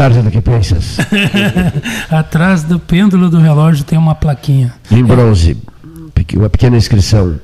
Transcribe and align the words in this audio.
tarde 0.00 0.22
do 0.22 0.30
que 0.30 0.40
pensas. 0.40 0.96
Atrás 2.10 2.62
do 2.62 2.78
pêndulo 2.78 3.28
do 3.28 3.38
relógio 3.38 3.84
tem 3.84 3.98
uma 3.98 4.14
plaquinha. 4.14 4.72
Em 4.90 5.04
bronze, 5.04 5.58
uma 6.34 6.48
pequena 6.48 6.78
inscrição. 6.78 7.38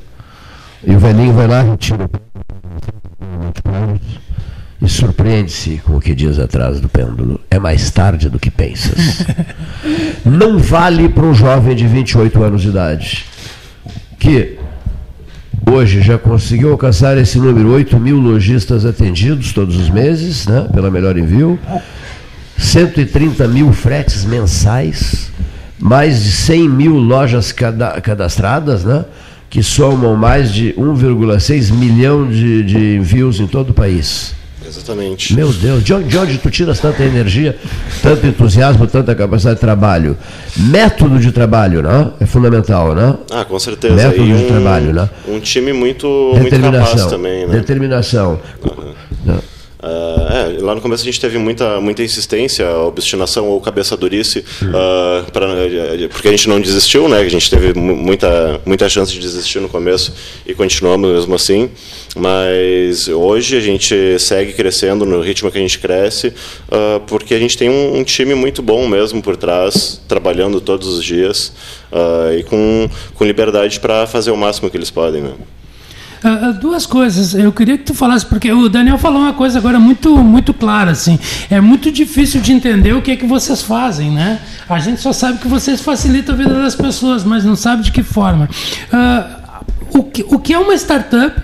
E 0.83 0.95
o 0.95 0.99
velhinho 0.99 1.35
vai 1.35 1.47
lá, 1.47 1.61
retira 1.61 2.09
e 4.81 4.89
surpreende-se 4.89 5.83
com 5.85 5.97
o 5.97 6.01
que 6.01 6.15
diz 6.15 6.39
atrás 6.39 6.81
do 6.81 6.89
pêndulo. 6.89 7.39
É 7.51 7.59
mais 7.59 7.91
tarde 7.91 8.31
do 8.31 8.39
que 8.39 8.51
pensas. 8.51 9.27
Não 10.25 10.59
vale 10.59 11.11
para 11.11 11.27
um 11.27 11.35
jovem 11.35 11.77
de 11.77 11.87
28 11.87 12.43
anos 12.43 12.63
de 12.63 12.69
idade 12.69 13.27
que 14.19 14.59
hoje 15.71 16.01
já 16.01 16.17
conseguiu 16.17 16.73
alcançar 16.73 17.19
esse 17.19 17.39
número, 17.39 17.71
8 17.71 17.99
mil 18.01 18.17
lojistas 18.17 18.87
atendidos 18.87 19.53
todos 19.53 19.77
os 19.77 19.91
meses, 19.91 20.47
né, 20.47 20.67
pela 20.73 20.91
Melhor 20.91 21.19
Envio, 21.19 21.59
130 22.59 23.47
mil 23.49 23.73
fretes 23.73 24.25
mensais, 24.25 25.31
mais 25.79 26.23
de 26.25 26.33
100 26.33 26.69
mil 26.69 26.95
lojas 26.95 27.53
cadastradas, 27.53 28.85
né, 28.85 29.05
que 29.49 29.63
somam 29.63 30.17
mais 30.17 30.53
de 30.53 30.73
1,6 30.75 31.73
milhão 31.73 32.29
de, 32.29 32.63
de 32.63 32.97
envios 32.97 33.41
em 33.41 33.47
todo 33.47 33.71
o 33.71 33.75
país. 33.75 34.35
Exatamente. 34.67 35.35
Meu 35.35 35.53
Deus, 35.53 35.85
de 35.85 35.95
onde, 35.95 36.09
de 36.09 36.19
onde 36.19 36.39
tu 36.39 36.51
tiras 36.51 36.81
tanta 36.81 37.05
energia, 37.05 37.57
tanto 38.03 38.27
entusiasmo, 38.27 38.87
tanta 38.87 39.15
capacidade 39.15 39.57
de 39.57 39.61
trabalho? 39.61 40.17
Método 40.57 41.21
de 41.21 41.31
trabalho, 41.31 41.83
né? 41.83 42.11
É 42.21 42.27
fundamental, 42.27 42.95
né? 42.95 43.15
Ah, 43.31 43.45
com 43.45 43.59
certeza. 43.59 43.95
Método 43.95 44.25
e 44.25 44.37
de 44.37 44.45
um, 44.45 44.49
trabalho, 44.49 44.93
né? 44.93 45.09
Um 45.29 45.39
time 45.39 45.73
muito, 45.73 46.09
muito 46.35 46.61
capaz 46.61 47.07
também, 47.07 47.47
né? 47.47 47.55
Determinação. 47.55 48.41
Uhum. 48.65 49.39
Uh, 49.79 50.57
é, 50.59 50.63
lá 50.63 50.75
no 50.75 50.81
começo 50.81 51.03
a 51.03 51.05
gente 51.05 51.21
teve 51.21 51.37
muita, 51.37 51.81
muita 51.81 52.03
insistência, 52.03 52.69
obstinação 52.79 53.47
ou 53.47 53.61
cabeça 53.61 53.95
durice, 53.97 54.39
uh, 54.39 55.31
pra, 55.31 55.47
porque 56.11 56.29
a 56.29 56.31
gente 56.31 56.49
não 56.49 56.61
desistiu, 56.61 57.09
né? 57.09 57.19
A 57.19 57.29
gente 57.29 57.51
teve 57.51 57.79
muita, 57.79 58.61
muita 58.65 58.89
chance 58.89 59.13
de 59.13 59.21
desistir 59.21 59.61
no 59.61 59.69
começo 59.69 60.15
e 60.47 60.55
continuamos 60.55 61.11
mesmo 61.11 61.35
assim. 61.35 61.71
Mas 62.17 63.09
hoje 63.09 63.59
a 63.59 63.61
gente 63.61 64.19
segue 64.19 64.55
crescendo 64.55 65.05
no 65.05 65.21
ritmo 65.21 65.51
que 65.51 65.59
a 65.59 65.61
gente 65.61 65.79
cresce, 65.79 66.29
uh, 66.29 67.01
porque 67.07 67.35
a 67.35 67.39
gente 67.39 67.59
tem 67.59 67.69
um, 67.69 67.99
um, 67.99 68.05
time 68.05 68.35
muito 68.35 68.63
bom 68.63 68.89
mesmo 68.89 69.21
por 69.21 69.37
trás, 69.37 70.01
trabalhando 70.09 70.59
todos 70.61 70.89
os 70.89 71.05
dias 71.05 71.53
e 72.39 72.43
com, 72.45 72.89
com 73.15 73.25
liberdade 73.25 73.79
para 73.79 74.07
fazer 74.07 74.31
o 74.31 74.37
máximo 74.37 74.71
que 74.71 74.77
eles 74.77 74.91
podem. 74.91 75.23
Né? 75.23 75.33
Uh, 76.25 76.53
duas 76.55 76.87
coisas. 76.87 77.35
Eu 77.35 77.53
queria 77.53 77.77
que 77.77 77.85
tu 77.85 77.95
falasse, 77.95 78.25
porque 78.25 78.51
o 78.51 78.69
Daniel 78.69 78.99
falou 78.99 79.23
uma 79.23 79.33
coisa 79.33 79.59
agora 79.59 79.79
muito, 79.79 80.17
muito 80.19 80.55
clara, 80.55 80.91
assim. 80.91 81.19
É 81.51 81.61
muito 81.61 81.91
difícil 81.91 82.41
de 82.41 82.53
entender 82.53 82.95
o 82.95 83.03
que 83.03 83.11
é 83.11 83.17
que 83.17 83.27
vocês 83.27 83.63
fazem, 83.63 84.11
né? 84.11 84.41
A 84.69 84.79
gente 84.79 85.01
só 85.01 85.13
sabe 85.13 85.39
que 85.39 85.49
vocês 85.49 85.81
facilitam 85.81 86.35
a 86.35 86.39
vida 86.39 86.55
das 86.55 86.75
pessoas, 86.75 87.25
mas 87.25 87.45
não 87.45 87.57
sabe 87.57 87.83
de 87.83 87.93
que 87.93 88.03
forma. 88.03 88.49
Uh, 88.93 89.99
o, 89.99 90.03
que, 90.03 90.25
o 90.29 90.39
que 90.39 90.53
é 90.53 90.59
uma 90.59 90.75
startup? 90.75 91.43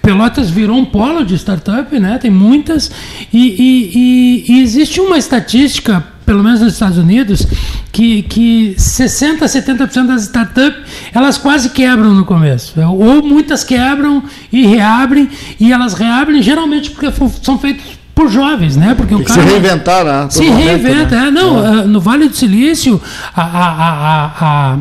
Pelotas 0.00 0.50
virou 0.50 0.78
um 0.78 0.84
polo 0.84 1.24
de 1.24 1.34
startup, 1.34 1.98
né? 2.00 2.18
Tem 2.18 2.30
muitas. 2.30 2.90
E, 3.32 3.38
e, 3.38 3.92
e, 3.94 4.52
e 4.52 4.62
existe 4.62 5.00
uma 5.00 5.18
estatística 5.18 6.11
pelo 6.32 6.42
menos 6.42 6.62
nos 6.62 6.72
Estados 6.72 6.96
Unidos, 6.96 7.46
que, 7.92 8.22
que 8.22 8.74
60%, 8.78 9.40
70% 9.40 10.06
das 10.06 10.22
startups 10.22 10.80
elas 11.12 11.36
quase 11.36 11.68
quebram 11.68 12.14
no 12.14 12.24
começo. 12.24 12.72
Ou 12.80 13.22
muitas 13.22 13.62
quebram 13.62 14.22
e 14.50 14.64
reabrem, 14.64 15.28
e 15.60 15.70
elas 15.70 15.92
reabrem 15.92 16.40
geralmente 16.40 16.90
porque 16.90 17.12
são 17.42 17.58
feitas 17.58 17.84
por 18.14 18.30
jovens, 18.30 18.76
né? 18.76 18.94
Porque 18.94 19.14
o 19.14 19.22
cara 19.22 19.42
se 19.42 19.46
reinventar, 19.46 20.04
né? 20.06 20.26
se 20.30 20.44
reinventa, 20.48 21.20
né? 21.20 21.28
é, 21.28 21.30
não. 21.30 21.80
É. 21.80 21.84
No 21.84 22.00
Vale 22.00 22.28
do 22.28 22.34
Silício, 22.36 22.98
a, 23.36 23.42
a, 23.42 23.66
a, 23.66 24.74
a 24.74 24.78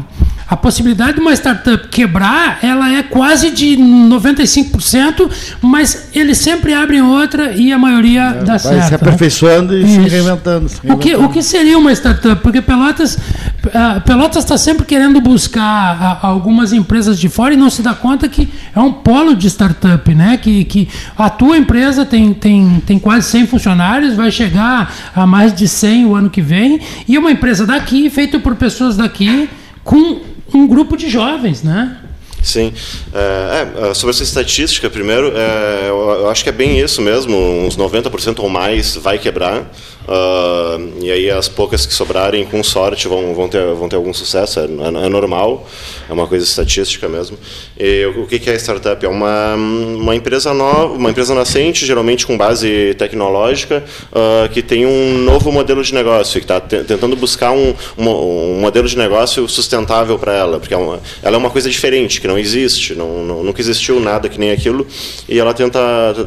a 0.52 0.58
possibilidade 0.58 1.14
de 1.14 1.22
uma 1.22 1.32
startup 1.32 1.88
quebrar, 1.88 2.60
ela 2.62 2.92
é 2.92 3.02
quase 3.04 3.52
de 3.52 3.78
95%, 3.78 5.32
mas 5.62 6.10
eles 6.14 6.40
sempre 6.40 6.74
abrem 6.74 7.02
outra 7.02 7.54
e 7.54 7.72
a 7.72 7.78
maioria 7.78 8.24
é, 8.24 8.44
dá 8.44 8.58
vai 8.58 8.60
certo. 8.60 8.88
Se 8.90 8.96
aperfeiçoando 8.96 9.74
né? 9.74 9.80
e 9.80 9.88
se 9.88 10.10
reinventando, 10.10 10.68
se 10.68 10.82
reinventando. 10.82 10.94
O, 10.94 10.98
que, 10.98 11.16
o 11.16 11.30
que 11.30 11.42
seria 11.42 11.78
uma 11.78 11.94
startup? 11.94 12.44
Porque 12.44 12.62
Pelotas 12.62 13.16
uh, 13.16 14.02
Pelotas 14.06 14.44
está 14.44 14.58
sempre 14.58 14.86
querendo 14.86 15.22
buscar 15.22 16.20
uh, 16.22 16.28
algumas 16.28 16.74
empresas 16.74 17.18
de 17.18 17.30
fora 17.30 17.54
e 17.54 17.58
não 17.58 17.70
se 17.70 17.82
dá 17.82 17.94
conta 17.94 18.28
que 18.28 18.50
é 18.76 18.80
um 18.82 18.92
polo 18.92 19.34
de 19.34 19.48
startup, 19.48 20.14
né? 20.14 20.36
Que, 20.36 20.66
que 20.66 20.90
a 21.18 21.30
tua 21.30 21.58
empresa 21.58 22.06
tem, 22.06 22.34
tem, 22.34 22.84
tem 22.86 23.00
quase 23.00 23.30
100 23.30 23.48
funcionários, 23.48 24.16
vai 24.16 24.30
chegar 24.30 24.94
a 25.16 25.26
mais 25.26 25.54
de 25.54 25.66
100 25.66 26.08
o 26.08 26.14
ano 26.14 26.30
que 26.30 26.42
vem, 26.42 26.82
e 27.08 27.16
é 27.16 27.20
uma 27.20 27.32
empresa 27.32 27.66
daqui, 27.66 28.10
feita 28.10 28.38
por 28.38 28.56
pessoas 28.58 28.98
daqui, 28.98 29.50
com 29.84 30.31
um 30.54 30.68
grupo 30.68 30.98
de 30.98 31.10
jovens, 31.10 31.64
né? 31.64 31.98
Sim. 32.44 32.74
É, 33.14 33.90
é, 33.90 33.94
sobre 33.94 34.16
essa 34.16 34.24
estatística, 34.24 34.90
primeiro, 34.90 35.32
é, 35.36 35.90
eu 35.90 36.30
acho 36.30 36.44
que 36.44 36.50
é 36.50 36.54
bem 36.54 36.80
isso 36.80 37.02
mesmo, 37.02 37.38
uns 37.38 37.78
90% 37.78 38.40
ou 38.40 38.50
mais 38.50 38.96
vai 38.96 39.18
quebrar. 39.18 39.72
Uh, 40.02 41.00
e 41.00 41.12
aí 41.12 41.30
as 41.30 41.48
poucas 41.48 41.86
que 41.86 41.94
sobrarem, 41.94 42.44
com 42.46 42.64
sorte, 42.64 43.08
vão, 43.08 43.36
vão, 43.36 43.48
ter, 43.48 43.64
vão 43.76 43.88
ter 43.88 43.96
algum 43.96 44.14
sucesso, 44.14 44.60
é, 44.60 44.64
é, 44.64 45.06
é 45.06 45.10
normal, 45.10 45.68
é 46.10 46.14
uma 46.14 46.28
coisa 46.28 46.44
estatística 46.44 47.08
mesmo. 47.08 47.38
E 47.80 48.06
o 48.18 48.26
que 48.26 48.50
é 48.50 48.56
startup? 48.56 49.06
É 49.06 49.10
uma, 49.10 49.56
uma 49.56 50.16
empresa 50.16 50.54
nova, 50.54 50.94
uma 50.94 51.12
empresa 51.12 51.36
nascente, 51.36 51.86
geralmente 51.86 52.26
com 52.26 52.36
base 52.36 52.96
tecnológica, 52.98 53.84
uh, 54.12 54.50
que 54.50 54.62
tem 54.62 54.86
um 54.86 55.20
novo 55.20 55.52
modelo 55.52 55.84
de 55.84 55.94
negócio, 55.94 56.40
que 56.42 56.46
está 56.46 56.60
tentando 56.60 57.16
buscar 57.16 57.52
um, 57.52 57.74
um, 57.98 58.10
um, 58.10 58.60
modelo 58.60 58.88
de 58.88 58.98
negócio 58.98 59.48
sustentável 59.48 60.18
para 60.18 60.34
ela, 60.34 60.60
porque 60.60 60.74
é 60.74 60.78
uma, 60.78 61.00
ela 61.22 61.36
é 61.36 61.38
uma 61.38 61.50
coisa 61.50 61.70
diferente, 61.70 62.20
que 62.20 62.28
não 62.32 62.40
existe, 62.40 62.96
não, 62.96 63.24
não, 63.26 63.44
nunca 63.44 63.60
existiu 63.60 64.00
nada 64.00 64.30
que 64.30 64.40
nem 64.40 64.52
aquilo, 64.52 64.88
e 65.28 65.38
ela 65.38 65.54
tenta 65.54 65.80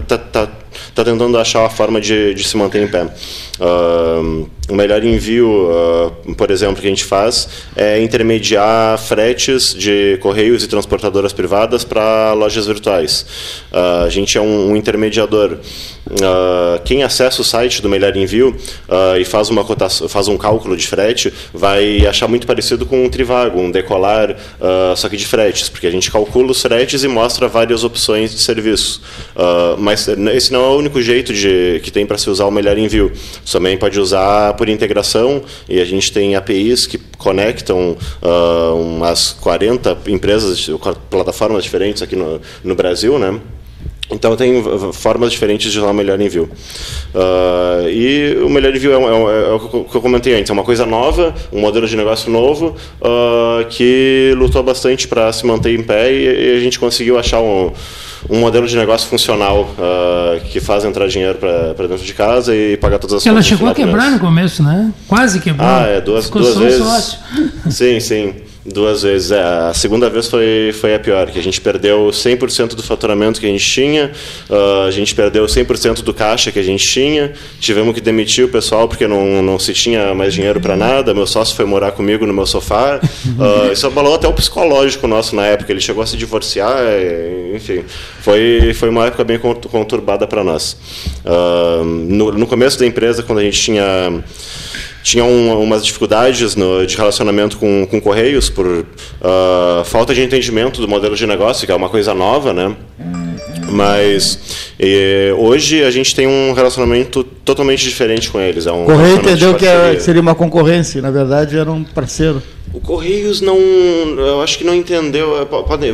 tá, 0.07 0.19
tá, 0.19 0.47
tá 0.95 1.05
tentando 1.05 1.37
achar 1.39 1.65
a 1.65 1.71
forma 1.71 2.01
de, 2.01 2.35
de 2.35 2.45
se 2.45 2.57
manter 2.57 2.83
em 2.83 2.89
pé. 2.89 3.05
Uh, 3.61 4.49
o 4.69 4.75
melhor 4.75 5.05
envio, 5.05 5.69
uh, 5.69 6.35
por 6.35 6.51
exemplo, 6.51 6.81
que 6.81 6.87
a 6.87 6.91
gente 6.91 7.05
faz 7.05 7.49
é 7.77 8.01
intermediar 8.01 8.97
fretes 8.99 9.75
de 9.75 10.19
correios 10.23 10.65
e 10.65 10.69
transportadoras 10.69 11.35
privadas 11.35 11.85
para 11.85 12.33
lojas 12.33 12.67
virtuais. 12.67 13.27
Uh, 13.71 14.07
a 14.07 14.09
gente 14.09 14.39
é 14.39 14.41
um, 14.41 14.71
um 14.71 14.77
intermediador. 14.77 15.59
Uh, 16.07 16.81
quem 16.85 17.03
acessa 17.03 17.43
o 17.43 17.45
site 17.45 17.83
do 17.83 17.91
Melhor 17.91 18.17
Envio 18.17 18.57
e 19.19 19.25
faz 19.25 19.51
uma 19.51 19.65
cotação, 19.65 20.09
faz 20.09 20.29
um 20.29 20.37
cálculo 20.37 20.77
de 20.77 20.87
frete, 20.87 21.33
vai 21.53 22.07
achar 22.07 22.29
muito 22.29 22.47
parecido 22.47 22.87
com 22.87 23.05
um 23.05 23.09
Trivago, 23.09 23.61
um 23.61 23.71
Decolar, 23.71 24.37
só 24.97 25.09
que 25.09 25.17
de 25.17 25.27
fretes, 25.27 25.69
porque 25.69 25.87
a 25.87 25.91
gente 25.91 26.11
calcula 26.11 26.51
os 26.51 26.61
fretes 26.61 27.03
e 27.05 27.09
mostra 27.09 27.49
várias 27.49 27.85
opções 27.85 28.33
de 28.33 28.43
serviço. 28.43 29.01
mas 29.79 30.07
esse 30.35 30.53
não 30.53 30.64
é 30.65 30.75
o 30.75 30.79
único 30.79 31.01
jeito 31.01 31.33
de, 31.33 31.81
que 31.83 31.91
tem 31.91 32.07
para 32.07 32.19
se 32.19 32.29
usar 32.29 32.47
o 32.47 32.51
Melhor 32.51 32.77
Envio. 32.79 33.13
Você 33.45 33.53
também 33.53 33.77
pode 33.77 33.99
usar 33.99 34.55
por 34.55 34.69
integração 34.69 35.43
e 35.69 35.81
a 35.81 35.85
gente 35.85 36.13
tem 36.13 36.37
APIs 36.37 36.87
que 36.87 36.99
conectam 37.19 37.97
uh, 38.23 38.75
umas 38.75 39.33
40 39.33 39.99
empresas, 40.09 40.69
plataformas 41.11 41.65
diferentes 41.65 42.03
aqui 42.03 42.17
no, 42.17 42.41
no 42.63 42.75
Brasil, 42.75 43.19
né? 43.19 43.41
Então 44.11 44.37
tem 44.37 44.63
formas 44.93 45.33
diferentes 45.33 45.73
de 45.73 45.79
usar 45.79 45.91
o 45.91 45.95
melhor 45.95 46.21
envio. 46.21 46.49
Uh, 47.15 47.89
e 47.89 48.37
o 48.45 48.51
melhor 48.51 48.75
envio 48.75 48.93
é, 48.93 48.97
é, 48.97 49.49
é, 49.49 49.53
o 49.53 49.85
que 49.85 49.95
eu 49.95 50.01
comentei 50.01 50.35
antes, 50.35 50.51
é 50.51 50.53
uma 50.53 50.63
coisa 50.63 50.85
nova, 50.85 51.35
um 51.51 51.61
modelo 51.61 51.87
de 51.87 51.97
negócio 51.97 52.31
novo, 52.31 52.77
uh, 53.01 53.65
que 53.71 54.35
lutou 54.37 54.63
bastante 54.63 55.09
para 55.09 55.33
se 55.33 55.47
manter 55.47 55.75
em 55.79 55.83
pé 55.83 56.13
e, 56.13 56.53
e, 56.53 56.57
a 56.57 56.61
gente 56.61 56.79
conseguiu 56.79 57.19
achar 57.19 57.41
um, 57.41 57.73
um 58.29 58.41
modelo 58.41 58.67
de 58.67 58.77
negócio 58.77 59.09
funcional 59.09 59.63
uh, 59.63 60.41
que 60.51 60.61
faz 60.61 60.85
entrar 60.85 61.07
dinheiro 61.09 61.39
para 61.39 61.87
dentro 61.87 62.05
de 62.05 62.15
casa 62.15 62.55
e 62.55 62.77
pagar 62.77 62.99
todas 62.99 63.17
as 63.17 63.27
Ela 63.27 63.43
chegou 63.43 63.69
a 63.69 63.75
quebrar 63.75 64.11
no 64.11 64.19
começo, 64.19 64.63
né? 64.63 64.93
Quase 65.07 65.41
quebrou. 65.41 65.69
Ah, 65.69 65.83
é, 65.87 66.01
duas, 66.01 66.29
duas 66.31 66.57
vezes. 66.57 66.83
Sócio. 66.83 67.19
Sim, 67.71 68.01
sim. 68.01 68.35
Duas 68.65 69.03
vezes. 69.03 69.31
É, 69.31 69.43
a 69.43 69.75
segunda 69.75 70.09
vez 70.09 70.27
foi, 70.27 70.75
foi 70.81 70.95
a 70.95 70.99
pior, 70.99 71.31
que 71.31 71.39
a 71.39 71.43
gente 71.43 71.61
perdeu 71.61 72.09
100% 72.11 72.75
do 72.75 72.83
faturamento 72.83 73.39
que 73.39 73.45
a 73.45 73.49
gente 73.51 73.65
tinha, 73.65 74.11
uh, 74.49 74.87
a 74.87 74.91
gente 74.91 75.15
perdeu 75.15 75.45
100% 75.45 76.03
do 76.03 76.15
caixa 76.15 76.51
que 76.51 76.59
a 76.59 76.63
gente 76.63 76.83
tinha, 76.83 77.35
tivemos 77.61 77.95
que 77.95 78.01
demitir 78.01 78.47
o 78.47 78.49
pessoal 78.49 78.89
porque 78.89 79.07
não, 79.07 79.43
não 79.43 79.59
se 79.59 79.75
tinha 79.75 80.15
mais 80.15 80.33
dinheiro 80.33 80.61
para 80.61 80.77
nada, 80.77 81.13
meu 81.13 81.27
sócio 81.27 81.55
foi 81.55 81.67
morar 81.67 81.93
comigo 81.93 82.27
no 82.27 82.33
meu 82.33 82.47
sofá, 82.47 83.01
uh, 83.03 83.71
isso 83.73 83.87
abalou 83.87 84.15
até 84.15 84.27
o 84.27 84.33
psicológico 84.33 85.07
nosso 85.07 85.37
na 85.37 85.45
época, 85.45 85.71
ele 85.71 85.81
chegou 85.81 86.03
a 86.03 86.07
se 86.07 86.17
divorciar, 86.17 86.79
enfim, 87.55 87.85
foi, 88.23 88.73
foi 88.73 88.89
uma 88.89 89.07
época 89.07 89.25
bem 89.25 89.39
conturbada 89.39 90.27
para 90.27 90.43
nós. 90.43 90.75
Uh, 91.23 91.85
no, 91.85 92.33
no 92.33 92.47
começo 92.47 92.79
da 92.79 92.87
empresa, 92.87 93.23
quando 93.23 93.41
a 93.41 93.43
gente 93.43 93.61
tinha 93.61 94.23
tinha 95.05 95.23
um, 95.23 95.63
umas 95.63 95.85
dificuldades 95.85 96.57
no, 96.57 96.85
de 96.87 96.97
relacionamento 96.97 97.59
com, 97.59 97.87
com 97.89 98.01
correios 98.01 98.49
por 98.49 98.67
uh, 98.67 98.85
falta 99.85 100.15
de 100.15 100.23
entendimento 100.23 100.81
do 100.81 100.89
modelo 100.89 101.15
de 101.15 101.27
negócio, 101.27 101.67
que 101.67 101.71
é 101.73 101.75
uma 101.77 101.91
coisa 101.91 102.15
nova, 102.15 102.53
né? 102.55 102.75
Mas 103.71 104.39
eh, 104.79 105.35
hoje 105.37 105.83
a 105.83 105.91
gente 105.91 106.15
tem 106.15 106.27
um 106.27 106.53
relacionamento 106.53 107.25
totalmente 107.45 107.83
diferente 107.83 108.31
com 108.31 108.41
eles. 108.41 108.67
É 108.67 108.73
um 108.73 108.85
Correio 108.85 109.17
entendeu 109.17 109.55
que 109.55 109.65
era- 109.67 109.75
parceria. 109.79 109.97
que 109.99 110.03
seria 110.05 110.21
uma 110.23 110.35
concorrência, 110.35 111.03
na 111.03 111.11
verdade 111.11 111.59
era 111.59 111.71
um 111.71 111.83
parceiro. 111.83 112.43
O 112.73 112.81
Correios 112.81 113.41
não, 113.41 113.57
eu 113.59 114.43
acho 114.43 114.59
que 114.59 114.65
não 114.65 114.75
entendeu. 114.75 115.41
é, 115.41 115.45
po- 115.45 115.63
Pode, 115.65 115.87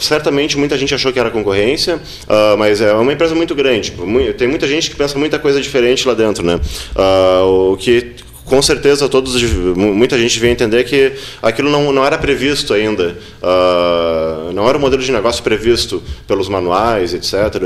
certamente 0.00 0.56
muita 0.58 0.76
gente 0.78 0.94
achou 0.94 1.12
que 1.12 1.18
era 1.18 1.30
concorrência, 1.30 2.00
ah, 2.28 2.54
mas 2.58 2.80
é 2.80 2.92
uma 2.94 3.12
empresa 3.12 3.34
muito 3.34 3.54
grande. 3.54 3.92
Tem 4.36 4.48
muita 4.48 4.66
gente 4.66 4.90
que 4.90 4.96
pensa 4.96 5.18
muita 5.18 5.38
coisa 5.38 5.60
diferente 5.60 6.06
lá 6.08 6.14
dentro, 6.14 6.44
né? 6.44 6.58
Ah, 6.96 7.42
o 7.44 7.76
que 7.76 8.14
com 8.48 8.60
certeza 8.62 9.08
todos, 9.08 9.40
mu- 9.42 9.94
muita 9.94 10.18
gente 10.18 10.38
veio 10.40 10.52
entender 10.52 10.84
que 10.84 11.12
aquilo 11.42 11.70
não, 11.70 11.92
não 11.92 12.04
era 12.04 12.16
previsto 12.18 12.72
ainda, 12.74 13.16
Ah, 13.42 14.50
não 14.54 14.68
era 14.68 14.76
o 14.76 14.80
modelo 14.80 15.02
de 15.02 15.12
negócio 15.12 15.42
previsto 15.42 16.02
pelos 16.26 16.48
manuais, 16.48 17.14
etc. 17.14 17.62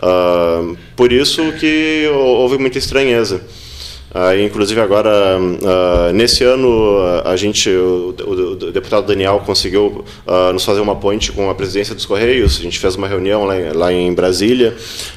Ah, 0.00 0.62
por 0.96 1.12
isso 1.12 1.52
que 1.52 2.08
hou- 2.12 2.36
houve 2.40 2.58
muita 2.58 2.78
estranheza. 2.78 3.40
Ah, 4.14 4.36
inclusive 4.36 4.78
agora, 4.78 5.10
ah, 5.64 6.12
nesse 6.12 6.44
ano, 6.44 6.98
a 7.24 7.34
gente, 7.34 7.70
o, 7.70 8.14
o- 8.26 8.32
o 8.52 8.56
deputado 8.70 9.06
Daniel 9.06 9.42
conseguiu 9.46 10.04
ah, 10.26 10.52
nos 10.52 10.64
fazer 10.64 10.80
uma 10.80 10.94
ponte 10.96 11.32
com 11.32 11.48
a 11.48 11.54
presidência 11.54 11.94
dos 11.94 12.04
Correios. 12.04 12.58
A 12.58 12.62
gente 12.62 12.78
fez 12.78 12.94
uma 12.94 13.08
reunião 13.08 13.44
lá, 13.46 13.58
em- 13.58 13.72
lá 13.72 13.92
em 13.92 14.12
Brasília. 14.12 14.74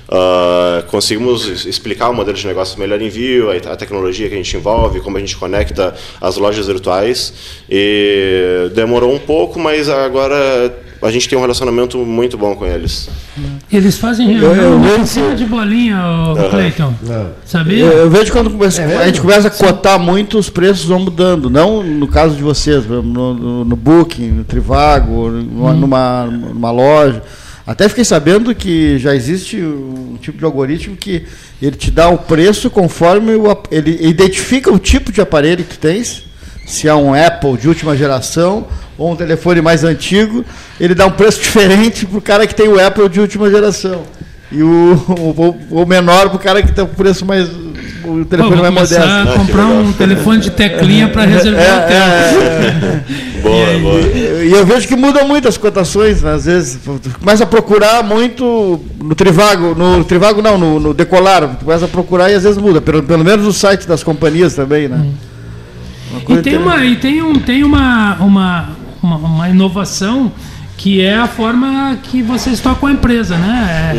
Ah, 0.10 0.84
conseguimos 0.88 1.66
explicar 1.66 2.10
o 2.10 2.14
modelo 2.14 2.38
de 2.38 2.48
negócio 2.48 2.80
melhor 2.80 3.02
envio, 3.02 3.50
a, 3.52 3.56
a 3.74 3.76
tecnologia 3.76 4.30
que 4.30 4.34
a 4.34 4.38
gente 4.38 4.56
envolve, 4.56 5.02
como 5.02 5.18
a 5.18 5.20
gente 5.20 5.36
conecta 5.36 5.94
as 6.22 6.38
lojas 6.38 6.68
virtuais. 6.68 7.34
E 7.70 8.70
demorou 8.74 9.14
um 9.14 9.20
pouco, 9.20 9.60
mas 9.60 9.90
agora 9.90 10.74
a 11.06 11.12
gente 11.12 11.30
tem 11.30 11.38
um 11.38 11.42
relacionamento 11.42 11.98
muito 12.00 12.38
bom 12.38 12.56
com 12.56 12.66
eles. 12.66 13.10
Eles 13.72 13.98
fazem 13.98 14.36
Eu- 14.38 14.54
reunião 14.54 14.82
vejo- 14.82 15.00
piscina 15.02 15.36
de 15.36 15.46
bolinha, 15.46 15.98
ô 16.32 16.50
Cleiton. 16.50 16.94
Sabia? 17.46 17.86
Eu, 17.86 17.92
eu 18.00 18.10
vejo 18.10 18.32
quando 18.32 18.50
começa- 18.50 18.82
É 18.82 18.98
a 18.98 19.06
gente 19.06 19.22
começa 19.22 19.48
a 19.48 19.52
cotar 19.52 20.00
muito, 20.00 20.38
os 20.38 20.50
preços 20.50 20.86
vão 20.86 21.00
mudando. 21.00 21.50
Não 21.50 21.84
no 21.84 22.08
caso 22.08 22.36
de 22.36 22.42
vocês, 22.44 22.86
no, 22.86 23.02
no, 23.04 23.66
no 23.66 23.76
Booking, 23.76 24.30
no 24.32 24.44
Trivago, 24.44 25.30
numa, 25.30 25.74
numa, 25.74 26.26
numa 26.26 26.72
loja. 26.72 27.22
Até 27.68 27.90
fiquei 27.90 28.06
sabendo 28.06 28.54
que 28.54 29.00
já 29.00 29.16
existe 29.16 29.58
um 29.60 30.18
tipo 30.22 30.38
de 30.38 30.46
algoritmo 30.46 30.96
que 30.96 31.24
ele 31.62 31.76
te 31.76 31.90
dá 31.90 32.08
o 32.10 32.18
preço 32.20 32.70
conforme 32.70 33.34
o, 33.34 33.58
ele 33.72 33.98
identifica 34.08 34.72
o 34.72 34.78
tipo 34.78 35.12
de 35.12 35.20
aparelho 35.20 35.64
que 35.64 35.76
tu 35.76 35.80
tens. 35.80 36.24
Se 36.68 36.88
é 36.88 36.94
um 36.96 37.14
Apple 37.14 37.58
de 37.58 37.68
última 37.68 37.96
geração 37.98 38.66
ou 38.98 39.12
um 39.12 39.16
telefone 39.16 39.62
mais 39.62 39.84
antigo, 39.84 40.44
ele 40.80 40.96
dá 40.96 41.06
um 41.06 41.12
preço 41.12 41.40
diferente 41.44 42.06
para 42.06 42.18
o 42.18 42.22
cara 42.22 42.48
que 42.48 42.56
tem 42.56 42.68
o 42.68 42.80
Apple 42.84 43.10
de 43.10 43.20
última 43.20 43.50
geração. 43.50 44.04
E 44.52 44.62
o, 44.62 44.94
o, 45.70 45.82
o 45.82 45.86
menor 45.86 46.30
para 46.30 46.36
o 46.38 46.40
cara 46.40 46.62
que 46.62 46.72
tem 46.72 46.84
o 46.84 46.88
preço 46.88 47.26
mais. 47.26 47.50
o 47.50 47.74
Pô, 48.04 48.26
telefone 48.26 48.56
vou 48.62 48.72
mais 48.72 48.90
começar 48.90 49.00
moderno. 49.00 49.18
a 49.18 49.22
Ah, 49.24 49.34
que 49.34 49.40
comprar 49.40 49.66
um 49.66 49.92
telefone 49.94 50.40
de 50.40 50.52
teclinha 50.52 51.08
para 51.10 51.24
reservar 51.26 51.64
É, 51.66 51.76
o 51.76 51.88
tempo. 51.88 52.86
é, 52.86 53.42
Boa, 53.42 53.68
aí? 53.68 53.80
boa. 53.82 54.00
E 54.46 54.52
eu 54.52 54.66
vejo 54.66 54.88
que 54.88 54.96
muda 54.96 55.24
muito 55.24 55.48
as 55.48 55.58
cotações, 55.58 56.22
né? 56.22 56.34
às 56.34 56.46
vezes. 56.46 56.80
Tu 57.02 57.10
começa 57.20 57.44
a 57.44 57.48
procurar 57.48 58.04
muito 58.04 58.80
no 59.04 59.16
Trivago, 59.16 59.74
no 59.76 60.04
Trivago 60.04 60.42
não, 60.42 60.58
no, 60.58 60.80
no 60.80 60.94
Decolar, 60.94 61.56
tu 61.58 61.66
começa 61.66 61.86
a 61.86 61.88
procurar 61.88 62.30
e 62.32 62.36
às 62.36 62.44
vezes 62.44 62.58
muda, 62.60 62.80
pelo, 62.80 63.02
pelo 63.04 63.24
menos 63.26 63.46
no 63.46 63.52
site 63.54 63.88
das 63.88 64.04
companhias 64.04 64.54
também, 64.56 64.88
né? 64.88 65.04
Uma 66.28 66.40
E 66.40 66.42
tem, 66.42 66.58
uma, 66.58 66.86
e 66.86 66.96
tem, 66.96 67.22
um, 67.22 67.40
tem 67.40 67.64
uma, 67.64 68.16
uma, 68.20 68.70
uma, 69.06 69.18
uma 69.18 69.50
inovação 69.50 70.32
que 70.78 71.00
é 71.02 71.16
a 71.16 71.26
forma 71.26 71.98
que 72.04 72.22
vocês 72.22 72.60
tocam 72.60 72.90
a 72.90 72.92
empresa, 72.92 73.38
né? 73.38 73.94
É- 73.96 73.98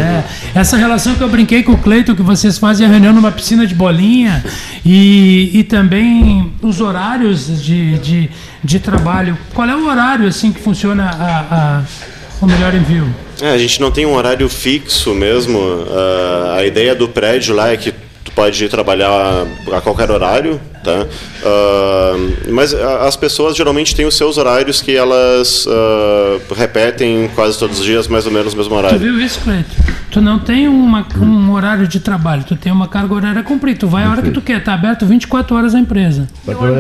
é 0.59 0.61
essa 0.61 0.77
relação 0.77 1.15
que 1.15 1.23
eu 1.23 1.29
brinquei 1.29 1.63
com 1.63 1.73
o 1.73 1.79
Cleiton, 1.79 2.15
que 2.15 2.21
vocês 2.23 2.59
fazem 2.59 2.87
a 2.87 2.91
reunião 2.91 3.15
numa 3.15 3.33
piscina 3.33 3.67
de 3.67 3.75
bolinha 3.75 4.45
e, 4.85 5.51
e 5.55 5.65
também 5.65 6.53
os 6.61 6.81
horários 6.83 7.63
de, 7.65 7.99
de, 7.99 8.31
de 8.63 8.79
trabalho. 8.79 9.39
Qual 9.55 9.67
é 9.67 9.75
o 9.75 9.87
horário 9.89 10.29
assim 10.29 10.53
que 10.53 10.61
funciona 10.61 11.05
a, 11.05 11.55
a- 11.57 11.83
o 12.43 12.47
melhor 12.47 12.75
envio? 12.75 13.07
É, 13.41 13.51
a 13.53 13.59
gente 13.59 13.81
não 13.81 13.91
tem 13.91 14.05
um 14.05 14.15
horário 14.15 14.47
fixo 14.49 15.15
mesmo. 15.15 15.59
Ah, 15.91 16.57
a 16.59 16.67
ideia 16.67 16.95
do 16.95 17.09
prédio 17.09 17.55
lá 17.55 17.71
é 17.73 17.77
que 17.79 17.91
tu 18.37 18.43
pode 18.43 18.69
trabalhar 18.69 19.47
a 19.73 19.81
qualquer 19.81 20.11
horário, 20.11 20.61
tá? 20.85 21.07
Ah, 21.45 22.13
mas 22.51 22.75
as 22.75 23.17
pessoas 23.17 23.57
geralmente 23.57 23.97
têm 23.97 24.05
os 24.07 24.15
seus 24.17 24.37
horários 24.37 24.83
que 24.83 24.95
elas 24.95 25.65
ah, 25.67 26.39
repetem 26.55 27.29
quase 27.35 27.59
todos 27.59 27.79
os 27.81 27.85
dias, 27.85 28.07
mais 28.07 28.27
ou 28.27 28.33
menos 28.33 28.53
o 28.53 28.57
mesmo 28.57 28.75
Tu 28.75 28.77
horário. 28.77 28.99
viu 28.99 29.19
isso, 29.21 29.41
Cleiton? 29.41 29.71
Tu 30.11 30.21
não 30.21 30.39
tem 30.39 30.69
uma, 30.69 31.07
um 31.19 31.51
horário 31.53 31.89
de 31.89 31.99
trabalho, 31.99 32.45
tu 32.45 32.55
tem 32.57 32.71
uma 32.71 32.87
carga 32.89 33.15
horária 33.15 33.43
cumprida. 33.43 33.81
Tu 33.81 33.89
vai 33.89 34.05
a 34.05 34.11
hora 34.11 34.23
que 34.23 34.31
tu 34.31 34.41
quer, 34.43 34.63
tá 34.63 34.75
aberto 34.75 35.07
24 35.07 35.57
horas 35.57 35.75
a 35.75 35.79
empresa. 35.79 36.29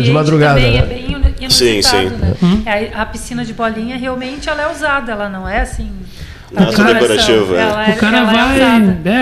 De 0.02 0.10
madrugada, 0.10 0.60
também 0.60 0.72
né? 0.72 0.78
é 0.78 0.86
bem 0.86 1.06
inusitado, 1.40 1.52
Sim, 1.52 1.82
sim. 1.82 2.08
né? 2.16 2.34
É, 2.66 2.90
A 2.94 3.04
piscina 3.06 3.44
de 3.44 3.52
bolinha 3.52 3.96
realmente 3.96 4.48
ela 4.48 4.62
é 4.62 4.72
usada, 4.72 5.12
ela 5.12 5.28
não 5.28 5.48
é 5.48 5.60
assim. 5.60 5.90
Só 6.52 6.60
decoração, 6.84 6.86
decorativo, 6.86 7.54
é. 7.56 7.60
Ela, 7.60 7.88
O 7.90 7.96
cara 7.96 8.18
é 8.18 8.24
vai, 8.24 8.60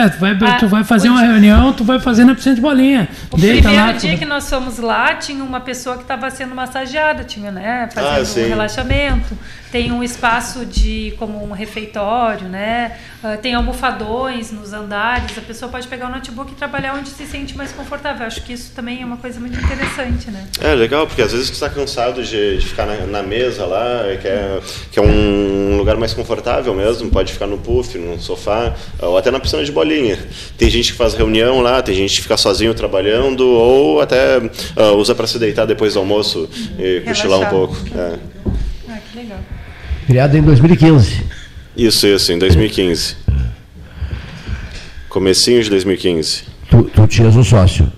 é, 0.04 0.08
tu 0.08 0.18
vai, 0.20 0.38
Ah, 0.42 0.56
tu 0.58 0.68
vai 0.68 0.84
fazer 0.84 1.08
uma 1.08 1.20
di- 1.22 1.26
reunião, 1.26 1.72
tu 1.72 1.82
vai 1.84 1.98
fazer 1.98 2.24
na 2.24 2.34
piscina 2.34 2.54
de 2.54 2.60
bolinha. 2.60 3.08
O 3.30 3.36
Deita 3.38 3.62
primeiro 3.62 3.86
lá. 3.86 3.92
dia 3.92 4.12
tu- 4.12 4.18
que 4.18 4.24
nós 4.24 4.48
fomos 4.48 4.78
lá, 4.78 5.14
tinha 5.14 5.42
uma 5.42 5.60
pessoa 5.60 5.96
que 5.96 6.02
estava 6.02 6.30
sendo 6.30 6.54
massageada, 6.54 7.24
tinha, 7.24 7.50
né? 7.50 7.88
Ah, 7.96 8.00
Fazendo 8.02 8.24
sim. 8.26 8.44
um 8.44 8.48
relaxamento. 8.48 9.38
Tem 9.72 9.90
um 9.90 10.04
espaço 10.04 10.64
de 10.64 11.14
como 11.18 11.42
um 11.44 11.50
refeitório, 11.50 12.46
né? 12.48 12.92
Ah, 13.24 13.36
tem 13.36 13.54
almofadões 13.54 14.52
nos 14.52 14.72
andares. 14.72 15.36
A 15.36 15.40
pessoa 15.40 15.68
pode 15.70 15.88
pegar 15.88 16.06
o 16.06 16.10
notebook 16.10 16.52
e 16.52 16.54
trabalhar 16.54 16.94
onde 16.94 17.08
se 17.08 17.26
sente 17.26 17.56
mais 17.56 17.72
confortável. 17.72 18.24
Acho 18.24 18.40
que 18.42 18.52
isso 18.52 18.72
também 18.74 19.02
é 19.02 19.04
uma 19.04 19.16
coisa 19.16 19.40
muito 19.40 19.58
interessante, 19.58 20.30
né? 20.30 20.44
É 20.60 20.74
legal, 20.74 21.06
porque 21.08 21.22
às 21.22 21.32
vezes 21.32 21.48
tu 21.50 21.54
está 21.54 21.68
cansado 21.68 22.22
de, 22.22 22.58
de 22.58 22.66
ficar 22.66 22.86
na, 22.86 23.04
na 23.06 23.22
mesa 23.22 23.66
lá, 23.66 24.02
que 24.22 24.28
é, 24.28 24.60
que 24.92 24.98
é 24.98 25.02
um 25.02 25.76
lugar 25.76 25.96
mais 25.96 26.14
confortável 26.14 26.72
mesmo, 26.72 27.10
pode 27.14 27.32
ficar 27.32 27.46
no 27.46 27.58
puff, 27.58 27.96
no 27.96 28.20
sofá, 28.20 28.74
ou 29.00 29.16
até 29.16 29.30
na 29.30 29.38
piscina 29.38 29.64
de 29.64 29.70
bolinha. 29.70 30.18
Tem 30.58 30.68
gente 30.68 30.90
que 30.90 30.98
faz 30.98 31.14
reunião 31.14 31.60
lá, 31.60 31.80
tem 31.80 31.94
gente 31.94 32.16
que 32.16 32.22
fica 32.22 32.36
sozinho 32.36 32.74
trabalhando, 32.74 33.46
ou 33.46 34.00
até 34.00 34.42
ah, 34.74 34.90
usa 34.90 35.14
para 35.14 35.28
se 35.28 35.38
deitar 35.38 35.64
depois 35.64 35.94
do 35.94 36.00
almoço 36.00 36.48
e 36.76 37.02
cochilar 37.02 37.38
um 37.38 37.46
pouco. 37.46 37.76
É. 37.96 38.18
Ah, 38.88 38.98
que 39.12 39.16
legal. 39.16 39.38
Criado 40.08 40.36
em 40.36 40.42
2015. 40.42 41.22
Isso, 41.76 42.04
isso, 42.04 42.32
em 42.32 42.38
2015. 42.38 43.16
Comecinho 45.08 45.62
de 45.62 45.70
2015. 45.70 46.42
Tu, 46.68 46.82
tu 46.82 47.06
tinhas 47.06 47.36
um 47.36 47.44
sócio. 47.44 47.90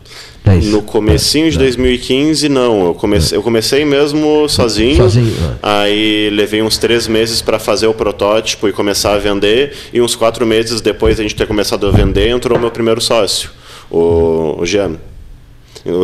Tens. 0.46 0.66
No 0.66 0.80
comecinho 0.80 1.50
de 1.50 1.58
2015, 1.58 2.48
não. 2.48 2.86
Eu 2.86 2.94
comecei, 2.94 3.36
eu 3.36 3.42
comecei 3.42 3.84
mesmo 3.84 4.48
sozinho. 4.48 4.96
Sozinho, 4.96 5.34
Aí 5.62 6.30
levei 6.30 6.62
uns 6.62 6.78
três 6.78 7.08
meses 7.08 7.42
para 7.42 7.58
fazer 7.58 7.88
o 7.88 7.92
protótipo 7.94 8.68
e 8.68 8.72
começar 8.72 9.14
a 9.14 9.18
vender. 9.18 9.72
E 9.92 10.00
uns 10.00 10.14
quatro 10.14 10.46
meses 10.46 10.80
depois 10.80 11.16
de 11.16 11.22
a 11.22 11.24
gente 11.24 11.34
ter 11.34 11.46
começado 11.48 11.84
a 11.86 11.90
vender, 11.90 12.28
entrou 12.28 12.58
meu 12.60 12.70
primeiro 12.70 13.00
sócio, 13.00 13.50
o, 13.90 14.56
o 14.60 14.64
Jean. 14.64 14.92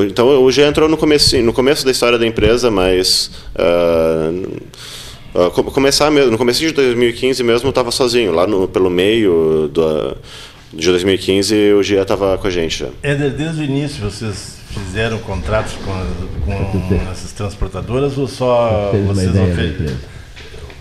Então 0.08 0.42
o 0.42 0.50
Jean 0.50 0.68
entrou 0.68 0.88
no 0.88 0.96
começo, 0.96 1.36
no 1.40 1.52
começo 1.52 1.84
da 1.84 1.90
história 1.90 2.18
da 2.18 2.26
empresa, 2.26 2.70
mas 2.70 3.30
ah, 3.56 4.30
co- 5.54 5.64
começar 5.64 6.10
mesmo, 6.10 6.30
no 6.30 6.38
começo 6.38 6.60
de 6.60 6.70
2015 6.72 7.42
mesmo 7.42 7.66
eu 7.66 7.70
estava 7.70 7.90
sozinho. 7.90 8.32
Lá 8.32 8.46
no, 8.46 8.68
pelo 8.68 8.90
meio 8.90 9.68
do, 9.72 10.16
de 10.72 10.88
2015 10.88 11.72
o 11.74 11.82
Jean 11.82 12.02
estava 12.02 12.36
com 12.38 12.46
a 12.46 12.50
gente 12.50 12.78
já. 12.78 12.88
Éder, 13.02 13.30
desde 13.30 13.60
o 13.60 13.64
início 13.64 14.02
vocês 14.02 14.58
fizeram 14.70 15.18
contratos 15.18 15.74
com, 15.74 16.40
com 16.44 16.94
essas 17.10 17.32
transportadoras 17.32 18.16
ou 18.16 18.26
só 18.26 18.90
vocês 19.06 19.28
ideia 19.28 19.46
da 19.46 19.52
ofe- 19.52 19.66
empresa. 19.68 19.96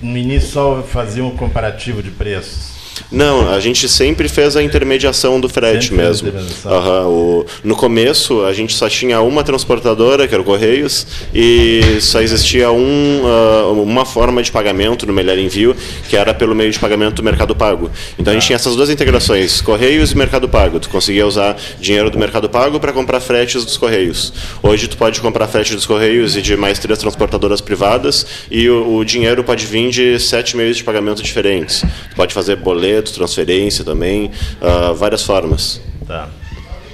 no 0.02 0.18
início 0.18 0.50
só 0.50 0.82
faziam 0.82 1.28
um 1.28 1.36
comparativo 1.38 2.02
de 2.02 2.10
preços? 2.12 2.81
Não, 3.12 3.52
a 3.52 3.60
gente 3.60 3.88
sempre 3.90 4.28
fez 4.30 4.56
a 4.56 4.64
intermediação 4.64 5.40
do 5.40 5.50
frete 5.50 5.90
Sempre 5.90 6.04
mesmo. 6.06 6.32
Aham, 6.66 7.08
o- 7.08 7.46
no 7.64 7.76
começo, 7.76 8.44
a 8.46 8.54
gente 8.54 8.74
só 8.74 8.88
tinha 8.90 9.20
uma 9.22 9.44
transportadora, 9.44 10.28
que 10.28 10.34
era 10.34 10.42
o 10.42 10.46
Correios, 10.46 11.06
e 11.34 11.98
só 12.00 12.22
existia 12.22 12.72
um, 12.72 13.22
ah, 13.26 13.72
uma 13.72 14.06
forma 14.06 14.42
de 14.44 14.52
pagamento 14.52 15.06
no 15.06 15.14
Melhor 15.14 15.38
Envio, 15.38 15.76
que 16.10 16.16
era 16.16 16.34
pelo 16.34 16.54
meio 16.56 16.72
de 16.72 16.80
pagamento 16.80 17.16
do 17.16 17.24
Mercado 17.24 17.56
Pago. 17.56 17.90
Então 18.18 18.32
a 18.32 18.34
gente 18.36 18.46
tinha 18.48 18.56
essas 18.56 18.76
duas 18.76 18.90
integrações, 18.90 19.62
Correios 19.62 20.12
e 20.12 20.18
Mercado 20.18 20.48
Pago. 20.48 20.80
Tu 20.80 20.90
conseguia 20.90 21.26
usar 21.26 21.58
dinheiro 21.80 22.10
do 22.10 22.18
Mercado 22.20 22.50
Pago 22.50 22.80
para 22.80 22.94
comprar 22.94 23.20
fretes 23.20 23.66
dos 23.66 23.78
Correios. 23.78 24.32
Hoje 24.62 24.88
tu 24.88 24.98
pode 24.98 25.20
comprar 25.22 25.48
frete 25.48 25.74
dos 25.76 25.86
Correios 25.86 26.36
e 26.38 26.42
de 26.42 26.56
mais 26.56 26.80
três 26.80 26.98
transportadoras 27.00 27.62
privadas, 27.62 28.26
e 28.50 28.70
o, 28.70 28.98
o 28.98 29.06
dinheiro 29.06 29.44
pode 29.44 29.66
vir 29.66 29.90
de 29.90 30.20
sete 30.20 30.56
meios 30.56 30.78
de 30.78 30.84
pagamento 30.84 31.22
diferentes. 31.24 31.82
Tu 32.10 32.16
pode 32.16 32.34
fazer 32.34 32.56
boleto, 32.58 32.81
transferência 33.14 33.84
também, 33.84 34.32
ah, 34.62 34.94
várias 34.94 35.24
formas. 35.24 35.82
Tá. 36.08 36.30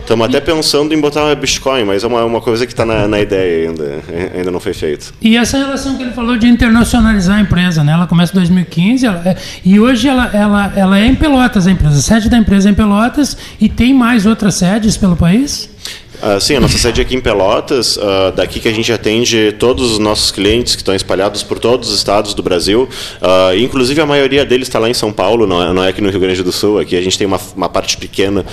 Estamos 0.07 0.25
até 0.25 0.39
pensando 0.39 0.93
em 0.93 1.01
botar 1.01 1.35
Bitcoin, 1.35 1.83
mas 1.83 2.01
é 2.01 2.07
uma, 2.07 2.23
uma 2.23 2.39
coisa 2.39 2.65
que 2.65 2.71
está 2.71 2.85
na, 2.85 3.09
na, 3.09 3.19
ideia 3.19 3.67
ainda, 3.67 4.01
ainda 4.33 4.49
não 4.49 4.59
foi 4.61 4.73
feito. 4.73 5.13
E 5.21 5.35
essa 5.35 5.57
relação 5.57 5.97
que 5.97 6.03
ele 6.03 6.13
falou 6.13 6.37
de 6.37 6.47
internacionalizar 6.47 7.39
a 7.39 7.41
empresa, 7.41 7.83
né? 7.83 7.91
Ela 7.91 8.07
começa 8.07 8.31
em 8.31 8.35
2015 8.35 9.05
ela, 9.05 9.21
é, 9.25 9.35
e 9.65 9.77
hoje 9.81 10.07
ela, 10.07 10.29
ela, 10.31 10.73
ela 10.77 10.97
é 10.97 11.05
em 11.05 11.13
Pelotas, 11.13 11.67
a 11.67 11.71
empresa. 11.71 11.97
A 11.97 12.01
sede 12.01 12.29
da 12.29 12.37
empresa 12.37 12.69
é 12.69 12.71
em 12.71 12.73
Pelotas 12.73 13.35
e 13.59 13.67
tem 13.67 13.93
mais 13.93 14.25
outras 14.25 14.55
sedes 14.55 14.95
pelo 14.95 15.17
país? 15.17 15.69
Uh, 16.17 16.41
sim, 16.41 16.55
a 16.55 16.59
nossa 16.59 16.79
sede 16.79 16.99
é 16.99 17.03
aqui 17.03 17.15
em 17.15 17.21
Pelotas, 17.21 17.95
uh, 17.95 18.31
daqui 18.35 18.59
que 18.59 18.67
a 18.67 18.71
gente 18.71 18.91
atende 18.91 19.51
todos 19.59 19.91
os 19.91 19.99
nossos 19.99 20.31
clientes 20.31 20.73
que 20.73 20.81
estão 20.81 20.95
espalhados 20.95 21.43
por 21.43 21.59
todos 21.59 21.89
os 21.89 21.95
estados 21.95 22.33
do 22.33 22.41
Brasil, 22.41 22.89
uh, 23.21 23.55
inclusive 23.55 24.01
a 24.01 24.05
maioria 24.05 24.43
deles 24.43 24.67
está 24.67 24.79
lá 24.79 24.89
em 24.89 24.95
São 24.95 25.13
Paulo, 25.13 25.45
não 25.45 25.61
é, 25.61 25.71
não 25.71 25.83
é, 25.83 25.89
aqui 25.89 26.01
no 26.01 26.09
Rio 26.09 26.19
Grande 26.19 26.41
do 26.41 26.51
Sul, 26.51 26.79
aqui 26.79 26.95
a 26.95 27.01
gente 27.01 27.19
tem 27.19 27.27
uma, 27.27 27.39
uma 27.55 27.69
parte 27.69 27.97
pequena 27.97 28.45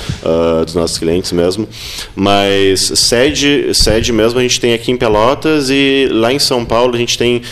dos 0.64 0.74
nossos 0.74 0.98
clientes 0.98 1.32
mesmo, 1.32 1.68
mas 2.14 2.80
sede, 2.80 3.72
sede 3.72 4.12
mesmo 4.12 4.38
a 4.38 4.42
gente 4.42 4.60
tem 4.60 4.74
aqui 4.74 4.90
em 4.90 4.96
Pelotas 4.96 5.70
e 5.70 6.08
lá 6.10 6.32
em 6.32 6.38
São 6.38 6.64
Paulo 6.64 6.94
a 6.94 6.98
gente 6.98 7.16
tem 7.16 7.42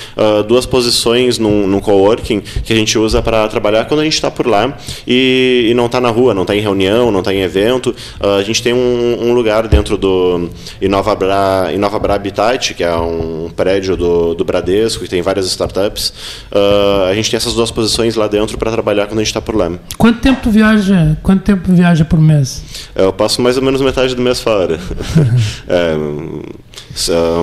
duas 0.46 0.66
posições 0.66 1.38
num, 1.38 1.66
num 1.66 1.80
coworking 1.80 2.40
que 2.40 2.72
a 2.72 2.76
gente 2.76 2.98
usa 2.98 3.22
para 3.22 3.46
trabalhar 3.48 3.84
quando 3.86 4.00
a 4.00 4.04
gente 4.04 4.14
está 4.14 4.30
por 4.30 4.46
lá. 4.46 4.76
E, 5.06 5.68
e 5.70 5.74
não 5.74 5.86
está 5.86 6.00
na 6.00 6.10
rua, 6.10 6.34
não 6.34 6.42
está 6.42 6.54
em 6.54 6.60
reunião, 6.60 7.10
não 7.10 7.20
está 7.20 7.32
em 7.32 7.42
evento, 7.42 7.94
a 8.20 8.42
gente 8.42 8.62
tem 8.62 8.72
um, 8.72 9.18
um 9.20 9.32
lugar 9.32 9.68
dentro 9.68 9.96
do 10.02 10.50
Inova 10.80 11.14
Bra, 11.14 11.70
Inova 11.72 11.98
Bra 12.00 12.16
Habitat, 12.16 12.74
que 12.74 12.82
é 12.82 12.94
um 12.96 13.48
prédio 13.54 13.96
do, 13.96 14.34
do 14.34 14.44
Bradesco, 14.44 15.04
que 15.04 15.08
tem 15.08 15.22
várias 15.22 15.46
startups. 15.46 16.12
Uh, 16.50 17.04
a 17.08 17.14
gente 17.14 17.30
tem 17.30 17.36
essas 17.36 17.54
duas 17.54 17.70
posições 17.70 18.16
lá 18.16 18.26
dentro 18.26 18.58
para 18.58 18.72
trabalhar 18.72 19.06
quando 19.06 19.20
a 19.20 19.22
gente 19.22 19.28
está 19.28 19.40
por 19.40 19.54
lá. 19.54 19.70
Quanto 19.96 20.18
tempo 20.18 20.40
tu 20.42 20.50
viaja? 20.50 21.16
Quanto 21.22 21.42
tempo 21.42 21.72
viaja 21.72 22.04
por 22.04 22.20
mês? 22.20 22.64
Eu 22.96 23.12
passo 23.12 23.40
mais 23.40 23.56
ou 23.56 23.62
menos 23.62 23.80
metade 23.80 24.16
do 24.16 24.22
mês 24.22 24.40
fora. 24.40 24.80
é, 25.68 25.94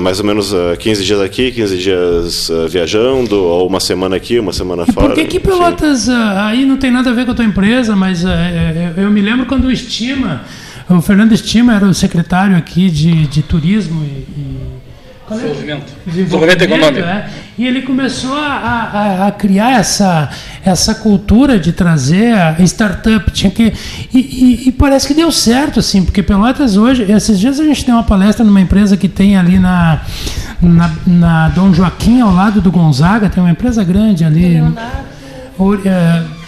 mais 0.01 0.19
ou 0.19 0.25
menos 0.25 0.53
15 0.79 1.03
dias 1.05 1.21
aqui, 1.21 1.51
15 1.51 1.77
dias 1.77 2.51
viajando, 2.69 3.41
ou 3.41 3.67
uma 3.67 3.79
semana 3.79 4.17
aqui, 4.17 4.37
uma 4.37 4.51
semana 4.51 4.83
e 4.87 4.91
fora. 4.91 5.07
Por 5.07 5.15
que, 5.15 5.25
que 5.25 5.39
Pelotas, 5.39 6.09
aí 6.09 6.65
não 6.65 6.75
tem 6.75 6.91
nada 6.91 7.09
a 7.09 7.13
ver 7.13 7.25
com 7.25 7.31
a 7.31 7.35
tua 7.35 7.45
empresa, 7.45 7.95
mas 7.95 8.23
eu 8.97 9.09
me 9.09 9.21
lembro 9.21 9.45
quando 9.45 9.65
o 9.65 9.71
Estima 9.71 10.41
o 10.89 11.01
Fernando 11.01 11.33
Estima 11.33 11.73
era 11.75 11.85
o 11.85 11.93
secretário 11.93 12.57
aqui 12.57 12.89
de, 12.89 13.27
de 13.27 13.43
turismo 13.43 14.03
e, 14.03 14.07
e 14.07 14.79
desenvolvimento, 15.29 15.93
desenvolvimento 16.05 16.61
econômico. 16.63 17.07
É, 17.07 17.29
e 17.57 17.67
ele 17.67 17.81
começou 17.83 18.33
a, 18.33 18.47
a, 18.47 19.27
a, 19.27 19.31
criar 19.31 19.79
essa, 19.79 20.29
essa 20.65 20.95
cultura 20.95 21.59
de 21.59 21.71
trazer 21.71 22.33
a 22.33 22.55
startup. 22.61 23.29
Tinha 23.31 23.51
que, 23.51 23.73
e, 24.13 24.17
e, 24.17 24.67
e, 24.69 24.71
parece 24.71 25.07
que 25.07 25.13
deu 25.13 25.31
certo, 25.31 25.79
assim, 25.79 26.03
porque 26.03 26.23
Pelotas 26.23 26.77
hoje, 26.77 27.03
esses 27.11 27.39
dias 27.39 27.59
a 27.59 27.63
gente 27.63 27.85
tem 27.85 27.93
uma 27.93 28.03
palestra 28.03 28.43
numa 28.43 28.61
empresa 28.61 28.97
que 28.97 29.07
tem 29.07 29.37
ali 29.37 29.59
na, 29.59 30.01
na, 30.61 30.91
na 31.05 31.49
Dom 31.49 31.73
Joaquim, 31.73 32.21
ao 32.21 32.33
lado 32.33 32.61
do 32.61 32.71
Gonzaga, 32.71 33.29
tem 33.29 33.43
uma 33.43 33.51
empresa 33.51 33.83
grande 33.83 34.25
ali. 34.25 34.53
Leonardo 34.55 36.38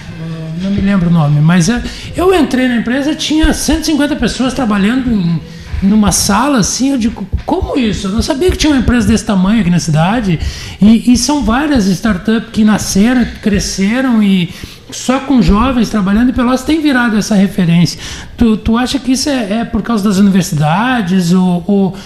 não 0.62 0.72
me 0.72 0.81
lembro 0.81 1.10
o 1.10 1.13
nome, 1.13 1.39
mas 1.39 1.70
eu 2.15 2.34
entrei 2.34 2.67
na 2.67 2.77
empresa, 2.77 3.15
tinha 3.15 3.53
150 3.53 4.15
pessoas 4.15 4.53
trabalhando 4.53 5.12
em, 5.12 5.41
numa 5.81 6.12
sala 6.12 6.60
assim, 6.60 6.91
eu 6.91 6.98
digo, 6.98 7.27
como 7.46 7.77
isso? 7.77 8.08
Eu 8.08 8.12
não 8.12 8.22
sabia 8.22 8.51
que 8.51 8.58
tinha 8.58 8.74
uma 8.74 8.79
empresa 8.79 9.08
desse 9.08 9.25
tamanho 9.25 9.62
aqui 9.62 9.70
na 9.70 9.79
cidade. 9.79 10.39
E, 10.81 11.12
e 11.12 11.17
são 11.17 11.43
várias 11.43 11.88
startups 11.88 12.50
que 12.51 12.63
nasceram, 12.63 13.25
cresceram 13.41 14.22
e 14.22 14.53
só 14.91 15.22
com 15.22 15.41
jovens 15.41 15.89
trabalhando 15.89 16.29
e 16.29 16.34
Pelotas 16.34 16.63
tem 16.63 16.81
virado 16.81 17.17
essa 17.17 17.36
referência. 17.36 18.00
Tu, 18.38 18.58
tu 18.58 18.77
acha 18.77 19.00
que 19.00 19.13
isso 19.13 19.29
é, 19.29 19.60
é 19.60 19.65
por 19.65 19.81
causa 19.81 20.03
das 20.03 20.17
universidades 20.17 21.31
ou, 21.31 21.63
ou 21.65 21.98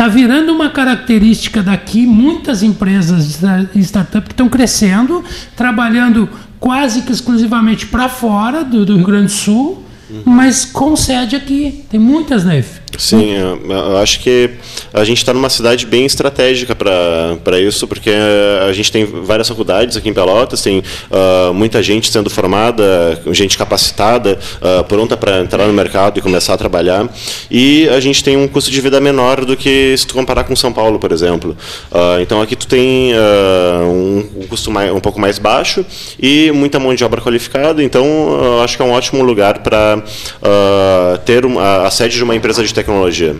Está 0.00 0.08
virando 0.08 0.50
uma 0.50 0.70
característica 0.70 1.62
daqui, 1.62 2.06
muitas 2.06 2.62
empresas 2.62 3.38
startup 3.76 4.26
que 4.26 4.32
estão 4.32 4.48
crescendo, 4.48 5.22
trabalhando 5.54 6.26
quase 6.60 7.02
que 7.02 7.10
exclusivamente 7.10 7.86
para 7.86 8.08
fora 8.08 8.62
do, 8.62 8.84
do, 8.84 8.96
Rio 8.96 9.06
Grande 9.06 9.32
do 9.32 9.32
Sul, 9.32 9.82
uhum. 10.10 10.22
mas 10.24 10.64
com 10.64 10.96
sede 10.96 11.36
aqui. 11.36 11.84
Tem 11.90 12.00
muitas, 12.00 12.44
né? 12.44 12.64
Sim, 12.98 13.34
eu 13.34 13.96
acho 13.98 14.20
que 14.20 14.50
a 14.92 15.04
gente 15.04 15.18
está 15.18 15.32
numa 15.32 15.48
cidade 15.48 15.86
bem 15.86 16.04
estratégica 16.04 16.74
para 16.74 17.58
isso, 17.60 17.86
porque 17.86 18.10
a 18.68 18.72
gente 18.72 18.90
tem 18.90 19.04
várias 19.04 19.48
faculdades 19.48 19.96
aqui 19.96 20.08
em 20.08 20.12
Pelotas, 20.12 20.60
tem 20.60 20.80
uh, 20.80 21.54
muita 21.54 21.82
gente 21.82 22.10
sendo 22.10 22.28
formada, 22.28 23.18
gente 23.30 23.56
capacitada, 23.56 24.38
uh, 24.60 24.84
pronta 24.84 25.16
para 25.16 25.40
entrar 25.40 25.66
no 25.66 25.72
mercado 25.72 26.18
e 26.18 26.22
começar 26.22 26.54
a 26.54 26.58
trabalhar, 26.58 27.08
e 27.50 27.88
a 27.88 28.00
gente 28.00 28.22
tem 28.24 28.36
um 28.36 28.48
custo 28.48 28.70
de 28.70 28.80
vida 28.80 29.00
menor 29.00 29.44
do 29.44 29.56
que 29.56 29.96
se 29.96 30.06
tu 30.06 30.14
comparar 30.14 30.44
com 30.44 30.54
São 30.56 30.72
Paulo, 30.72 30.98
por 30.98 31.12
exemplo. 31.12 31.56
Uh, 31.90 32.20
então 32.20 32.42
aqui 32.42 32.56
tu 32.56 32.66
tem 32.66 33.12
um, 33.86 34.28
um, 34.36 34.46
custo 34.46 34.70
mais, 34.70 34.92
um 34.92 35.00
pouco 35.00 35.20
mais 35.20 35.38
baixo 35.38 35.84
e 36.20 36.50
muita 36.52 36.78
mão 36.78 36.94
de 36.94 37.04
obra 37.04 37.20
qualificada, 37.20 37.82
então 37.82 38.60
acho 38.62 38.76
que 38.76 38.82
é 38.82 38.86
um 38.86 38.92
ótimo 38.92 39.22
lugar 39.22 39.60
para 39.60 39.99
ter 41.24 41.44
uma, 41.44 41.86
a 41.86 41.90
sede 41.90 42.16
de 42.16 42.24
uma 42.24 42.34
empresa 42.34 42.62
de 42.62 42.72
tecnologia. 42.72 43.36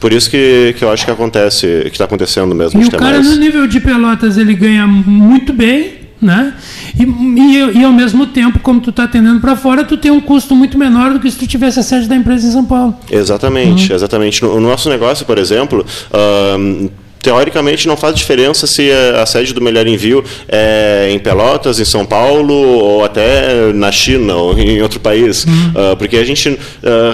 Por 0.00 0.12
isso 0.12 0.30
que, 0.30 0.74
que 0.78 0.84
eu 0.84 0.90
acho 0.90 1.04
que 1.04 1.10
acontece, 1.10 1.66
que 1.84 1.92
está 1.92 2.04
acontecendo 2.04 2.54
mesmo. 2.54 2.80
E 2.80 2.84
o 2.84 2.90
cara 2.90 3.16
mais... 3.16 3.26
no 3.26 3.36
nível 3.36 3.66
de 3.66 3.80
pelotas 3.80 4.36
ele 4.36 4.54
ganha 4.54 4.86
muito 4.86 5.52
bem, 5.52 5.94
né? 6.20 6.54
E, 6.98 7.02
e, 7.02 7.78
e 7.78 7.84
ao 7.84 7.92
mesmo 7.92 8.26
tempo, 8.26 8.58
como 8.60 8.80
tu 8.80 8.90
está 8.90 9.04
atendendo 9.04 9.40
para 9.40 9.56
fora, 9.56 9.84
tu 9.84 9.96
tem 9.96 10.10
um 10.10 10.20
custo 10.20 10.54
muito 10.54 10.78
menor 10.78 11.12
do 11.12 11.20
que 11.20 11.30
se 11.30 11.38
tu 11.38 11.46
tivesse 11.46 11.80
a 11.80 11.82
sede 11.82 12.08
da 12.08 12.16
empresa 12.16 12.46
em 12.46 12.52
São 12.52 12.64
Paulo. 12.64 12.96
Exatamente, 13.10 13.90
uhum. 13.90 13.96
exatamente. 13.96 14.42
No, 14.42 14.60
no, 14.60 14.68
nosso 14.68 14.88
negócio, 14.88 15.24
por 15.24 15.38
exemplo, 15.38 15.84
uh, 16.10 16.90
teoricamente 17.22 17.88
não 17.88 17.96
faz 17.96 18.14
diferença 18.14 18.66
se 18.66 18.90
a 18.90 19.26
sede 19.26 19.52
do 19.52 19.60
Melhor 19.60 19.86
Envio 19.86 20.22
é 20.48 21.08
em 21.10 21.18
Pelotas, 21.18 21.80
em 21.80 21.84
São 21.84 22.06
Paulo 22.06 22.54
ou 22.54 23.04
até 23.04 23.72
na 23.72 23.90
China 23.90 24.36
ou 24.36 24.58
em 24.58 24.80
outro 24.82 25.00
país, 25.00 25.44
uhum. 25.44 25.92
uh, 25.92 25.96
porque 25.96 26.16
a 26.16 26.24
gente 26.24 26.48
uh, 26.48 26.58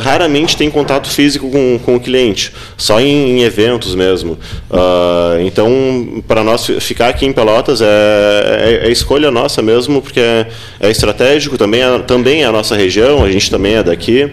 raramente 0.02 0.56
tem 0.56 0.70
contato 0.70 1.08
físico 1.08 1.50
com, 1.50 1.78
com 1.84 1.96
o 1.96 2.00
cliente, 2.00 2.52
só 2.76 3.00
em, 3.00 3.38
em 3.38 3.42
eventos 3.42 3.94
mesmo. 3.94 4.38
Uh, 4.70 5.40
então, 5.46 6.22
para 6.26 6.44
nós 6.44 6.66
ficar 6.80 7.08
aqui 7.08 7.26
em 7.26 7.32
Pelotas 7.32 7.80
é, 7.80 8.80
é, 8.82 8.88
é 8.88 8.90
escolha 8.90 9.30
nossa 9.30 9.62
mesmo, 9.62 10.02
porque 10.02 10.20
é, 10.20 10.46
é 10.80 10.90
estratégico, 10.90 11.56
também 11.56 11.82
é, 11.82 11.98
também 12.00 12.42
é 12.42 12.46
a 12.46 12.52
nossa 12.52 12.76
região, 12.76 13.24
a 13.24 13.30
gente 13.30 13.50
também 13.50 13.74
é 13.74 13.82
daqui, 13.82 14.30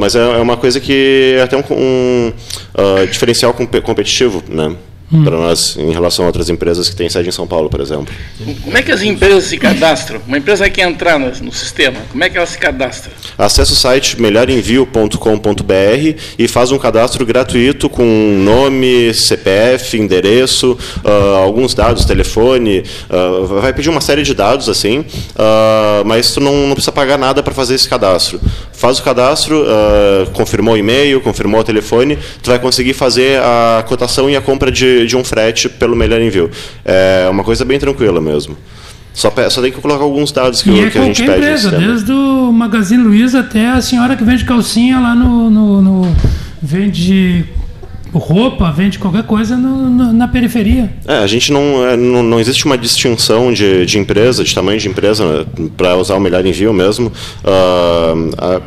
mas 0.00 0.14
é, 0.14 0.18
é, 0.18 0.38
uma 0.38 0.56
coisa 0.56 0.80
que 0.80 1.36
é 1.38 1.42
até 1.42 1.56
um, 1.56 1.62
um 1.70 2.32
diferencial 3.10 3.54
competitivo, 3.54 4.42
né? 4.48 4.74
Hum. 5.12 5.24
para 5.24 5.36
nós 5.36 5.76
em 5.76 5.90
relação 5.92 6.24
a 6.24 6.28
outras 6.28 6.48
empresas 6.48 6.88
que 6.88 6.96
têm 6.96 7.08
sede 7.08 7.28
em 7.28 7.32
São 7.32 7.46
Paulo, 7.46 7.68
por 7.68 7.80
exemplo. 7.80 8.14
Como 8.62 8.76
é 8.76 8.82
que 8.82 8.92
as 8.92 9.02
empresas 9.02 9.44
se 9.44 9.56
cadastram? 9.56 10.20
Uma 10.26 10.38
empresa 10.38 10.68
quer 10.70 10.88
entrar 10.88 11.18
no, 11.18 11.30
no 11.42 11.52
sistema, 11.52 11.98
como 12.10 12.22
é 12.24 12.30
que 12.30 12.36
ela 12.36 12.46
se 12.46 12.58
cadastra? 12.58 13.12
Acesse 13.36 13.72
o 13.72 13.76
site 13.76 14.20
melhorenvio.com.br 14.20 16.18
e 16.38 16.48
faz 16.48 16.72
um 16.72 16.78
cadastro 16.78 17.24
gratuito 17.24 17.88
com 17.88 18.04
nome, 18.04 19.12
CPF, 19.14 19.98
endereço, 19.98 20.78
uh, 21.04 21.36
alguns 21.36 21.74
dados, 21.74 22.04
telefone, 22.04 22.84
uh, 23.10 23.46
vai 23.60 23.72
pedir 23.72 23.88
uma 23.88 24.00
série 24.00 24.22
de 24.22 24.34
dados 24.34 24.68
assim, 24.68 25.00
uh, 25.00 26.04
mas 26.04 26.32
tu 26.32 26.40
não, 26.40 26.66
não 26.66 26.74
precisa 26.74 26.92
pagar 26.92 27.18
nada 27.18 27.42
para 27.42 27.54
fazer 27.54 27.74
esse 27.74 27.88
cadastro 27.88 28.40
faz 28.78 29.00
o 29.00 29.02
cadastro, 29.02 29.64
uh, 29.64 30.30
confirmou 30.32 30.74
o 30.74 30.76
e-mail, 30.76 31.20
confirmou 31.20 31.60
o 31.60 31.64
telefone, 31.64 32.16
tu 32.40 32.48
vai 32.48 32.60
conseguir 32.60 32.92
fazer 32.92 33.40
a 33.40 33.84
cotação 33.86 34.30
e 34.30 34.36
a 34.36 34.40
compra 34.40 34.70
de, 34.70 34.97
de 35.06 35.16
um 35.16 35.24
frete 35.24 35.68
pelo 35.68 35.96
melhor 35.96 36.20
envio. 36.20 36.50
É 36.84 37.28
uma 37.30 37.44
coisa 37.44 37.64
bem 37.64 37.78
tranquila 37.78 38.20
mesmo. 38.20 38.56
Só, 39.12 39.32
só 39.50 39.60
tem 39.60 39.72
que 39.72 39.80
colocar 39.80 40.04
alguns 40.04 40.30
dados 40.30 40.62
que, 40.62 40.70
e 40.70 40.72
o, 40.72 40.86
é 40.86 40.90
que 40.90 40.98
a 40.98 41.02
gente 41.02 41.22
pede. 41.22 41.38
empresa, 41.38 41.70
desde 41.72 42.12
o 42.12 42.52
Magazine 42.52 43.02
Luiza 43.02 43.40
até 43.40 43.68
a 43.70 43.80
senhora 43.80 44.14
que 44.14 44.22
vende 44.22 44.44
calcinha 44.44 45.00
lá 45.00 45.12
no, 45.14 45.50
no, 45.50 45.82
no 45.82 46.16
vende 46.62 47.44
roupa, 48.12 48.70
vende 48.70 48.98
qualquer 48.98 49.24
coisa 49.24 49.56
no, 49.56 49.90
no, 49.90 50.12
na 50.12 50.28
periferia. 50.28 50.90
É, 51.06 51.18
a 51.18 51.26
gente 51.26 51.52
não, 51.52 51.86
é, 51.86 51.96
não, 51.96 52.22
não 52.22 52.40
existe 52.40 52.64
uma 52.64 52.78
distinção 52.78 53.52
de, 53.52 53.84
de 53.84 53.98
empresa, 53.98 54.44
de 54.44 54.54
tamanho 54.54 54.78
de 54.78 54.88
empresa, 54.88 55.24
né, 55.24 55.46
para 55.76 55.96
usar 55.96 56.14
o 56.14 56.20
melhor 56.20 56.44
envio 56.46 56.72
mesmo. 56.72 57.12
Uh, 57.44 58.28
uh, 58.28 58.62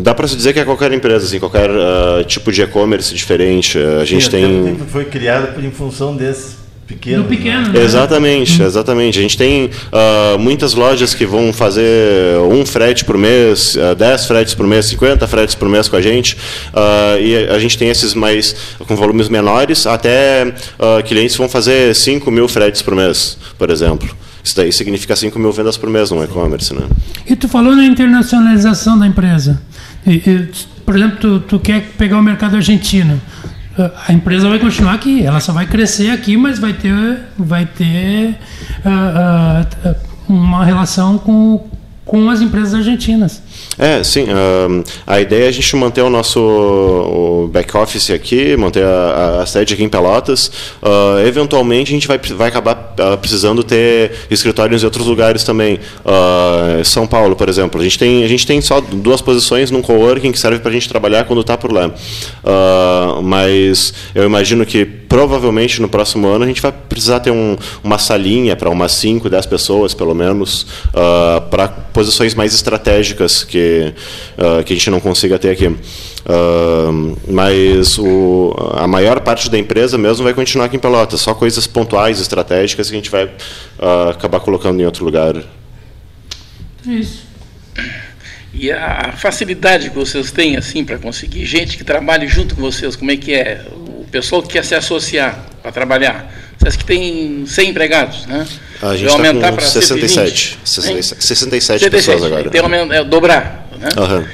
dá 0.00 0.14
para 0.14 0.26
se 0.26 0.36
dizer 0.36 0.52
que 0.52 0.60
é 0.60 0.64
qualquer 0.64 0.92
empresa, 0.92 1.26
assim, 1.26 1.38
qualquer 1.38 1.70
uh, 1.70 2.24
tipo 2.24 2.50
de 2.50 2.62
e-commerce 2.62 3.14
diferente. 3.14 3.78
A 3.78 4.04
gente 4.04 4.24
Sim, 4.24 4.30
tem. 4.30 4.76
Foi 4.88 5.04
criado 5.04 5.64
em 5.64 5.70
função 5.70 6.16
desse 6.16 6.62
pequeno. 6.86 7.22
Do 7.22 7.28
pequeno, 7.28 7.72
né? 7.72 7.82
Exatamente, 7.82 8.62
hum. 8.62 8.66
exatamente. 8.66 9.18
A 9.18 9.22
gente 9.22 9.36
tem 9.36 9.66
uh, 9.66 10.38
muitas 10.38 10.74
lojas 10.74 11.14
que 11.14 11.24
vão 11.24 11.52
fazer 11.52 12.38
um 12.50 12.64
frete 12.64 13.04
por 13.04 13.16
mês, 13.16 13.74
uh, 13.74 13.94
10 13.94 14.26
fretes 14.26 14.54
por 14.54 14.66
mês, 14.66 14.86
50 14.86 15.26
fretes 15.26 15.54
por 15.54 15.68
mês 15.68 15.88
com 15.88 15.96
a 15.96 16.02
gente. 16.02 16.36
Uh, 16.72 17.20
e 17.20 17.48
a 17.48 17.58
gente 17.58 17.78
tem 17.78 17.88
esses 17.88 18.14
mais 18.14 18.54
com 18.86 18.94
volumes 18.96 19.28
menores, 19.28 19.86
até 19.86 20.44
uh, 20.46 21.02
clientes 21.04 21.36
vão 21.36 21.48
fazer 21.48 21.94
5 21.94 22.30
mil 22.30 22.48
fretes 22.48 22.82
por 22.82 22.94
mês, 22.94 23.38
por 23.58 23.70
exemplo. 23.70 24.08
Isso 24.44 24.56
daí 24.56 24.72
significa 24.72 25.14
5 25.14 25.38
mil 25.38 25.52
vendas 25.52 25.76
por 25.76 25.88
mês 25.88 26.10
no 26.10 26.22
e-commerce. 26.22 26.74
Né? 26.74 26.86
E 27.26 27.36
tu 27.36 27.48
falou 27.48 27.76
na 27.76 27.84
internacionalização 27.84 28.98
da 28.98 29.06
empresa. 29.06 29.62
E, 30.06 30.14
e, 30.14 30.48
por 30.84 30.96
exemplo, 30.96 31.18
tu, 31.18 31.40
tu 31.40 31.60
quer 31.60 31.92
pegar 31.96 32.18
o 32.18 32.22
mercado 32.22 32.56
argentino, 32.56 33.20
a 34.06 34.12
empresa 34.12 34.48
vai 34.48 34.58
continuar 34.58 34.92
aqui, 34.92 35.24
ela 35.24 35.40
só 35.40 35.52
vai 35.52 35.66
crescer 35.66 36.10
aqui, 36.10 36.36
mas 36.36 36.58
vai 36.58 36.74
ter, 36.74 37.20
vai 37.38 37.64
ter 37.64 38.36
uh, 38.84 39.88
uh, 39.88 39.96
uma 40.28 40.64
relação 40.64 41.16
com, 41.16 41.66
com 42.04 42.28
as 42.28 42.40
empresas 42.40 42.74
argentinas. 42.74 43.42
É, 43.78 44.02
sim. 44.04 44.24
Uh, 44.24 44.84
a 45.06 45.20
ideia 45.20 45.46
é 45.46 45.48
a 45.48 45.52
gente 45.52 45.74
manter 45.76 46.02
o 46.02 46.10
nosso 46.10 47.48
back-office 47.52 48.10
aqui, 48.10 48.56
manter 48.56 48.84
a, 48.84 49.40
a, 49.42 49.46
sede 49.46 49.74
aqui 49.74 49.82
em 49.82 49.88
Pelotas. 49.88 50.50
Uh, 50.82 51.26
eventualmente, 51.26 51.90
a 51.90 51.94
gente 51.94 52.06
vai, 52.06 52.18
vai 52.18 52.48
acabar 52.48 52.94
uh, 52.98 53.16
precisando 53.16 53.62
ter 53.64 54.12
escritórios 54.30 54.82
em 54.82 54.84
outros 54.84 55.06
lugares 55.06 55.44
também. 55.44 55.80
São 56.84 57.06
Paulo, 57.06 57.34
por 57.34 57.48
exemplo. 57.48 57.80
A 57.80 57.84
gente 57.84 57.98
tem, 57.98 58.24
a 58.24 58.28
gente 58.28 58.46
tem 58.46 58.60
só 58.60 58.80
duas 58.80 59.20
posições 59.20 59.70
num 59.70 59.80
coworking 59.80 60.32
que 60.32 60.38
serve 60.38 60.58
para 60.58 60.70
a 60.70 60.72
gente 60.72 60.88
trabalhar 60.88 61.24
quando 61.24 61.40
está 61.40 61.56
por 61.56 61.72
lá. 61.72 61.90
mas 63.22 63.94
eu 64.14 64.24
imagino 64.24 64.66
que 64.66 64.84
provavelmente 64.84 65.80
no 65.80 65.88
próximo 65.88 66.26
ano 66.28 66.44
a 66.44 66.46
gente 66.46 66.60
vai 66.60 66.72
precisar 66.72 67.20
ter 67.20 67.30
um, 67.30 67.56
uma 67.82 67.98
salinha 67.98 68.56
para 68.56 68.70
umas 68.70 68.92
5, 68.92 69.28
10 69.28 69.46
pessoas, 69.46 69.94
pelo 69.94 70.14
menos, 70.14 70.66
para 71.50 71.68
posições 71.68 72.34
mais 72.34 72.54
estratégicas 72.54 73.41
que 73.44 73.92
uh, 74.38 74.62
que 74.64 74.72
a 74.72 74.76
gente 74.76 74.90
não 74.90 75.00
consiga 75.00 75.38
ter 75.38 75.50
aqui. 75.50 75.66
Uh, 75.66 77.18
mas 77.28 77.98
o, 77.98 78.54
a 78.74 78.86
maior 78.86 79.20
parte 79.20 79.50
da 79.50 79.58
empresa 79.58 79.98
mesmo 79.98 80.24
vai 80.24 80.34
continuar 80.34 80.66
aqui 80.66 80.76
em 80.76 80.78
Pelotas, 80.78 81.20
só 81.20 81.34
coisas 81.34 81.66
pontuais, 81.66 82.20
estratégicas 82.20 82.88
que 82.88 82.94
a 82.94 82.98
gente 82.98 83.10
vai 83.10 83.24
uh, 83.24 84.10
acabar 84.10 84.40
colocando 84.40 84.80
em 84.80 84.84
outro 84.84 85.04
lugar. 85.04 85.34
Isso. 86.86 87.26
E 88.54 88.70
a 88.70 89.12
facilidade 89.16 89.90
que 89.90 89.96
vocês 89.96 90.30
têm 90.30 90.56
assim 90.56 90.84
para 90.84 90.98
conseguir 90.98 91.46
gente 91.46 91.76
que 91.76 91.84
trabalhe 91.84 92.28
junto 92.28 92.54
com 92.54 92.60
vocês, 92.60 92.94
como 92.94 93.10
é 93.10 93.16
que 93.16 93.32
é? 93.32 93.64
O 93.74 94.06
pessoal 94.10 94.42
que 94.42 94.48
quer 94.48 94.64
se 94.64 94.74
associar 94.74 95.46
para 95.62 95.72
trabalhar. 95.72 96.41
Que 96.76 96.84
têm 96.84 97.44
100 97.46 97.68
empregados, 97.70 98.26
né? 98.26 98.46
A 98.82 98.96
gente 98.96 99.10
está 99.10 99.52
com 99.52 99.60
67. 99.60 100.58
67, 100.64 101.24
67 101.24 101.90
pessoas 101.90 102.22
agora. 102.24 102.50
Tem 102.50 102.60
é, 102.90 103.04
dobrar. 103.04 103.68
Né? 103.78 103.88
Uhum. 103.96 104.24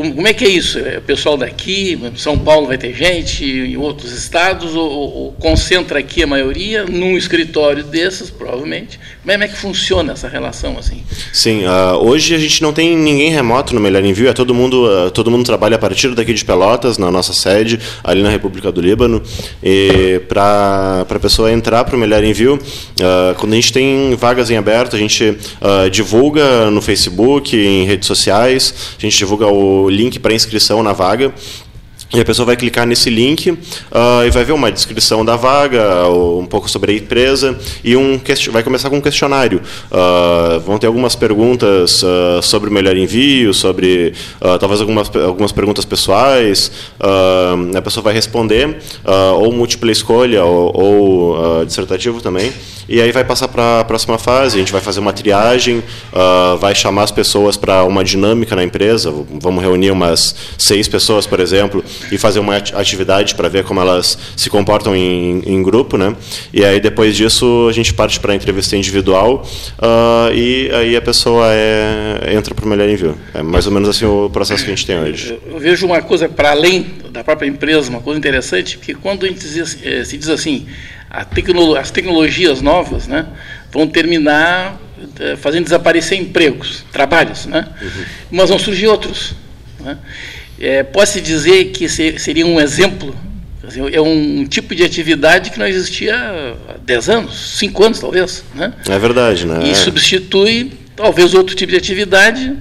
Como, 0.00 0.14
como, 0.14 0.26
é 0.26 0.32
que 0.32 0.46
é 0.46 0.48
isso? 0.48 0.78
É, 0.78 0.96
o 0.96 1.02
pessoal 1.02 1.36
daqui, 1.36 2.00
São 2.16 2.38
Paulo 2.38 2.68
vai 2.68 2.78
ter 2.78 2.94
gente, 2.94 3.44
em 3.44 3.76
outros 3.76 4.12
estados, 4.12 4.74
ou, 4.74 4.88
ou, 4.90 5.32
concentra 5.32 5.98
aqui 5.98 6.22
a 6.22 6.26
maioria, 6.26 6.86
num 6.86 7.18
escritório 7.18 7.84
desses, 7.84 8.30
provavelmente. 8.30 8.98
Como 9.20 9.44
é 9.44 9.46
que 9.46 9.58
funciona 9.58 10.14
essa 10.14 10.26
relação 10.26 10.78
assim? 10.78 11.02
Sim, 11.34 11.66
uh, 11.66 11.98
hoje 11.98 12.34
a 12.34 12.38
gente 12.38 12.62
não 12.62 12.72
tem 12.72 12.96
ninguém 12.96 13.28
remoto 13.28 13.74
no 13.74 13.80
Melhor 13.80 14.02
Envio, 14.02 14.30
é 14.30 14.32
todo 14.32 14.54
mundo, 14.54 14.86
uh, 14.86 15.10
todo 15.10 15.30
mundo 15.30 15.44
trabalha 15.44 15.76
a 15.76 15.78
partir 15.78 16.14
daqui 16.14 16.32
de 16.32 16.46
Pelotas, 16.46 16.96
na 16.96 17.10
nossa 17.10 17.34
sede, 17.34 17.78
ali 18.02 18.22
na 18.22 18.30
República 18.30 18.72
do 18.72 18.80
Líbano. 18.80 19.22
E 19.62 20.22
para 20.30 21.04
a 21.06 21.18
pessoa 21.20 21.52
entrar 21.52 21.84
para 21.84 21.94
o 21.94 21.98
Melhor 21.98 22.24
Envio, 22.24 22.54
uh, 22.54 23.34
quando 23.36 23.52
a 23.52 23.56
gente 23.56 23.70
tem 23.70 24.16
vagas 24.16 24.50
em 24.50 24.56
aberto, 24.56 24.96
a 24.96 24.98
gente 24.98 25.36
divulga 25.92 26.70
no 26.70 26.80
Facebook, 26.80 27.54
em 27.54 27.84
redes 27.84 28.06
sociais, 28.06 28.96
a 28.98 29.02
gente 29.02 29.18
divulga 29.18 29.46
o 29.46 29.89
link 29.90 30.18
para 30.18 30.34
inscrição 30.34 30.82
na 30.82 30.92
vaga. 30.92 31.32
E 32.12 32.20
a 32.20 32.24
pessoa 32.24 32.44
vai 32.44 32.56
clicar 32.56 32.84
nesse 32.86 33.08
link 33.08 33.50
uh, 33.52 33.56
e 34.26 34.30
vai 34.30 34.42
ver 34.42 34.52
uma 34.52 34.72
descrição 34.72 35.24
da 35.24 35.36
vaga, 35.36 36.08
um 36.08 36.44
pouco 36.44 36.68
sobre 36.68 36.90
a 36.90 36.94
empresa 36.96 37.56
e 37.84 37.96
um 37.96 38.20
vai 38.50 38.64
começar 38.64 38.90
com 38.90 38.96
um 38.96 39.00
questionário. 39.00 39.62
Uh, 39.92 40.58
vão 40.58 40.76
ter 40.76 40.88
algumas 40.88 41.14
perguntas 41.14 42.02
uh, 42.02 42.42
sobre 42.42 42.68
o 42.68 42.72
melhor 42.72 42.96
envio, 42.96 43.54
sobre 43.54 44.12
talvez 44.58 44.80
algumas, 44.80 45.14
algumas 45.14 45.52
perguntas 45.52 45.84
pessoais. 45.84 46.72
a 47.00 47.82
pessoa 47.82 48.02
vai 48.02 48.14
responder, 48.14 48.78
ou 49.36 49.52
múltipla 49.52 49.92
escolha, 49.92 50.44
ou, 50.44 50.76
ou 50.76 51.64
dissertativo 51.64 52.20
também. 52.20 52.52
E 52.88 53.00
aí 53.00 53.12
vai 53.12 53.22
passar 53.22 53.46
para 53.46 53.80
a 53.80 53.84
próxima 53.84 54.18
fase, 54.18 54.56
a 54.56 54.58
gente 54.58 54.72
vai 54.72 54.80
fazer 54.80 54.98
uma 54.98 55.12
triagem, 55.12 55.82
vai 56.58 56.74
chamar 56.74 57.04
as 57.04 57.12
pessoas 57.12 57.56
para 57.56 57.84
uma 57.84 58.02
dinâmica 58.02 58.56
na 58.56 58.64
empresa, 58.64 59.12
vamos 59.40 59.62
reunir 59.62 59.90
umas 59.90 60.34
seis 60.58 60.88
pessoas, 60.88 61.26
por 61.26 61.38
exemplo, 61.38 61.84
e 62.10 62.18
fazer 62.18 62.40
uma 62.40 62.56
atividade 62.56 63.34
para 63.34 63.48
ver 63.48 63.64
como 63.64 63.80
elas 63.80 64.18
se 64.36 64.48
comportam 64.50 64.94
em, 64.94 65.42
em, 65.46 65.62
grupo, 65.62 65.96
né? 65.96 66.14
E 66.52 66.64
aí 66.64 66.80
depois 66.80 67.16
disso 67.16 67.66
a 67.68 67.72
gente 67.72 67.92
parte 67.94 68.18
para 68.20 68.32
a 68.32 68.36
entrevista 68.36 68.76
individual 68.76 69.46
uh, 69.78 70.34
e 70.34 70.70
aí 70.72 70.96
a 70.96 71.02
pessoa 71.02 71.46
é, 71.50 72.34
entra 72.34 72.54
para 72.54 72.64
o 72.64 72.68
melhor 72.68 72.88
envio. 72.88 73.16
É 73.34 73.42
mais 73.42 73.66
ou 73.66 73.72
menos 73.72 73.88
assim 73.88 74.04
o 74.04 74.30
processo 74.30 74.64
que 74.64 74.70
a 74.70 74.74
gente 74.74 74.86
tem 74.86 74.98
hoje. 74.98 75.38
Eu 75.46 75.58
vejo 75.58 75.86
uma 75.86 76.02
coisa 76.02 76.28
para 76.28 76.50
além 76.50 76.86
da 77.10 77.24
própria 77.24 77.46
empresa, 77.46 77.90
uma 77.90 78.00
coisa 78.00 78.18
interessante, 78.18 78.78
que 78.78 78.94
quando 78.94 79.26
a 79.26 79.28
gente 79.28 79.40
diz, 79.40 79.78
eh, 79.82 80.04
se 80.04 80.16
diz 80.16 80.28
assim, 80.28 80.66
tecno, 81.34 81.74
as 81.74 81.90
tecnologias 81.90 82.60
novas, 82.60 83.06
né, 83.06 83.26
vão 83.72 83.86
terminar 83.86 84.80
eh, 85.18 85.36
fazendo 85.36 85.64
desaparecer 85.64 86.18
empregos, 86.18 86.84
trabalhos, 86.92 87.46
né? 87.46 87.68
Uhum. 87.80 88.04
Mas 88.30 88.50
vão 88.50 88.58
surgir 88.58 88.86
outros. 88.86 89.34
Né? 89.80 89.96
É, 90.60 90.82
Pode-se 90.82 91.20
dizer 91.20 91.66
que 91.66 91.88
seria 91.88 92.46
um 92.46 92.60
exemplo, 92.60 93.16
é 93.92 94.00
um 94.00 94.44
tipo 94.44 94.74
de 94.74 94.84
atividade 94.84 95.50
que 95.50 95.58
não 95.58 95.66
existia 95.66 96.14
há 96.68 96.76
10 96.84 97.08
anos, 97.08 97.58
5 97.58 97.84
anos 97.84 97.98
talvez. 97.98 98.44
Né? 98.54 98.72
É 98.88 98.98
verdade, 98.98 99.46
né? 99.46 99.66
E 99.66 99.74
substitui 99.74 100.72
talvez 100.94 101.34
outro 101.34 101.56
tipo 101.56 101.72
de 101.72 101.78
atividade 101.78 102.54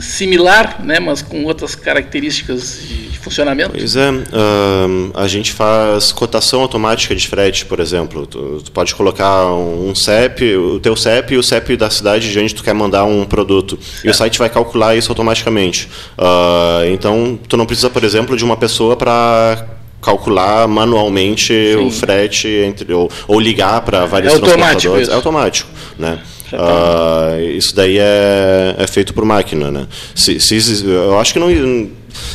similar, 0.00 0.82
né, 0.82 0.98
mas 0.98 1.22
com 1.22 1.44
outras 1.44 1.74
características 1.74 2.80
de 3.10 3.18
funcionamento? 3.18 3.72
Pois 3.72 3.96
é, 3.96 4.10
uh, 4.10 5.10
a 5.14 5.26
gente 5.28 5.52
faz 5.52 6.12
cotação 6.12 6.60
automática 6.60 7.14
de 7.14 7.26
frete, 7.28 7.66
por 7.66 7.80
exemplo. 7.80 8.26
Tu, 8.26 8.62
tu, 8.64 8.72
pode 8.72 8.94
colocar 8.94 9.46
um 9.52 9.94
CEP, 9.94 10.56
o 10.56 10.80
teu 10.80 10.96
CEP 10.96 11.34
e 11.34 11.36
o 11.36 11.42
CEP 11.42 11.76
da 11.76 11.90
cidade 11.90 12.30
de 12.30 12.38
onde 12.38 12.54
tu 12.54 12.62
quer 12.62 12.74
mandar 12.74 13.04
um 13.04 13.24
produto. 13.24 13.78
E 14.04 14.08
o 14.08 14.14
site 14.14 14.38
vai 14.38 14.48
calcular 14.48 14.96
isso 14.96 15.10
automaticamente. 15.10 15.88
Uh, 16.18 16.86
então, 16.92 17.38
tu 17.48 17.56
não 17.56 17.66
precisa, 17.66 17.90
por 17.90 18.04
exemplo, 18.04 18.36
de 18.36 18.44
uma 18.44 18.56
pessoa 18.56 18.96
para 18.96 19.66
calcular 20.02 20.66
manualmente 20.66 21.54
Sim. 21.54 21.86
o 21.86 21.90
frete 21.90 22.48
entre 22.48 22.92
ou, 22.92 23.10
ou 23.28 23.40
ligar 23.40 23.80
para 23.82 24.04
vários 24.04 24.34
é 24.34 24.38
transportadores. 24.38 25.02
Isso. 25.02 25.12
É 25.12 25.14
automático, 25.14 25.70
né? 25.98 26.18
Uh, 26.52 27.40
isso 27.56 27.74
daí 27.74 27.96
é, 27.98 28.74
é, 28.76 28.86
feito 28.86 29.14
por 29.14 29.24
máquina, 29.24 29.70
né? 29.70 29.86
Se, 30.14 30.38
se, 30.38 30.84
eu 30.84 31.18
acho 31.18 31.32
que 31.32 31.38
não 31.38 31.48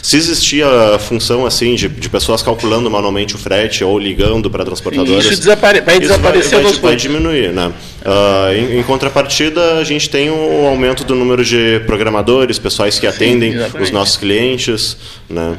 se 0.01 0.17
existia 0.17 0.65
a 0.95 0.97
função 0.97 1.45
assim 1.45 1.75
de, 1.75 1.87
de, 1.87 2.09
pessoas 2.09 2.41
calculando 2.41 2.89
manualmente 2.89 3.35
o 3.35 3.37
frete 3.37 3.83
ou 3.83 3.99
ligando 3.99 4.49
para 4.49 4.65
transportadoras, 4.65 5.23
isso 5.25 5.37
desapare 5.37 5.81
vai 5.81 5.99
desaparecer 5.99 6.63
vai, 6.63 6.71
vai, 6.71 6.81
vai, 6.81 6.95
diminuir, 6.95 7.53
né? 7.53 7.71
Uh, 8.03 8.53
em, 8.55 8.79
em, 8.79 8.83
contrapartida, 8.83 9.75
a 9.75 9.83
gente 9.83 10.09
tem 10.09 10.31
um 10.31 10.65
aumento 10.65 11.03
do 11.03 11.13
número 11.13 11.45
de 11.45 11.79
programadores, 11.85 12.57
pessoais 12.57 12.97
que 12.97 13.05
atendem 13.05 13.51
Sim, 13.51 13.79
os 13.79 13.91
nossos 13.91 14.17
clientes, 14.17 14.97
né? 15.29 15.57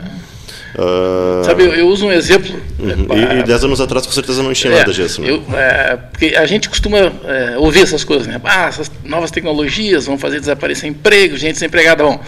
Uh... 0.74 1.44
Sabe, 1.44 1.64
eu, 1.64 1.74
eu, 1.74 1.88
uso 1.88 2.07
um 2.07 2.12
exemplo. 2.12 2.54
Uhum. 2.78 3.07
e, 3.16 3.40
e 3.40 3.42
dez 3.42 3.64
anos 3.64 3.81
atrás, 3.81 4.07
com 4.07 4.12
certeza, 4.12 4.42
não 4.42 4.52
tinha 4.52 4.72
é, 4.72 4.78
nada 4.78 4.92
disso. 4.92 5.20
Né? 5.20 5.31
Eu, 5.31 5.42
é, 5.57 5.96
porque 5.96 6.37
a 6.37 6.46
gente 6.46 6.68
costuma 6.68 6.98
é, 6.98 7.57
ouvir 7.57 7.83
essas 7.83 8.04
coisas, 8.04 8.26
né? 8.26 8.40
Ah, 8.44 8.66
essas 8.66 8.90
novas 9.04 9.31
tecnologias 9.31 10.07
vão 10.07 10.18
fazer 10.18 10.40
desaparecer 10.40 10.88
emprego, 10.88 11.37
gente 11.37 11.54
desempregada. 11.54 12.04
Bom, 12.04 12.20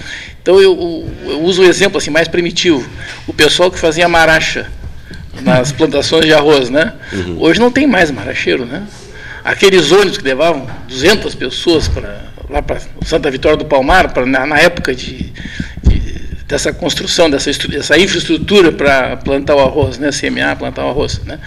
então 0.43 0.61
eu, 0.61 1.07
eu 1.27 1.43
uso 1.43 1.63
um 1.63 1.65
exemplo 1.65 1.99
assim, 1.99 2.11
mais 2.11 2.29
primitivo. 2.29 2.89
O 3.27 3.33
pessoal 3.33 3.71
que 3.71 3.79
fazia 3.79 4.09
maracha 4.09 4.67
nas 5.43 5.71
plantações 5.73 6.25
de 6.25 6.33
arroz, 6.33 6.71
né? 6.71 6.95
Uhum. 7.13 7.37
Hoje 7.41 7.61
não 7.61 7.71
tem 7.71 7.87
mais 7.87 8.11
maracheiro, 8.11 8.65
né? 8.65 8.83
Aqueles 9.45 9.91
ônibus 9.93 10.19
que 10.19 10.25
levavam 10.25 10.67
200 10.89 11.35
pessoas 11.35 11.89
para 11.89 12.31
lá 12.51 12.61
para 12.61 12.81
Santa 13.05 13.31
Vitória 13.31 13.57
do 13.57 13.65
Palmar, 13.65 14.13
pra, 14.13 14.27
na, 14.27 14.45
na 14.45 14.59
época 14.59 14.95
de, 14.95 15.33
dessa 16.51 16.73
construção, 16.73 17.31
dessa, 17.31 17.53
dessa 17.69 17.97
infraestrutura 17.97 18.73
para 18.73 19.17
plantar 19.19 19.55
o 19.55 19.61
arroz, 19.61 19.99
né, 19.99 20.11
CMA, 20.11 20.57
plantar 20.57 20.85
o 20.85 20.89
arroz. 20.89 21.21
Né, 21.25 21.39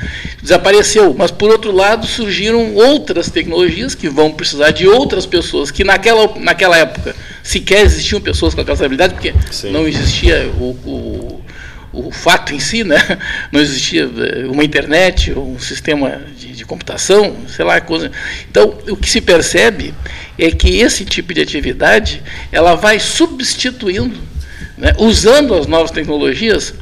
desapareceu, 0.41 1.13
mas 1.13 1.29
por 1.29 1.51
outro 1.51 1.73
lado 1.73 2.07
surgiram 2.07 2.73
outras 2.73 3.29
tecnologias 3.29 3.93
que 3.93 4.07
vão 4.07 4.31
precisar 4.31 4.71
de 4.71 4.87
outras 4.87 5.25
pessoas, 5.25 5.69
que 5.69 5.83
naquela, 5.83 6.33
naquela 6.39 6.77
época 6.77 7.13
sequer 7.43 7.81
existiam 7.81 8.21
pessoas 8.21 8.55
com 8.55 8.61
aquela 8.61 8.77
habilidade, 8.77 9.13
porque 9.13 9.33
Sim. 9.51 9.71
não 9.71 9.85
existia 9.85 10.49
o, 10.57 10.69
o, 10.85 11.41
o, 11.91 12.09
fato 12.09 12.55
em 12.55 12.59
si, 12.59 12.85
né, 12.85 12.97
não 13.51 13.59
existia 13.59 14.03
eh, 14.03 14.45
uma 14.47 14.63
internet, 14.63 15.33
um 15.37 15.59
sistema 15.59 16.21
de, 16.37 16.53
de 16.53 16.63
computação, 16.63 17.35
sei 17.49 17.65
lá, 17.65 17.81
coisa. 17.81 18.09
Então, 18.49 18.77
o 18.87 18.95
que 18.95 19.09
se 19.09 19.19
percebe 19.19 19.93
é 20.39 20.49
que 20.49 20.79
esse 20.79 21.03
tipo 21.03 21.33
de 21.33 21.41
atividade 21.41 22.23
ela 22.53 22.75
vai 22.75 22.99
substituindo 22.99 24.31
né, 24.83 24.93
usando 24.97 25.55
as 25.55 25.65
novas 25.65 25.91
tecnologias, 25.91 26.73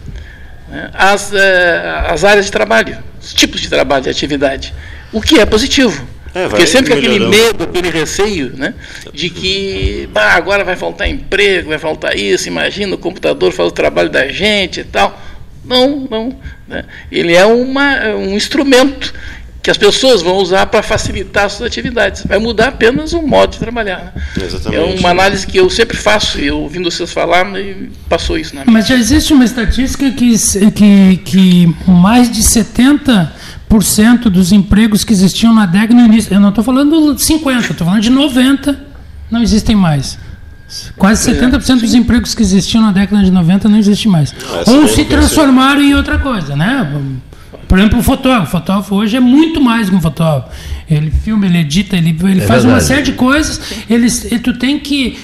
né, 0.67 0.89
as, 0.91 1.31
eh, 1.31 2.03
as 2.07 2.23
áreas 2.23 2.45
de 2.45 2.51
trabalho, 2.51 2.97
os 3.21 3.31
tipos 3.31 3.61
de 3.61 3.69
trabalho, 3.69 4.05
de 4.05 4.09
atividade, 4.09 4.73
o 5.13 5.21
que 5.21 5.39
é 5.39 5.45
positivo. 5.45 6.07
É, 6.33 6.47
Porque 6.47 6.65
sempre 6.65 6.93
aquele 6.93 7.19
melhorando. 7.19 7.37
medo, 7.37 7.63
aquele 7.65 7.89
receio, 7.89 8.53
né? 8.55 8.73
De 9.13 9.29
que 9.29 10.09
bah, 10.13 10.33
agora 10.33 10.63
vai 10.63 10.77
faltar 10.77 11.09
emprego, 11.09 11.69
vai 11.69 11.77
faltar 11.77 12.17
isso, 12.17 12.47
imagina, 12.47 12.95
o 12.95 12.97
computador 12.97 13.51
faz 13.51 13.67
o 13.67 13.71
trabalho 13.71 14.09
da 14.09 14.27
gente 14.29 14.79
e 14.79 14.83
tal. 14.85 15.21
Não, 15.63 16.07
não. 16.09 16.35
né? 16.67 16.85
Ele 17.11 17.35
é 17.35 17.45
uma, 17.45 18.15
um 18.15 18.33
instrumento 18.33 19.13
que 19.61 19.69
as 19.69 19.77
pessoas 19.77 20.21
vão 20.21 20.37
usar 20.37 20.65
para 20.65 20.81
facilitar 20.81 21.45
as 21.45 21.53
suas 21.53 21.67
atividades. 21.67 22.23
Vai 22.25 22.39
mudar 22.39 22.69
apenas 22.69 23.13
o 23.13 23.21
modo 23.21 23.51
de 23.51 23.59
trabalhar. 23.59 24.11
né? 24.15 24.43
Exatamente. 24.43 24.81
É 24.81 24.99
uma 24.99 25.09
análise 25.09 25.45
que 25.45 25.57
eu 25.57 25.69
sempre 25.69 25.95
faço, 25.95 26.39
e 26.39 26.47
eu 26.47 26.59
ouvindo 26.59 26.89
vocês 26.89 27.11
falar, 27.11 27.45
me 27.45 27.91
passou 28.09 28.37
isso 28.37 28.55
na 28.55 28.61
minha. 28.65 28.73
Mas 28.73 28.87
já 28.87 28.95
existe 28.95 29.33
uma 29.33 29.45
estatística 29.45 30.09
que, 30.11 30.35
que, 30.71 31.17
que 31.17 31.75
mais 31.87 32.31
de 32.31 32.41
70% 32.41 34.23
dos 34.29 34.51
empregos 34.51 35.03
que 35.03 35.13
existiam 35.13 35.53
na 35.53 35.67
década 35.67 35.93
no 35.93 36.05
início, 36.07 36.33
eu 36.33 36.39
não 36.39 36.49
estou 36.49 36.63
falando 36.63 37.13
de 37.13 37.21
50, 37.23 37.71
estou 37.71 37.85
falando 37.85 38.01
de 38.01 38.09
90, 38.09 38.79
não 39.29 39.43
existem 39.43 39.75
mais. 39.75 40.17
Quase 40.97 41.29
É, 41.29 41.35
70% 41.35 41.81
dos 41.81 41.93
empregos 41.93 42.33
que 42.33 42.41
existiam 42.41 42.81
na 42.81 42.91
década 42.91 43.23
de 43.23 43.29
90 43.29 43.67
não 43.69 43.77
existem 43.77 44.11
mais. 44.11 44.33
Ou 44.65 44.87
se 44.87 45.03
transformaram 45.05 45.81
em 45.81 45.93
outra 45.93 46.17
coisa, 46.17 46.55
né? 46.55 46.89
Por 47.71 47.79
exemplo, 47.79 47.99
o 47.99 48.03
fotógrafo. 48.03 48.47
O 48.47 48.51
fotógrafo 48.59 48.95
hoje 48.95 49.15
é 49.15 49.19
muito 49.21 49.61
mais 49.61 49.89
que 49.89 49.95
um 49.95 50.01
fotógrafo. 50.01 50.49
Ele 50.91 51.09
filma, 51.23 51.45
ele 51.45 51.59
edita, 51.59 51.95
ele, 51.95 52.15
ele 52.23 52.41
É 52.41 52.45
faz 52.45 52.63
uma 52.65 52.71
verdade. 52.73 52.83
série 52.87 53.01
de 53.03 53.11
coisas. 53.13 53.61
Eles, 53.89 54.29
e 54.31 54.37
tu 54.37 54.53
tem 54.53 54.77
que. 54.77 55.17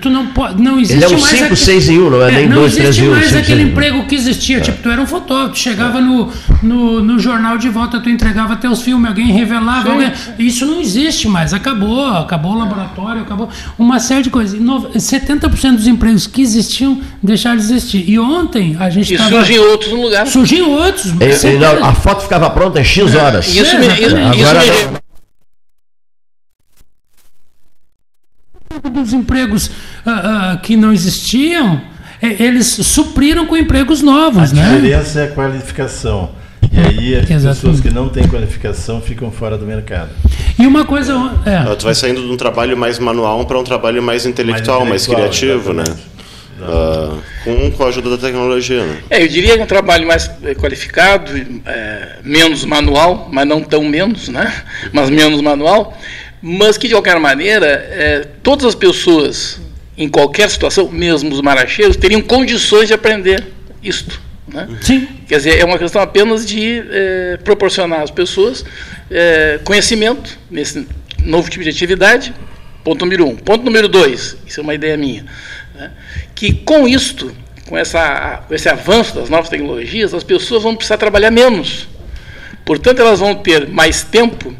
Tu 0.00 0.10
não 0.10 0.26
pode. 0.28 0.60
Não 0.60 0.80
existe 0.80 0.96
Ele 0.96 1.04
é 1.04 1.08
um 1.08 1.12
mais. 1.12 1.24
5, 1.24 1.44
aquele- 1.44 1.56
6 1.56 1.88
em 1.88 1.98
1, 2.00 2.10
não 2.10 2.22
é 2.22 2.30
nem 2.32 2.48
não 2.48 2.56
2, 2.56 2.74
3 2.74 2.88
existe 2.88 3.04
em 3.04 3.08
1. 3.08 3.10
mais 3.12 3.26
cinco, 3.26 3.38
aquele 3.38 3.46
seis 3.56 3.60
em 3.60 3.64
um. 3.64 3.72
emprego 3.72 4.04
que 4.06 4.14
existia. 4.16 4.60
Tipo, 4.60 4.82
tu 4.82 4.88
era 4.90 5.00
um 5.00 5.06
fotógrafo, 5.06 5.52
tu 5.52 5.58
chegava 5.60 6.00
no, 6.00 6.28
no, 6.62 7.02
no 7.02 7.18
jornal 7.18 7.56
de 7.56 7.68
volta, 7.68 8.00
tu 8.00 8.10
entregava 8.10 8.56
teus 8.56 8.82
filmes, 8.82 9.08
alguém 9.08 9.26
revelava. 9.32 9.90
alguém- 9.92 10.12
Isso 10.38 10.66
não 10.66 10.80
existe 10.80 11.28
mais. 11.28 11.54
Acabou, 11.54 12.04
acabou 12.04 12.52
o 12.52 12.58
laboratório, 12.58 13.22
acabou 13.22 13.48
uma 13.78 14.00
série 14.00 14.24
de 14.24 14.30
coisas. 14.30 14.58
E 14.58 14.62
no- 14.62 14.90
70% 14.98 15.76
dos 15.76 15.86
empregos 15.86 16.26
que 16.26 16.42
existiam 16.42 17.00
deixaram 17.22 17.56
de 17.58 17.62
existir. 17.62 18.04
E 18.08 18.18
ontem 18.18 18.76
a 18.80 18.90
gente 18.90 19.10
E 19.10 19.14
estava. 19.14 19.30
surgem 19.30 19.58
outros 19.60 19.92
no 19.92 20.02
lugar. 20.02 20.26
Surgiam 20.26 20.70
outros. 20.70 21.06
E- 21.20 21.24
e 21.24 21.32
Sempre- 21.32 21.58
não, 21.58 21.84
a 21.84 21.94
foto 21.94 22.22
ficava 22.22 22.50
pronta 22.50 22.80
em 22.80 22.84
X 22.84 23.14
horas. 23.14 23.46
Isso 23.46 23.78
me, 23.78 23.86
isso, 23.86 24.02
isso 24.02 24.16
Agora 24.16 24.60
me- 24.60 25.11
dos 29.02 29.12
empregos 29.12 29.70
ah, 30.06 30.52
ah, 30.52 30.56
que 30.56 30.76
não 30.76 30.92
existiam, 30.92 31.80
eh, 32.20 32.36
eles 32.38 32.66
supriram 32.66 33.46
com 33.46 33.56
empregos 33.56 34.02
novos, 34.02 34.52
A 34.52 34.54
né? 34.54 34.74
diferença 34.74 35.20
é 35.20 35.24
a 35.24 35.28
qualificação. 35.28 36.30
E 36.72 36.80
aí 36.80 37.14
as 37.16 37.26
pessoas 37.26 37.44
Exatamente. 37.44 37.82
que 37.82 37.90
não 37.90 38.08
têm 38.08 38.26
qualificação 38.28 39.00
ficam 39.00 39.30
fora 39.30 39.58
do 39.58 39.66
mercado. 39.66 40.10
E 40.58 40.66
uma 40.66 40.84
coisa. 40.84 41.12
É, 41.44 41.74
Tu 41.74 41.84
vai 41.84 41.94
saindo 41.94 42.22
de 42.22 42.32
um 42.32 42.36
trabalho 42.36 42.76
mais 42.76 42.98
manual 42.98 43.44
para 43.44 43.58
um 43.58 43.64
trabalho 43.64 44.02
mais 44.02 44.24
intelectual, 44.24 44.86
mais, 44.86 45.06
intelectual, 45.06 45.30
criativo, 45.30 45.72
né? 45.74 45.84
Ah, 46.64 47.18
com, 47.44 47.70
com 47.72 47.84
a 47.84 47.88
ajuda 47.88 48.10
da 48.10 48.18
tecnologia, 48.18 48.84
né? 48.84 48.98
É, 49.10 49.22
eu 49.22 49.28
diria 49.28 49.54
que 49.54 49.60
é 49.60 49.64
um 49.64 49.66
trabalho 49.66 50.06
mais 50.06 50.30
eh, 50.44 50.54
qualificado, 50.54 51.32
eh, 51.36 52.18
menos 52.22 52.64
manual, 52.64 53.28
mas 53.32 53.46
não 53.46 53.62
tão 53.62 53.82
menos, 53.84 54.28
né? 54.28 54.52
Mas 54.92 55.10
menos 55.10 55.40
manual, 55.40 55.98
mas 56.42 56.76
que 56.76 56.88
de 56.88 56.94
qualquer 56.94 57.18
maneira 57.20 57.66
eh, 57.66 58.26
todas 58.42 58.66
as 58.66 58.74
pessoas 58.74 59.60
em 59.96 60.08
qualquer 60.08 60.50
situação, 60.50 60.90
mesmo 60.90 61.32
os 61.32 61.40
maracheiros, 61.40 61.96
teriam 61.96 62.20
condições 62.20 62.88
de 62.88 62.94
aprender 62.94 63.46
isto, 63.82 64.20
né? 64.48 64.68
sim. 64.80 65.06
Quer 65.28 65.36
dizer, 65.36 65.58
é 65.60 65.64
uma 65.64 65.78
questão 65.78 66.02
apenas 66.02 66.44
de 66.46 66.82
eh, 66.90 67.38
proporcionar 67.44 68.00
às 68.00 68.10
pessoas 68.10 68.64
eh, 69.10 69.60
conhecimento 69.64 70.38
nesse 70.50 70.86
novo 71.24 71.48
tipo 71.48 71.62
de 71.62 71.70
atividade. 71.70 72.34
Ponto 72.82 73.04
número 73.04 73.28
um. 73.28 73.36
Ponto 73.36 73.64
número 73.64 73.86
dois, 73.86 74.36
isso 74.44 74.58
é 74.58 74.62
uma 74.62 74.74
ideia 74.74 74.96
minha, 74.96 75.24
né, 75.74 75.92
que 76.34 76.52
com 76.52 76.88
isto, 76.88 77.32
com, 77.68 77.78
essa, 77.78 78.42
com 78.48 78.54
esse 78.54 78.68
avanço 78.68 79.14
das 79.14 79.28
novas 79.28 79.48
tecnologias, 79.48 80.12
as 80.12 80.24
pessoas 80.24 80.64
vão 80.64 80.74
precisar 80.74 80.96
trabalhar 80.96 81.30
menos. 81.30 81.86
Portanto, 82.64 83.00
elas 83.00 83.20
vão 83.20 83.34
ter 83.34 83.68
mais 83.68 84.02
tempo 84.02 84.54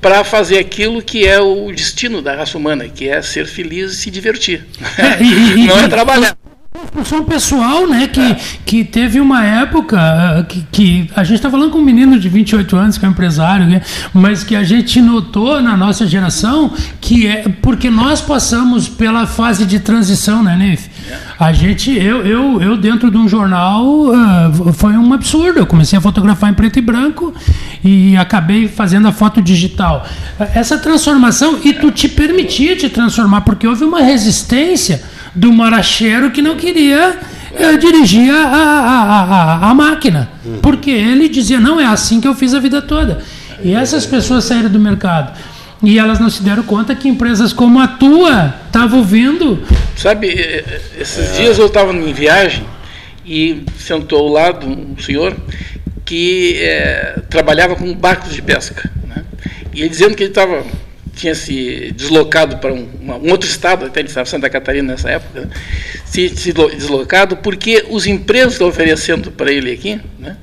para 0.00 0.22
fazer 0.24 0.58
aquilo 0.58 1.02
que 1.02 1.26
é 1.26 1.40
o 1.40 1.70
destino 1.72 2.22
da 2.22 2.34
raça 2.34 2.56
humana, 2.56 2.88
que 2.88 3.08
é 3.08 3.20
ser 3.22 3.46
feliz 3.46 3.92
e 3.92 3.96
se 3.96 4.10
divertir. 4.10 4.64
É, 4.96 5.20
e- 5.22 5.64
e- 5.64 5.66
Não 5.66 5.78
é 5.78 5.88
trabalhar. 5.88 6.36
Construção 6.70 7.24
pessoal, 7.24 7.88
né? 7.88 8.06
Que, 8.06 8.36
que 8.64 8.84
teve 8.84 9.18
uma 9.20 9.44
época 9.44 9.98
ah, 9.98 10.44
que, 10.44 10.64
que 10.70 11.10
a 11.16 11.24
gente 11.24 11.36
está 11.36 11.50
falando 11.50 11.72
com 11.72 11.78
um 11.78 11.84
menino 11.84 12.20
de 12.20 12.28
28 12.28 12.76
anos 12.76 12.98
que 12.98 13.04
é 13.04 13.08
um 13.08 13.10
empresário, 13.10 13.66
né, 13.66 13.82
mas 14.14 14.44
que 14.44 14.54
a 14.54 14.62
gente 14.62 15.00
notou 15.00 15.60
na 15.60 15.76
nossa 15.76 16.06
geração 16.06 16.72
que 17.00 17.26
é 17.26 17.48
porque 17.62 17.90
nós 17.90 18.20
passamos 18.20 18.88
pela 18.88 19.26
fase 19.26 19.66
de 19.66 19.80
transição, 19.80 20.42
né, 20.42 20.56
Neif? 20.56 20.88
A 21.38 21.52
gente, 21.52 21.90
eu, 21.90 22.26
eu, 22.26 22.60
eu 22.60 22.76
dentro 22.76 23.10
de 23.10 23.16
um 23.16 23.28
jornal 23.28 24.12
ah, 24.12 24.50
foi 24.72 24.92
um 24.92 25.12
absurdo. 25.12 25.58
Eu 25.58 25.66
comecei 25.66 25.98
a 25.98 26.02
fotografar 26.02 26.50
em 26.50 26.54
preto 26.54 26.78
e 26.78 26.82
branco 26.82 27.34
e 27.84 28.16
acabei 28.16 28.68
fazendo 28.68 29.08
a 29.08 29.12
foto 29.12 29.40
digital. 29.40 30.06
Essa 30.54 30.78
transformação, 30.78 31.58
e 31.64 31.72
tu 31.72 31.90
te 31.90 32.08
permitia 32.08 32.76
te 32.76 32.88
transformar, 32.88 33.42
porque 33.42 33.66
houve 33.66 33.84
uma 33.84 34.00
resistência 34.00 35.02
do 35.34 35.52
maracheiro 35.52 36.30
que 36.30 36.42
não 36.42 36.56
queria 36.56 37.18
eh, 37.54 37.76
dirigir 37.76 38.32
a, 38.32 38.42
a, 38.42 38.60
a, 38.60 39.22
a, 39.66 39.70
a 39.70 39.74
máquina. 39.74 40.28
Porque 40.62 40.90
ele 40.90 41.28
dizia, 41.28 41.60
não, 41.60 41.80
é 41.80 41.86
assim 41.86 42.20
que 42.20 42.28
eu 42.28 42.34
fiz 42.34 42.54
a 42.54 42.60
vida 42.60 42.82
toda. 42.82 43.22
E 43.62 43.74
essas 43.74 44.06
pessoas 44.06 44.44
saíram 44.44 44.70
do 44.70 44.78
mercado. 44.78 45.36
E 45.82 45.98
elas 45.98 46.18
não 46.18 46.28
se 46.28 46.42
deram 46.42 46.62
conta 46.62 46.94
que 46.94 47.08
empresas 47.08 47.52
como 47.52 47.80
a 47.80 47.86
tua 47.86 48.54
estavam 48.66 49.04
vindo. 49.04 49.62
Sabe, 49.96 50.28
eh, 50.28 50.64
eh, 50.66 50.80
esses 51.00 51.36
dias 51.36 51.58
eu 51.58 51.66
estava 51.66 51.92
em 51.92 52.12
viagem 52.12 52.64
e 53.24 53.64
sentou 53.78 54.20
ao 54.20 54.28
lado 54.28 54.66
um 54.66 54.98
senhor 54.98 55.36
que 56.04 56.56
eh, 56.60 57.20
trabalhava 57.30 57.76
com 57.76 57.94
barcos 57.94 58.34
de 58.34 58.42
pesca. 58.42 58.90
Né? 59.06 59.24
E 59.72 59.80
ele 59.80 59.88
dizendo 59.88 60.16
que 60.16 60.24
ele 60.24 60.30
estava 60.30 60.64
tinha 61.18 61.34
se 61.34 61.92
deslocado 61.96 62.58
para 62.58 62.72
um, 62.72 62.88
um 63.02 63.30
outro 63.30 63.48
estado, 63.48 63.86
até 63.86 64.00
ele 64.00 64.08
estava 64.08 64.26
em 64.26 64.30
Santa 64.30 64.48
Catarina 64.48 64.92
nessa 64.92 65.10
época, 65.10 65.40
né? 65.40 65.48
Se, 66.10 66.28
se 66.30 66.52
lo- 66.52 66.70
deslocado 66.70 67.36
porque 67.36 67.84
os 67.90 68.06
empregos 68.06 68.48
que 68.48 68.52
estão 68.54 68.68
oferecendo 68.68 69.30
para 69.30 69.50
ele 69.52 69.72
aqui 69.72 70.00
né? 70.18 70.36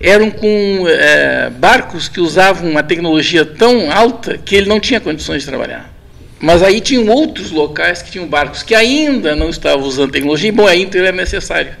eram 0.00 0.30
com 0.30 0.84
eh, 0.88 1.50
barcos 1.58 2.08
que 2.08 2.20
usavam 2.20 2.70
uma 2.70 2.82
tecnologia 2.82 3.44
tão 3.44 3.90
alta 3.92 4.38
que 4.38 4.54
ele 4.56 4.68
não 4.68 4.80
tinha 4.80 5.00
condições 5.00 5.42
de 5.42 5.48
trabalhar. 5.48 5.92
Mas 6.40 6.62
aí 6.62 6.80
tinham 6.80 7.06
outros 7.08 7.50
locais 7.50 8.00
que 8.00 8.10
tinham 8.10 8.26
barcos 8.26 8.62
que 8.62 8.74
ainda 8.74 9.36
não 9.36 9.50
estavam 9.50 9.84
usando 9.86 10.10
tecnologia, 10.12 10.48
e 10.48 10.52
bom, 10.52 10.66
aí 10.66 10.80
então 10.82 10.98
era 11.00 11.12
necessário. 11.14 11.72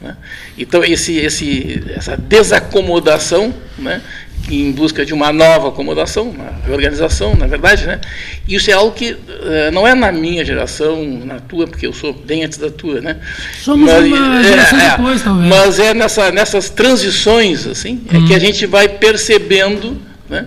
né? 0.00 0.16
Então, 0.56 0.84
esse, 0.84 1.16
esse, 1.16 1.82
essa 1.96 2.16
desacomodação, 2.16 3.52
né, 3.78 4.00
em 4.50 4.72
busca 4.72 5.04
de 5.04 5.12
uma 5.12 5.32
nova 5.32 5.68
acomodação, 5.68 6.30
uma 6.30 6.50
reorganização, 6.66 7.34
na 7.34 7.46
verdade, 7.46 7.86
né, 7.86 8.00
isso 8.46 8.70
é 8.70 8.74
algo 8.74 8.92
que 8.92 9.16
eh, 9.42 9.70
não 9.70 9.86
é 9.86 9.94
na 9.94 10.10
minha 10.10 10.44
geração, 10.44 11.04
na 11.24 11.38
tua, 11.38 11.66
porque 11.66 11.86
eu 11.86 11.92
sou 11.92 12.12
bem 12.12 12.44
antes 12.44 12.58
da 12.58 12.70
tua, 12.70 13.00
né? 13.00 13.16
Somos 13.60 13.90
uma 13.90 14.42
geração 14.42 14.78
depois, 14.78 15.22
talvez. 15.22 15.48
Mas 15.48 15.78
é 15.78 15.92
nessa, 15.92 16.30
nessas 16.30 16.70
transições, 16.70 17.66
assim, 17.66 18.02
é 18.12 18.26
que 18.26 18.34
a 18.34 18.38
gente 18.38 18.64
vai 18.66 18.88
percebendo, 18.88 20.00
né, 20.28 20.46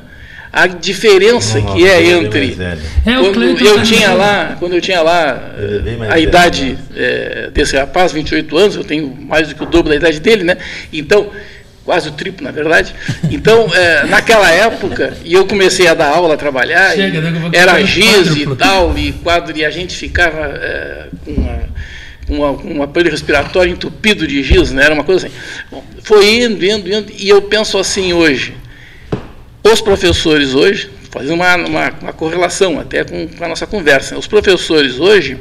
a 0.51 0.67
diferença 0.67 1.62
que 1.62 1.86
é 1.86 2.04
é 2.04 2.12
entre. 2.12 2.58
É, 3.06 3.15
quando 3.15 3.43
eu 3.43 3.75
tá 3.75 3.84
tinha 3.84 4.13
lá, 4.13 4.58
quando 4.60 4.73
eu 4.73 4.82
tinha 4.82 5.01
lá 5.01 5.54
é 5.58 6.08
eh, 6.08 6.12
a 6.12 6.19
idade 6.19 6.77
eh, 6.93 7.49
desse 7.54 7.77
rapaz, 7.77 8.12
28 8.12 8.58
anos, 8.58 8.75
eu 8.75 8.84
tenho 8.84 9.15
mais 9.15 9.47
do 9.47 9.56
que 9.56 9.63
o 9.63 9.65
dobro 9.65 9.89
da 9.89 9.95
idade 9.95 10.19
dele, 10.19 10.43
né? 10.43 10.58
Então, 10.91 11.30
quase 11.91 12.08
o 12.08 12.13
triplo, 12.13 12.45
na 12.45 12.51
verdade. 12.51 12.95
Então, 13.30 13.67
eh, 13.75 14.06
naquela 14.08 14.49
época, 14.49 15.13
e 15.25 15.34
eu 15.34 15.45
comecei 15.45 15.88
a 15.88 15.93
dar 15.93 16.08
aula, 16.08 16.36
a 16.36 16.38
trabalhar, 16.38 16.95
Chega, 16.95 17.21
era 17.51 17.84
giz 17.84 18.27
e 18.38 18.56
tal, 18.56 18.97
e 18.97 19.12
quadro, 19.12 19.58
e 19.58 19.65
a 19.65 19.69
gente 19.69 19.93
ficava 19.97 20.54
eh, 20.56 21.08
com 21.25 21.32
uma 21.34 21.60
uma- 22.30 22.51
um 22.51 22.82
aparelho 22.82 23.12
respiratório 23.12 23.73
entupido 23.73 24.25
de 24.25 24.41
giz, 24.41 24.71
né? 24.71 24.86
era 24.86 24.93
uma 24.93 25.04
coisa 25.04 25.27
assim. 25.27 25.36
Bom, 25.69 25.84
foi 26.01 26.36
indo, 26.43 26.63
indo, 26.63 26.89
indo, 26.89 27.12
e 27.17 27.27
eu 27.27 27.41
penso 27.41 27.77
assim 27.77 28.13
hoje, 28.13 28.54
os 29.62 29.82
professores 29.82 30.56
hoje, 30.56 30.89
fazendo 31.12 31.34
uma, 31.34 31.56
uma, 31.58 31.89
uma 32.01 32.13
correlação 32.13 32.80
até 32.80 33.04
com, 33.04 33.27
com 33.27 33.43
a 33.43 33.49
nossa 33.49 33.67
conversa, 33.67 34.13
né? 34.13 34.19
os 34.19 34.27
professores 34.27 34.97
hoje, 34.97 35.38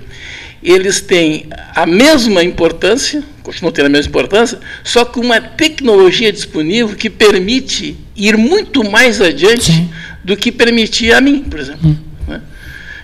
eles 0.63 1.01
têm 1.01 1.49
a 1.75 1.87
mesma 1.87 2.43
importância, 2.45 3.23
continuam 3.43 3.73
tendo 3.73 3.87
a 3.87 3.89
mesma 3.89 4.11
importância, 4.11 4.59
só 4.85 5.05
com 5.05 5.21
uma 5.21 5.41
tecnologia 5.41 6.31
disponível 6.33 6.95
que 6.95 7.09
permite 7.09 7.97
ir 8.15 8.37
muito 8.37 8.85
mais 8.85 9.21
adiante 9.21 9.73
Sim. 9.73 9.91
do 10.23 10.37
que 10.37 10.53
permitia 10.53 11.17
a 11.19 11.21
mim, 11.21 11.45
por 11.45 11.59
exemplo. 11.59 11.97
né? 12.29 12.43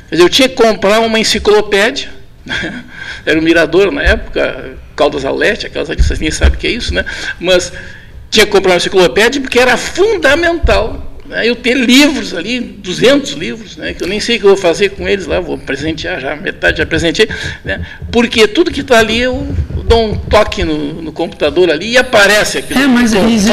Quer 0.09 0.17
dizer, 0.17 0.25
eu 0.25 0.29
tinha 0.29 0.49
que 0.49 0.55
comprar 0.55 1.01
uma 1.01 1.19
enciclopédia, 1.19 2.11
era 3.25 3.39
o 3.39 3.43
Mirador 3.43 3.91
na 3.91 4.03
época, 4.03 4.79
Caldas 4.95 5.25
ao 5.25 5.35
Leste, 5.35 5.67
aquelas 5.67 5.89
vocês 5.89 6.21
nem 6.21 6.31
sabem 6.31 6.55
o 6.55 6.59
que 6.59 6.67
é 6.67 6.71
isso, 6.71 6.93
né? 6.93 7.05
Mas 7.41 7.73
tinha 8.31 8.45
que 8.45 8.53
comprar 8.53 8.73
uma 8.73 8.77
enciclopédia 8.77 9.41
porque 9.41 9.59
era 9.59 9.77
fundamental 9.77 11.16
né, 11.29 11.49
eu 11.49 11.57
ter 11.57 11.75
livros 11.75 12.35
ali, 12.35 12.61
200 12.61 13.33
livros, 13.33 13.77
né, 13.77 13.93
que 13.93 14.03
eu 14.03 14.09
nem 14.09 14.21
sei 14.21 14.37
o 14.37 14.41
que 14.41 14.45
eu 14.47 14.51
vou 14.51 14.57
fazer 14.57 14.91
com 14.91 15.09
eles 15.09 15.27
lá, 15.27 15.41
vou 15.41 15.59
presentear 15.59 16.21
já, 16.21 16.37
metade 16.37 16.79
já 16.79 16.87
presentei, 16.87 17.29
né, 17.65 17.85
porque 18.11 18.47
tudo 18.49 18.71
que 18.71 18.81
está 18.81 18.99
ali 18.99 19.21
eu 19.21 19.47
dou 19.87 20.11
um 20.11 20.17
toque 20.17 20.65
no, 20.65 21.03
no, 21.03 21.13
computador 21.13 21.71
ali 21.71 21.93
e 21.93 21.99
aparece 21.99 22.59
aquilo. 22.59 22.81
É, 22.81 22.87
mas 22.87 23.15
existe, 23.15 23.53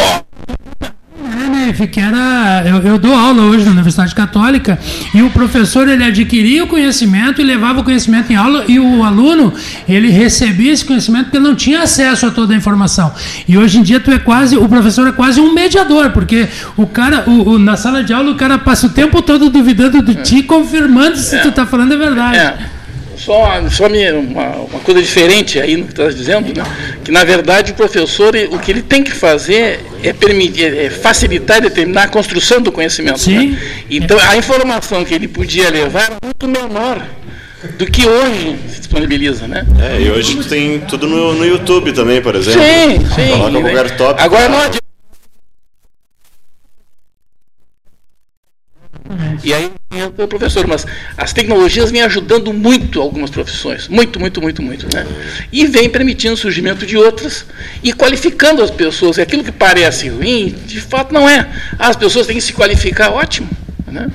que 1.71 1.99
era. 1.99 2.63
Eu, 2.65 2.77
eu, 2.81 2.97
dou 2.97 3.15
aula 3.15 3.43
hoje 3.43 3.63
na 3.65 3.71
Universidade 3.71 4.13
Católica 4.13 4.79
e 5.13 5.21
o 5.21 5.29
professor 5.29 5.87
ele 5.87 6.03
adquiria 6.03 6.63
o 6.63 6.67
conhecimento 6.67 7.39
e 7.39 7.43
levava 7.43 7.79
o 7.79 7.83
conhecimento 7.83 8.31
em 8.31 8.35
aula 8.35 8.65
e 8.67 8.79
o 8.79 9.03
aluno 9.03 9.53
ele 9.87 10.09
recebia 10.09 10.71
esse 10.73 10.83
conhecimento 10.83 11.25
porque 11.25 11.39
não 11.39 11.55
tinha 11.55 11.83
acesso 11.83 12.25
a 12.25 12.31
toda 12.31 12.53
a 12.53 12.57
informação. 12.57 13.13
E 13.47 13.57
hoje 13.57 13.77
em 13.79 13.83
dia 13.83 13.99
tu 13.99 14.11
é 14.11 14.19
quase, 14.19 14.57
o 14.57 14.67
professor 14.67 15.07
é 15.07 15.11
quase 15.11 15.39
um 15.39 15.53
mediador, 15.53 16.09
porque 16.09 16.47
o 16.75 16.87
cara, 16.87 17.23
o, 17.27 17.51
o 17.51 17.59
na 17.59 17.77
sala 17.77 18.03
de 18.03 18.11
aula, 18.13 18.31
o 18.31 18.35
cara 18.35 18.57
passa 18.57 18.87
o 18.87 18.89
tempo 18.89 19.21
todo 19.21 19.49
duvidando 19.49 20.01
de 20.01 20.15
ti, 20.15 20.43
confirmando 20.43 21.17
se 21.17 21.35
é. 21.35 21.39
tu 21.39 21.49
está 21.49 21.65
falando 21.65 21.93
a 21.93 21.97
verdade. 21.97 22.37
É 22.37 22.72
só, 23.17 23.61
só 23.69 23.87
uma, 23.87 24.49
uma, 24.49 24.79
coisa 24.79 25.01
diferente 25.01 25.59
aí 25.59 25.77
no 25.77 25.85
que 25.85 25.91
está 25.91 26.07
dizendo, 26.09 26.53
né? 26.55 26.65
que 27.03 27.11
na 27.11 27.23
verdade 27.23 27.71
o 27.71 27.75
professor, 27.75 28.33
o 28.51 28.59
que 28.59 28.71
ele 28.71 28.81
tem 28.81 29.03
que 29.03 29.11
fazer 29.11 29.79
é, 30.03 30.13
permitir, 30.13 30.75
é 30.75 30.89
facilitar 30.89 31.57
e 31.57 31.61
determinar 31.61 32.03
a 32.03 32.07
construção 32.07 32.61
do 32.61 32.71
conhecimento. 32.71 33.19
Sim. 33.19 33.51
Né? 33.51 33.59
Então 33.89 34.17
a 34.19 34.35
informação 34.37 35.03
que 35.05 35.13
ele 35.13 35.27
podia 35.27 35.69
levar 35.69 36.11
é 36.11 36.25
muito 36.25 36.47
menor 36.47 37.05
do 37.77 37.85
que 37.85 38.05
hoje 38.05 38.57
se 38.67 38.79
disponibiliza, 38.79 39.47
né? 39.47 39.65
É, 39.79 40.01
e 40.01 40.11
hoje 40.11 40.43
tem 40.43 40.81
tudo 40.81 41.07
no, 41.07 41.33
no 41.33 41.45
YouTube 41.45 41.93
também, 41.93 42.21
por 42.21 42.35
exemplo. 42.35 42.61
Sim, 42.61 42.99
sim. 43.15 43.31
Coloca 43.31 43.61
qualquer 43.61 43.97
tópico. 43.97 44.21
Agora 44.21 44.49
não 44.49 44.59
adianta 44.59 44.92
E 49.43 49.53
aí 49.53 49.71
entra 49.95 50.25
o 50.25 50.27
professor, 50.27 50.65
mas 50.67 50.85
as 51.17 51.33
tecnologias 51.33 51.91
vêm 51.91 52.01
ajudando 52.01 52.53
muito 52.53 53.01
algumas 53.01 53.29
profissões, 53.29 53.87
muito, 53.87 54.19
muito, 54.19 54.41
muito, 54.41 54.61
muito, 54.61 54.87
né? 54.93 55.05
E 55.51 55.65
vem 55.65 55.89
permitindo 55.89 56.33
o 56.33 56.37
surgimento 56.37 56.85
de 56.85 56.97
outras 56.97 57.45
e 57.83 57.93
qualificando 57.93 58.61
as 58.61 58.71
pessoas. 58.71 59.17
E 59.17 59.21
aquilo 59.21 59.43
que 59.43 59.51
parece 59.51 60.09
ruim, 60.09 60.55
de 60.65 60.81
fato 60.81 61.13
não 61.13 61.27
é. 61.27 61.47
As 61.77 61.95
pessoas 61.95 62.27
têm 62.27 62.35
que 62.35 62.41
se 62.41 62.53
qualificar, 62.53 63.11
ótimo, 63.11 63.49
né? 63.87 64.09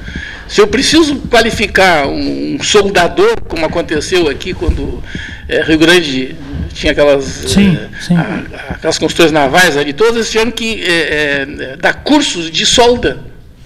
Se 0.49 0.63
eu 0.63 0.67
preciso 0.67 1.17
qualificar 1.29 2.09
um 2.09 2.59
soldador, 2.63 3.39
como 3.43 3.67
aconteceu 3.67 4.29
aqui 4.29 4.55
quando 4.55 5.03
é, 5.47 5.63
Rio 5.63 5.79
Grande 5.79 6.35
tinha 6.73 6.93
aquelas, 6.93 7.25
sim, 7.25 7.77
é, 7.77 8.01
sim. 8.01 8.17
A, 8.17 8.75
aquelas 8.75 8.99
construções 8.99 9.31
navais 9.31 9.77
ali, 9.77 9.93
todas 9.93 10.31
tiveram 10.31 10.51
que 10.51 10.83
é, 10.83 11.77
dar 11.79 11.93
cursos 12.03 12.51
de 12.51 12.65
solda. 12.65 13.21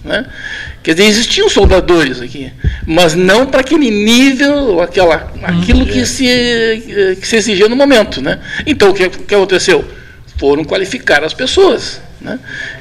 Né? 0.04 0.26
Quer 0.82 0.94
dizer, 0.94 1.08
existiam 1.08 1.48
soldadores 1.48 2.20
aqui, 2.20 2.52
mas 2.84 3.14
não 3.14 3.46
para 3.46 3.60
aquele 3.60 3.88
nível, 3.88 4.80
aquela, 4.80 5.32
aquilo 5.42 5.86
que 5.86 6.04
se, 6.04 6.26
que 7.20 7.26
se 7.26 7.36
exigia 7.36 7.68
no 7.68 7.76
momento. 7.76 8.20
Né? 8.20 8.40
Então, 8.66 8.90
o 8.90 8.94
que, 8.94 9.08
que 9.08 9.34
aconteceu? 9.34 9.84
Foram 10.36 10.64
qualificar 10.64 11.22
as 11.22 11.32
pessoas. 11.32 12.00
Né? 12.20 12.36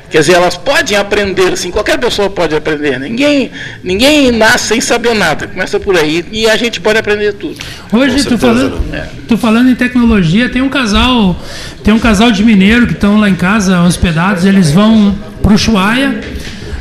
Quer 0.10 0.22
dizer, 0.22 0.34
elas 0.34 0.58
podem 0.58 0.98
aprender, 0.98 1.54
assim, 1.54 1.70
qualquer 1.70 2.00
pessoa 2.00 2.28
pode 2.28 2.56
aprender. 2.56 3.00
Ninguém, 3.00 3.52
ninguém 3.84 4.32
nasce 4.32 4.70
sem 4.70 4.82
saber 4.82 5.14
nada. 5.14 5.48
Começa 5.48 5.80
por 5.80 5.96
aí 5.96 6.26
e 6.32 6.50
a 6.50 6.58
gente 6.58 6.82
pode 6.82 6.98
aprender 6.98 7.34
tudo. 7.34 7.58
Hoje, 7.94 8.26
tu 8.26 8.36
falando, 8.36 8.82
é. 8.96 9.08
tu 9.28 9.38
falando 9.38 9.70
em 9.70 9.76
tecnologia, 9.76 10.50
tem 10.50 10.62
um 10.62 10.70
casal, 10.70 11.40
tem 11.84 11.94
um 11.94 12.00
casal 12.00 12.32
de 12.32 12.44
mineiro 12.44 12.88
que 12.88 12.94
estão 12.94 13.20
lá 13.20 13.30
em 13.30 13.36
casa 13.36 13.82
hospedados, 13.82 14.44
eles 14.44 14.72
vão 14.72 15.16
para 15.42 15.54
o 15.54 15.58
Chuaia 15.58 16.20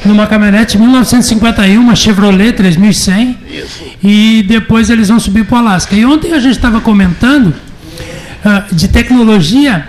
numa 0.05 0.27
caminhonete 0.27 0.79
1951, 0.79 1.81
uma 1.81 1.95
Chevrolet 1.95 2.53
3100, 2.53 3.39
Isso. 3.51 3.85
e 4.03 4.45
depois 4.49 4.89
eles 4.91 5.09
vão 5.09 5.21
subir 5.21 5.45
para 5.45 5.57
o 5.57 5.59
Alasca. 5.59 5.95
E 5.95 6.05
ontem 6.05 6.33
a 6.33 6.39
gente 6.39 6.57
estava 6.57 6.81
comentando 6.81 7.49
uh, 7.49 8.75
de 8.75 8.89
tecnologia. 8.89 9.89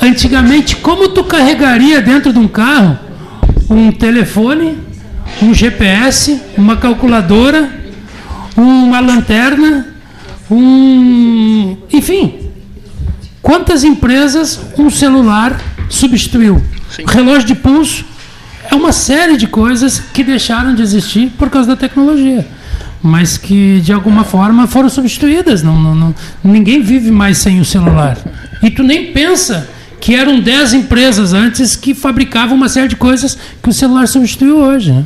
Antigamente, 0.00 0.76
como 0.76 1.08
tu 1.08 1.24
carregaria 1.24 2.00
dentro 2.00 2.32
de 2.32 2.38
um 2.38 2.48
carro 2.48 2.98
um 3.68 3.90
telefone, 3.90 4.78
um 5.42 5.54
GPS, 5.54 6.40
uma 6.56 6.76
calculadora, 6.76 7.70
uma 8.56 9.00
lanterna, 9.00 9.88
um. 10.50 11.76
Enfim, 11.92 12.50
quantas 13.40 13.84
empresas 13.84 14.60
um 14.78 14.90
celular 14.90 15.60
substituiu? 15.88 16.62
Sim. 16.90 17.04
Relógio 17.06 17.46
de 17.48 17.54
pulso 17.54 18.04
é 18.70 18.74
uma 18.74 18.92
série 18.92 19.36
de 19.36 19.46
coisas 19.46 19.98
que 19.98 20.24
deixaram 20.24 20.74
de 20.74 20.82
existir 20.82 21.30
por 21.38 21.50
causa 21.50 21.68
da 21.68 21.76
tecnologia, 21.76 22.46
mas 23.02 23.36
que 23.36 23.80
de 23.80 23.92
alguma 23.92 24.24
forma 24.24 24.66
foram 24.66 24.88
substituídas. 24.88 25.62
Não, 25.62 25.80
não, 25.80 25.94
não, 25.94 26.14
ninguém 26.42 26.82
vive 26.82 27.10
mais 27.10 27.38
sem 27.38 27.60
o 27.60 27.64
celular. 27.64 28.18
E 28.62 28.70
tu 28.70 28.82
nem 28.82 29.12
pensa 29.12 29.68
que 30.00 30.14
eram 30.14 30.40
10 30.40 30.74
empresas 30.74 31.32
antes 31.32 31.76
que 31.76 31.94
fabricavam 31.94 32.56
uma 32.56 32.68
série 32.68 32.88
de 32.88 32.96
coisas 32.96 33.38
que 33.62 33.68
o 33.68 33.72
celular 33.72 34.06
substituiu 34.06 34.58
hoje. 34.58 34.92
Né? 34.92 35.04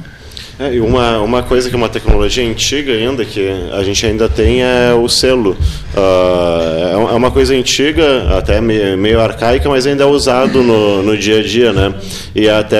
É, 0.61 0.75
e 0.75 0.81
uma, 0.81 1.21
uma 1.21 1.40
coisa 1.40 1.68
que 1.68 1.75
é 1.77 1.79
uma 1.79 1.88
tecnologia 1.88 2.44
antiga 2.44 2.92
ainda, 2.92 3.25
que 3.25 3.49
a 3.73 3.81
gente 3.85 4.05
ainda 4.05 4.29
tem, 4.29 4.64
é 4.64 4.92
o 4.92 5.09
selo. 5.09 5.57
Uh, 5.94 7.11
é 7.12 7.14
uma 7.14 7.31
coisa 7.31 7.55
antiga, 7.55 8.37
até 8.37 8.61
meio, 8.61 9.21
arcaica, 9.21 9.68
mas 9.68 9.87
ainda 9.87 10.03
é 10.03 10.07
usado 10.07 10.61
no, 10.64 11.01
no 11.01 11.16
dia 11.16 11.38
a 11.38 11.42
dia. 11.44 11.73
Né? 11.73 11.94
E 12.35 12.49
até 12.49 12.77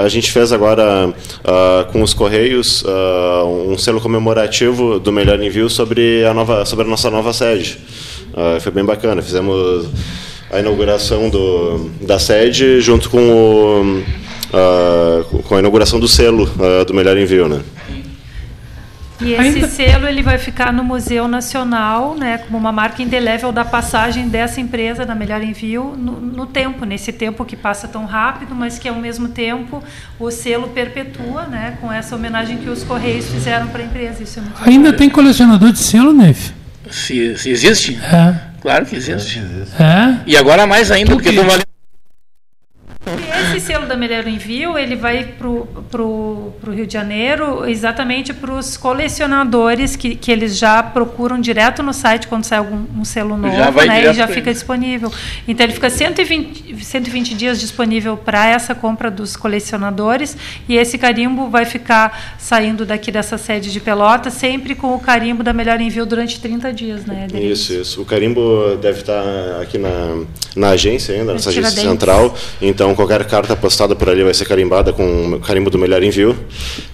a 0.00 0.08
gente 0.08 0.30
fez 0.30 0.52
agora 0.52 1.08
uh, 1.08 1.90
com 1.90 2.02
os 2.02 2.14
Correios 2.14 2.82
uh, 2.82 3.68
um 3.68 3.76
selo 3.76 4.00
comemorativo 4.00 5.00
do 5.00 5.10
Melhor 5.10 5.42
Envio 5.42 5.68
sobre 5.68 6.24
a, 6.24 6.32
nova, 6.32 6.64
sobre 6.64 6.84
a 6.84 6.88
nossa 6.88 7.10
nova 7.10 7.32
sede. 7.32 7.80
foi 8.60 8.70
bem 8.70 8.84
bacana. 8.84 9.20
Fizemos 9.22 9.88
a 10.52 10.60
inauguração 10.60 11.28
do, 11.28 11.90
da 12.00 12.20
sede 12.20 12.80
junto 12.80 13.10
com 13.10 13.18
o 13.18 14.25
uh, 14.50 15.42
com 15.42 15.54
a 15.56 15.58
inauguração 15.58 15.98
do 15.98 16.08
selo 16.08 16.44
uh, 16.44 16.84
do 16.84 16.94
Melhor 16.94 17.16
Envio, 17.16 17.48
né? 17.48 17.60
E 19.20 19.32
esse 19.32 19.40
Ainda... 19.40 19.68
selo 19.68 20.06
ele 20.06 20.22
vai 20.22 20.36
ficar 20.36 20.72
no 20.72 20.84
Museu 20.84 21.26
Nacional, 21.26 22.14
né, 22.14 22.38
como 22.38 22.58
uma 22.58 22.70
marca 22.70 23.02
indelével 23.02 23.50
da 23.50 23.64
passagem 23.64 24.28
dessa 24.28 24.60
empresa 24.60 25.06
da 25.06 25.14
Melhor 25.14 25.42
Envio 25.42 25.94
no, 25.96 26.20
no, 26.20 26.46
tempo, 26.46 26.84
nesse 26.84 27.12
tempo 27.12 27.44
que 27.44 27.56
passa 27.56 27.88
tão 27.88 28.04
rápido, 28.04 28.54
mas 28.54 28.78
que 28.78 28.88
ao 28.88 28.96
mesmo 28.96 29.28
tempo 29.28 29.82
o 30.18 30.30
selo 30.30 30.68
perpetua, 30.68 31.44
né, 31.44 31.78
com 31.80 31.90
essa 31.90 32.14
homenagem 32.14 32.58
que 32.58 32.68
os 32.68 32.84
Correios 32.84 33.26
fizeram 33.26 33.68
para 33.68 33.82
a 33.82 33.86
empresa. 33.86 34.22
Isso 34.22 34.38
é 34.38 34.68
Ainda 34.68 34.92
bom. 34.92 34.98
tem 34.98 35.08
colecionador 35.08 35.72
de 35.72 35.78
selo, 35.78 36.12
Neve? 36.12 36.52
Se, 36.90 37.36
se 37.38 37.50
existe? 37.50 37.98
É. 38.02 38.34
Claro 38.60 38.84
que 38.84 38.96
existe. 38.96 39.40
É. 39.78 40.16
E 40.26 40.36
agora 40.36 40.66
mais 40.66 40.90
ainda, 40.90 41.12
porque 41.12 41.30
valendo 41.32 41.65
esse 43.56 43.66
selo 43.66 43.86
da 43.86 43.96
Melhor 43.96 44.26
Envio, 44.26 44.78
ele 44.78 44.94
vai 44.94 45.24
para 45.24 46.02
o 46.02 46.52
Rio 46.68 46.86
de 46.86 46.92
Janeiro 46.92 47.68
exatamente 47.68 48.32
para 48.32 48.52
os 48.52 48.76
colecionadores 48.76 49.96
que, 49.96 50.14
que 50.14 50.30
eles 50.30 50.56
já 50.58 50.82
procuram 50.82 51.40
direto 51.40 51.82
no 51.82 51.92
site 51.92 52.28
quando 52.28 52.44
sai 52.44 52.58
algum 52.58 52.84
um 52.96 53.04
selo 53.04 53.36
novo, 53.36 53.56
já 53.56 53.70
né? 53.70 54.10
E 54.10 54.14
já 54.14 54.28
fica 54.28 54.52
disponível. 54.52 55.10
Então 55.48 55.64
ele 55.64 55.72
fica 55.72 55.88
120, 55.88 56.84
120 56.84 57.34
dias 57.34 57.58
disponível 57.60 58.16
para 58.16 58.46
essa 58.46 58.74
compra 58.74 59.10
dos 59.10 59.36
colecionadores 59.36 60.36
e 60.68 60.76
esse 60.76 60.98
carimbo 60.98 61.48
vai 61.48 61.64
ficar 61.64 62.36
saindo 62.38 62.84
daqui 62.84 63.10
dessa 63.10 63.38
sede 63.38 63.72
de 63.72 63.80
Pelota 63.80 64.30
sempre 64.30 64.74
com 64.74 64.94
o 64.94 65.00
carimbo 65.00 65.42
da 65.42 65.52
Melhor 65.52 65.80
Envio 65.80 66.04
durante 66.04 66.40
30 66.40 66.72
dias, 66.72 67.06
né? 67.06 67.26
Isso, 67.34 67.72
isso. 67.72 68.02
O 68.02 68.04
carimbo 68.04 68.76
deve 68.80 69.00
estar 69.00 69.60
aqui 69.60 69.78
na, 69.78 70.24
na 70.54 70.70
agência 70.70 71.14
ainda, 71.14 71.32
nessa 71.32 71.50
agência 71.50 71.70
central. 71.70 72.34
Então 72.60 72.94
qualquer 72.94 73.24
carta 73.24 73.45
postada 73.54 73.94
por 73.94 74.08
ali 74.08 74.24
vai 74.24 74.34
ser 74.34 74.46
carimbada 74.46 74.92
com 74.92 75.34
o 75.34 75.40
carimbo 75.40 75.70
do 75.70 75.78
melhor 75.78 76.02
envio. 76.02 76.36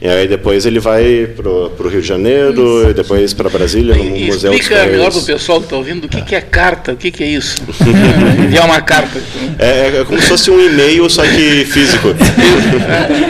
E 0.00 0.08
aí 0.08 0.26
depois 0.26 0.66
ele 0.66 0.80
vai 0.80 1.28
pro, 1.36 1.70
pro 1.70 1.88
Rio 1.88 2.02
de 2.02 2.08
Janeiro 2.08 2.80
isso. 2.80 2.90
e 2.90 2.94
depois 2.94 3.32
para 3.32 3.48
Brasília, 3.48 3.94
no 3.94 4.16
e, 4.16 4.26
Museu 4.26 4.52
Explica 4.52 4.84
melhor 4.86 5.10
para 5.10 5.20
o 5.20 5.24
pessoal 5.24 5.58
que 5.58 5.66
está 5.66 5.76
ouvindo 5.76 6.04
o 6.04 6.08
que, 6.08 6.20
que 6.22 6.34
é 6.34 6.40
carta, 6.40 6.92
o 6.92 6.96
que, 6.96 7.10
que 7.10 7.22
é 7.22 7.28
isso. 7.28 7.62
Enviar 8.44 8.66
uma 8.66 8.80
carta. 8.80 9.22
É, 9.58 10.00
é, 10.00 10.04
como 10.04 10.20
se 10.20 10.28
fosse 10.28 10.50
um 10.50 10.60
e-mail, 10.60 11.08
só 11.08 11.22
que 11.22 11.64
físico. 11.64 12.08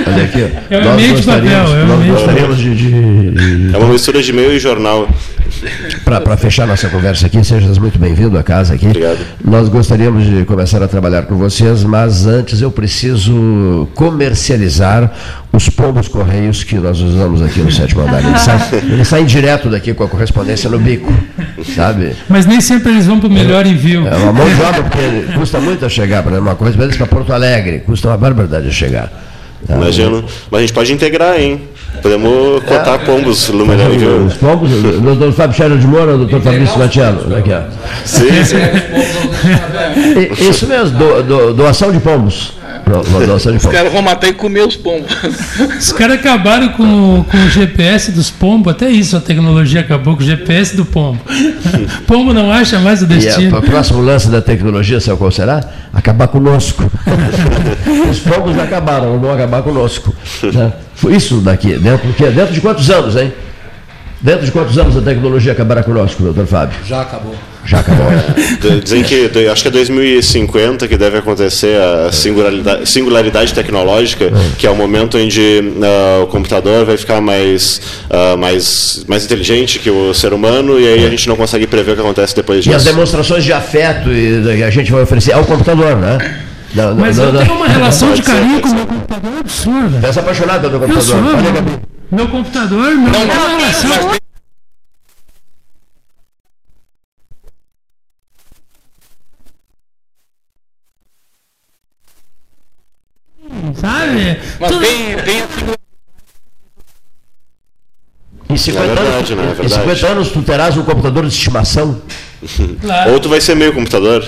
Olha 0.06 0.24
aqui. 0.24 0.40
É 0.70 0.78
um 0.78 0.94
e-mail 0.94 1.14
de 1.14 1.22
papel. 1.22 1.48
É, 1.48 1.84
um 1.84 2.12
gostaríamos 2.12 2.58
de, 2.58 2.74
de... 2.74 3.74
é 3.74 3.78
uma 3.78 3.88
mistura 3.88 4.22
de 4.22 4.30
e-mail 4.30 4.52
e 4.52 4.58
jornal. 4.58 5.08
Para 6.04 6.36
fechar 6.36 6.66
nossa 6.66 6.88
conversa 6.88 7.26
aqui, 7.26 7.42
sejas 7.44 7.78
muito 7.78 7.98
bem-vindo 7.98 8.38
à 8.38 8.42
casa 8.42 8.74
aqui. 8.74 8.86
Obrigado. 8.86 9.18
Nós 9.44 9.68
gostaríamos 9.68 10.24
de 10.24 10.44
começar 10.44 10.82
a 10.82 10.88
trabalhar 10.88 11.22
com 11.22 11.36
vocês, 11.36 11.84
mas 11.84 12.26
antes 12.26 12.60
eu 12.60 12.70
preciso 12.70 13.88
comercializar 13.94 15.10
os 15.52 15.68
pombos 15.68 16.08
correios 16.08 16.64
que 16.64 16.76
nós 16.76 17.00
usamos 17.00 17.42
aqui 17.42 17.60
no 17.60 17.70
sétimo 17.70 18.02
andar. 18.02 18.24
Eles 18.24 18.40
saem, 18.40 18.60
eles 18.92 19.08
saem 19.08 19.26
direto 19.26 19.68
daqui 19.68 19.94
com 19.94 20.04
a 20.04 20.08
correspondência 20.08 20.68
no 20.68 20.78
bico, 20.78 21.12
sabe? 21.74 22.12
Mas 22.28 22.46
nem 22.46 22.60
sempre 22.60 22.92
eles 22.92 23.06
vão 23.06 23.20
para 23.20 23.28
o 23.28 23.32
melhor 23.32 23.66
envio. 23.66 24.06
É 24.06 24.16
uma 24.16 24.32
mão 24.32 24.48
de 24.48 24.60
obra, 24.62 24.82
porque 24.82 25.38
custa 25.38 25.60
muito 25.60 25.84
a 25.84 25.88
chegar, 25.88 26.22
para 26.22 26.40
uma 26.40 26.54
coisa, 26.54 26.76
mas 26.76 26.96
para 26.96 27.06
Porto 27.06 27.32
Alegre, 27.32 27.80
custa 27.80 28.08
uma 28.08 28.16
barbaridade 28.16 28.68
a 28.68 28.72
chegar. 28.72 29.21
Imagina. 29.68 30.22
Mas 30.50 30.58
a 30.58 30.60
gente 30.62 30.72
pode 30.72 30.92
integrar, 30.92 31.40
hein? 31.40 31.62
Podemos 32.00 32.62
cotar 32.64 32.98
pombos 33.04 33.48
Lumelhão 33.50 33.86
aqui. 33.92 34.04
Os 34.04 34.34
pombos, 34.34 34.70
doutor 35.02 35.32
Fábio 35.32 35.54
Scherer 35.56 35.78
de 35.78 35.86
Moura, 35.86 36.16
doutor 36.16 36.40
Fabrício 36.40 36.78
Matiello. 36.78 37.36
Aqui, 37.36 37.50
ó. 37.52 37.60
Sim, 38.04 38.44
sim. 38.44 38.56
Isso 40.50 40.66
mesmo, 40.66 40.98
do- 40.98 41.22
do- 41.22 41.54
doação 41.54 41.92
de 41.92 42.00
pombos. 42.00 42.54
Os 43.56 43.66
caras 43.66 43.92
vão 43.92 44.02
matar 44.02 44.28
e 44.28 44.32
comer 44.34 44.66
os 44.66 44.76
pombos. 44.76 45.10
Os 45.78 45.92
caras 45.92 46.18
acabaram 46.18 46.68
com, 46.70 47.24
com 47.24 47.36
o 47.36 47.48
GPS 47.48 48.10
dos 48.12 48.30
pombos, 48.30 48.72
até 48.72 48.88
isso 48.90 49.16
a 49.16 49.20
tecnologia 49.20 49.80
acabou 49.80 50.16
com 50.16 50.22
o 50.22 50.26
GPS 50.26 50.76
do 50.76 50.84
pombo. 50.84 51.18
pombo 52.06 52.32
não 52.32 52.50
acha 52.52 52.78
mais 52.78 53.00
o 53.02 53.04
E 53.04 53.08
destino. 53.08 53.56
a- 53.56 53.58
o 53.58 53.62
próximo 53.62 54.00
lance 54.02 54.28
da 54.28 54.40
tecnologia, 54.42 55.00
sabe 55.00 55.18
qual 55.18 55.30
será? 55.30 55.60
Acabar 55.92 56.28
conosco. 56.28 56.84
Os 58.10 58.18
pombos 58.20 58.58
acabaram, 58.58 59.18
vão 59.18 59.32
acabar 59.32 59.62
conosco. 59.62 60.14
né? 60.52 60.72
Foi 60.94 61.14
isso 61.14 61.36
daqui, 61.40 61.78
quê? 62.16 62.30
dentro 62.30 62.52
de 62.54 62.60
quantos 62.60 62.90
anos, 62.90 63.16
hein? 63.16 63.32
Dentro 64.20 64.44
de 64.46 64.52
quantos 64.52 64.78
anos 64.78 64.96
a 64.96 65.00
tecnologia 65.00 65.52
acabará 65.52 65.82
conosco, 65.82 66.22
doutor 66.22 66.46
Fábio? 66.46 66.78
Já 66.86 67.02
acabou. 67.02 67.34
Já 67.64 67.78
acabou. 67.80 68.06
Dizem 68.82 69.02
que 69.04 69.30
acho 69.50 69.62
que 69.62 69.68
é 69.68 69.70
2050 69.70 70.88
que 70.88 70.96
deve 70.96 71.18
acontecer 71.18 71.76
a 71.80 72.10
singularidade, 72.10 72.88
singularidade 72.88 73.54
tecnológica, 73.54 74.32
que 74.58 74.66
é 74.66 74.70
o 74.70 74.74
momento 74.74 75.16
onde 75.16 75.62
ah, 75.82 76.22
o 76.24 76.26
computador 76.26 76.84
vai 76.84 76.96
ficar 76.96 77.20
mais, 77.20 77.80
ah, 78.10 78.36
mais, 78.36 79.04
mais 79.06 79.24
inteligente 79.24 79.78
que 79.78 79.90
o 79.90 80.12
ser 80.12 80.32
humano 80.32 80.80
e 80.80 80.86
aí 80.88 81.06
a 81.06 81.10
gente 81.10 81.28
não 81.28 81.36
consegue 81.36 81.66
prever 81.66 81.92
o 81.92 81.94
que 81.94 82.00
acontece 82.00 82.34
depois 82.34 82.66
E 82.66 82.70
as 82.74 82.82
disso. 82.82 82.94
demonstrações 82.94 83.44
de 83.44 83.52
afeto 83.52 84.10
e- 84.10 84.42
que 84.56 84.62
a 84.64 84.70
gente 84.70 84.90
vai 84.90 85.02
oferecer 85.02 85.32
ao 85.32 85.44
computador, 85.44 85.96
né? 85.96 86.18
Não, 86.74 86.88
não, 86.94 86.96
Mas 86.96 87.18
não, 87.18 87.26
eu 87.26 87.32
não. 87.34 87.40
tenho 87.42 87.54
uma 87.54 87.68
relação 87.68 88.12
de 88.14 88.22
Pode 88.22 88.26
ser, 88.26 88.32
carinho 88.42 88.60
pode 88.60 88.62
com 88.62 88.68
o 88.68 88.70
ser. 88.70 88.76
meu 88.76 88.86
computador 88.86 89.32
absurda. 89.40 89.98
Pensa 90.00 90.20
apaixonado 90.20 90.60
pelo 90.62 90.74
Eu 90.74 90.80
computador. 90.80 91.02
sou, 91.04 91.16
Olha, 91.18 91.42
meu, 91.42 91.52
Gabi. 91.52 91.72
meu 92.10 92.28
computador, 92.28 92.78
meu, 92.96 92.96
Não, 92.96 93.20
minha 93.20 93.24
não, 93.26 93.58
relação. 93.58 93.58
mas 93.60 93.76
Sabe? 93.76 94.16
Mas 104.62 104.70
Tu- 104.70 104.78
tem, 104.78 105.16
tem 105.24 105.42
assim, 105.42 105.74
Em 108.48 108.56
50, 108.56 108.84
É 108.84 108.94
verdade, 108.94 109.08
anos, 109.16 109.30
né? 109.30 109.42
É 109.42 109.46
em 109.50 109.54
verdade. 109.54 109.74
50 109.74 110.06
anos 110.06 110.30
tu 110.30 110.42
terás 110.42 110.76
um 110.76 110.84
computador 110.84 111.26
de 111.26 111.32
estimação. 111.34 112.00
Claro. 112.80 113.12
Ou 113.12 113.18
tu 113.20 113.28
vai 113.28 113.40
ser 113.40 113.56
meio 113.56 113.72
computador. 113.72 114.22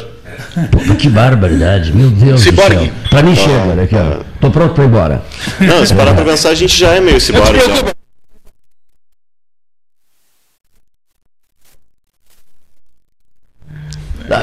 Pô, 0.73 0.95
que 0.97 1.09
barbaridade, 1.09 1.93
meu 1.93 2.11
Deus 2.11 2.41
Ciborgue. 2.43 2.77
do 2.77 2.85
céu. 2.87 2.93
Pra 3.11 3.23
mim 3.23 3.37
chega, 3.37 3.75
né? 3.77 3.83
Aqui, 3.85 3.95
ó. 3.95 4.25
Tô 4.41 4.51
pronto 4.51 4.75
pra 4.75 4.83
ir 4.85 4.87
embora. 4.89 5.23
Não, 5.61 5.87
se 5.87 5.95
parar 5.95 6.15
pra 6.15 6.25
pensar, 6.25 6.49
a 6.49 6.55
gente 6.57 6.77
já 6.77 6.95
é 6.95 7.01
meio 7.01 7.21
ciborgue. 7.21 7.61
já. 7.61 7.95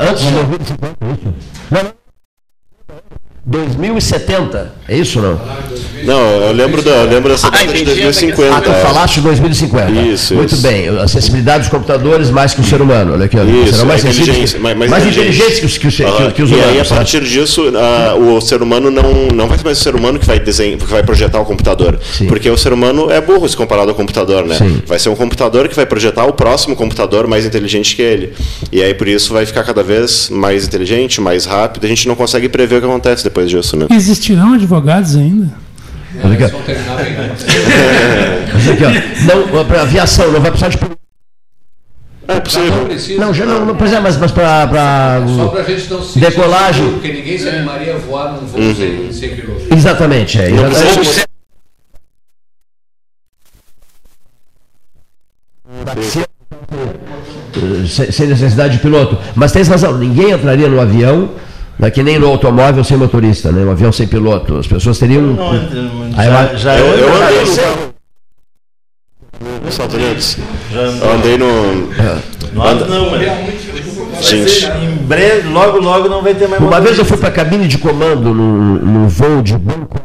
Antes 0.09 0.23
de 0.23 0.31
2050, 0.31 1.05
é 1.05 1.11
isso? 1.13 1.33
Não, 1.71 1.83
não. 1.83 2.00
2070, 3.51 4.73
é 4.87 4.97
isso 4.97 5.19
ou 5.19 5.25
não? 5.25 5.41
Não, 6.03 6.19
eu 6.19 6.51
lembro, 6.53 6.81
da, 6.81 6.91
eu 6.91 7.09
lembro 7.09 7.31
dessa 7.31 7.51
data 7.51 7.63
de 7.67 7.81
entendi, 7.83 8.01
2050. 8.01 8.55
Ah, 8.55 8.61
tu 8.61 8.71
é. 8.71 8.73
falaste 8.81 9.15
de 9.15 9.21
2050. 9.21 9.91
Isso, 10.01 10.33
Muito 10.35 10.53
isso. 10.55 10.63
bem. 10.63 10.87
Acessibilidade 10.99 11.59
dos 11.59 11.69
computadores 11.69 12.29
mais 12.31 12.53
que 12.53 12.61
o 12.61 12.63
ser 12.63 12.81
humano. 12.81 13.13
Olha 13.13 13.25
aqui, 13.25 13.37
ó. 13.37 13.43
Isso, 13.43 13.73
Serão 13.73 13.85
mais 13.85 14.03
é 14.03 14.09
que- 14.09 14.59
mais, 14.59 14.77
mais, 14.77 14.89
mais 14.89 15.05
inteligentes 15.05 15.59
que 15.59 15.65
os, 15.65 15.77
que 15.77 15.87
os, 15.87 15.95
que 15.95 16.31
que 16.33 16.41
os 16.43 16.49
e 16.49 16.53
aí, 16.55 16.61
a 16.61 16.67
humanos. 16.67 16.89
tá? 16.89 16.95
partir 16.95 17.21
disso, 17.23 17.71
ah, 17.75 18.15
o 18.15 18.41
ser 18.41 18.61
humano 18.61 18.89
não, 18.89 19.27
não 19.33 19.47
vai 19.47 19.57
ser 19.57 19.63
mais 19.65 19.77
o 19.79 19.81
ser 19.83 19.95
humano 19.95 20.17
que 20.17 20.25
vai, 20.25 20.39
desenhar, 20.39 20.77
que 20.79 20.85
vai 20.85 21.03
projetar 21.03 21.39
o 21.39 21.45
computador. 21.45 21.99
Sim. 22.17 22.25
Porque 22.27 22.49
o 22.49 22.57
ser 22.57 22.73
humano 22.73 23.11
é 23.11 23.21
burro 23.21 23.47
se 23.47 23.55
comparado 23.55 23.89
ao 23.89 23.95
computador, 23.95 24.45
né? 24.45 24.55
Sim. 24.55 24.81
Vai 24.87 24.97
ser 24.97 25.09
um 25.09 25.15
computador 25.15 25.67
que 25.67 25.75
vai 25.75 25.85
projetar 25.85 26.25
o 26.25 26.33
próximo 26.33 26.75
computador 26.75 27.27
mais 27.27 27.45
inteligente 27.45 27.95
que 27.95 28.01
ele. 28.01 28.33
E 28.71 28.81
aí, 28.81 28.93
por 28.93 29.07
isso, 29.07 29.33
vai 29.33 29.45
ficar 29.45 29.63
cada 29.63 29.83
vez 29.83 30.29
mais 30.29 30.65
inteligente, 30.65 31.21
mais 31.21 31.45
rápido. 31.45 31.85
A 31.85 31.87
gente 31.87 32.07
não 32.07 32.15
consegue 32.15 32.49
prever 32.49 32.77
o 32.77 32.79
que 32.79 32.85
acontece 32.87 33.23
depois 33.23 33.40
disso, 33.45 33.77
né? 33.77 33.87
Existirão 33.89 34.53
advogados 34.53 35.15
ainda? 35.15 35.49
Antes. 36.23 37.45
Olha 38.53 38.73
aqui, 38.73 38.83
ó. 38.85 39.55
Não, 39.57 39.65
para 39.65 39.81
aviação, 39.81 40.31
não 40.31 40.41
vai 40.41 40.51
precisar 40.51 40.69
de. 40.69 40.77
É 42.27 42.33
Não 42.33 42.41
possível. 42.41 42.85
precisa. 42.85 43.19
Não, 43.19 43.33
já 43.33 43.45
não, 43.45 43.65
não 43.65 43.75
precisa, 43.75 44.01
mas, 44.01 44.17
mas 44.17 44.31
para. 44.31 45.21
Só 45.35 45.47
pra 45.47 45.63
gente 45.63 45.89
não 45.89 46.01
se 46.03 46.19
Decolagem. 46.19 46.83
sentir 46.83 46.93
Porque 46.93 47.13
ninguém 47.13 47.37
se 47.37 47.49
animaria 47.49 47.95
a 47.95 47.97
voar 47.97 48.33
num 48.33 48.45
voo 48.45 48.75
sem, 48.75 49.11
sem 49.11 49.35
piloto. 49.35 49.73
Exatamente, 49.73 50.39
é. 50.39 50.51
exatamente. 50.51 51.25
precisa 55.93 56.27
sem 58.11 58.27
necessidade 58.27 58.75
de 58.77 58.79
piloto. 58.79 59.17
Mas 59.35 59.51
tens 59.51 59.67
razão, 59.67 59.97
ninguém 59.97 60.31
entraria 60.31 60.67
no 60.67 60.79
avião, 60.79 61.31
né, 61.81 61.89
que 61.91 62.03
nem 62.03 62.19
no 62.19 62.27
automóvel 62.27 62.83
sem 62.83 62.95
motorista, 62.95 63.51
né? 63.51 63.65
Um 63.65 63.71
avião 63.71 63.91
sem 63.91 64.07
piloto. 64.07 64.57
As 64.57 64.67
pessoas 64.67 64.97
teriam. 64.99 65.21
Não, 65.23 65.51
Aí 66.15 66.27
já, 66.27 66.55
já, 66.55 66.77
Eu, 66.77 66.85
eu 66.85 67.15
andei 67.15 67.39
no 67.39 67.91
nos 69.63 69.69
Estados 69.73 69.95
Unidos. 69.95 70.37
já- 70.71 70.79
Eu 70.81 71.11
andei 71.13 71.37
no. 71.37 71.89
Nós 72.53 72.87
não, 72.87 73.09
mas 73.09 74.25
Gente. 74.27 74.65
em 74.65 74.95
breve, 75.07 75.47
logo, 75.49 75.79
logo 75.79 76.07
não 76.07 76.21
vai 76.21 76.35
ter 76.35 76.47
mais 76.47 76.61
Uma 76.61 76.79
vez 76.79 76.99
eu 76.99 77.05
fui 77.05 77.17
para 77.17 77.29
a 77.29 77.31
cabine 77.31 77.67
de 77.67 77.77
comando 77.79 78.33
num, 78.33 78.75
num 78.75 79.07
voo 79.07 79.41
de 79.41 79.57
Bangkok 79.57 80.01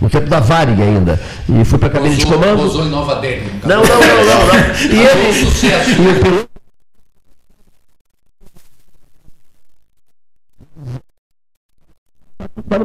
no 0.00 0.10
tempo 0.10 0.28
da 0.28 0.40
Varig 0.40 0.82
ainda. 0.82 1.18
E 1.48 1.64
fui 1.64 1.78
para 1.78 1.88
a 1.88 1.92
cabine 1.92 2.16
de 2.16 2.26
comando. 2.26 2.56
Pousou 2.58 2.84
em 2.84 2.90
Nova 2.90 3.14
Delhi. 3.16 3.50
Não, 3.64 3.76
não, 3.76 3.84
não, 3.84 4.24
não, 4.24 4.46
não. 4.46 4.94
E 4.94 5.06
ele. 5.06 5.32
sucesso. 5.46 5.90
E 5.90 6.08
o 6.08 6.20
piloto. 6.22 6.47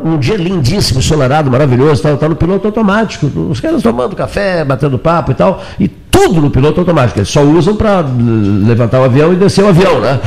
Um 0.03 0.17
dia 0.17 0.35
lindíssimo, 0.35 0.99
ensolarado, 0.99 1.51
maravilhoso, 1.51 2.01
tá, 2.01 2.15
tá 2.17 2.27
no 2.27 2.35
piloto 2.35 2.67
automático. 2.67 3.27
Os 3.49 3.59
caras 3.59 3.83
tomando 3.83 4.15
café, 4.15 4.65
batendo 4.65 4.97
papo 4.97 5.31
e 5.31 5.35
tal, 5.35 5.61
e 5.79 5.87
tudo 5.87 6.41
no 6.41 6.49
piloto 6.49 6.79
automático. 6.79 7.19
Eles 7.19 7.29
só 7.29 7.41
usam 7.43 7.75
para 7.75 8.01
levantar 8.01 8.99
o 9.01 9.03
avião 9.03 9.31
e 9.31 9.35
descer 9.35 9.63
o 9.63 9.67
avião, 9.67 9.99
né? 9.99 10.19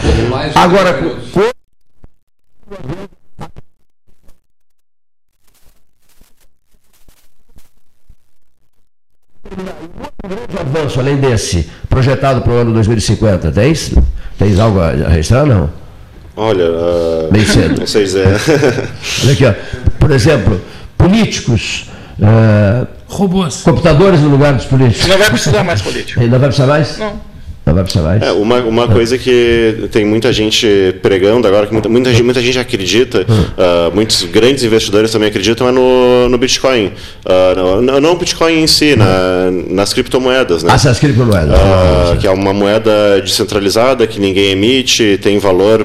Agora, 0.54 0.92
30 0.94 1.00
minutos. 1.08 1.30
co- 1.32 1.56
Um 10.24 10.28
grande 10.28 10.58
avanço 10.58 10.98
além 11.00 11.16
desse, 11.16 11.70
projetado 11.88 12.40
para 12.42 12.52
o 12.52 12.56
ano 12.56 12.72
2050, 12.72 13.52
tens? 13.52 13.92
Tens 14.38 14.58
algo 14.58 14.80
a 14.80 14.88
a 14.88 15.08
registrar? 15.08 15.46
Não. 15.46 15.70
Olha. 16.36 16.64
ah, 16.68 17.28
Bem 17.32 17.44
cedo. 17.44 17.78
Não 17.80 17.86
sei 17.86 18.04
dizer. 18.04 18.26
Olha 19.24 19.32
aqui, 19.32 19.46
ó. 19.46 19.54
Por 19.98 20.10
exemplo, 20.10 20.60
políticos, 20.98 21.86
eh, 22.20 22.86
Robôs. 23.08 23.62
computadores 23.62 24.20
no 24.20 24.28
lugar 24.28 24.52
dos 24.54 24.66
políticos. 24.66 25.06
Não 25.08 25.18
vai 25.18 25.30
precisar 25.30 25.64
mais 25.64 25.80
político. 25.82 26.20
Ainda 26.20 26.38
vai 26.38 26.48
precisar 26.48 26.66
mais? 26.66 26.98
Não. 26.98 27.20
Não 27.64 27.74
vai 27.74 27.82
precisar 27.82 28.04
mais? 28.04 28.22
É, 28.22 28.30
uma, 28.30 28.58
uma 28.60 28.86
coisa 28.86 29.18
que 29.18 29.88
tem 29.90 30.04
muita 30.04 30.32
gente 30.32 30.94
pregando 31.02 31.48
agora, 31.48 31.66
que 31.66 31.72
muita, 31.72 31.88
muita, 31.88 32.10
gente- 32.12 32.22
muita 32.22 32.40
gente 32.40 32.58
acredita, 32.60 33.26
ah, 33.58 33.90
muitos 33.92 34.22
grandes 34.24 34.62
investidores 34.62 35.10
também 35.10 35.28
acreditam, 35.28 35.66
é 35.68 35.72
no, 35.72 36.28
no 36.28 36.38
Bitcoin. 36.38 36.92
Ah, 37.24 37.54
não, 37.56 37.82
não 37.82 38.00
não 38.00 38.12
o 38.12 38.16
Bitcoin 38.16 38.62
em 38.62 38.66
si, 38.68 38.94
na, 38.94 39.50
nas 39.68 39.92
criptomoedas. 39.92 40.62
Né? 40.62 40.70
Ah, 40.70 40.76
essas 40.76 40.98
criptomoedas. 41.00 41.58
Ah, 41.58 42.16
que 42.20 42.26
é 42.26 42.30
uma 42.30 42.52
moeda 42.52 43.20
descentralizada 43.20 44.06
que 44.06 44.20
ninguém 44.20 44.50
emite, 44.52 45.18
tem 45.20 45.36
valor 45.40 45.84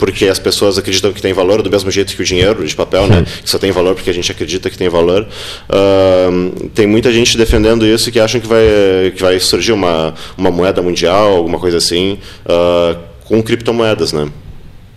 porque 0.00 0.26
as 0.26 0.38
pessoas 0.40 0.76
acreditam 0.78 1.12
que 1.12 1.22
tem 1.22 1.32
valor 1.32 1.62
do 1.62 1.70
mesmo 1.70 1.90
jeito 1.90 2.16
que 2.16 2.22
o 2.22 2.24
dinheiro 2.24 2.66
de 2.66 2.74
papel, 2.74 3.06
né? 3.06 3.24
Que 3.44 3.48
só 3.48 3.58
tem 3.58 3.70
valor 3.70 3.94
porque 3.94 4.10
a 4.10 4.14
gente 4.14 4.32
acredita 4.32 4.68
que 4.68 4.76
tem 4.76 4.88
valor. 4.88 5.28
Ah, 5.68 6.28
tem 6.74 6.86
muita 6.86 7.12
gente 7.12 7.36
defendendo 7.36 7.86
isso 7.86 8.10
que 8.10 8.18
acham 8.18 8.40
que 8.40 8.46
vai 8.48 9.12
que 9.14 9.20
vai 9.22 9.38
surgir 9.38 9.72
uma 9.72 10.14
uma 10.36 10.50
moeda 10.50 10.82
mundial, 10.82 11.36
alguma 11.36 11.58
coisa 11.60 11.76
assim, 11.76 12.18
ah, 12.46 12.96
com 13.24 13.40
criptomoedas, 13.42 14.12
né? 14.12 14.26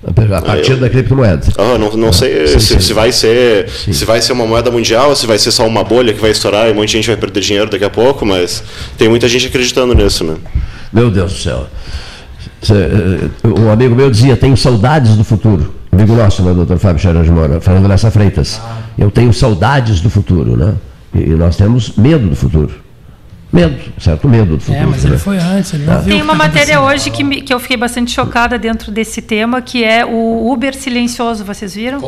A 0.06 0.42
partir 0.42 0.72
eu- 0.72 0.78
da 0.80 0.90
criptomoeda. 0.90 1.48
Ah, 1.58 1.78
não, 1.78 1.92
não 1.96 2.12
sei 2.12 2.46
Sim, 2.48 2.60
se, 2.60 2.68
sim. 2.74 2.80
se 2.80 2.94
vai 2.94 3.12
ser 3.12 3.70
se 3.70 4.04
vai 4.04 4.22
ser 4.22 4.34
uma 4.34 4.46
moeda 4.46 4.70
mundial, 4.72 5.16
se 5.16 5.26
vai 5.26 5.38
ser 5.38 5.52
só 5.52 5.66
uma 5.68 5.84
bolha 5.84 6.12
que 6.14 6.20
vai 6.20 6.32
estourar 6.32 6.68
e 6.68 6.72
um 6.72 6.76
monte 6.76 6.88
de 6.88 6.94
gente 6.98 7.08
vai 7.08 7.16
perder 7.18 7.40
dinheiro 7.42 7.70
daqui 7.70 7.86
a 7.86 7.90
pouco, 7.90 8.26
mas 8.26 8.64
tem 8.98 9.08
muita 9.08 9.30
gente 9.30 9.48
acreditando 9.48 9.94
nisso, 9.94 10.24
né? 10.26 10.36
Meu 10.92 11.10
Deus 11.10 11.34
do 11.34 11.40
céu. 11.40 11.68
Cê, 12.64 12.74
eh, 12.74 13.48
Um 13.48 13.70
amigo 13.70 13.94
meu 13.96 14.10
dizia, 14.10 14.36
tenho 14.38 14.56
saudades 14.58 15.16
do 15.16 15.24
futuro. 15.24 15.74
Amigo 15.92 16.16
nosso, 16.16 16.42
né, 16.42 16.54
doutor 16.54 16.78
Fábio 16.80 17.00
Charan 17.02 17.22
de 17.24 17.30
Moura, 17.32 17.62
Fernando 17.62 17.88
Lessa 17.88 18.10
Freitas. 18.10 18.60
Eu 18.98 19.12
tenho 19.12 19.32
saudades 19.34 20.02
do 20.02 20.10
futuro, 20.10 20.58
né? 20.58 20.74
E 21.14 21.20
nós 21.32 21.56
temos 21.58 21.96
medo 21.96 22.28
do 22.30 22.36
futuro. 22.36 22.72
Medo, 23.52 23.76
certo 24.00 24.28
medo 24.28 24.56
do 24.58 24.60
futuro. 24.60 24.84
É, 24.84 24.86
mas 24.88 25.04
né? 25.04 25.12
ele 25.12 25.18
foi 25.20 25.38
antes, 25.38 25.74
ele 25.76 25.86
não 25.86 26.00
viu 26.02 26.12
Tem 26.14 26.22
uma 26.24 26.34
tá 26.34 26.40
matéria 26.40 26.82
hoje 26.82 27.12
que, 27.12 27.24
me- 27.24 27.42
que 27.44 27.54
eu 27.54 27.60
fiquei 27.60 27.78
bastante 27.78 28.10
chocada 28.12 28.58
dentro 28.58 28.92
desse 28.92 29.22
tema, 29.22 29.62
que 29.62 29.84
é 29.84 30.04
o 30.04 30.52
Uber 30.52 30.74
silencioso, 30.76 31.44
vocês 31.46 31.76
viram? 31.76 32.02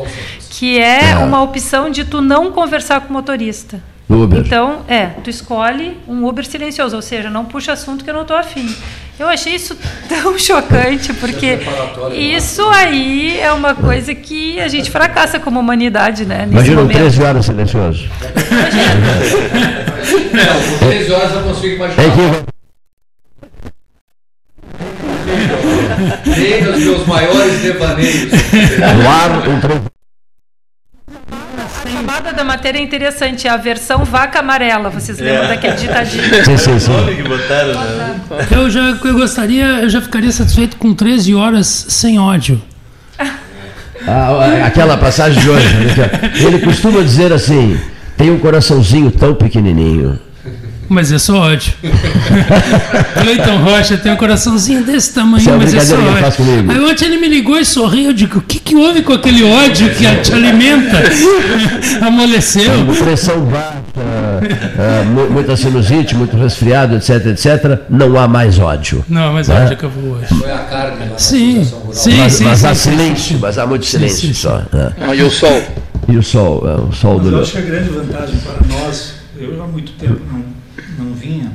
Que 0.50 0.80
é, 0.80 1.12
É. 1.12 1.18
uma 1.18 1.44
opção 1.44 1.92
de 1.92 2.04
tu 2.04 2.20
não 2.20 2.52
conversar 2.52 3.02
com 3.02 3.10
o 3.10 3.14
motorista. 3.14 3.80
No 4.08 4.24
Uber. 4.24 4.40
Então, 4.46 4.84
é, 4.88 5.08
tu 5.24 5.30
escolhe 5.30 5.98
um 6.08 6.26
Uber 6.28 6.46
silencioso, 6.46 6.96
ou 6.96 7.02
seja, 7.02 7.30
não 7.30 7.46
puxa 7.46 7.74
assunto 7.74 8.04
que 8.04 8.10
eu 8.10 8.14
não 8.14 8.22
estou 8.22 8.38
afim. 8.38 8.74
Eu 9.18 9.28
achei 9.28 9.56
isso 9.56 9.76
tão 10.08 10.38
chocante, 10.38 11.12
porque 11.14 11.58
preparatório, 11.58 12.16
isso 12.16 12.62
aí 12.70 13.40
é 13.40 13.52
uma 13.52 13.74
coisa 13.74 14.14
que 14.14 14.60
a 14.60 14.68
gente 14.68 14.92
fracassa 14.92 15.40
como 15.40 15.60
humanidade, 15.60 16.26
né? 16.26 16.40
Nesse 16.40 16.52
Imagina 16.54 16.82
momento. 16.82 16.98
13 16.98 17.24
horas 17.24 17.46
silencioso. 17.46 18.08
Não, 20.34 20.78
por 20.80 20.88
13 20.88 21.12
horas 21.12 21.34
eu 21.34 21.42
consigo 21.42 21.76
imaginar. 21.76 22.04
É 22.04 22.10
que 22.10 22.56
Nem 26.40 26.64
nos 26.64 26.80
meus 26.80 27.08
maiores 27.08 27.62
devaneios. 27.62 28.32
no 28.32 29.10
ar, 29.10 29.48
um 29.48 29.95
chamada 32.06 32.32
da 32.32 32.44
matéria 32.44 32.80
é 32.80 32.82
interessante, 32.82 33.48
é 33.48 33.50
a 33.50 33.58
versão 33.58 34.06
vaca 34.06 34.40
amarela. 34.40 34.90
Vocês 34.90 35.20
lembram 35.20 35.48
daquele 35.48 35.76
ditadinho? 35.76 36.24
Sim, 36.46 36.58
sim, 36.58 36.80
sim. 36.80 37.16
que 37.16 37.24
botaram, 37.24 37.74
né? 37.74 38.22
Eu 38.52 38.70
já 38.70 38.82
eu 39.04 39.14
gostaria, 39.14 39.66
eu 39.82 39.90
já 39.90 40.02
ficaria 40.02 40.32
satisfeito 40.32 40.78
com 40.78 40.94
13 40.94 41.34
horas 41.34 41.68
sem 41.90 42.20
ódio. 42.20 42.62
Ah, 44.08 44.66
aquela 44.68 44.98
passagem 44.98 45.42
de 45.42 45.50
hoje. 45.50 45.68
né, 45.68 45.94
ó, 45.98 46.48
Ele 46.48 46.60
costuma 46.60 47.02
dizer 47.02 47.34
assim: 47.34 47.80
tem 48.16 48.30
um 48.30 48.38
coraçãozinho 48.38 49.10
tão 49.10 49.34
pequenininho. 49.34 50.20
Mas 50.88 51.12
é 51.12 51.18
só 51.18 51.38
ódio. 51.40 51.74
Cleiton 53.22 53.58
Rocha 53.64 53.98
tem 53.98 54.12
um 54.12 54.16
coraçãozinho 54.16 54.84
desse 54.84 55.14
tamanho, 55.14 55.50
é 55.50 55.58
mas 55.58 55.74
é 55.74 55.78
ele 55.78 55.86
faz 56.22 56.40
ódio. 56.40 56.72
Aí 56.72 56.80
ontem 56.80 57.06
ele 57.06 57.18
me 57.18 57.28
ligou 57.28 57.58
e 57.58 57.66
sorriu. 57.66 58.06
Eu 58.10 58.14
digo: 58.14 58.38
o 58.40 58.42
que, 58.42 58.60
que 58.60 58.76
houve 58.76 59.02
com 59.02 59.14
aquele 59.14 59.44
ódio 59.44 59.90
que 59.90 60.06
te 60.22 60.34
alimenta? 60.34 61.02
Amoleceu. 62.06 62.72
Pressão 63.04 63.46
baixa, 63.46 65.04
mu- 65.12 65.30
muita 65.32 65.56
sinusite, 65.56 66.16
muito 66.16 66.38
resfriado, 66.38 66.96
etc, 66.96 67.26
etc. 67.28 67.80
Não 67.90 68.18
há 68.20 68.28
mais 68.28 68.60
ódio. 68.60 69.04
Não, 69.10 69.34
mas 69.34 69.48
Né? 69.48 69.62
ódio 69.64 69.74
acabou 69.74 70.12
hoje. 70.14 70.28
Foi 70.40 70.52
a 70.52 70.58
carne 70.60 71.00
lá 71.00 71.06
na 71.08 71.18
Sim, 71.18 71.64
sim, 71.92 72.18
Mas, 72.18 72.34
sim. 72.34 72.44
mas 72.44 72.60
sim, 72.60 72.68
há 72.68 72.76
sim. 72.76 72.90
silêncio, 72.92 73.40
mas 73.40 73.58
há 73.58 73.66
muito 73.66 73.86
silêncio 73.86 74.20
sim, 74.28 74.28
sim. 74.28 74.34
só. 74.34 74.62
né? 74.72 74.92
Ah, 75.02 75.16
e 75.16 75.22
o 75.24 75.30
sol? 75.32 75.62
E 76.08 76.18
o 76.18 76.22
sol, 76.24 76.64
é, 76.68 76.76
o 76.76 76.92
sol 76.92 77.18
Mas 77.18 77.26
eu 77.26 77.32
do. 77.32 77.42
acho 77.42 77.52
que 77.54 77.58
a 77.58 77.62
grande 77.62 77.90
vantagem 77.90 78.36
para 78.38 78.68
nós, 78.68 79.14
eu 79.40 79.64
há 79.64 79.68
muito 79.68 79.92
tempo 79.94 80.20
não 80.32 80.44
vinha, 81.26 81.52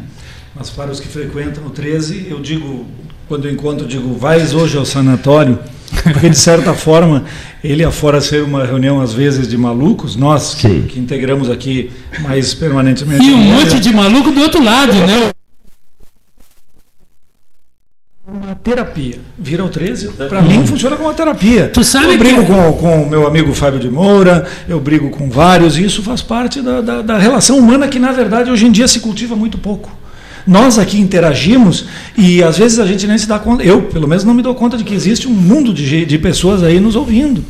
mas 0.54 0.68
para 0.70 0.90
os 0.90 0.98
que 0.98 1.08
frequentam 1.08 1.66
o 1.66 1.70
13, 1.70 2.26
eu 2.28 2.40
digo, 2.40 2.86
quando 3.28 3.46
eu 3.46 3.52
encontro, 3.52 3.84
eu 3.84 3.88
digo, 3.88 4.14
vais 4.14 4.52
hoje 4.54 4.76
ao 4.76 4.84
sanatório, 4.84 5.58
porque 6.02 6.28
de 6.28 6.38
certa 6.38 6.74
forma, 6.74 7.24
ele 7.62 7.84
afora 7.84 8.20
ser 8.20 8.42
uma 8.42 8.64
reunião 8.64 9.00
às 9.00 9.12
vezes 9.12 9.46
de 9.46 9.56
malucos, 9.56 10.16
nós 10.16 10.54
que, 10.54 10.82
que 10.82 10.98
integramos 10.98 11.48
aqui 11.48 11.90
mais 12.20 12.52
permanentemente. 12.52 13.24
E 13.24 13.32
um 13.32 13.38
monte 13.38 13.78
de 13.78 13.92
maluco 13.92 14.30
do 14.32 14.40
outro 14.40 14.62
lado, 14.62 14.92
né? 14.92 15.30
uma 18.32 18.49
terapia. 18.62 19.18
Vira 19.38 19.64
o 19.64 19.68
13, 19.68 20.08
para 20.28 20.42
mim 20.42 20.66
funciona 20.66 20.96
como 20.96 21.08
uma 21.08 21.14
terapia. 21.14 21.68
Tu 21.72 21.82
sabe 21.82 22.12
eu 22.14 22.18
brigo 22.18 22.40
que- 22.40 22.46
com, 22.52 22.72
com 22.74 23.02
o 23.02 23.08
meu 23.11 23.26
amigo 23.26 23.54
Fábio 23.54 23.80
de 23.80 23.88
Moura, 23.90 24.46
eu 24.68 24.78
brigo 24.80 25.11
com 25.11 25.30
vários, 25.30 25.78
e 25.78 25.84
isso 25.84 26.02
faz 26.02 26.20
parte 26.22 26.61
da, 26.61 26.80
da, 26.80 27.02
da 27.02 27.18
relação 27.18 27.58
humana 27.58 27.88
que, 27.88 27.98
na 27.98 28.12
verdade, 28.12 28.50
hoje 28.50 28.66
em 28.66 28.70
dia 28.72 28.86
se 28.86 29.00
cultiva 29.00 29.34
muito 29.34 29.56
pouco. 29.58 29.90
Nós 30.46 30.78
aqui 30.78 30.98
interagimos 30.98 31.84
e 32.16 32.42
às 32.42 32.56
vezes 32.58 32.78
a 32.78 32.86
gente 32.86 33.06
nem 33.06 33.16
se 33.18 33.26
dá 33.26 33.38
conta, 33.38 33.62
eu 33.62 33.82
pelo 33.82 34.08
menos 34.08 34.24
não 34.24 34.32
me 34.34 34.42
dou 34.42 34.54
conta 34.54 34.76
de 34.76 34.84
que 34.84 34.94
existe 34.94 35.28
um 35.28 35.32
mundo 35.32 35.72
de, 35.72 36.04
de 36.06 36.18
pessoas 36.18 36.62
aí 36.62 36.80
nos 36.80 36.96
ouvindo. 36.96 37.44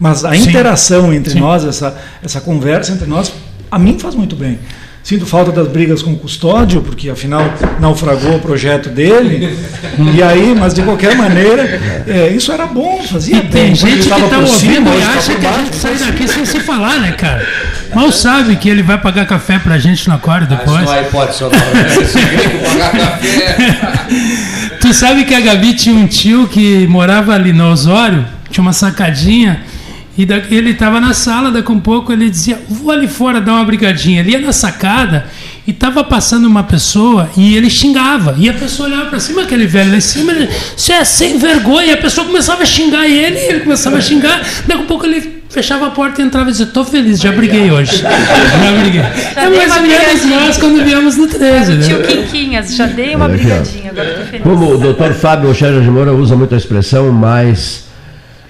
Mas 0.00 0.24
a 0.24 0.34
Sim. 0.34 0.48
interação 0.48 1.12
entre 1.12 1.34
Sim. 1.34 1.40
nós, 1.40 1.64
essa, 1.64 1.96
essa 2.22 2.40
conversa 2.40 2.90
entre 2.92 3.06
nós, 3.06 3.32
a 3.70 3.78
mim 3.78 3.98
faz 3.98 4.14
muito 4.14 4.34
bem. 4.34 4.58
Sinto 5.02 5.26
falta 5.26 5.50
das 5.50 5.66
brigas 5.66 6.00
com 6.00 6.12
o 6.12 6.16
custódio, 6.16 6.80
porque 6.80 7.10
afinal 7.10 7.42
naufragou 7.80 8.36
o 8.36 8.38
projeto 8.38 8.88
dele. 8.88 9.58
e 10.14 10.22
aí, 10.22 10.54
mas 10.56 10.72
de 10.74 10.82
qualquer 10.82 11.16
maneira, 11.16 11.80
é, 12.06 12.28
isso 12.28 12.52
era 12.52 12.66
bom, 12.66 13.02
fazia 13.02 13.38
E 13.38 13.40
bem. 13.40 13.50
tem 13.50 13.74
gente 13.74 14.02
que 14.04 14.08
tá 14.08 14.14
por 14.16 14.34
ouvindo 14.38 14.48
cima, 14.48 14.94
e 14.94 15.00
tá 15.00 15.08
acha 15.18 15.34
que 15.34 15.46
a 15.46 15.52
gente 15.58 15.76
sai 15.76 15.94
daqui 15.96 16.28
sem 16.28 16.44
se 16.46 16.60
falar, 16.60 17.00
né, 17.00 17.12
cara? 17.12 17.44
Mal 17.92 18.12
sabe 18.12 18.54
que 18.56 18.68
ele 18.68 18.82
vai 18.82 18.96
pagar 18.96 19.26
café 19.26 19.58
pra 19.58 19.76
gente 19.76 20.08
no 20.08 20.14
aquário 20.14 20.46
Mas 20.48 20.58
depois. 20.60 20.84
não 20.84 21.32
senhor 21.32 21.52
Lauro. 21.52 22.02
Esse 22.02 22.20
gringo 22.20 22.64
pagar 22.64 22.92
café. 22.92 24.06
Tu 24.80 24.92
sabe 24.94 25.24
que 25.24 25.34
a 25.34 25.40
Gabi 25.40 25.74
tinha 25.74 25.94
um 25.94 26.06
tio 26.06 26.46
que 26.48 26.86
morava 26.86 27.34
ali 27.34 27.52
no 27.52 27.70
Osório, 27.70 28.24
tinha 28.50 28.62
uma 28.62 28.72
sacadinha, 28.72 29.60
e 30.16 30.26
da- 30.26 30.42
ele 30.50 30.70
estava 30.70 31.00
na 31.00 31.14
sala, 31.14 31.50
daqui 31.50 31.70
a 31.70 31.74
um 31.74 31.80
pouco 31.80 32.12
ele 32.12 32.28
dizia, 32.28 32.60
vou 32.68 32.90
ali 32.92 33.08
fora 33.08 33.40
dar 33.40 33.52
uma 33.54 33.64
brigadinha. 33.64 34.20
Ele 34.20 34.32
ia 34.32 34.38
na 34.40 34.52
sacada 34.52 35.26
e 35.66 35.70
estava 35.70 36.04
passando 36.04 36.46
uma 36.46 36.62
pessoa 36.62 37.30
e 37.36 37.56
ele 37.56 37.70
xingava. 37.70 38.34
E 38.38 38.48
a 38.48 38.52
pessoa 38.52 38.88
olhava 38.88 39.06
para 39.06 39.18
cima, 39.20 39.42
aquele 39.42 39.66
velho 39.66 39.90
lá 39.90 39.96
em 39.96 40.00
cima, 40.00 40.32
ele, 40.32 40.48
você 40.76 40.92
é 40.92 41.04
sem 41.04 41.38
vergonha. 41.38 41.86
E 41.86 41.90
a 41.92 41.96
pessoa 41.96 42.26
começava 42.26 42.62
a 42.62 42.66
xingar 42.66 43.06
ele, 43.08 43.38
ele 43.38 43.60
começava 43.60 43.96
a 43.96 44.00
xingar, 44.00 44.40
daqui 44.66 44.82
a 44.82 44.86
pouco 44.86 45.06
ele 45.06 45.40
fechava 45.48 45.86
a 45.86 45.90
porta 45.90 46.20
e 46.20 46.24
entrava 46.24 46.48
e 46.48 46.52
dizia, 46.52 46.66
tô 46.66 46.82
feliz, 46.84 47.20
já 47.20 47.30
briguei 47.32 47.70
hoje. 47.70 47.96
Já 48.02 48.80
briguei. 48.80 49.00
É 49.00 49.48
dei 49.50 49.58
mais 49.58 49.76
ou 49.76 49.82
menos 49.82 50.24
nós 50.24 50.56
quando 50.58 50.82
viemos 50.84 51.16
no 51.16 51.26
13, 51.26 51.72
né? 51.74 51.86
Tio 51.86 52.00
Quinquinhas, 52.02 52.74
já 52.74 52.86
dei 52.86 53.14
uma 53.14 53.26
ó. 53.26 53.28
brigadinha, 53.28 53.90
agora 53.90 54.08
estou 54.10 54.26
feliz. 54.26 54.42
Como 54.42 54.74
o 54.74 54.78
doutor 54.78 55.12
Fábio 55.12 55.50
Oxéria 55.50 55.80
de 55.80 55.90
Moura 55.90 56.12
usa 56.12 56.34
muito 56.36 56.54
a 56.54 56.58
expressão 56.58 57.10
mais. 57.12 57.84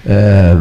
É, 0.06 0.54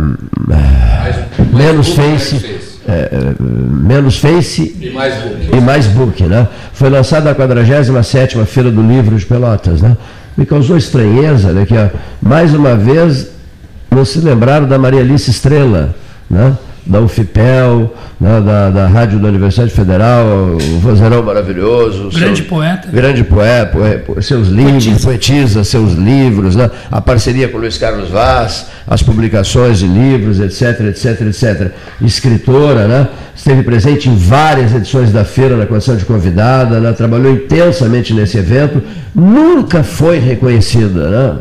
Mais- 0.47 1.15
menos 1.53 1.87
book, 1.89 1.97
mais 1.99 2.21
face, 2.23 2.35
face. 2.39 2.79
é, 2.87 2.91
é, 3.11 3.35
menos 3.39 4.17
face 4.19 4.75
E 4.79 4.89
mais 4.91 5.13
book. 5.15 5.49
e 5.57 5.61
mais 5.61 5.87
book, 5.87 6.23
né? 6.23 6.47
Foi 6.73 6.89
lançada 6.89 7.31
a 7.31 7.35
47ª 7.35 8.45
Feira 8.45 8.71
do 8.71 8.81
Livro 8.81 9.15
de 9.17 9.25
Pelotas, 9.25 9.81
né? 9.81 9.95
Me 10.37 10.45
causou 10.45 10.77
estranheza, 10.77 11.51
né? 11.51 11.65
Que, 11.65 11.75
ó, 11.75 11.87
mais 12.21 12.53
uma 12.53 12.75
vez, 12.75 13.27
não 13.89 14.05
se 14.05 14.19
lembraram 14.19 14.67
da 14.67 14.77
Maria 14.77 15.01
Alice 15.01 15.29
Estrela, 15.29 15.93
né? 16.29 16.53
Da 16.83 16.99
UFIPEL, 16.99 17.93
né? 18.19 18.41
da, 18.41 18.69
da 18.71 18.87
Rádio 18.87 19.19
da 19.19 19.27
Universidade 19.27 19.69
Federal, 19.69 20.25
o 20.25 20.79
vozeirão 20.79 21.21
maravilhoso. 21.21 22.09
Grande 22.09 22.39
seu- 22.39 22.49
poeta. 22.49 22.87
Grande 22.91 23.23
poeta, 23.23 23.77
poe- 24.05 24.21
seus 24.23 24.47
livros, 24.47 25.05
poetisa. 25.05 25.63
seus 25.63 25.93
livros, 25.93 26.55
né? 26.55 26.71
a 26.91 26.99
parceria 26.99 27.47
com 27.49 27.59
Luiz 27.59 27.77
Carlos 27.77 28.09
Vaz, 28.09 28.65
as 28.87 29.03
publicações 29.03 29.77
de 29.77 29.85
livros, 29.85 30.39
etc, 30.39 30.81
etc, 30.87 31.21
etc. 31.21 31.71
Escritora, 32.01 32.87
né? 32.87 33.07
esteve 33.35 33.61
presente 33.61 34.09
em 34.09 34.15
várias 34.15 34.73
edições 34.73 35.11
da 35.11 35.23
feira 35.23 35.55
na 35.55 35.67
condição 35.67 35.95
de 35.95 36.03
convidada, 36.05 36.79
né? 36.79 36.91
trabalhou 36.93 37.31
intensamente 37.33 38.11
nesse 38.13 38.37
evento, 38.39 38.81
nunca 39.13 39.83
foi 39.83 40.17
reconhecida. 40.17 41.09
Né? 41.09 41.35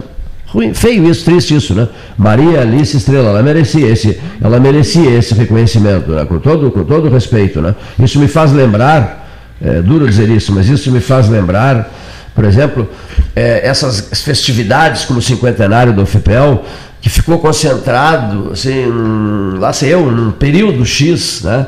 Ruim, 0.52 0.74
feio 0.74 1.08
isso, 1.08 1.24
triste 1.24 1.54
isso, 1.54 1.74
né? 1.74 1.88
Maria 2.18 2.60
Alice 2.60 2.96
Estrela, 2.96 3.28
ela 3.30 3.42
merecia 3.42 3.86
esse, 3.86 4.20
ela 4.42 4.58
merecia 4.58 5.10
esse 5.16 5.32
reconhecimento, 5.32 6.10
né? 6.10 6.24
com, 6.24 6.40
todo, 6.40 6.70
com 6.72 6.82
todo 6.84 7.08
respeito. 7.08 7.60
Né? 7.60 7.72
Isso 8.02 8.18
me 8.18 8.26
faz 8.26 8.52
lembrar, 8.52 9.28
é 9.62 9.80
duro 9.80 10.08
dizer 10.08 10.28
isso, 10.28 10.52
mas 10.52 10.68
isso 10.68 10.90
me 10.90 10.98
faz 10.98 11.28
lembrar, 11.28 11.88
por 12.34 12.44
exemplo, 12.44 12.88
é, 13.36 13.60
essas 13.64 14.10
festividades 14.24 15.04
como 15.04 15.20
o 15.20 15.22
cinquentenário 15.22 15.92
do 15.92 16.04
FIPEL, 16.04 16.64
que 17.00 17.08
ficou 17.08 17.38
concentrado, 17.38 18.50
assim, 18.52 18.86
num- 18.86 19.56
lá 19.58 19.72
sei 19.72 19.94
eu, 19.94 20.10
num 20.10 20.32
período 20.32 20.84
X, 20.84 21.42
né? 21.44 21.66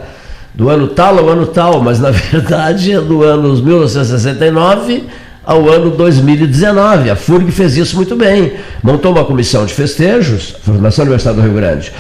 do 0.55 0.69
ano 0.69 0.89
tal 0.89 1.19
ao 1.19 1.29
ano 1.29 1.47
tal, 1.47 1.81
mas 1.81 2.01
na 2.01 2.11
verdade 2.13 2.93
é 2.93 3.01
do 3.01 3.23
ano 3.23 3.55
1969 3.55 5.05
ao 5.45 5.69
ano 5.69 5.91
2019. 5.91 7.11
A 7.11 7.17
FURG 7.17 7.51
fez 7.51 7.77
isso 7.77 7.97
muito 7.97 8.17
bem. 8.17 8.55
Montou 8.83 9.13
uma 9.13 9.25
comissão 9.25 9.67
de 9.67 9.75
festejos, 9.75 10.55
Fundação 10.65 11.05
Universidade 11.05 11.37
do 11.37 11.43
Rio 11.43 11.55
Grande, 11.55 11.93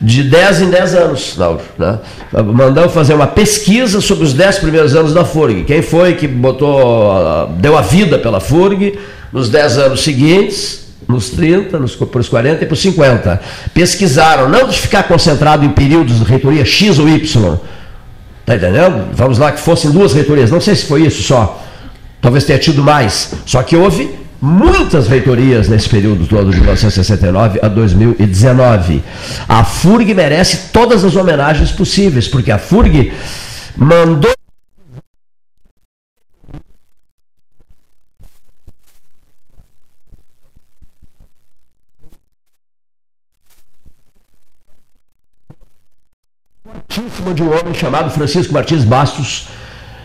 de 0.00 0.22
10 0.24 0.62
em 0.62 0.70
10 0.70 0.94
anos, 0.94 1.34
Lauro. 1.36 1.60
Né? 1.78 1.98
Fazer 2.92 3.14
uma 3.14 3.26
pesquisa 3.26 4.00
sobre 4.00 4.24
os 4.24 4.34
10 4.34 4.58
primeiros 4.58 4.94
anos 4.94 5.14
da 5.14 5.24
FURG. 5.24 5.64
Quem 5.64 5.82
foi 5.82 6.14
que 6.14 6.26
botou, 6.26 7.48
deu 7.58 7.76
a 7.76 7.80
vida 7.80 8.18
pela 8.18 8.40
FURG 8.40 8.98
nos 9.32 9.48
10 9.48 9.78
anos 9.78 10.02
seguintes, 10.02 10.84
nos 11.08 11.30
30, 11.30 11.78
nos, 11.78 11.98
os 12.00 12.28
40 12.28 12.62
e 12.62 12.66
para 12.66 12.74
os 12.74 12.80
50. 12.80 13.40
Pesquisaram, 13.72 14.48
não 14.48 14.68
de 14.68 14.78
ficar 14.78 15.04
concentrado 15.04 15.64
em 15.64 15.70
períodos 15.70 16.18
de 16.18 16.24
reitoria 16.24 16.64
X 16.64 16.98
ou 16.98 17.08
Y. 17.08 17.58
Está 18.40 18.56
entendendo? 18.56 19.08
Vamos 19.12 19.38
lá, 19.38 19.52
que 19.52 19.60
fossem 19.60 19.90
duas 19.90 20.12
reitorias. 20.12 20.50
Não 20.50 20.60
sei 20.60 20.74
se 20.74 20.84
foi 20.84 21.06
isso 21.06 21.22
só. 21.22 21.63
Talvez 22.24 22.44
tenha 22.44 22.58
tido 22.58 22.82
mais. 22.82 23.34
Só 23.44 23.62
que 23.62 23.76
houve 23.76 24.18
muitas 24.40 25.08
reitorias 25.08 25.68
nesse 25.68 25.86
período 25.86 26.26
todo 26.26 26.50
de 26.50 26.56
1969 26.56 27.60
a 27.62 27.68
2019. 27.68 29.04
A 29.46 29.62
FURG 29.62 30.14
merece 30.14 30.70
todas 30.72 31.04
as 31.04 31.16
homenagens 31.16 31.70
possíveis, 31.70 32.26
porque 32.26 32.50
a 32.50 32.58
FURG 32.58 33.12
mandou 33.76 34.32
de 47.34 47.42
um 47.42 47.48
homem 47.48 47.74
chamado 47.74 48.10
Francisco 48.10 48.54
Martins 48.54 48.84
Bastos, 48.84 49.48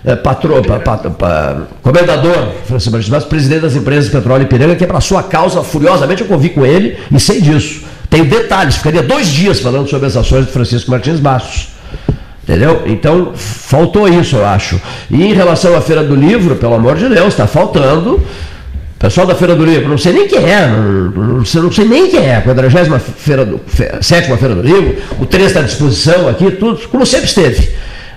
é, 0.05 0.15
patrão, 0.15 0.61
pa, 0.61 0.79
pa, 0.79 0.97
pa, 0.97 1.57
comendador 1.81 2.53
Francisco 2.65 2.91
Martins 2.91 3.23
presidente 3.25 3.61
das 3.61 3.75
empresas 3.75 4.05
de 4.05 4.11
petróleo 4.11 4.43
Ipiranga, 4.43 4.75
que 4.75 4.83
abraçou 4.83 5.17
a 5.17 5.23
causa 5.23 5.61
furiosamente. 5.63 6.21
Eu 6.21 6.27
convi 6.27 6.49
com 6.49 6.65
ele 6.65 6.97
e 7.11 7.19
sei 7.19 7.41
disso. 7.41 7.81
Tenho 8.09 8.25
detalhes, 8.25 8.77
ficaria 8.77 9.03
dois 9.03 9.27
dias 9.27 9.59
falando 9.59 9.87
sobre 9.87 10.07
as 10.07 10.15
ações 10.17 10.45
do 10.45 10.51
Francisco 10.51 10.89
Martins 10.89 11.19
Bastos. 11.19 11.69
Entendeu? 12.43 12.83
Então, 12.87 13.33
faltou 13.35 14.07
isso, 14.07 14.37
eu 14.37 14.45
acho. 14.45 14.81
E 15.11 15.23
em 15.23 15.33
relação 15.33 15.75
à 15.75 15.81
Feira 15.81 16.03
do 16.03 16.15
Livro, 16.15 16.55
pelo 16.55 16.73
amor 16.73 16.95
de 16.95 17.07
Deus, 17.07 17.27
está 17.27 17.45
faltando. 17.45 18.19
Pessoal 18.97 19.27
da 19.27 19.35
Feira 19.35 19.55
do 19.55 19.63
Livro, 19.63 19.87
não 19.87 19.97
sei 19.97 20.11
nem 20.11 20.27
quem 20.27 20.43
é, 20.43 20.67
não, 20.67 21.45
sei, 21.45 21.61
não 21.61 21.71
sei 21.71 21.85
nem 21.85 22.09
quem 22.09 22.19
é, 22.19 22.35
a 22.35 22.41
47 22.41 22.89
feira 23.15 23.47
Feira 24.37 24.55
do 24.55 24.61
Livro, 24.61 24.97
o 25.17 25.25
trecho 25.25 25.45
está 25.45 25.61
à 25.61 25.63
disposição 25.63 26.27
aqui, 26.27 26.51
tudo, 26.51 26.85
como 26.89 27.05
sempre 27.05 27.27
esteve. 27.27 27.69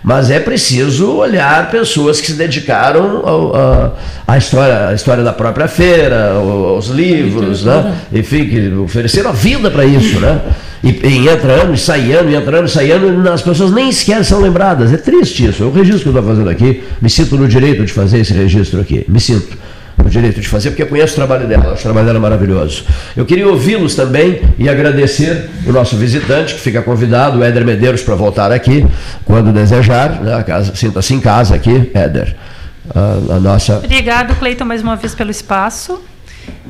Mas 0.02 0.30
é 0.30 0.40
preciso 0.40 1.12
olhar 1.12 1.70
pessoas 1.70 2.20
que 2.20 2.26
se 2.26 2.32
dedicaram 2.32 3.22
à 4.26 4.36
história, 4.36 4.88
à 4.88 4.94
história 4.94 5.22
da 5.22 5.32
própria 5.32 5.68
feira, 5.68 6.32
aos 6.32 6.88
livros, 6.88 7.64
né? 7.64 7.94
enfim, 8.12 8.48
que 8.48 8.68
ofereceram 8.74 9.30
a 9.30 9.32
vida 9.32 9.70
para 9.70 9.84
isso. 9.84 10.18
Né? 10.18 10.40
E, 10.82 10.88
e 10.88 11.28
entra 11.28 11.52
ano, 11.52 11.74
e 11.74 11.78
sai 11.78 12.12
ano, 12.12 12.30
e 12.30 12.34
entra 12.34 12.58
ano, 12.58 12.66
e 12.66 12.70
sai 12.70 12.90
ano, 12.90 13.24
e 13.24 13.28
as 13.28 13.42
pessoas 13.42 13.70
nem 13.70 13.92
sequer 13.92 14.24
são 14.24 14.40
lembradas. 14.40 14.92
É 14.92 14.96
triste 14.96 15.46
isso. 15.46 15.62
É 15.62 15.66
o 15.66 15.70
registro 15.70 16.02
que 16.02 16.08
eu 16.08 16.20
estou 16.20 16.34
fazendo 16.34 16.50
aqui. 16.50 16.82
Me 17.00 17.08
sinto 17.08 17.36
no 17.36 17.46
direito 17.46 17.84
de 17.84 17.92
fazer 17.92 18.18
esse 18.18 18.32
registro 18.32 18.80
aqui. 18.80 19.04
Me 19.08 19.20
sinto 19.20 19.56
o 19.98 20.08
direito 20.08 20.40
de 20.40 20.48
fazer, 20.48 20.70
porque 20.70 20.82
eu 20.82 20.86
conheço 20.86 21.12
o 21.12 21.16
trabalho 21.16 21.46
dela, 21.46 21.74
o 21.74 21.76
trabalho 21.76 22.06
dela 22.06 22.20
maravilhoso. 22.20 22.84
Eu 23.16 23.24
queria 23.24 23.48
ouvi-los 23.48 23.94
também 23.94 24.42
e 24.58 24.68
agradecer 24.68 25.50
o 25.66 25.72
nosso 25.72 25.96
visitante, 25.96 26.54
que 26.54 26.60
fica 26.60 26.82
convidado, 26.82 27.38
o 27.38 27.44
Éder 27.44 27.64
Medeiros, 27.64 28.02
para 28.02 28.14
voltar 28.14 28.52
aqui, 28.52 28.86
quando 29.24 29.52
desejar. 29.52 30.20
Né? 30.22 30.44
Sinta-se 30.74 31.14
em 31.14 31.20
casa 31.20 31.54
aqui, 31.54 31.90
Éder. 31.94 32.34
A, 32.94 33.34
a 33.36 33.40
nossa... 33.40 33.78
Obrigado, 33.78 34.34
Cleiton, 34.36 34.64
mais 34.64 34.82
uma 34.82 34.96
vez 34.96 35.14
pelo 35.14 35.30
espaço. 35.30 36.00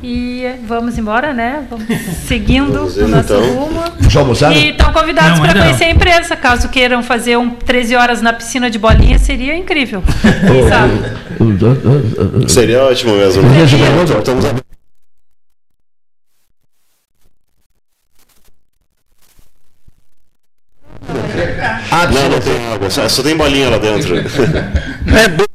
E 0.01 0.43
vamos 0.67 0.97
embora, 0.97 1.33
né? 1.33 1.65
Vamos 1.69 1.87
seguindo 2.27 2.73
vamos 2.73 2.97
o 2.97 3.07
nosso 3.07 3.33
então. 3.33 3.53
rumo. 3.53 3.81
Já 4.09 4.19
almoçaram? 4.19 4.53
E 4.53 4.71
estão 4.71 4.91
convidados 4.91 5.39
para 5.39 5.53
conhecer 5.53 5.85
a 5.85 5.91
empresa. 5.91 6.35
Caso 6.35 6.67
queiram 6.67 7.01
fazer 7.01 7.37
um 7.37 7.49
13 7.49 7.95
horas 7.95 8.21
na 8.21 8.33
piscina 8.33 8.69
de 8.69 8.77
bolinha, 8.77 9.17
seria 9.17 9.55
incrível. 9.55 10.03
seria 12.49 12.83
ótimo 12.83 13.15
mesmo. 13.15 13.43
Né? 13.43 13.63
Estamos 14.19 14.45
Ah, 21.95 22.07
não, 22.07 22.27
não 22.27 22.39
tem 22.39 22.73
água, 22.73 22.89
só 22.89 23.23
tem 23.23 23.37
bolinha 23.37 23.69
lá 23.69 23.77
dentro. 23.77 24.15
Não 25.05 25.15
é 25.17 25.27
bom. 25.29 25.52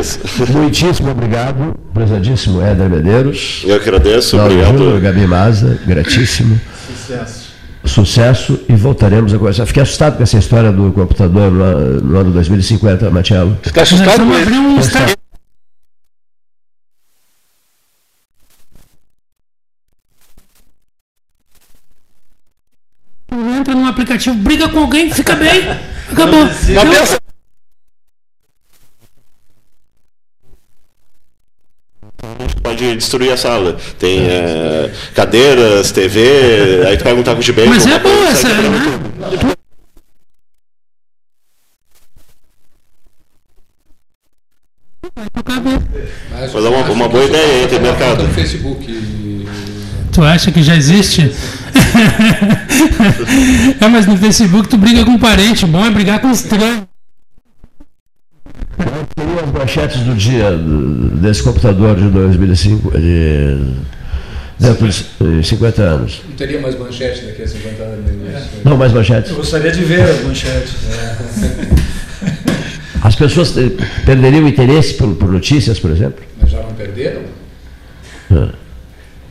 Isso. 0.00 0.18
Muitíssimo 0.52 1.10
obrigado, 1.10 1.74
prezadíssimo 1.92 2.62
Éder 2.62 2.88
Medeiros. 2.88 3.62
Eu 3.66 3.76
agradeço, 3.76 4.38
obrigado. 4.40 4.78
Júnior, 4.78 5.00
Gabi 5.00 5.26
Maza, 5.26 5.78
gratíssimo. 5.86 6.60
Sucesso. 6.86 7.50
Sucesso 7.84 8.60
e 8.68 8.74
voltaremos 8.74 9.32
a 9.32 9.38
conversar. 9.38 9.66
Fiquei 9.66 9.82
assustado 9.82 10.16
com 10.16 10.22
essa 10.22 10.38
história 10.38 10.70
do 10.70 10.92
computador 10.92 11.50
no, 11.50 12.00
no 12.00 12.18
ano 12.18 12.30
2050, 12.30 13.10
Matiello. 13.10 13.58
Você 13.62 13.68
está 13.70 13.82
assustado 13.82 14.24
com 14.24 14.78
isso? 14.80 15.20
Entra 23.58 23.74
num 23.74 23.86
aplicativo, 23.86 24.34
briga 24.36 24.68
com 24.68 24.80
alguém, 24.80 25.10
fica 25.10 25.34
bem. 25.36 25.70
Acabou. 26.10 26.44
Não, 26.44 27.29
pode 32.80 32.96
destruir 32.96 33.32
a 33.32 33.36
sala. 33.36 33.76
Tem 33.98 34.20
é, 34.26 34.90
cadeiras, 35.14 35.92
TV, 35.92 36.84
aí 36.86 36.96
tu 36.96 37.04
pega 37.04 37.20
um 37.20 37.22
taco 37.22 37.42
de 37.42 37.52
bacon. 37.52 37.68
Mas 37.70 37.86
é 37.86 37.98
bom 37.98 38.24
essa, 38.24 38.48
né? 38.48 39.54
Mas 46.32 46.54
é 46.54 46.68
uma, 46.68 46.90
uma 46.90 47.08
boa 47.08 47.24
ideia 47.24 47.62
aí, 47.62 47.68
tem 47.68 47.80
mercado. 47.80 48.22
No 48.22 48.30
Facebook. 48.30 49.00
Tu 50.12 50.22
acha 50.22 50.50
que 50.50 50.62
já 50.62 50.74
existe? 50.74 51.30
é, 53.80 53.88
mas 53.88 54.06
no 54.06 54.16
Facebook 54.16 54.68
tu 54.68 54.76
briga 54.76 55.04
com 55.04 55.12
um 55.12 55.18
parente, 55.18 55.66
bom 55.66 55.84
é 55.84 55.90
brigar 55.90 56.20
com 56.20 56.30
estranho. 56.30 56.88
Quais 59.40 59.40
seriam 59.40 59.44
as 59.44 59.52
manchetes 59.52 60.00
do 60.00 60.14
dia 60.14 60.50
desse 61.20 61.42
computador 61.42 61.96
de 61.96 62.08
2005, 62.08 62.98
de, 62.98 63.56
dentro 64.58 64.88
de 64.88 65.46
50 65.46 65.82
anos? 65.82 66.22
Não 66.28 66.36
teria 66.36 66.60
mais 66.60 66.78
manchetes 66.78 67.26
daqui 67.26 67.42
a 67.42 67.48
50 67.48 67.82
anos? 67.82 68.12
Né? 68.12 68.48
Não, 68.64 68.76
mais 68.76 68.92
manchetes. 68.92 69.30
Eu 69.30 69.36
gostaria 69.36 69.72
de 69.72 69.82
ver 69.82 70.02
as 70.02 70.22
manchetes. 70.22 70.74
As 73.02 73.16
pessoas 73.16 73.54
perderiam 74.04 74.46
interesse 74.46 74.94
por, 74.94 75.14
por, 75.14 75.32
notícias, 75.32 75.78
por 75.78 75.90
exemplo? 75.90 76.22
Mas 76.38 76.50
já 76.50 76.60
não 76.62 76.74
perderam? 76.74 77.22
Ah. 78.30 78.50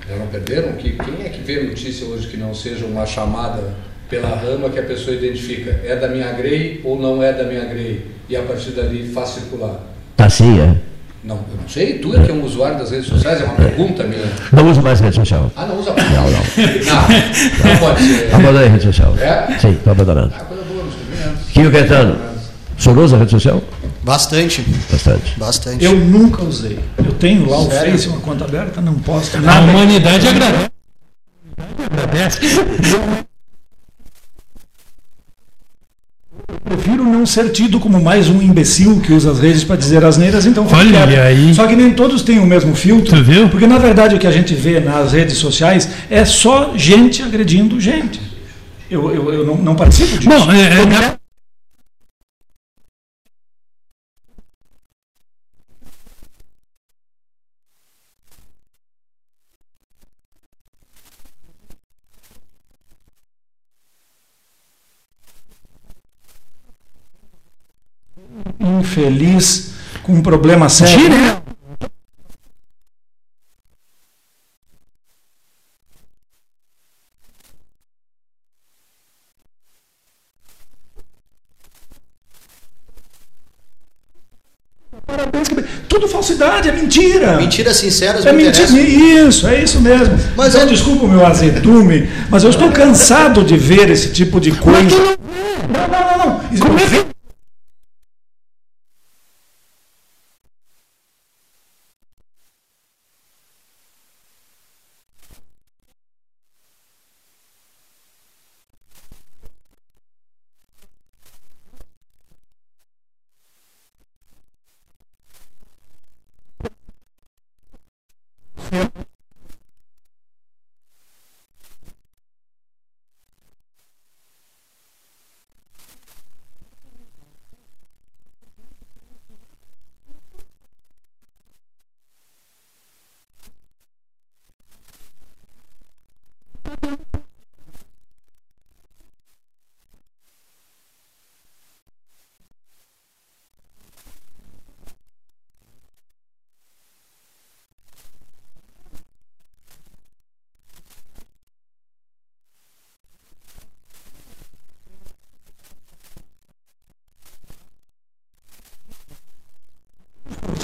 Já 0.09 0.15
não 0.15 0.25
perderam? 0.27 0.71
Que, 0.73 0.91
quem 0.93 1.25
é 1.25 1.29
que 1.29 1.41
vê 1.43 1.61
notícia 1.63 2.07
hoje 2.07 2.27
que 2.27 2.37
não 2.37 2.53
seja 2.53 2.85
uma 2.85 3.05
chamada 3.05 3.75
pela 4.09 4.35
rama 4.35 4.71
que 4.71 4.79
a 4.79 4.83
pessoa 4.83 5.15
identifica? 5.15 5.79
É 5.83 5.95
da 5.95 6.07
minha 6.07 6.31
grei 6.31 6.81
ou 6.83 6.99
não 6.99 7.21
é 7.21 7.31
da 7.31 7.43
minha 7.43 7.65
grei? 7.65 8.19
e 8.29 8.35
a 8.37 8.43
partir 8.43 8.71
dali 8.71 9.07
faz 9.11 9.29
circular. 9.29 9.81
Tá 10.19 10.25
é? 10.25 10.75
Não, 11.23 11.37
eu 11.37 11.61
não 11.61 11.69
sei. 11.69 11.99
Tu 11.99 12.13
é 12.13 12.25
que 12.25 12.29
é 12.29 12.33
um 12.33 12.43
usuário 12.43 12.77
das 12.77 12.91
redes 12.91 13.07
sociais, 13.07 13.39
é 13.39 13.45
uma 13.45 13.55
pergunta 13.55 14.03
minha. 14.03 14.25
Não 14.51 14.69
uso 14.69 14.81
mais 14.81 14.99
rede 14.99 15.15
social. 15.15 15.49
Ah, 15.55 15.65
não 15.65 15.79
usa 15.79 15.93
mais? 15.93 16.11
Não, 16.11 16.23
não. 16.23 16.31
não, 17.63 17.71
não 17.71 17.77
pode 17.79 18.03
ser. 18.03 18.35
Abandonei 18.35 18.67
a 18.67 18.69
rede 18.69 18.83
social. 18.83 19.15
É? 19.17 19.57
Sim, 19.59 19.71
estou 19.71 19.91
abandonando. 19.93 20.33
Ah, 20.37 20.43
coisa 20.43 20.63
boa, 20.65 20.83
nos 20.83 21.51
Kio 21.53 21.71
Caetano, 21.71 22.17
o 22.77 22.81
senhor 22.81 22.97
usa 22.97 23.15
a 23.15 23.19
rede 23.19 23.31
social? 23.31 23.63
Bastante. 24.03 24.61
Bastante. 24.91 25.39
Bastante. 25.39 25.85
Eu 25.85 25.95
nunca 25.95 26.43
usei. 26.43 26.77
Eu 26.97 27.13
tenho 27.13 27.49
lá 27.49 27.59
o 27.59 27.71
Sério? 27.71 27.91
Face, 27.93 28.09
uma 28.09 28.19
conta 28.19 28.43
aberta, 28.43 28.81
não 28.81 28.95
posto 28.95 29.39
nada. 29.39 29.57
A 29.57 29.61
humanidade 29.61 30.27
agradece. 30.27 30.69
Agradece. 31.89 32.39
Prefiro 36.69 37.03
não 37.03 37.25
ser 37.25 37.49
tido 37.49 37.79
como 37.79 37.99
mais 38.01 38.29
um 38.29 38.41
imbecil 38.41 38.99
que 39.01 39.11
usa 39.11 39.31
as 39.31 39.39
redes 39.39 39.63
para 39.63 39.75
dizer 39.75 40.05
asneiras, 40.05 40.45
então 40.45 40.67
Olha 40.71 41.23
aí. 41.23 41.53
Só 41.53 41.65
que 41.65 41.75
nem 41.75 41.91
todos 41.91 42.21
têm 42.21 42.39
o 42.39 42.45
mesmo 42.45 42.75
filtro. 42.75 43.17
Tu 43.17 43.23
viu? 43.23 43.49
Porque 43.49 43.65
na 43.65 43.77
verdade 43.77 44.15
o 44.15 44.19
que 44.19 44.27
a 44.27 44.31
gente 44.31 44.53
vê 44.53 44.79
nas 44.79 45.11
redes 45.11 45.37
sociais 45.37 45.89
é 46.09 46.23
só 46.23 46.73
gente 46.75 47.23
agredindo 47.23 47.79
gente. 47.79 48.21
Eu, 48.89 49.13
eu, 49.13 49.33
eu 49.33 49.45
não, 49.45 49.55
não 49.55 49.75
participo 49.75 50.17
disso. 50.17 50.29
Bom, 50.29 50.51
é, 50.51 50.81
é, 50.81 51.18
infeliz 68.99 69.71
com 70.03 70.13
um 70.13 70.21
problema 70.21 70.67
sério. 70.69 70.99
Tira. 70.99 71.39
Tudo 85.87 86.07
falsidade, 86.07 86.69
é 86.69 86.71
mentira. 86.71 87.37
Mentiras 87.37 87.77
sinceras 87.77 88.25
é 88.25 88.31
mentira. 88.31 88.63
Isso, 88.63 89.47
é 89.47 89.63
isso 89.63 89.81
mesmo. 89.81 90.17
Mas 90.35 90.53
eu, 90.55 90.65
desculpa 90.67 91.05
o 91.05 91.09
meu 91.09 91.25
azedume, 91.25 92.09
mas 92.29 92.43
eu 92.43 92.49
estou 92.49 92.71
cansado 92.71 93.43
de 93.43 93.57
ver 93.57 93.89
esse 93.89 94.11
tipo 94.11 94.39
de 94.39 94.51
coisa. 94.51 94.97
Não, 95.69 95.87
não, 95.87 96.17
não, 96.17 96.17
não. 96.17 96.59
Como 96.59 96.79
é 96.79 96.85
que... 96.85 97.18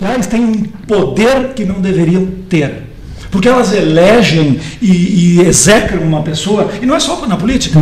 sociais 0.06 0.28
têm 0.28 0.46
um 0.46 0.64
poder 0.88 1.54
que 1.56 1.66
não 1.66 1.82
deveriam 1.82 2.28
ter. 2.48 2.84
Porque 3.32 3.50
elas 3.50 3.74
elegem 3.74 4.60
e, 4.82 4.92
e 5.38 5.42
execram 5.42 6.04
uma 6.04 6.22
pessoa, 6.22 6.72
e 6.82 6.86
não 6.86 6.96
é 6.96 7.00
só 7.00 7.26
na 7.26 7.36
política. 7.36 7.80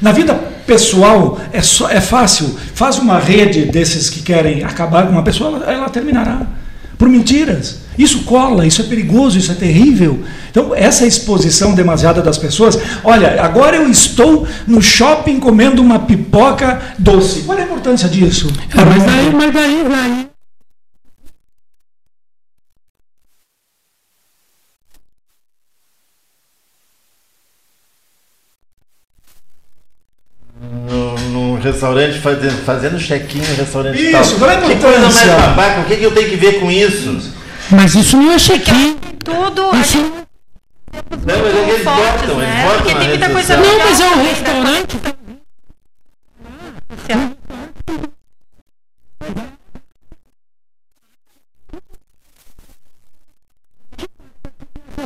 Na 0.00 0.12
vida 0.12 0.34
pessoal 0.66 1.38
é, 1.52 1.62
só, 1.62 1.88
é 1.88 2.00
fácil. 2.00 2.56
Faz 2.74 2.98
uma 2.98 3.18
rede 3.18 3.66
desses 3.66 4.10
que 4.10 4.22
querem 4.22 4.64
acabar 4.64 5.06
com 5.06 5.12
uma 5.12 5.22
pessoa, 5.22 5.56
ela, 5.56 5.72
ela 5.72 5.88
terminará. 5.90 6.46
Por 6.96 7.08
mentiras. 7.08 7.82
Isso 7.96 8.24
cola, 8.24 8.66
isso 8.66 8.80
é 8.80 8.84
perigoso, 8.84 9.38
isso 9.38 9.52
é 9.52 9.54
terrível. 9.54 10.22
Então, 10.50 10.74
essa 10.74 11.06
exposição 11.06 11.74
demasiada 11.74 12.20
das 12.22 12.38
pessoas. 12.38 12.78
Olha, 13.04 13.40
agora 13.42 13.76
eu 13.76 13.88
estou 13.88 14.46
no 14.66 14.80
shopping 14.82 15.38
comendo 15.38 15.80
uma 15.80 16.00
pipoca 16.00 16.80
doce. 16.98 17.42
Qual 17.42 17.56
é 17.56 17.62
a 17.62 17.64
importância 17.64 18.08
disso? 18.08 18.48
É, 18.76 18.84
mas 18.84 19.04
daí, 19.04 19.32
mas 19.32 19.54
daí, 19.54 19.84
daí. 19.88 20.28
No, 30.60 31.18
num 31.30 31.60
restaurante 31.78 32.18
fazendo, 32.18 32.64
fazendo 32.64 32.98
check-in 32.98 33.38
no 33.40 33.54
restaurante 33.54 34.02
Isso, 34.02 34.10
tal. 34.30 34.38
qual 34.38 34.50
é 34.50 34.54
a 34.56 34.60
Que 34.60 34.76
coisa 34.76 35.00
mais 35.10 35.30
babaca, 35.30 35.80
o 35.80 35.84
que, 35.84 35.96
que 35.96 36.02
eu 36.04 36.10
tenho 36.12 36.28
que 36.30 36.36
ver 36.36 36.60
com 36.60 36.70
isso? 36.70 37.32
Mas 37.70 37.94
isso 37.94 38.16
não 38.16 38.32
é 38.32 38.38
check-in. 38.38 38.96
Tudo 39.24 39.70
Isso... 39.80 39.98
gente 39.98 40.12
Não, 41.24 41.38
mas 41.38 41.54
é 41.54 41.64
que 41.64 41.70
eles 41.70 41.84
fortes, 41.84 42.20
botam, 42.26 42.36
né? 42.38 42.60
eles 42.60 42.64
botam 42.72 42.84
tem 42.86 42.94
muita 43.08 43.26
rede 43.26 43.32
coisa. 43.32 43.56
Não, 43.56 43.78
mas 43.78 44.00
é 44.00 44.06
um 44.06 44.22
restaurante. 44.24 44.96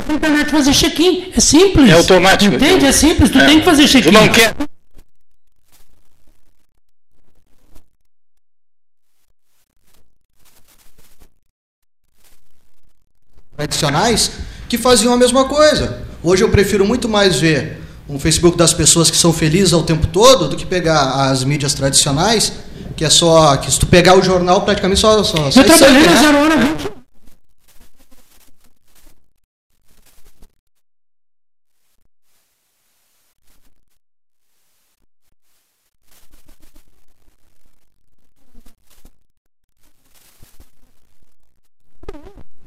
Na 0.07 0.15
internet 0.15 0.49
fazer 0.51 0.73
check-in. 0.73 1.31
É 1.35 1.39
simples. 1.39 1.89
É 1.89 1.93
automático. 1.93 2.55
Entende? 2.55 2.85
É 2.85 2.91
simples. 2.91 3.29
Tu 3.29 3.39
É. 3.39 3.45
tem 3.45 3.59
que 3.59 3.65
fazer 3.65 3.83
Tu 3.83 3.89
check-in. 3.91 4.11
não 4.11 4.27
quer. 4.29 4.53
Tradicionais 13.63 14.31
que 14.67 14.77
faziam 14.77 15.13
a 15.13 15.17
mesma 15.17 15.45
coisa. 15.45 15.99
Hoje 16.21 16.43
eu 16.43 16.49
prefiro 16.49 16.85
muito 16.85 17.07
mais 17.07 17.39
ver 17.39 17.81
um 18.07 18.19
Facebook 18.19 18.57
das 18.57 18.73
pessoas 18.73 19.09
que 19.09 19.17
são 19.17 19.31
felizes 19.31 19.73
ao 19.73 19.83
tempo 19.83 20.07
todo 20.07 20.47
do 20.49 20.55
que 20.55 20.65
pegar 20.65 21.29
as 21.29 21.43
mídias 21.43 21.73
tradicionais, 21.73 22.53
que 22.95 23.05
é 23.05 23.09
só 23.09 23.55
que 23.57 23.71
se 23.71 23.79
tu 23.79 23.85
pegar 23.85 24.17
o 24.17 24.21
jornal 24.21 24.61
praticamente 24.61 24.99
só 24.99 25.23
só 25.23 25.37
Eu 25.37 25.63
trabalhei 25.63 26.03
na 26.03 26.11
né? 26.11 26.21
Zero 26.21 26.37
Hora 26.37 26.57
20. 26.57 27.03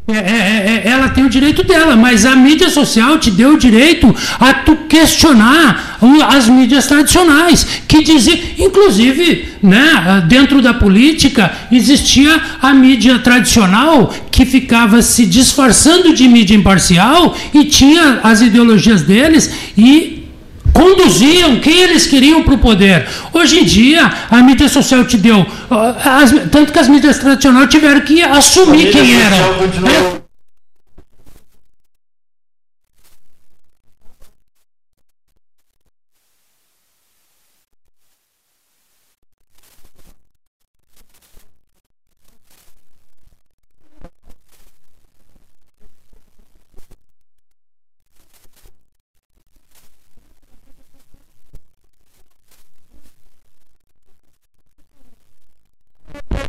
É, 0.08 0.12
é, 0.12 0.18
é, 0.18 0.86
é, 0.86 0.88
ela 0.88 1.08
tem 1.08 1.24
o 1.24 1.25
direito 1.36 1.62
dela, 1.62 1.94
mas 1.96 2.24
a 2.24 2.34
mídia 2.34 2.70
social 2.70 3.18
te 3.18 3.30
deu 3.30 3.50
o 3.54 3.58
direito 3.58 4.14
a 4.40 4.50
tu 4.54 4.74
questionar 4.94 5.98
as 6.36 6.48
mídias 6.48 6.86
tradicionais, 6.86 7.66
que 7.86 8.02
diziam, 8.02 8.38
inclusive, 8.66 9.48
né, 9.62 10.22
dentro 10.26 10.62
da 10.62 10.72
política 10.74 11.52
existia 11.70 12.32
a 12.62 12.72
mídia 12.72 13.18
tradicional 13.18 14.12
que 14.30 14.44
ficava 14.46 15.02
se 15.02 15.26
disfarçando 15.26 16.14
de 16.14 16.26
mídia 16.28 16.54
imparcial 16.56 17.36
e 17.52 17.64
tinha 17.64 18.20
as 18.22 18.40
ideologias 18.40 19.02
deles 19.02 19.50
e 19.76 20.24
conduziam 20.72 21.56
quem 21.64 21.76
eles 21.86 22.06
queriam 22.06 22.42
para 22.42 22.54
o 22.54 22.58
poder. 22.58 23.06
Hoje 23.32 23.60
em 23.60 23.64
dia, 23.64 24.10
a 24.30 24.38
mídia 24.42 24.68
social 24.68 25.04
te 25.04 25.16
deu. 25.16 25.44
as- 26.04 26.32
tanto 26.50 26.72
que 26.72 26.78
as 26.78 26.88
mídias 26.88 27.18
tradicionais 27.18 27.68
tiveram 27.70 28.00
que 28.02 28.22
assumir 28.22 28.90
quem 28.92 29.06
social 29.06 29.26
eram. 29.26 29.54
continua- 29.58 30.26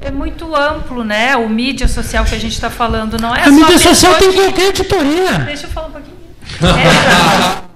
é 0.01 0.11
muito 0.11 0.45
amplo, 0.97 1.03
né? 1.03 1.35
O 1.37 1.47
mídia 1.49 1.87
social 1.87 2.25
que 2.25 2.35
a 2.35 2.39
gente 2.39 2.53
está 2.53 2.69
falando 2.69 3.17
não 3.19 3.35
é 3.35 3.41
A 3.41 3.45
só 3.45 3.51
mídia 3.51 3.67
pessoa 3.67 3.95
social 3.95 4.15
tem 4.15 4.31
que- 4.31 4.37
qualquer 4.37 4.67
editoria. 4.69 5.39
Deixa 5.39 5.65
eu 5.67 5.69
falar 5.69 5.87
um 5.87 5.91
pouquinho. 5.91 6.17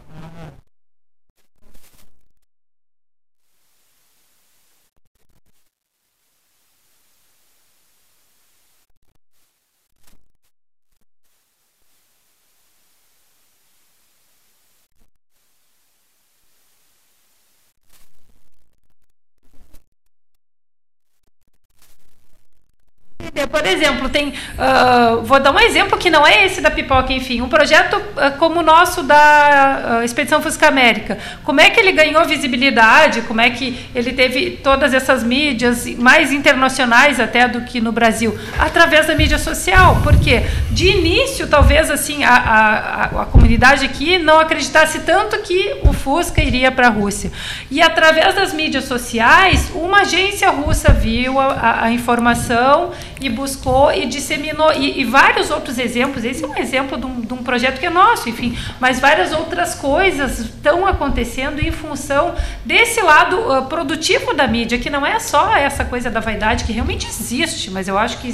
É, 23.19 23.25
entender. 23.27 23.47
Por 23.47 23.65
exemplo, 23.81 24.09
tem. 24.09 24.33
ah, 24.57 25.19
vou 25.23 25.39
dar 25.39 25.51
um 25.51 25.59
exemplo 25.59 25.97
que 25.97 26.09
não 26.09 26.25
é 26.25 26.45
esse 26.45 26.61
da 26.61 26.69
pipoca, 26.71 27.11
enfim. 27.13 27.41
Um 27.41 27.49
projeto 27.49 28.01
ah, 28.17 28.31
como 28.31 28.59
o 28.59 28.63
nosso 28.63 29.03
da 29.03 29.99
ah, 29.99 30.05
Expedição 30.05 30.41
Fusca 30.41 30.67
América. 30.67 31.17
Como 31.43 31.59
é 31.59 31.69
que 31.69 31.79
ele 31.79 31.91
ganhou 31.91 32.23
visibilidade? 32.25 33.21
Como 33.21 33.41
é 33.41 33.49
que 33.49 33.77
ele 33.95 34.13
teve 34.13 34.51
todas 34.63 34.93
essas 34.93 35.23
mídias, 35.23 35.85
mais 35.97 36.31
internacionais 36.31 37.19
até 37.19 37.47
do 37.47 37.61
que 37.61 37.81
no 37.81 37.91
Brasil? 37.91 38.37
Através 38.59 39.07
da 39.07 39.15
mídia 39.15 39.37
social. 39.37 39.99
Por 40.03 40.17
quê? 40.19 40.43
De 40.69 40.87
início, 40.87 41.47
talvez 41.47 41.89
assim, 41.89 42.23
a, 42.23 42.29
a, 42.35 43.03
a, 43.23 43.25
comunidade 43.25 43.85
aqui 43.85 44.17
não 44.19 44.39
acreditasse 44.39 44.99
tanto 44.99 45.37
que 45.39 45.75
o 45.83 45.93
Fusca 45.93 46.41
iria 46.41 46.71
para 46.71 46.87
a 46.87 46.89
Rússia. 46.89 47.31
E 47.69 47.81
através 47.81 48.35
das 48.35 48.53
mídias 48.53 48.85
sociais, 48.85 49.71
uma 49.73 50.01
agência 50.01 50.49
russa 50.49 50.91
viu 50.91 51.39
a- 51.39 51.83
a 51.83 51.91
informação 51.91 52.91
e 53.19 53.29
buscou 53.29 53.70
e 53.93 54.05
disseminou. 54.05 54.71
E, 54.73 55.01
e 55.01 55.05
vários 55.05 55.49
outros 55.49 55.77
exemplos. 55.77 56.23
Esse 56.23 56.43
é 56.43 56.47
um 56.47 56.57
exemplo 56.57 56.97
de 56.97 57.05
um, 57.05 57.21
de 57.21 57.33
um 57.33 57.37
projeto 57.37 57.79
que 57.79 57.85
é 57.85 57.89
nosso, 57.89 58.29
enfim. 58.29 58.57
Mas 58.79 58.99
várias 58.99 59.31
outras 59.31 59.75
coisas 59.75 60.39
estão 60.39 60.85
acontecendo 60.85 61.59
em 61.59 61.71
função 61.71 62.35
desse 62.65 63.01
lado 63.01 63.51
ah, 63.51 63.61
produtivo 63.63 64.33
da 64.33 64.47
mídia, 64.47 64.77
que 64.77 64.89
não 64.89 65.05
é 65.05 65.19
só 65.19 65.55
essa 65.55 65.85
coisa 65.85 66.09
da 66.09 66.19
vaidade, 66.19 66.63
que 66.63 66.71
realmente 66.73 67.07
existe, 67.07 67.71
mas 67.71 67.87
eu 67.87 67.97
acho 67.97 68.17
que 68.19 68.27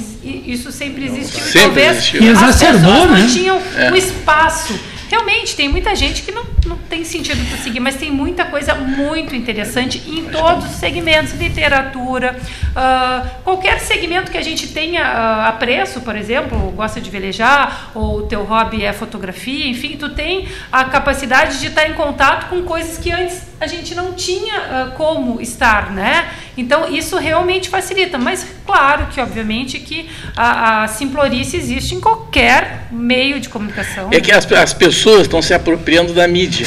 isso 0.46 0.72
sempre 0.72 1.06
existiu. 1.06 1.40
Sempre 1.44 1.58
e 1.58 1.62
talvez 1.62 1.90
existiu. 1.92 2.22
E 2.22 2.28
as 2.30 2.42
exacerbou, 2.42 2.92
pessoas 2.92 3.10
né? 3.10 3.18
não 3.20 3.28
tinham 3.28 3.62
É. 3.76 3.92
o 3.92 3.96
espaço. 3.96 4.97
Realmente, 5.08 5.56
tem 5.56 5.68
muita 5.68 5.96
gente 5.96 6.22
que 6.22 6.30
não, 6.30 6.44
não 6.66 6.76
tem 6.76 7.02
sentido 7.02 7.42
para 7.48 7.58
seguir, 7.58 7.80
mas 7.80 7.96
tem 7.96 8.10
muita 8.10 8.44
coisa 8.44 8.74
muito 8.74 9.34
interessante 9.34 10.02
em 10.06 10.24
todos 10.24 10.66
os 10.66 10.72
segmentos, 10.72 11.32
literatura, 11.32 12.38
ah, 12.76 13.26
qualquer 13.42 13.80
segmento 13.80 14.30
que 14.30 14.36
a 14.36 14.42
gente 14.42 14.68
tenha 14.68 15.02
ah, 15.02 15.48
apreço, 15.48 16.02
por 16.02 16.14
exemplo, 16.14 16.58
gosta 16.72 17.00
de 17.00 17.08
velejar, 17.08 17.90
ou 17.94 18.18
o 18.18 18.22
teu 18.24 18.44
hobby 18.44 18.84
é 18.84 18.92
fotografia, 18.92 19.66
enfim, 19.66 19.96
tu 19.96 20.10
tem 20.10 20.46
a 20.70 20.84
capacidade 20.84 21.58
de 21.58 21.68
estar 21.68 21.88
em 21.88 21.94
contato 21.94 22.48
com 22.50 22.62
coisas 22.62 22.98
que 22.98 23.10
antes 23.10 23.48
a 23.58 23.66
gente 23.66 23.94
não 23.94 24.12
tinha 24.12 24.56
ah, 24.56 24.92
como 24.96 25.40
estar, 25.40 25.90
né? 25.90 26.28
Então, 26.58 26.92
isso 26.92 27.16
realmente 27.16 27.68
facilita, 27.68 28.18
mas 28.18 28.44
claro 28.66 29.06
que, 29.06 29.20
obviamente, 29.20 29.78
que 29.78 30.10
a, 30.36 30.82
a 30.82 30.88
simplorice 30.88 31.56
existe 31.56 31.94
em 31.94 32.00
qualquer 32.00 32.88
meio 32.90 33.38
de 33.38 33.48
comunicação. 33.48 34.08
É 34.10 34.20
que 34.20 34.32
as, 34.32 34.50
as 34.50 34.74
pessoas 34.74 35.22
estão 35.22 35.40
se 35.40 35.54
apropriando 35.54 36.12
da 36.12 36.26
mídia. 36.26 36.66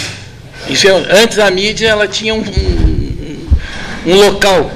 Isso 0.70 0.88
é- 0.88 1.22
antes 1.22 1.38
a 1.40 1.52
mídia 1.52 1.90
ela 1.90 2.08
tinha 2.08 2.34
um, 2.34 2.40
um, 2.40 3.48
um 4.08 4.16
local, 4.16 4.72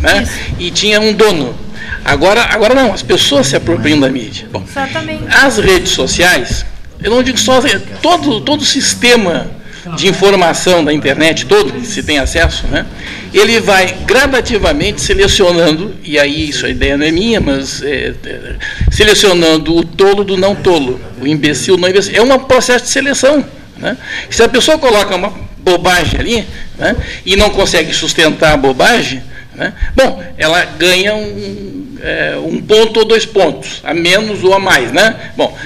né? 0.00 0.22
Isso. 0.22 0.32
E 0.58 0.70
tinha 0.70 0.98
um 0.98 1.12
dono. 1.12 1.54
Agora, 2.02 2.42
agora 2.44 2.74
não, 2.74 2.90
as 2.90 3.02
pessoas 3.02 3.46
se 3.48 3.56
apropriam 3.56 4.00
da 4.00 4.08
mídia. 4.08 4.48
Bom, 4.50 4.64
Exatamente. 4.66 5.24
as 5.28 5.58
redes 5.58 5.90
sociais, 5.90 6.64
eu 7.02 7.10
não 7.10 7.22
digo 7.22 7.36
só 7.36 7.60
todo 8.00 8.40
todo 8.40 8.62
o 8.62 8.64
sistema 8.64 9.50
de 9.96 10.08
informação 10.08 10.84
da 10.84 10.92
internet 10.92 11.46
todo, 11.46 11.72
que 11.72 11.86
se 11.86 12.02
tem 12.02 12.18
acesso, 12.18 12.66
né, 12.68 12.86
ele 13.32 13.60
vai 13.60 13.86
gradativamente 14.06 15.00
selecionando, 15.00 15.94
e 16.02 16.18
aí 16.18 16.48
isso 16.48 16.64
a 16.64 16.70
ideia 16.70 16.96
não 16.96 17.06
é 17.06 17.10
minha, 17.10 17.40
mas 17.40 17.82
é, 17.82 18.14
é, 18.24 18.54
selecionando 18.90 19.74
o 19.74 19.84
tolo 19.84 20.24
do 20.24 20.36
não 20.36 20.54
tolo, 20.54 21.00
o 21.20 21.26
imbecil 21.26 21.76
não 21.76 21.88
imbecil. 21.88 22.14
É 22.14 22.22
um 22.22 22.38
processo 22.38 22.84
de 22.84 22.90
seleção. 22.90 23.44
Né? 23.76 23.96
Se 24.30 24.42
a 24.42 24.48
pessoa 24.48 24.78
coloca 24.78 25.16
uma 25.16 25.32
bobagem 25.58 26.20
ali 26.20 26.46
né, 26.78 26.96
e 27.26 27.36
não 27.36 27.50
consegue 27.50 27.92
sustentar 27.92 28.52
a 28.52 28.56
bobagem, 28.56 29.22
né, 29.54 29.72
bom, 29.94 30.22
ela 30.38 30.64
ganha 30.64 31.14
um, 31.14 31.96
é, 32.00 32.36
um 32.38 32.60
ponto 32.60 33.00
ou 33.00 33.04
dois 33.06 33.26
pontos, 33.26 33.80
a 33.84 33.92
menos 33.92 34.42
ou 34.44 34.54
a 34.54 34.58
mais. 34.58 34.92
Né? 34.92 35.32
Bom, 35.36 35.56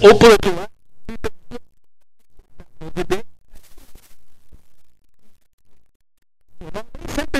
ou 0.00 0.14
por 0.14 0.30
outro 0.30 0.54
lado, 0.54 0.77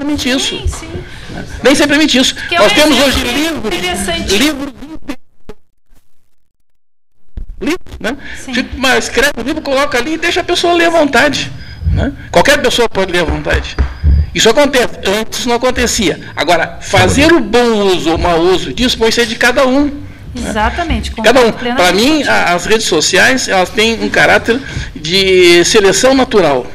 permite 0.08 0.30
isso. 0.30 0.56
Sim, 0.56 0.66
sim. 0.66 0.90
Nem 1.62 1.74
sempre 1.74 1.90
permite 1.90 2.18
isso. 2.18 2.34
Que 2.34 2.54
é 2.54 2.58
Nós 2.58 2.72
um 2.72 2.74
temos 2.74 2.98
hoje 2.98 3.24
livros, 3.24 3.74
livros 4.30 4.72
livros, 7.60 7.98
né? 7.98 8.16
Tipo, 8.52 8.78
mas 8.78 9.04
escreve 9.04 9.32
o 9.36 9.42
livro, 9.42 9.60
coloca 9.60 9.98
ali 9.98 10.14
e 10.14 10.18
deixa 10.18 10.40
a 10.40 10.44
pessoa 10.44 10.74
ler 10.74 10.86
à 10.86 10.90
vontade. 10.90 11.50
Né? 11.92 12.12
Qualquer 12.30 12.62
pessoa 12.62 12.88
pode 12.88 13.12
ler 13.12 13.20
à 13.20 13.24
vontade. 13.24 13.76
Isso 14.32 14.48
acontece. 14.48 15.00
Antes 15.06 15.44
não 15.44 15.56
acontecia. 15.56 16.20
Agora, 16.36 16.78
fazer 16.80 17.32
o 17.32 17.40
bom 17.40 17.82
uso 17.86 18.10
ou 18.10 18.16
o 18.16 18.18
mau 18.18 18.38
uso 18.40 18.72
disso 18.72 18.96
pode 18.96 19.14
ser 19.14 19.26
de 19.26 19.34
cada 19.34 19.66
um. 19.66 19.90
Exatamente. 20.36 21.10
Cada 21.10 21.40
um. 21.40 21.50
Para 21.50 21.92
mim, 21.92 22.22
as 22.22 22.64
redes 22.66 22.86
sociais 22.86 23.48
elas 23.48 23.70
têm 23.70 24.04
um 24.04 24.08
caráter 24.08 24.60
de 24.94 25.64
seleção 25.64 26.14
natural. 26.14 26.66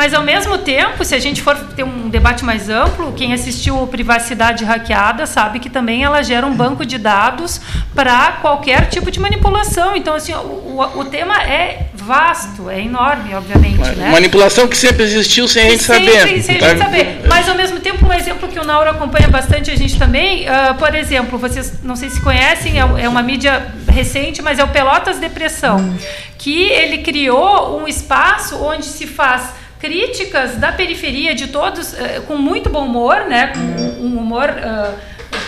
Mas 0.00 0.14
ao 0.14 0.22
mesmo 0.22 0.56
tempo, 0.56 1.04
se 1.04 1.14
a 1.14 1.18
gente 1.18 1.42
for 1.42 1.54
ter 1.76 1.84
um 1.84 2.08
debate 2.08 2.42
mais 2.42 2.70
amplo, 2.70 3.12
quem 3.12 3.34
assistiu 3.34 3.86
Privacidade 3.86 4.64
Hackeada 4.64 5.26
sabe 5.26 5.58
que 5.58 5.68
também 5.68 6.02
ela 6.02 6.22
gera 6.22 6.46
um 6.46 6.54
banco 6.54 6.86
de 6.86 6.96
dados 6.96 7.60
para 7.94 8.38
qualquer 8.40 8.88
tipo 8.88 9.10
de 9.10 9.20
manipulação. 9.20 9.94
Então, 9.94 10.14
assim, 10.14 10.32
o, 10.32 10.38
o, 10.38 11.00
o 11.00 11.04
tema 11.04 11.42
é 11.42 11.88
vasto, 11.92 12.70
é 12.70 12.80
enorme, 12.80 13.34
obviamente. 13.34 13.90
Né? 13.94 14.10
Manipulação 14.10 14.66
que 14.66 14.74
sempre 14.74 15.02
existiu 15.02 15.46
sem 15.46 15.66
a 15.66 15.70
gente 15.72 15.82
Sempre, 15.82 16.12
saber. 16.14 16.42
sem 16.42 16.56
a 16.56 16.58
tá? 16.60 16.68
gente 16.70 16.78
saber. 16.78 17.20
Mas 17.28 17.46
ao 17.46 17.54
mesmo 17.54 17.78
tempo, 17.78 18.06
um 18.06 18.12
exemplo 18.14 18.48
que 18.48 18.58
o 18.58 18.64
Nauro 18.64 18.88
acompanha 18.88 19.28
bastante 19.28 19.70
a 19.70 19.76
gente 19.76 19.98
também, 19.98 20.48
ah, 20.48 20.74
por 20.78 20.94
exemplo, 20.94 21.38
vocês 21.38 21.74
não 21.82 21.94
sei 21.94 22.08
se 22.08 22.22
conhecem, 22.22 22.80
é, 22.80 23.02
é 23.02 23.06
uma 23.06 23.22
mídia 23.22 23.66
recente, 23.86 24.40
mas 24.40 24.58
é 24.58 24.64
o 24.64 24.68
Pelotas 24.68 25.18
Depressão, 25.18 25.94
que 26.38 26.62
ele 26.62 26.98
criou 27.02 27.78
um 27.78 27.86
espaço 27.86 28.56
onde 28.64 28.86
se 28.86 29.06
faz 29.06 29.59
críticas 29.80 30.56
da 30.56 30.70
periferia 30.72 31.34
de 31.34 31.46
todos 31.48 31.94
eh, 31.94 32.20
com 32.26 32.36
muito 32.36 32.68
bom 32.68 32.84
humor, 32.86 33.24
né, 33.28 33.52
com 33.54 33.60
um 34.04 34.18
humor 34.18 34.48
ah, 34.50 34.92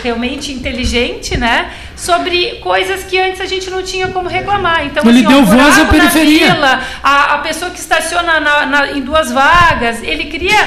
realmente 0.03 0.51
inteligente, 0.51 1.37
né, 1.37 1.71
sobre 1.95 2.55
coisas 2.61 3.03
que 3.03 3.17
antes 3.19 3.39
a 3.39 3.45
gente 3.45 3.69
não 3.69 3.83
tinha 3.83 4.07
como 4.09 4.27
reclamar. 4.27 4.85
Então, 4.85 5.03
Ele 5.07 5.19
assim, 5.19 5.27
deu 5.27 5.45
voz 5.45 5.77
à 5.79 5.85
periferia. 5.85 6.53
vila, 6.53 6.81
a, 7.03 7.35
a 7.35 7.37
pessoa 7.39 7.69
que 7.71 7.79
estaciona 7.79 8.39
na- 8.39 8.65
na- 8.65 8.91
em 8.91 9.01
duas 9.01 9.31
vagas, 9.31 10.01
ele 10.03 10.25
cria 10.25 10.57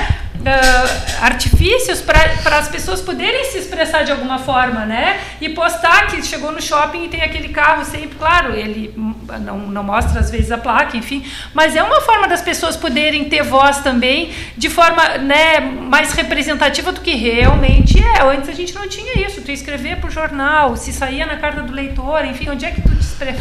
ah, 0.49 1.25
artifícios 1.27 2.01
para 2.01 2.59
as 2.59 2.69
pessoas 2.69 3.01
poderem 3.01 3.45
se 3.51 3.59
expressar 3.59 4.05
de 4.05 4.13
alguma 4.13 4.39
forma, 4.39 4.85
né? 4.85 5.21
E 5.41 5.49
postar 5.51 6.07
que 6.09 6.23
chegou 6.23 6.53
no 6.53 6.61
shopping 6.63 7.05
e 7.05 7.09
tem 7.09 7.23
aquele 7.23 7.49
carro 7.49 7.85
sempre, 7.85 8.17
claro, 8.19 8.55
ele 8.55 8.93
não, 8.97 9.59
não 9.59 9.83
mostra 9.83 10.21
às 10.21 10.31
vezes 10.31 10.51
a 10.53 10.59
placa, 10.59 10.97
enfim, 10.97 11.25
mas 11.53 11.75
é 11.77 11.83
uma 11.83 12.01
forma 12.01 12.29
das 12.29 12.43
pessoas 12.43 12.77
poderem 12.77 13.25
ter 13.25 13.43
voz 13.43 13.79
também 13.81 14.33
de 14.57 14.71
forma 14.71 15.19
né, 15.19 15.61
mais 15.61 16.13
representativa 16.13 16.93
do 16.93 17.01
que 17.01 17.15
realmente 17.15 17.99
é. 18.03 18.23
Antes 18.23 18.49
a 18.49 18.53
gente 18.53 18.75
não 18.75 18.89
tinha 18.89 19.27
isso, 19.27 19.41
tu 19.43 19.51
escrever 19.51 19.97
para 19.97 20.09
o 20.09 20.11
jornal, 20.11 20.77
se 20.77 20.93
saía 20.93 21.27
na 21.27 21.37
carta 21.37 21.63
do 21.63 21.73
leitor, 21.73 22.25
enfim, 22.25 22.51
onde 22.51 22.65
é 22.65 22.71
que 22.71 22.81
tu 22.83 22.95
te, 22.95 23.01
expre- 23.01 23.37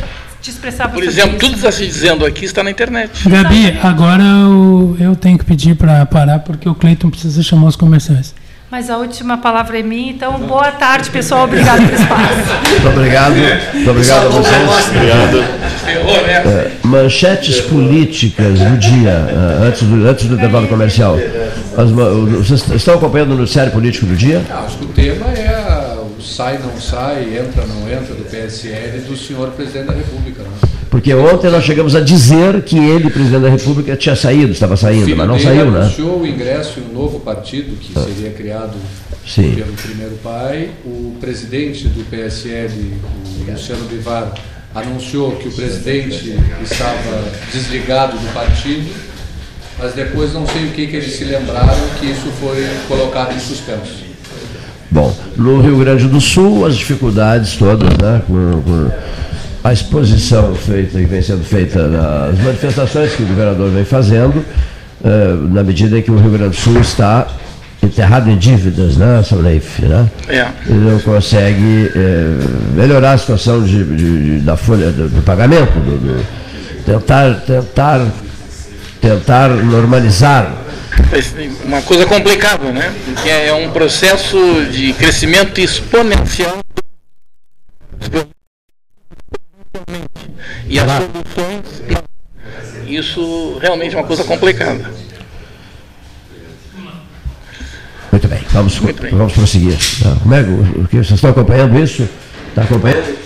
te 0.45 0.51
expressava 0.51 0.93
Por 0.93 1.03
exemplo, 1.03 1.39
tudo 1.39 1.53
que 1.53 1.55
está 1.57 1.71
se 1.71 1.87
dizendo 1.87 2.23
aqui 2.23 2.45
está 2.45 2.63
na 2.63 2.69
internet. 2.69 3.27
Gabi, 3.27 3.79
agora 3.81 4.21
eu, 4.23 4.95
eu 4.99 5.15
tenho 5.15 5.39
que 5.39 5.45
pedir 5.45 5.75
para 5.75 6.05
parar 6.05 6.39
porque 6.39 6.69
o 6.69 6.75
Cleiton 6.75 7.09
precisa 7.09 7.41
chamar 7.41 7.67
os 7.67 7.75
comerciais. 7.75 8.35
Mas 8.69 8.89
a 8.89 8.97
última 8.97 9.37
palavra 9.37 9.79
é 9.79 9.83
minha, 9.83 10.11
então 10.11 10.37
boa 10.39 10.71
tarde, 10.71 11.09
pessoal. 11.09 11.45
Obrigado 11.45 11.77
pelo 11.87 11.99
espaço. 11.99 12.69
Muito 12.69 12.87
obrigado. 12.87 13.35
Muito 13.73 13.89
obrigado 13.89 14.25
a 14.25 14.29
vocês. 14.29 14.87
Obrigado. 14.89 15.37
É, 16.47 16.71
manchetes 16.83 17.61
políticas 17.61 18.59
do 18.59 18.77
dia, 18.77 19.09
é, 19.61 19.67
antes 19.67 19.83
do, 19.83 20.07
antes 20.07 20.25
do 20.25 20.35
intervalo 20.35 20.67
comercial. 20.67 21.17
As 21.77 21.89
vocês 21.91 22.69
estão 22.75 22.95
acompanhando 22.95 23.31
o 23.31 23.37
noticiário 23.37 23.71
político 23.71 24.05
do 24.05 24.15
dia? 24.15 24.41
Acho 24.49 24.77
que 24.77 24.85
o 24.85 24.87
tema 24.89 25.27
é 25.31 25.47
a- 25.47 25.84
sai, 26.21 26.57
não 26.59 26.79
sai, 26.79 27.37
entra, 27.37 27.65
não 27.65 27.91
entra 27.91 28.13
do 28.15 28.23
PSL 28.29 28.99
do 29.01 29.17
senhor 29.17 29.51
presidente 29.51 29.87
da 29.87 29.93
República. 29.93 30.43
Né? 30.43 30.49
Porque 30.89 31.13
ontem 31.13 31.49
nós 31.49 31.63
chegamos 31.63 31.95
a 31.95 31.99
dizer 31.99 32.61
que 32.63 32.77
ele, 32.77 33.09
presidente 33.09 33.41
da 33.41 33.49
República, 33.49 33.97
tinha 33.97 34.15
saído, 34.15 34.53
estava 34.53 34.77
saindo, 34.77 35.13
mas 35.15 35.27
não 35.27 35.37
saiu, 35.37 35.69
né? 35.69 35.81
anunciou 35.81 36.21
o 36.21 36.27
ingresso 36.27 36.79
em 36.79 36.83
um 36.83 36.93
novo 36.93 37.19
partido 37.19 37.75
que 37.77 37.93
seria 37.93 38.31
criado 38.31 38.77
Sim. 39.27 39.55
pelo 39.55 39.73
primeiro 39.73 40.15
pai. 40.23 40.69
O 40.85 41.17
presidente 41.19 41.87
do 41.89 42.09
PSL, 42.09 42.93
o 43.41 43.51
Luciano 43.51 43.83
Bivar, 43.89 44.33
anunciou 44.73 45.35
que 45.35 45.49
o 45.49 45.51
presidente 45.51 46.33
estava 46.63 47.23
desligado 47.51 48.17
do 48.17 48.33
partido, 48.33 48.89
mas 49.77 49.93
depois 49.93 50.33
não 50.33 50.47
sei 50.47 50.65
o 50.65 50.71
que, 50.71 50.87
que 50.87 50.95
eles 50.95 51.13
se 51.13 51.25
lembraram 51.25 51.89
que 51.99 52.05
isso 52.05 52.31
foi 52.39 52.65
colocado 52.87 53.35
em 53.35 53.39
suspenso. 53.39 54.04
Bom, 54.91 55.15
no 55.35 55.61
Rio 55.61 55.77
Grande 55.79 56.07
do 56.07 56.21
Sul, 56.21 56.65
as 56.65 56.75
dificuldades 56.75 57.55
todas, 57.57 57.89
né? 57.97 58.21
Com, 58.27 58.61
com 58.61 58.91
a 59.63 59.73
exposição 59.73 60.53
feita 60.55 60.99
e 60.99 61.05
vem 61.05 61.21
sendo 61.21 61.43
feita 61.43 61.87
nas 61.87 62.37
manifestações 62.39 63.11
que 63.13 63.23
o 63.23 63.25
governador 63.25 63.71
vem 63.71 63.83
fazendo, 63.83 64.45
eh, 65.03 65.35
na 65.49 65.63
medida 65.63 65.97
em 65.97 66.01
que 66.03 66.11
o 66.11 66.17
Rio 66.17 66.29
Grande 66.31 66.49
do 66.51 66.55
Sul 66.55 66.79
está 66.79 67.27
enterrado 67.81 68.29
em 68.29 68.37
dívidas, 68.37 68.95
né, 68.95 69.23
São 69.27 69.39
Leif, 69.39 69.81
né? 69.83 70.07
É. 70.27 70.47
Ele 70.67 70.91
não 70.91 70.99
consegue 70.99 71.91
eh, 71.95 72.37
melhorar 72.75 73.13
a 73.13 73.17
situação 73.17 73.63
de, 73.63 73.83
de- 73.83 73.95
de- 74.37 74.39
da 74.41 74.55
folha 74.55 74.91
do, 74.91 75.09
do 75.09 75.21
pagamento, 75.23 75.73
do- 75.79 75.97
do- 75.97 76.25
tentar, 76.85 77.33
tentar, 77.47 78.05
tentar 79.01 79.49
normalizar 79.49 80.51
Uma 81.65 81.81
coisa 81.81 82.05
complicada, 82.05 82.71
né? 82.71 82.93
Porque 83.05 83.29
é 83.29 83.53
um 83.53 83.71
processo 83.71 84.37
de 84.71 84.93
crescimento 84.93 85.59
exponencial. 85.59 86.59
E 90.67 90.79
as 90.79 90.85
soluções. 90.91 92.05
Isso 92.87 93.57
realmente 93.61 93.95
é 93.95 93.97
uma 93.99 94.07
coisa 94.07 94.23
complicada. 94.23 94.91
Muito 98.11 98.27
bem, 98.29 98.39
vamos, 98.51 98.79
Muito 98.79 99.01
bem. 99.01 99.11
vamos 99.11 99.33
prosseguir. 99.33 99.77
Tá? 100.01 100.15
Como 100.21 100.33
é 100.33 100.43
que, 100.89 100.95
vocês 100.97 101.11
estão 101.11 101.31
acompanhando 101.31 101.77
isso? 101.79 102.07
Está 102.49 102.63
acompanhando? 102.63 103.25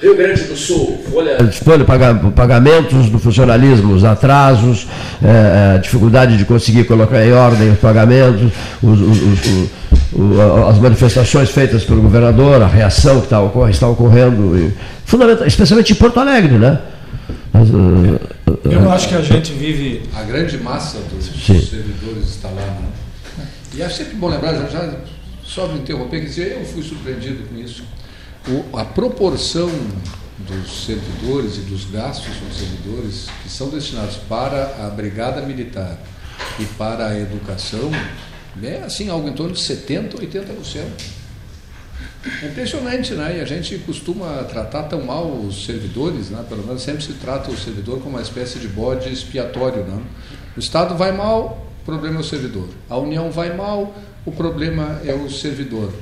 Rio 0.00 0.16
Grande 0.16 0.44
do 0.44 0.56
Sul, 0.56 1.04
folha, 1.12 1.52
folha 1.52 1.84
paga- 1.84 2.14
pagamentos 2.34 3.10
do 3.10 3.18
funcionalismo, 3.18 3.92
os 3.92 4.02
atrasos, 4.02 4.88
eh, 5.22 5.74
a 5.74 5.78
dificuldade 5.78 6.36
de 6.36 6.44
conseguir 6.44 6.84
colocar 6.84 7.24
em 7.24 7.32
ordem 7.32 7.70
os 7.70 7.78
pagamentos, 7.78 8.50
os- 8.82 9.00
os- 9.00 9.22
os- 9.22 9.46
o- 10.12 10.22
o- 10.22 10.68
as 10.68 10.78
manifestações 10.78 11.50
feitas 11.50 11.84
pelo 11.84 12.02
governador, 12.02 12.62
a 12.62 12.66
reação 12.66 13.18
que 13.18 13.26
está, 13.26 13.40
ocorre, 13.40 13.70
está 13.70 13.88
ocorrendo, 13.88 14.56
e, 14.58 14.72
fundamental, 15.04 15.46
especialmente 15.46 15.92
em 15.92 15.96
Porto 15.96 16.18
Alegre, 16.20 16.54
né? 16.58 16.78
As, 17.52 17.68
eh, 17.68 18.20
Eu 18.64 18.90
acho 18.90 19.08
que 19.08 19.14
a 19.14 19.22
gente 19.22 19.52
vive. 19.52 20.02
A 20.14 20.22
grande 20.22 20.56
massa 20.58 20.98
dos 21.12 21.26
Sim. 21.26 21.60
servidores 21.60 22.28
está 22.28 22.48
lá. 22.48 22.62
Né? 23.36 23.44
E 23.74 23.82
acho 23.82 23.96
sempre 23.98 24.16
bom 24.16 24.28
lembrar, 24.28 24.54
já, 24.54 24.66
já 24.68 24.90
só 25.44 25.66
me 25.68 25.78
interromper, 25.80 26.20
que 26.20 26.26
dizer, 26.26 26.58
eu 26.60 26.64
fui 26.64 26.82
surpreendido 26.82 27.44
com 27.48 27.58
isso. 27.60 27.82
O- 28.48 28.76
a 28.76 28.84
proporção 28.84 29.68
dos 30.46 30.86
servidores 30.86 31.56
e 31.56 31.60
dos 31.60 31.84
gastos 31.84 32.34
dos 32.36 32.56
servidores 32.56 33.26
que 33.42 33.48
são 33.48 33.68
destinados 33.68 34.16
para 34.28 34.86
a 34.86 34.90
brigada 34.90 35.42
militar 35.42 35.98
e 36.58 36.64
para 36.64 37.08
a 37.08 37.18
educação 37.18 37.90
é 38.62 38.82
assim 38.82 39.08
algo 39.08 39.28
em 39.28 39.32
torno 39.32 39.52
de 39.52 39.60
70, 39.60 40.16
80%. 40.16 40.84
É 42.42 42.46
impressionante, 42.46 43.14
né? 43.14 43.38
E 43.38 43.40
a 43.40 43.44
gente 43.44 43.78
costuma 43.78 44.44
tratar 44.44 44.84
tão 44.84 45.02
mal 45.02 45.26
os 45.26 45.64
servidores, 45.64 46.28
né? 46.28 46.44
Pelo 46.48 46.66
menos 46.66 46.82
sempre 46.82 47.02
se 47.02 47.14
trata 47.14 47.50
o 47.50 47.56
servidor 47.56 48.00
como 48.00 48.16
uma 48.16 48.22
espécie 48.22 48.58
de 48.58 48.68
bode 48.68 49.10
expiatório, 49.10 49.84
né? 49.84 50.02
O 50.56 50.60
Estado 50.60 50.94
vai 50.96 51.12
mal, 51.12 51.66
o 51.80 51.84
problema 51.84 52.16
é 52.16 52.20
o 52.20 52.24
servidor. 52.24 52.68
A 52.90 52.98
União 52.98 53.30
vai 53.30 53.56
mal, 53.56 53.94
o 54.26 54.32
problema 54.32 55.00
é 55.04 55.14
o 55.14 55.30
servidor. 55.30 55.92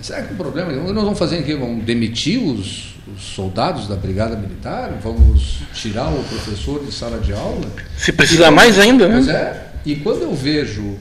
Será 0.00 0.22
que 0.22 0.34
o 0.34 0.36
problema 0.36 0.72
é 0.72 0.76
nós 0.76 1.04
vamos 1.04 1.18
fazer 1.18 1.38
aqui? 1.38 1.54
Vamos 1.54 1.84
demitir 1.84 2.38
os, 2.38 2.94
os 3.06 3.22
soldados 3.22 3.88
da 3.88 3.96
Brigada 3.96 4.36
Militar? 4.36 4.92
Vamos 5.02 5.60
tirar 5.72 6.08
o 6.10 6.22
professor 6.24 6.84
de 6.84 6.92
sala 6.92 7.18
de 7.18 7.32
aula? 7.32 7.66
Se 7.96 8.12
precisar 8.12 8.50
mais 8.50 8.78
ainda, 8.78 9.08
né? 9.08 9.14
Pois 9.14 9.28
é. 9.28 9.66
E 9.84 9.96
quando 9.96 10.22
eu 10.22 10.34
vejo 10.34 10.82
uh, 10.82 10.98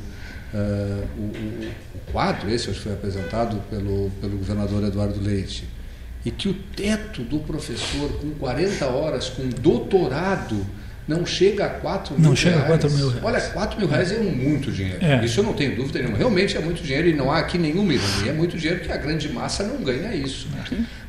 o, 1.17 1.21
o, 1.21 1.67
o, 1.95 2.11
quadro, 2.11 2.49
esse 2.49 2.69
acho 2.69 2.77
que 2.77 2.83
foi 2.83 2.93
apresentado 2.93 3.61
pelo, 3.69 4.11
pelo 4.21 4.37
governador 4.37 4.83
Eduardo 4.83 5.19
Leite, 5.19 5.67
e 6.23 6.31
que 6.31 6.47
o 6.47 6.53
teto 6.53 7.21
do 7.21 7.39
professor 7.39 8.09
com 8.19 8.31
40 8.31 8.85
horas, 8.85 9.29
com 9.29 9.47
doutorado, 9.49 10.65
não 11.07 11.25
chega 11.25 11.65
a 11.65 11.69
4 11.69 12.15
mil 12.19 12.29
Não 12.29 12.35
chega 12.35 12.55
a 12.55 12.65
reais. 12.65 12.81
4 12.81 12.91
mil 12.97 13.09
reais. 13.09 13.23
Olha, 13.23 13.41
4 13.41 13.79
mil 13.79 13.87
reais 13.87 14.11
é 14.11 14.19
muito 14.19 14.71
dinheiro. 14.71 14.97
É. 15.05 15.23
Isso 15.23 15.39
eu 15.39 15.43
não 15.43 15.53
tenho 15.53 15.75
dúvida 15.75 15.99
nenhuma. 15.99 16.17
Realmente 16.17 16.57
é 16.57 16.59
muito 16.59 16.81
dinheiro 16.81 17.07
e 17.07 17.13
não 17.13 17.31
há 17.31 17.39
aqui 17.39 17.57
nenhuma 17.57 17.93
ironia. 17.93 18.31
É 18.31 18.33
muito 18.33 18.57
dinheiro 18.57 18.79
porque 18.79 18.91
a 18.93 18.97
grande 18.97 19.29
massa 19.29 19.63
não 19.63 19.77
ganha 19.83 20.13
isso. 20.15 20.47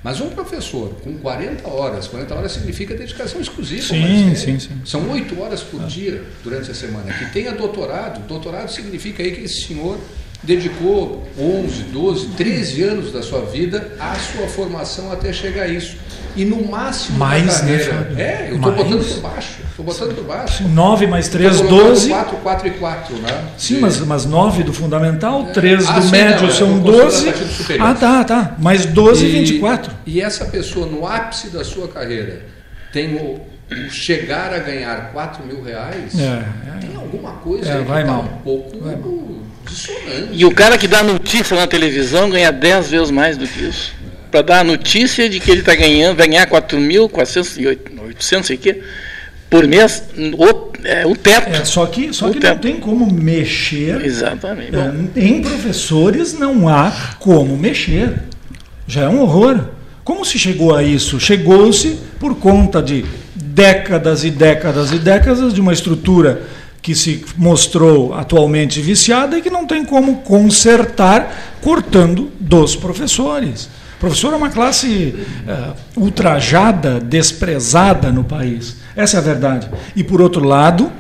Mas 0.02 0.20
um 0.20 0.28
professor 0.30 0.90
com 1.02 1.14
40 1.18 1.66
horas, 1.68 2.06
40 2.08 2.34
horas 2.34 2.52
significa 2.52 2.94
dedicação 2.94 3.40
exclusiva. 3.40 3.82
Sim, 3.82 4.30
é- 4.32 4.34
sim, 4.34 4.58
sim. 4.58 4.80
São 4.84 5.08
8 5.10 5.40
horas 5.40 5.62
por 5.62 5.84
dia 5.86 6.22
durante 6.44 6.70
a 6.70 6.74
semana. 6.74 7.12
Que 7.12 7.26
tenha 7.32 7.52
doutorado. 7.52 8.26
Doutorado 8.26 8.68
significa 8.70 9.22
aí 9.22 9.32
que 9.32 9.42
esse 9.42 9.62
senhor 9.66 9.98
dedicou 10.42 11.26
11, 11.38 11.84
12, 11.84 12.28
13 12.36 12.82
anos 12.82 13.12
da 13.12 13.22
sua 13.22 13.40
vida 13.46 13.92
à 13.98 14.14
sua 14.14 14.46
formação 14.46 15.10
até 15.10 15.32
chegar 15.32 15.62
a 15.64 15.68
isso. 15.68 15.96
E 16.36 16.44
no 16.44 16.64
máximo 16.70 17.18
Mais, 17.18 17.46
da 17.60 17.66
né, 17.66 17.78
carreira. 17.78 17.94
Fábio? 17.94 18.20
é, 18.20 18.46
eu 18.50 18.56
estou 18.56 18.72
botando 18.72 19.04
por 19.14 19.20
baixo. 19.22 19.48
Estou 19.70 19.84
botando 19.86 20.14
por 20.14 20.24
baixo. 20.24 20.68
9 20.68 21.06
mais 21.06 21.28
3, 21.28 21.56
Tô 21.60 21.64
colocando 21.66 21.88
12. 21.88 22.08
4, 22.10 22.36
4 22.36 22.68
e 22.68 22.70
4, 22.72 23.16
né? 23.16 23.44
Sim, 23.56 23.80
mas, 23.80 24.00
mas 24.00 24.24
9 24.26 24.62
do 24.62 24.72
fundamental, 24.72 25.46
3 25.46 25.88
Ah, 25.88 25.92
do 25.92 26.02
sim, 26.02 26.10
médio 26.10 26.42
não, 26.42 26.48
é 26.48 26.52
são 26.52 26.74
o 26.78 26.80
conselho 26.82 27.02
12. 27.04 27.24
da 27.24 27.32
partida 27.32 27.50
superior. 27.50 27.86
Ah, 27.88 27.94
tá, 27.94 28.24
tá. 28.24 28.54
Mais 28.58 28.86
12 28.86 29.24
e 29.24 29.28
E- 29.28 29.32
24. 29.32 29.92
E 30.06 30.20
essa 30.20 30.44
pessoa, 30.44 30.86
no 30.86 31.06
ápice 31.06 31.48
da 31.48 31.64
sua 31.64 31.88
carreira, 31.88 32.42
tem 32.92 33.14
o, 33.16 33.40
o 33.70 33.90
chegar 33.90 34.52
a 34.52 34.58
ganhar 34.58 35.10
4 35.12 35.44
mil 35.44 35.62
reais, 35.62 36.18
É, 36.18 36.42
tem 36.80 36.94
alguma 36.96 37.32
coisa 37.32 37.68
É, 37.70 37.78
vai 37.82 38.02
que 38.02 38.08
tá 38.08 38.12
mal. 38.14 38.24
um 38.24 38.42
pouco 38.42 39.40
dissonante. 39.68 40.28
E 40.32 40.44
o 40.44 40.54
cara 40.54 40.76
que 40.78 40.86
dá 40.86 41.02
notícia 41.02 41.56
na 41.56 41.66
televisão 41.66 42.30
ganha 42.30 42.52
10 42.52 42.90
vezes 42.90 43.10
mais 43.10 43.36
do 43.36 43.46
que 43.46 43.60
isso. 43.64 43.94
Para 44.36 44.42
dar 44.42 44.60
a 44.60 44.64
notícia 44.64 45.30
de 45.30 45.40
que 45.40 45.50
ele 45.50 45.60
está 45.60 45.74
ganhando, 45.74 46.18
vai 46.18 46.28
ganhar 46.28 46.46
4.400 46.46 48.44
sei 48.44 48.58
quê, 48.58 48.82
por 49.48 49.66
mês, 49.66 50.02
o, 50.14 50.72
é, 50.84 51.06
o 51.06 51.16
teto. 51.16 51.48
É, 51.48 51.64
só 51.64 51.86
que, 51.86 52.12
só 52.12 52.26
O 52.26 52.32
que 52.32 52.34
não 52.34 52.42
teto. 52.42 52.60
tem 52.60 52.76
como 52.76 53.10
mexer. 53.10 54.04
Exatamente. 54.04 54.72
É, 54.76 54.92
em 55.24 55.40
professores 55.40 56.34
não 56.38 56.68
há 56.68 57.14
como 57.18 57.56
mexer. 57.56 58.12
Já 58.86 59.04
é 59.04 59.08
um 59.08 59.22
horror. 59.22 59.68
Como 60.04 60.22
se 60.22 60.38
chegou 60.38 60.76
a 60.76 60.82
isso? 60.82 61.18
Chegou-se 61.18 61.98
por 62.20 62.34
conta 62.34 62.82
de 62.82 63.06
décadas 63.34 64.22
e 64.22 64.30
décadas 64.30 64.92
e 64.92 64.98
décadas 64.98 65.54
de 65.54 65.62
uma 65.62 65.72
estrutura 65.72 66.42
que 66.82 66.94
se 66.94 67.24
mostrou 67.38 68.12
atualmente 68.12 68.82
viciada 68.82 69.38
e 69.38 69.40
que 69.40 69.48
não 69.48 69.66
tem 69.66 69.82
como 69.82 70.16
consertar 70.16 71.56
cortando 71.62 72.30
dos 72.38 72.76
professores. 72.76 73.70
Professor 73.98 74.32
é 74.32 74.36
uma 74.36 74.50
classe 74.50 75.14
eh, 75.48 75.72
ultrajada, 75.96 77.00
desprezada 77.00 78.12
no 78.12 78.24
país. 78.24 78.76
Essa 78.94 79.16
é 79.16 79.20
a 79.20 79.22
verdade. 79.22 79.70
E 79.94 80.04
por 80.04 80.20
outro 80.20 80.44
lado, 80.44 80.92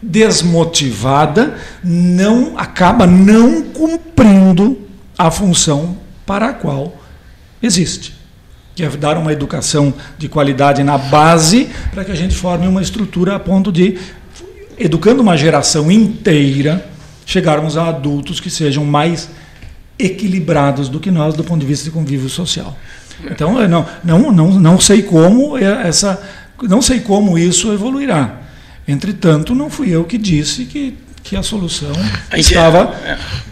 desmotivada, 0.00 1.54
não 1.82 2.56
acaba 2.56 3.06
não 3.06 3.62
cumprindo 3.62 4.78
a 5.18 5.30
função 5.30 5.96
para 6.26 6.50
a 6.50 6.52
qual 6.52 6.96
existe, 7.62 8.14
que 8.74 8.84
é 8.84 8.88
dar 8.88 9.16
uma 9.16 9.32
educação 9.32 9.94
de 10.18 10.28
qualidade 10.28 10.82
na 10.82 10.98
base 10.98 11.68
para 11.92 12.04
que 12.04 12.12
a 12.12 12.16
gente 12.16 12.36
forme 12.36 12.66
uma 12.66 12.82
estrutura 12.82 13.34
a 13.34 13.38
ponto 13.38 13.72
de 13.72 13.98
educando 14.78 15.22
uma 15.22 15.36
geração 15.36 15.90
inteira, 15.90 16.84
chegarmos 17.24 17.76
a 17.76 17.88
adultos 17.88 18.40
que 18.40 18.50
sejam 18.50 18.84
mais 18.84 19.30
equilibrados 19.98 20.88
do 20.88 20.98
que 21.00 21.10
nós 21.10 21.34
do 21.34 21.44
ponto 21.44 21.60
de 21.60 21.66
vista 21.66 21.84
de 21.84 21.90
convívio 21.90 22.28
social. 22.28 22.76
Então, 23.30 23.60
eu 23.60 23.68
não, 23.68 23.86
não, 24.02 24.32
não, 24.32 24.50
não 24.60 24.80
sei 24.80 25.02
como 25.02 25.56
é 25.56 25.86
essa, 25.88 26.20
não 26.62 26.82
sei 26.82 27.00
como 27.00 27.38
isso 27.38 27.72
evoluirá. 27.72 28.40
Entretanto, 28.86 29.54
não 29.54 29.70
fui 29.70 29.90
eu 29.90 30.04
que 30.04 30.18
disse 30.18 30.64
que, 30.64 30.94
que 31.22 31.36
a 31.36 31.42
solução 31.42 31.92
estava 32.36 32.92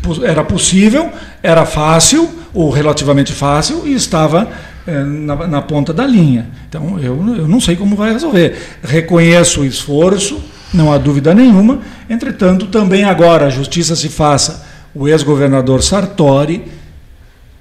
pu- 0.02 0.24
era 0.24 0.42
possível, 0.44 1.10
era 1.42 1.64
fácil 1.64 2.28
ou 2.52 2.70
relativamente 2.70 3.32
fácil 3.32 3.86
e 3.86 3.94
estava 3.94 4.48
eh, 4.86 5.04
na, 5.04 5.46
na 5.46 5.62
ponta 5.62 5.92
da 5.94 6.06
linha. 6.06 6.48
Então, 6.68 6.98
eu, 6.98 7.14
eu 7.36 7.48
não 7.48 7.60
sei 7.60 7.76
como 7.76 7.96
vai 7.96 8.12
resolver. 8.12 8.58
Reconheço 8.82 9.60
o 9.62 9.64
esforço, 9.64 10.42
não 10.74 10.92
há 10.92 10.98
dúvida 10.98 11.32
nenhuma. 11.32 11.78
Entretanto, 12.10 12.66
também 12.66 13.04
agora 13.04 13.46
a 13.46 13.50
justiça 13.50 13.96
se 13.96 14.08
faça. 14.10 14.71
O 14.94 15.08
ex-governador 15.08 15.82
Sartori 15.82 16.70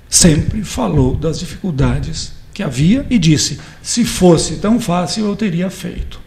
sempre 0.09 0.63
falou 0.63 1.15
das 1.15 1.39
dificuldades 1.39 2.33
que 2.53 2.61
havia 2.61 3.05
e 3.09 3.17
disse: 3.17 3.59
se 3.81 4.03
fosse 4.03 4.57
tão 4.57 4.79
fácil, 4.79 5.25
eu 5.25 5.35
teria 5.35 5.69
feito. 5.69 6.19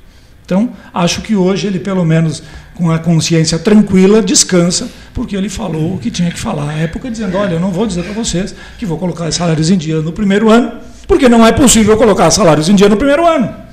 Então, 0.44 0.70
acho 0.92 1.22
que 1.22 1.34
hoje 1.34 1.66
ele, 1.66 1.78
pelo 1.78 2.04
menos 2.04 2.42
com 2.74 2.90
a 2.90 2.98
consciência 2.98 3.58
tranquila, 3.58 4.20
descansa, 4.20 4.90
porque 5.14 5.36
ele 5.36 5.48
falou 5.48 5.94
o 5.94 5.98
que 5.98 6.10
tinha 6.10 6.30
que 6.30 6.38
falar 6.38 6.70
à 6.70 6.74
época, 6.74 7.10
dizendo: 7.10 7.36
olha, 7.36 7.54
eu 7.54 7.60
não 7.60 7.70
vou 7.70 7.86
dizer 7.86 8.02
para 8.02 8.12
vocês 8.12 8.54
que 8.78 8.86
vou 8.86 8.98
colocar 8.98 9.30
salários 9.32 9.70
em 9.70 9.76
dia 9.76 10.00
no 10.00 10.12
primeiro 10.12 10.50
ano, 10.50 10.72
porque 11.06 11.28
não 11.28 11.46
é 11.46 11.52
possível 11.52 11.96
colocar 11.96 12.30
salários 12.30 12.68
em 12.68 12.74
dia 12.74 12.88
no 12.88 12.96
primeiro 12.96 13.26
ano. 13.26 13.63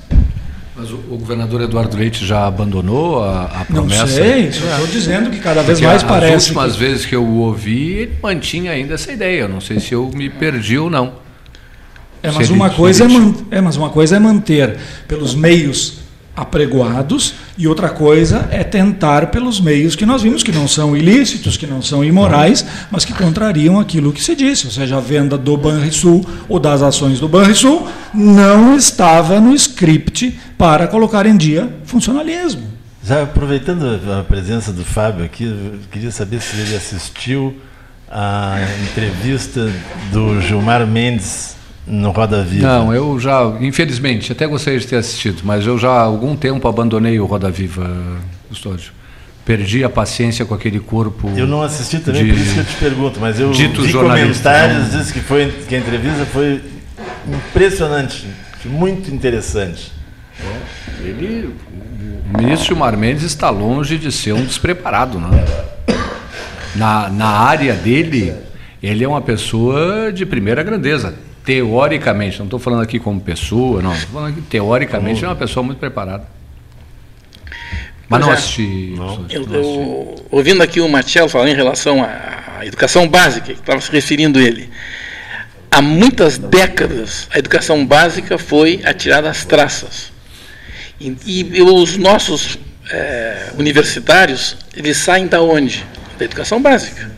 Mas 0.82 0.90
o, 0.90 0.96
o 0.96 1.16
governador 1.16 1.60
Eduardo 1.62 1.96
Leite 1.96 2.26
já 2.26 2.44
abandonou 2.44 3.22
a, 3.22 3.44
a 3.44 3.58
Não 3.68 3.86
promessa? 3.86 4.08
sei, 4.08 4.50
só 4.50 4.66
estou 4.66 4.86
dizendo 4.88 5.30
que 5.30 5.38
cada 5.38 5.62
vez 5.62 5.78
Porque 5.78 5.86
mais 5.86 6.02
as 6.02 6.08
parece. 6.08 6.48
últimas 6.48 6.72
que- 6.72 6.78
vezes 6.80 7.06
que 7.06 7.14
eu 7.14 7.22
o 7.22 7.38
ouvi, 7.38 7.90
ele 7.92 8.12
mantinha 8.20 8.72
ainda 8.72 8.94
essa 8.94 9.12
ideia. 9.12 9.42
Eu 9.42 9.48
não 9.48 9.60
sei 9.60 9.78
se 9.78 9.92
eu 9.92 10.10
me 10.12 10.28
perdi 10.28 10.76
ou 10.76 10.90
não. 10.90 11.12
É, 12.20 12.32
mas 12.32 12.50
uma 12.50 12.68
coisa 12.70 13.04
é, 13.04 13.08
man- 13.08 13.34
é, 13.50 13.60
mas 13.60 13.76
uma 13.76 13.90
coisa 13.90 14.16
é 14.16 14.18
manter 14.18 14.76
pelos 15.06 15.36
meios 15.36 16.02
apregoados 16.34 17.34
e 17.58 17.68
outra 17.68 17.90
coisa 17.90 18.48
é 18.50 18.64
tentar 18.64 19.26
pelos 19.26 19.60
meios 19.60 19.94
que 19.94 20.06
nós 20.06 20.22
vimos 20.22 20.42
que 20.42 20.50
não 20.50 20.66
são 20.66 20.96
ilícitos, 20.96 21.58
que 21.58 21.66
não 21.66 21.82
são 21.82 22.02
imorais, 22.02 22.64
mas 22.90 23.04
que 23.04 23.12
contrariam 23.12 23.78
aquilo 23.78 24.12
que 24.12 24.22
se 24.24 24.34
disse, 24.34 24.64
ou 24.66 24.72
seja, 24.72 24.96
a 24.96 25.00
venda 25.00 25.36
do 25.36 25.56
Banrisul 25.58 26.24
ou 26.48 26.58
das 26.58 26.80
ações 26.82 27.20
do 27.20 27.28
Banrisul 27.28 27.86
não 28.14 28.74
estava 28.76 29.38
no 29.40 29.54
script 29.54 30.38
para 30.62 30.86
colocar 30.86 31.26
em 31.26 31.36
dia 31.36 31.68
funcionalismo. 31.84 32.62
Já 33.02 33.24
aproveitando 33.24 33.98
a 34.16 34.22
presença 34.22 34.72
do 34.72 34.84
Fábio 34.84 35.24
aqui, 35.24 35.42
eu 35.42 35.80
queria 35.90 36.12
saber 36.12 36.40
se 36.40 36.56
ele 36.56 36.76
assistiu 36.76 37.56
à 38.08 38.58
entrevista 38.84 39.68
do 40.12 40.40
Gilmar 40.40 40.86
Mendes 40.86 41.56
no 41.84 42.12
Roda 42.12 42.44
Viva. 42.44 42.64
Não, 42.64 42.94
eu 42.94 43.18
já, 43.18 43.42
infelizmente, 43.60 44.30
até 44.30 44.46
gostaria 44.46 44.78
de 44.78 44.86
ter 44.86 44.94
assistido, 44.94 45.42
mas 45.42 45.66
eu 45.66 45.76
já 45.76 45.88
há 45.88 46.02
algum 46.02 46.36
tempo 46.36 46.68
abandonei 46.68 47.18
o 47.18 47.26
Roda 47.26 47.50
Viva, 47.50 47.90
Custódio. 48.48 48.92
Perdi 49.44 49.82
a 49.82 49.90
paciência 49.90 50.44
com 50.44 50.54
aquele 50.54 50.78
corpo. 50.78 51.28
Eu 51.36 51.48
não 51.48 51.60
assisti 51.60 51.98
também, 51.98 52.26
de 52.26 52.32
por 52.32 52.38
isso 52.38 52.54
que 52.54 52.60
eu 52.60 52.64
te 52.64 52.76
pergunto, 52.76 53.18
mas 53.18 53.40
eu 53.40 53.50
dito 53.50 53.82
vi 53.82 53.92
comentários, 53.92 54.92
disse 54.92 55.12
que, 55.12 55.18
foi, 55.18 55.52
que 55.68 55.74
a 55.74 55.78
entrevista 55.78 56.24
foi 56.24 56.62
impressionante, 57.26 58.28
muito 58.64 59.12
interessante. 59.12 59.91
Ele, 61.00 61.54
o 62.32 62.38
ministro 62.38 62.68
Gilmar 62.68 62.96
Mendes 62.96 63.22
está 63.24 63.50
longe 63.50 63.98
de 63.98 64.10
ser 64.12 64.32
um 64.32 64.44
despreparado, 64.44 65.18
né? 65.18 65.44
Na, 66.74 67.08
na 67.08 67.26
área 67.28 67.74
dele, 67.74 68.32
ele 68.82 69.04
é 69.04 69.08
uma 69.08 69.20
pessoa 69.20 70.12
de 70.12 70.24
primeira 70.24 70.62
grandeza. 70.62 71.14
Teoricamente, 71.44 72.38
não 72.38 72.46
estou 72.46 72.58
falando 72.58 72.82
aqui 72.82 72.98
como 72.98 73.20
pessoa, 73.20 73.82
não. 73.82 73.92
Estou 73.92 74.10
falando 74.10 74.32
aqui, 74.32 74.40
teoricamente, 74.42 75.24
é 75.24 75.28
uma 75.28 75.34
pessoa 75.36 75.62
muito 75.64 75.78
preparada. 75.78 76.24
Mas 78.08 78.20
não 78.20 78.30
é. 78.30 78.34
assisti. 78.34 78.90
Eu, 78.90 78.96
não 78.96 79.24
assisti. 79.24 79.54
eu- 79.54 80.26
ouvindo 80.30 80.62
aqui 80.62 80.80
o 80.80 80.88
Marcelo 80.88 81.28
falar 81.28 81.48
em 81.48 81.54
relação 81.54 82.02
à, 82.02 82.58
à 82.60 82.66
educação 82.66 83.08
básica, 83.08 83.46
que 83.46 83.52
estava 83.52 83.80
se 83.80 83.90
referindo 83.90 84.38
ele, 84.38 84.70
há 85.70 85.82
muitas 85.82 86.38
décadas 86.38 87.26
a 87.32 87.38
educação 87.38 87.84
básica 87.84 88.38
foi 88.38 88.80
atirada 88.84 89.28
às 89.28 89.44
traças. 89.44 90.11
E, 91.26 91.58
e 91.58 91.62
os 91.62 91.96
nossos 91.96 92.58
eh, 92.90 93.50
universitários, 93.58 94.56
eles 94.76 94.96
saem 94.98 95.26
da 95.26 95.40
onde? 95.42 95.84
Da 96.18 96.24
educação 96.24 96.62
básica. 96.62 97.10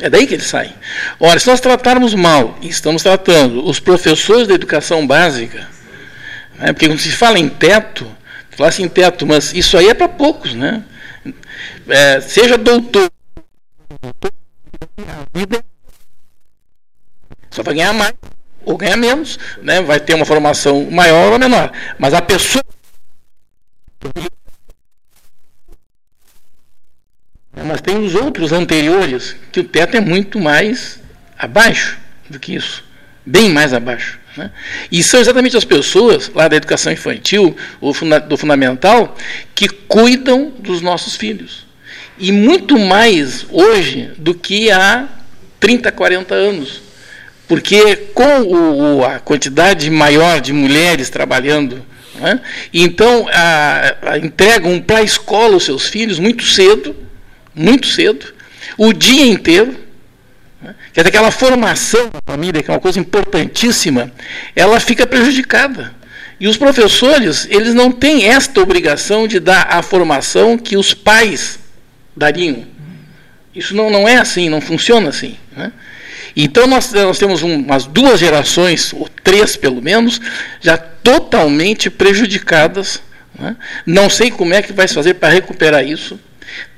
É 0.00 0.10
daí 0.10 0.26
que 0.26 0.34
eles 0.34 0.46
saem. 0.46 0.72
Ora, 1.18 1.38
se 1.38 1.46
nós 1.46 1.60
tratarmos 1.60 2.14
mal, 2.14 2.58
e 2.60 2.68
estamos 2.68 3.02
tratando, 3.02 3.66
os 3.66 3.80
professores 3.80 4.46
da 4.46 4.54
educação 4.54 5.06
básica, 5.06 5.66
né, 6.58 6.72
porque 6.72 6.86
quando 6.86 6.98
se 6.98 7.12
fala 7.12 7.38
em 7.38 7.48
teto, 7.48 8.06
fala-se 8.50 8.82
em 8.82 8.88
teto, 8.88 9.26
mas 9.26 9.54
isso 9.54 9.78
aí 9.78 9.88
é 9.88 9.94
para 9.94 10.08
poucos, 10.08 10.52
né? 10.54 10.82
É, 11.88 12.20
seja 12.20 12.58
doutor. 12.58 13.10
Só 17.50 17.62
vai 17.62 17.74
ganhar 17.74 17.92
mais 17.92 18.12
ou 18.64 18.76
ganhar 18.76 18.96
menos, 18.96 19.38
né? 19.62 19.80
vai 19.82 20.00
ter 20.00 20.14
uma 20.14 20.24
formação 20.24 20.90
maior 20.90 21.32
ou 21.32 21.38
menor. 21.38 21.70
Mas 21.98 22.14
a 22.14 22.22
pessoa. 22.22 22.64
Mas 27.66 27.80
tem 27.80 27.96
os 27.98 28.14
outros 28.14 28.52
anteriores 28.52 29.36
que 29.52 29.60
o 29.60 29.64
teto 29.64 29.96
é 29.96 30.00
muito 30.00 30.38
mais 30.40 31.00
abaixo 31.38 31.98
do 32.28 32.38
que 32.38 32.54
isso, 32.54 32.84
bem 33.24 33.50
mais 33.50 33.72
abaixo. 33.72 34.18
Né? 34.36 34.50
E 34.90 35.02
são 35.02 35.20
exatamente 35.20 35.56
as 35.56 35.64
pessoas 35.64 36.30
lá 36.34 36.48
da 36.48 36.56
educação 36.56 36.92
infantil, 36.92 37.56
ou 37.80 37.94
do 38.28 38.36
fundamental, 38.36 39.16
que 39.54 39.68
cuidam 39.68 40.52
dos 40.58 40.80
nossos 40.80 41.14
filhos. 41.14 41.64
E 42.18 42.30
muito 42.32 42.78
mais 42.78 43.46
hoje 43.50 44.10
do 44.18 44.34
que 44.34 44.70
há 44.70 45.08
30, 45.60 45.90
40 45.92 46.34
anos. 46.34 46.82
Porque 47.46 47.96
com 48.14 48.42
o, 48.42 49.04
a 49.04 49.18
quantidade 49.18 49.90
maior 49.90 50.40
de 50.40 50.52
mulheres 50.52 51.10
trabalhando, 51.10 51.84
né? 52.16 52.40
então 52.72 53.26
a, 53.32 54.12
a, 54.12 54.18
entregam 54.18 54.80
para 54.80 54.98
a 54.98 55.02
escola 55.02 55.56
os 55.56 55.64
seus 55.64 55.86
filhos 55.88 56.18
muito 56.18 56.44
cedo, 56.44 56.94
muito 57.54 57.86
cedo, 57.86 58.34
o 58.76 58.92
dia 58.92 59.26
inteiro, 59.26 59.84
né? 60.64 60.74
Quer 60.94 61.02
dizer, 61.02 61.08
aquela 61.10 61.30
formação 61.30 62.08
da 62.08 62.32
família, 62.32 62.62
que 62.62 62.70
é 62.70 62.74
uma 62.74 62.80
coisa 62.80 62.98
importantíssima, 62.98 64.10
ela 64.56 64.80
fica 64.80 65.06
prejudicada. 65.06 65.94
E 66.40 66.48
os 66.48 66.56
professores, 66.56 67.46
eles 67.50 67.74
não 67.74 67.92
têm 67.92 68.26
esta 68.26 68.60
obrigação 68.60 69.28
de 69.28 69.38
dar 69.38 69.66
a 69.70 69.82
formação 69.82 70.56
que 70.56 70.76
os 70.76 70.94
pais 70.94 71.58
dariam. 72.16 72.66
Isso 73.54 73.74
não, 73.74 73.90
não 73.90 74.08
é 74.08 74.16
assim, 74.16 74.48
não 74.48 74.60
funciona 74.60 75.10
assim. 75.10 75.36
Né? 75.56 75.70
Então 76.36 76.66
nós, 76.66 76.92
nós 76.92 77.18
temos 77.18 77.42
um, 77.42 77.54
umas 77.56 77.86
duas 77.86 78.18
gerações, 78.18 78.92
ou 78.92 79.08
três 79.22 79.56
pelo 79.56 79.80
menos, 79.80 80.20
já 80.60 80.76
totalmente 80.76 81.88
prejudicadas. 81.88 83.00
Né? 83.38 83.56
Não 83.86 84.10
sei 84.10 84.30
como 84.30 84.54
é 84.54 84.62
que 84.62 84.72
vai 84.72 84.88
se 84.88 84.94
fazer 84.94 85.14
para 85.14 85.32
recuperar 85.32 85.86
isso. 85.86 86.18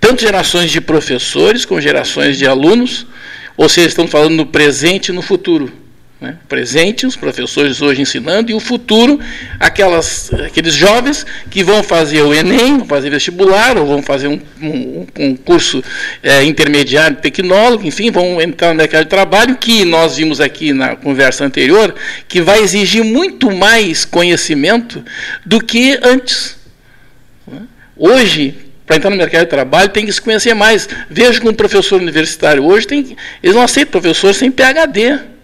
Tanto 0.01 0.23
gerações 0.23 0.71
de 0.71 0.81
professores 0.81 1.65
como 1.65 1.81
gerações 1.81 2.39
de 2.39 2.47
alunos, 2.47 3.07
ou 3.57 3.69
seja, 3.69 3.89
estamos 3.89 4.13
falando 4.13 4.35
no 4.35 4.47
presente 4.47 5.09
e 5.09 5.13
no 5.13 5.23
futuro. 5.23 5.86
Né? 6.19 6.35
Presente, 6.49 7.07
os 7.07 7.15
professores 7.15 7.83
hoje 7.83 8.01
ensinando, 8.01 8.51
e 8.51 8.55
o 8.55 8.61
futuro, 8.61 9.21
aquelas, 9.61 10.33
aqueles 10.33 10.73
jovens 10.73 11.27
que 11.51 11.63
vão 11.63 11.83
fazer 11.83 12.23
o 12.23 12.33
Enem, 12.33 12.79
vão 12.79 12.87
fazer 12.87 13.11
vestibular, 13.11 13.77
ou 13.77 13.87
vão 13.87 14.03
fazer 14.03 14.29
um, 14.29 14.41
um, 14.63 15.07
um 15.19 15.37
curso 15.37 15.85
é, 16.23 16.43
intermediário 16.43 17.19
tecnólogo, 17.19 17.87
enfim, 17.87 18.11
vão 18.11 18.41
entrar 18.41 18.71
no 18.71 18.77
mercado 18.77 19.05
de 19.05 19.11
trabalho, 19.11 19.57
que 19.57 19.85
nós 19.85 20.17
vimos 20.17 20.41
aqui 20.41 20.73
na 20.73 20.97
conversa 20.97 21.45
anterior, 21.45 21.95
que 22.27 22.41
vai 22.41 22.61
exigir 22.61 23.05
muito 23.05 23.51
mais 23.51 24.07
conhecimento 24.07 25.05
do 25.45 25.61
que 25.61 25.99
antes. 26.03 26.57
Hoje, 27.95 28.55
para 28.87 28.97
entrar 28.97 29.11
no 29.11 29.17
mercado 29.17 29.45
de 29.45 29.51
trabalho 29.51 29.89
tem 29.91 30.07
que 30.07 30.13
se 30.13 30.21
conhecer 30.21 30.55
mais. 30.55 30.89
Vejo 31.11 31.41
que 31.41 31.49
um 31.49 31.53
professor 31.53 32.01
universitário 32.01 32.65
hoje 32.65 32.87
tem, 32.87 33.17
eles 33.43 33.55
não 33.55 33.63
aceitam 33.63 34.01
professor 34.01 34.33
sem 34.33 34.51
PhD. 34.51 35.36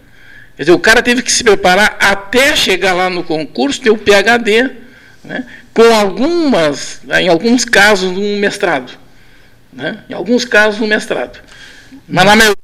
Quer 0.55 0.63
dizer, 0.63 0.71
o 0.73 0.79
cara 0.79 1.01
teve 1.01 1.21
que 1.21 1.31
se 1.31 1.43
preparar 1.43 1.97
até 1.99 2.55
chegar 2.55 2.93
lá 2.93 3.09
no 3.09 3.23
concurso, 3.23 3.81
ter 3.81 3.89
o 3.89 3.97
PhD, 3.97 4.71
né, 5.23 5.45
com 5.73 5.93
algumas, 5.95 7.01
em 7.19 7.27
alguns 7.27 7.65
casos, 7.65 8.15
um 8.15 8.39
mestrado. 8.39 8.93
Né, 9.71 10.03
em 10.09 10.13
alguns 10.13 10.45
casos, 10.45 10.79
um 10.79 10.87
mestrado. 10.87 11.39
Mas 12.07 12.25
na 12.25 12.35
maioria. 12.35 12.55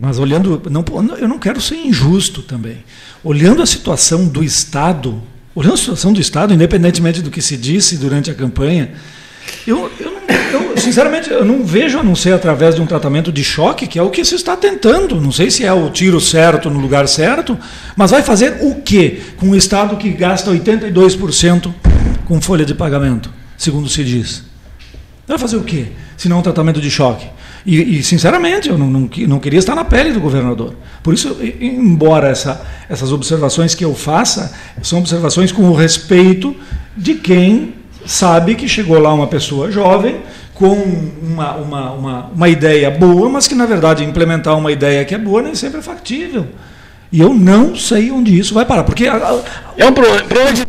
Mas 0.00 0.18
olhando, 0.18 0.62
não, 0.70 0.84
eu 1.16 1.28
não 1.28 1.38
quero 1.38 1.60
ser 1.60 1.76
injusto 1.76 2.42
também. 2.42 2.84
Olhando 3.22 3.62
a 3.62 3.66
situação 3.66 4.26
do 4.26 4.42
Estado 4.42 5.22
Olhando 5.56 5.72
a 5.72 5.78
situação 5.78 6.12
do 6.12 6.20
Estado, 6.20 6.52
independentemente 6.52 7.22
do 7.22 7.30
que 7.30 7.40
se 7.40 7.56
disse 7.56 7.96
durante 7.96 8.30
a 8.30 8.34
campanha, 8.34 8.92
eu, 9.66 9.90
sinceramente 10.80 11.30
eu 11.30 11.44
não 11.44 11.64
vejo 11.64 11.98
a 11.98 12.02
não 12.02 12.14
ser 12.14 12.32
através 12.32 12.74
de 12.74 12.82
um 12.82 12.86
tratamento 12.86 13.32
de 13.32 13.42
choque, 13.42 13.86
que 13.86 13.98
é 13.98 14.02
o 14.02 14.10
que 14.10 14.24
se 14.24 14.34
está 14.34 14.56
tentando. 14.56 15.20
Não 15.20 15.32
sei 15.32 15.50
se 15.50 15.64
é 15.64 15.72
o 15.72 15.90
tiro 15.90 16.20
certo 16.20 16.68
no 16.68 16.78
lugar 16.78 17.08
certo, 17.08 17.58
mas 17.96 18.10
vai 18.10 18.22
fazer 18.22 18.58
o 18.60 18.76
quê 18.82 19.20
com 19.36 19.48
um 19.48 19.54
Estado 19.54 19.96
que 19.96 20.10
gasta 20.10 20.50
82% 20.50 21.72
com 22.24 22.40
folha 22.40 22.64
de 22.64 22.74
pagamento, 22.74 23.30
segundo 23.56 23.88
se 23.88 24.04
diz? 24.04 24.44
Vai 25.26 25.38
fazer 25.38 25.56
o 25.56 25.62
quê? 25.62 25.86
Se 26.16 26.28
não 26.28 26.38
um 26.38 26.42
tratamento 26.42 26.80
de 26.80 26.90
choque? 26.90 27.26
E, 27.64 27.98
e 27.98 28.02
sinceramente, 28.02 28.68
eu 28.68 28.78
não, 28.78 28.88
não, 28.88 29.10
não, 29.26 29.40
queria 29.40 29.58
estar 29.58 29.74
na 29.74 29.84
pele 29.84 30.12
do 30.12 30.20
governador. 30.20 30.74
Por 31.02 31.12
isso, 31.12 31.36
embora 31.60 32.28
essa, 32.28 32.64
essas 32.88 33.10
observações 33.10 33.74
que 33.74 33.84
eu 33.84 33.92
faça, 33.92 34.54
são 34.82 35.00
observações 35.00 35.50
com 35.50 35.62
o 35.62 35.74
respeito 35.74 36.54
de 36.96 37.14
quem 37.14 37.74
sabe 38.06 38.54
que 38.54 38.68
chegou 38.68 39.00
lá 39.00 39.12
uma 39.12 39.26
pessoa 39.26 39.70
jovem 39.70 40.20
com 40.56 40.74
uma, 41.22 41.54
uma, 41.56 41.92
uma, 41.92 42.26
uma 42.26 42.48
ideia 42.48 42.90
boa, 42.90 43.28
mas 43.28 43.46
que, 43.46 43.54
na 43.54 43.66
verdade, 43.66 44.02
implementar 44.02 44.56
uma 44.56 44.72
ideia 44.72 45.04
que 45.04 45.14
é 45.14 45.18
boa 45.18 45.42
nem 45.42 45.54
sempre 45.54 45.78
é 45.80 45.82
factível. 45.82 46.46
E 47.12 47.20
eu 47.20 47.32
não 47.32 47.76
sei 47.76 48.10
onde 48.10 48.36
isso 48.36 48.54
vai 48.54 48.64
parar. 48.64 48.82
Porque. 48.82 49.06
É 49.06 49.86
um 49.86 49.92
problema 49.92 50.52
de 50.52 50.66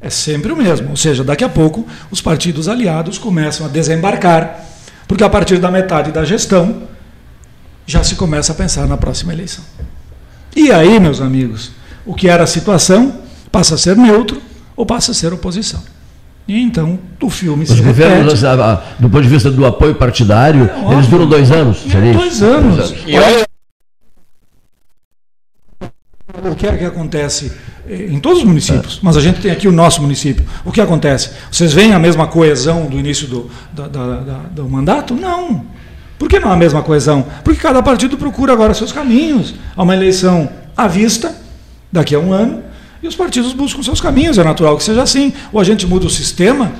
é 0.00 0.10
sempre 0.10 0.52
o 0.52 0.56
mesmo. 0.56 0.90
Ou 0.90 0.96
seja, 0.96 1.24
daqui 1.24 1.44
a 1.44 1.48
pouco 1.48 1.86
os 2.10 2.20
partidos 2.20 2.68
aliados 2.68 3.18
começam 3.18 3.66
a 3.66 3.68
desembarcar, 3.68 4.64
porque 5.06 5.24
a 5.24 5.28
partir 5.28 5.58
da 5.58 5.70
metade 5.70 6.12
da 6.12 6.24
gestão 6.24 6.82
já 7.86 8.04
se 8.04 8.16
começa 8.16 8.52
a 8.52 8.54
pensar 8.54 8.86
na 8.86 8.96
próxima 8.96 9.32
eleição. 9.32 9.64
E 10.54 10.70
aí, 10.70 11.00
meus 11.00 11.20
amigos, 11.20 11.72
o 12.04 12.14
que 12.14 12.28
era 12.28 12.44
a 12.44 12.46
situação 12.46 13.22
passa 13.50 13.74
a 13.74 13.78
ser 13.78 13.96
neutro 13.96 14.40
ou 14.76 14.84
passa 14.84 15.12
a 15.12 15.14
ser 15.14 15.32
oposição. 15.32 15.82
E 16.48 16.62
então 16.62 16.98
o 17.20 17.28
filme 17.28 17.64
Os 17.64 17.70
se 17.70 17.82
governos, 17.82 18.40
repete. 18.40 18.82
do 18.98 19.10
ponto 19.10 19.22
de 19.22 19.28
vista 19.28 19.50
do 19.50 19.66
apoio 19.66 19.94
partidário, 19.94 20.64
é, 20.64 20.92
eles 20.94 21.06
duram 21.06 21.26
dois 21.26 21.50
anos. 21.50 21.84
É, 21.94 22.12
dois 22.12 22.42
anos. 22.42 22.76
Dois 22.76 22.90
anos. 22.90 23.04
E 23.06 23.18
olha, 23.18 23.46
o 26.50 26.54
que 26.54 26.66
é 26.66 26.76
que 26.78 26.84
acontece 26.84 27.52
em 27.86 28.18
todos 28.18 28.38
os 28.38 28.44
municípios, 28.44 28.98
mas 29.02 29.16
a 29.16 29.20
gente 29.20 29.40
tem 29.40 29.50
aqui 29.50 29.68
o 29.68 29.72
nosso 29.72 30.00
município. 30.00 30.44
O 30.64 30.72
que 30.72 30.80
acontece? 30.80 31.30
Vocês 31.50 31.72
veem 31.72 31.92
a 31.92 31.98
mesma 31.98 32.26
coesão 32.26 32.86
do 32.86 32.98
início 32.98 33.26
do, 33.26 33.50
da, 33.72 33.88
da, 33.88 34.16
da, 34.20 34.38
do 34.50 34.68
mandato? 34.68 35.14
Não. 35.14 35.66
Por 36.18 36.28
que 36.28 36.38
não 36.40 36.50
a 36.50 36.56
mesma 36.56 36.82
coesão? 36.82 37.26
Porque 37.44 37.60
cada 37.60 37.82
partido 37.82 38.16
procura 38.16 38.52
agora 38.52 38.74
seus 38.74 38.92
caminhos. 38.92 39.54
Há 39.76 39.82
uma 39.82 39.94
eleição 39.94 40.48
à 40.76 40.86
vista, 40.86 41.34
daqui 41.92 42.14
a 42.14 42.18
um 42.18 42.32
ano, 42.32 42.62
e 43.02 43.08
os 43.08 43.14
partidos 43.14 43.52
buscam 43.52 43.82
seus 43.82 44.00
caminhos. 44.00 44.38
É 44.38 44.44
natural 44.44 44.76
que 44.76 44.82
seja 44.82 45.02
assim. 45.02 45.32
Ou 45.52 45.60
a 45.60 45.64
gente 45.64 45.86
muda 45.86 46.06
o 46.06 46.10
sistema, 46.10 46.72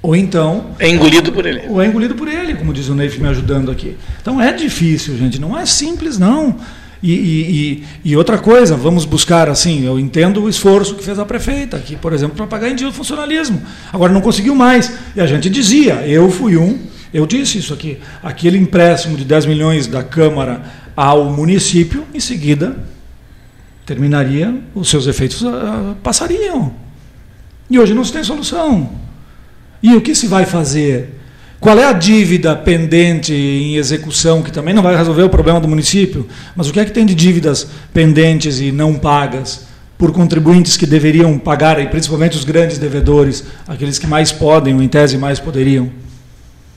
ou 0.00 0.14
então. 0.14 0.66
É 0.78 0.88
engolido 0.88 1.32
por 1.32 1.44
ele. 1.44 1.62
Ou 1.68 1.82
é 1.82 1.86
engolido 1.86 2.14
por 2.14 2.28
ele, 2.28 2.54
como 2.54 2.72
diz 2.72 2.88
o 2.88 2.94
Neif 2.94 3.20
me 3.20 3.28
ajudando 3.28 3.70
aqui. 3.70 3.96
Então 4.20 4.40
é 4.40 4.52
difícil, 4.52 5.16
gente. 5.16 5.40
Não 5.40 5.58
é 5.58 5.66
simples, 5.66 6.18
não. 6.18 6.56
E, 7.00 7.12
e, 7.12 7.84
e, 8.04 8.16
outra 8.16 8.38
coisa, 8.38 8.74
vamos 8.74 9.04
buscar 9.04 9.48
assim, 9.48 9.84
eu 9.84 10.00
entendo 10.00 10.42
o 10.42 10.48
esforço 10.48 10.96
que 10.96 11.04
fez 11.04 11.16
a 11.16 11.24
prefeita 11.24 11.76
aqui, 11.76 11.94
por 11.94 12.12
exemplo, 12.12 12.36
para 12.36 12.46
pagar 12.48 12.70
em 12.70 12.74
dia 12.74 12.88
o 12.88 12.92
funcionalismo. 12.92 13.62
Agora 13.92 14.12
não 14.12 14.20
conseguiu 14.20 14.52
mais. 14.52 14.92
E 15.14 15.20
a 15.20 15.26
gente 15.26 15.48
dizia, 15.48 16.04
eu 16.08 16.28
fui 16.28 16.56
um, 16.56 16.76
eu 17.14 17.24
disse 17.24 17.58
isso 17.58 17.72
aqui, 17.72 17.98
aquele 18.20 18.58
empréstimo 18.58 19.16
de 19.16 19.24
10 19.24 19.46
milhões 19.46 19.86
da 19.86 20.02
Câmara 20.02 20.62
ao 20.96 21.26
município, 21.26 22.04
em 22.12 22.18
seguida 22.18 22.76
terminaria, 23.88 24.54
os 24.74 24.90
seus 24.90 25.06
efeitos 25.06 25.40
uh, 25.40 25.96
passariam. 26.02 26.74
E 27.70 27.78
hoje 27.78 27.94
não 27.94 28.04
se 28.04 28.12
tem 28.12 28.22
solução. 28.22 28.90
E 29.82 29.94
o 29.94 30.02
que 30.02 30.14
se 30.14 30.26
vai 30.26 30.44
fazer? 30.44 31.14
Qual 31.58 31.78
é 31.78 31.86
a 31.86 31.94
dívida 31.94 32.54
pendente 32.54 33.32
em 33.32 33.76
execução, 33.76 34.42
que 34.42 34.52
também 34.52 34.74
não 34.74 34.82
vai 34.82 34.94
resolver 34.94 35.22
o 35.22 35.30
problema 35.30 35.58
do 35.58 35.66
município, 35.66 36.28
mas 36.54 36.68
o 36.68 36.72
que 36.72 36.80
é 36.80 36.84
que 36.84 36.92
tem 36.92 37.06
de 37.06 37.14
dívidas 37.14 37.66
pendentes 37.92 38.60
e 38.60 38.70
não 38.70 38.94
pagas 38.94 39.66
por 39.96 40.12
contribuintes 40.12 40.76
que 40.76 40.86
deveriam 40.86 41.38
pagar, 41.38 41.80
e 41.80 41.86
principalmente 41.86 42.36
os 42.36 42.44
grandes 42.44 42.76
devedores, 42.76 43.42
aqueles 43.66 43.98
que 43.98 44.06
mais 44.06 44.30
podem, 44.30 44.74
ou 44.74 44.82
em 44.82 44.88
tese 44.88 45.16
mais 45.16 45.40
poderiam? 45.40 45.90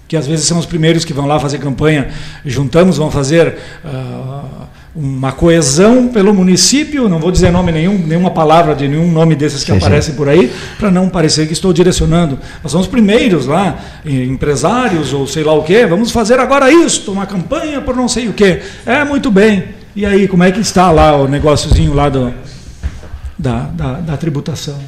Que 0.07 0.15
às 0.15 0.25
vezes 0.25 0.45
são 0.45 0.57
os 0.57 0.65
primeiros 0.65 1.03
que 1.03 1.13
vão 1.13 1.27
lá 1.27 1.39
fazer 1.39 1.57
campanha, 1.59 2.09
juntamos, 2.45 2.97
vão 2.97 3.11
fazer. 3.11 3.57
Uh, 3.83 4.61
uma 4.93 5.31
coesão 5.31 6.09
pelo 6.09 6.33
município, 6.33 7.07
não 7.07 7.17
vou 7.17 7.31
dizer 7.31 7.49
nome 7.49 7.71
nenhum, 7.71 7.97
nenhuma 7.97 8.31
palavra 8.31 8.75
de 8.75 8.87
nenhum 8.87 9.09
nome 9.09 9.35
desses 9.35 9.63
que 9.63 9.71
sim, 9.71 9.77
aparecem 9.77 10.11
sim. 10.11 10.17
por 10.17 10.27
aí, 10.27 10.51
para 10.77 10.91
não 10.91 11.07
parecer 11.07 11.47
que 11.47 11.53
estou 11.53 11.71
direcionando. 11.71 12.37
Nós 12.61 12.71
somos 12.71 12.87
primeiros 12.87 13.45
lá, 13.45 13.79
empresários 14.05 15.13
ou 15.13 15.25
sei 15.25 15.43
lá 15.43 15.53
o 15.53 15.63
quê, 15.63 15.85
vamos 15.85 16.11
fazer 16.11 16.39
agora 16.39 16.71
isto, 16.71 17.11
uma 17.11 17.25
campanha 17.25 17.79
por 17.79 17.95
não 17.95 18.07
sei 18.07 18.27
o 18.27 18.33
quê. 18.33 18.61
É, 18.85 19.03
muito 19.05 19.31
bem. 19.31 19.63
E 19.95 20.05
aí, 20.05 20.27
como 20.27 20.43
é 20.43 20.51
que 20.51 20.59
está 20.59 20.91
lá 20.91 21.15
o 21.15 21.27
negóciozinho 21.27 21.93
lá 21.93 22.09
do, 22.09 22.33
da, 23.37 23.63
da, 23.63 23.93
da 23.93 24.17
tributação? 24.17 24.79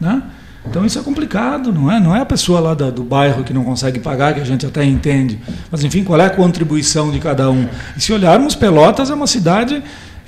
Né? 0.00 0.22
Então 0.66 0.84
isso 0.84 0.98
é 0.98 1.02
complicado, 1.02 1.72
não 1.72 1.90
é? 1.90 2.00
Não 2.00 2.16
é 2.16 2.20
a 2.20 2.26
pessoa 2.26 2.58
lá 2.58 2.74
da, 2.74 2.90
do 2.90 3.02
bairro 3.02 3.44
que 3.44 3.52
não 3.52 3.64
consegue 3.64 4.00
pagar, 4.00 4.34
que 4.34 4.40
a 4.40 4.44
gente 4.44 4.64
até 4.64 4.84
entende. 4.84 5.38
Mas 5.70 5.84
enfim, 5.84 6.02
qual 6.02 6.20
é 6.20 6.26
a 6.26 6.30
contribuição 6.30 7.10
de 7.10 7.18
cada 7.18 7.50
um? 7.50 7.68
E 7.96 8.00
se 8.00 8.12
olharmos, 8.12 8.54
Pelotas 8.54 9.10
é 9.10 9.14
uma 9.14 9.26
cidade 9.26 9.82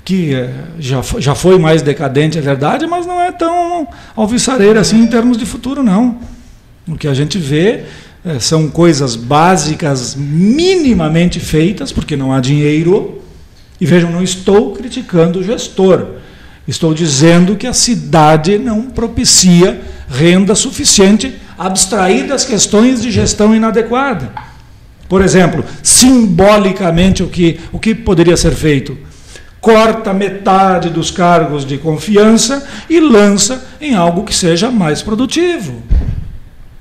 que 0.04 0.34
eh, 0.34 0.50
já, 0.78 1.02
já 1.18 1.34
foi 1.34 1.58
mais 1.58 1.82
decadente, 1.82 2.38
é 2.38 2.40
verdade, 2.40 2.86
mas 2.86 3.06
não 3.06 3.20
é 3.20 3.32
tão 3.32 3.88
alvissareira 4.14 4.80
assim 4.80 5.00
em 5.00 5.06
termos 5.08 5.36
de 5.36 5.44
futuro, 5.44 5.82
não. 5.82 6.18
O 6.86 6.96
que 6.96 7.08
a 7.08 7.14
gente 7.14 7.38
vê 7.38 7.84
eh, 8.24 8.38
são 8.38 8.68
coisas 8.68 9.16
básicas 9.16 10.14
minimamente 10.14 11.40
feitas, 11.40 11.90
porque 11.90 12.14
não 12.14 12.32
há 12.32 12.40
dinheiro. 12.40 13.20
E 13.80 13.84
vejam, 13.84 14.12
não 14.12 14.22
estou 14.22 14.72
criticando 14.74 15.40
o 15.40 15.42
gestor. 15.42 16.06
Estou 16.66 16.92
dizendo 16.92 17.56
que 17.56 17.66
a 17.66 17.72
cidade 17.72 18.58
não 18.58 18.82
propicia 18.82 19.80
renda 20.08 20.54
suficiente, 20.54 21.34
abstrair 21.56 22.26
das 22.26 22.44
questões 22.44 23.00
de 23.02 23.10
gestão 23.10 23.54
inadequada. 23.54 24.32
Por 25.08 25.22
exemplo, 25.22 25.64
simbolicamente, 25.82 27.22
o 27.22 27.28
que, 27.28 27.60
o 27.72 27.78
que 27.78 27.94
poderia 27.94 28.36
ser 28.36 28.52
feito? 28.52 28.98
Corta 29.60 30.12
metade 30.12 30.90
dos 30.90 31.10
cargos 31.10 31.64
de 31.64 31.78
confiança 31.78 32.66
e 32.90 33.00
lança 33.00 33.64
em 33.80 33.94
algo 33.94 34.24
que 34.24 34.34
seja 34.34 34.70
mais 34.70 35.02
produtivo. 35.02 35.82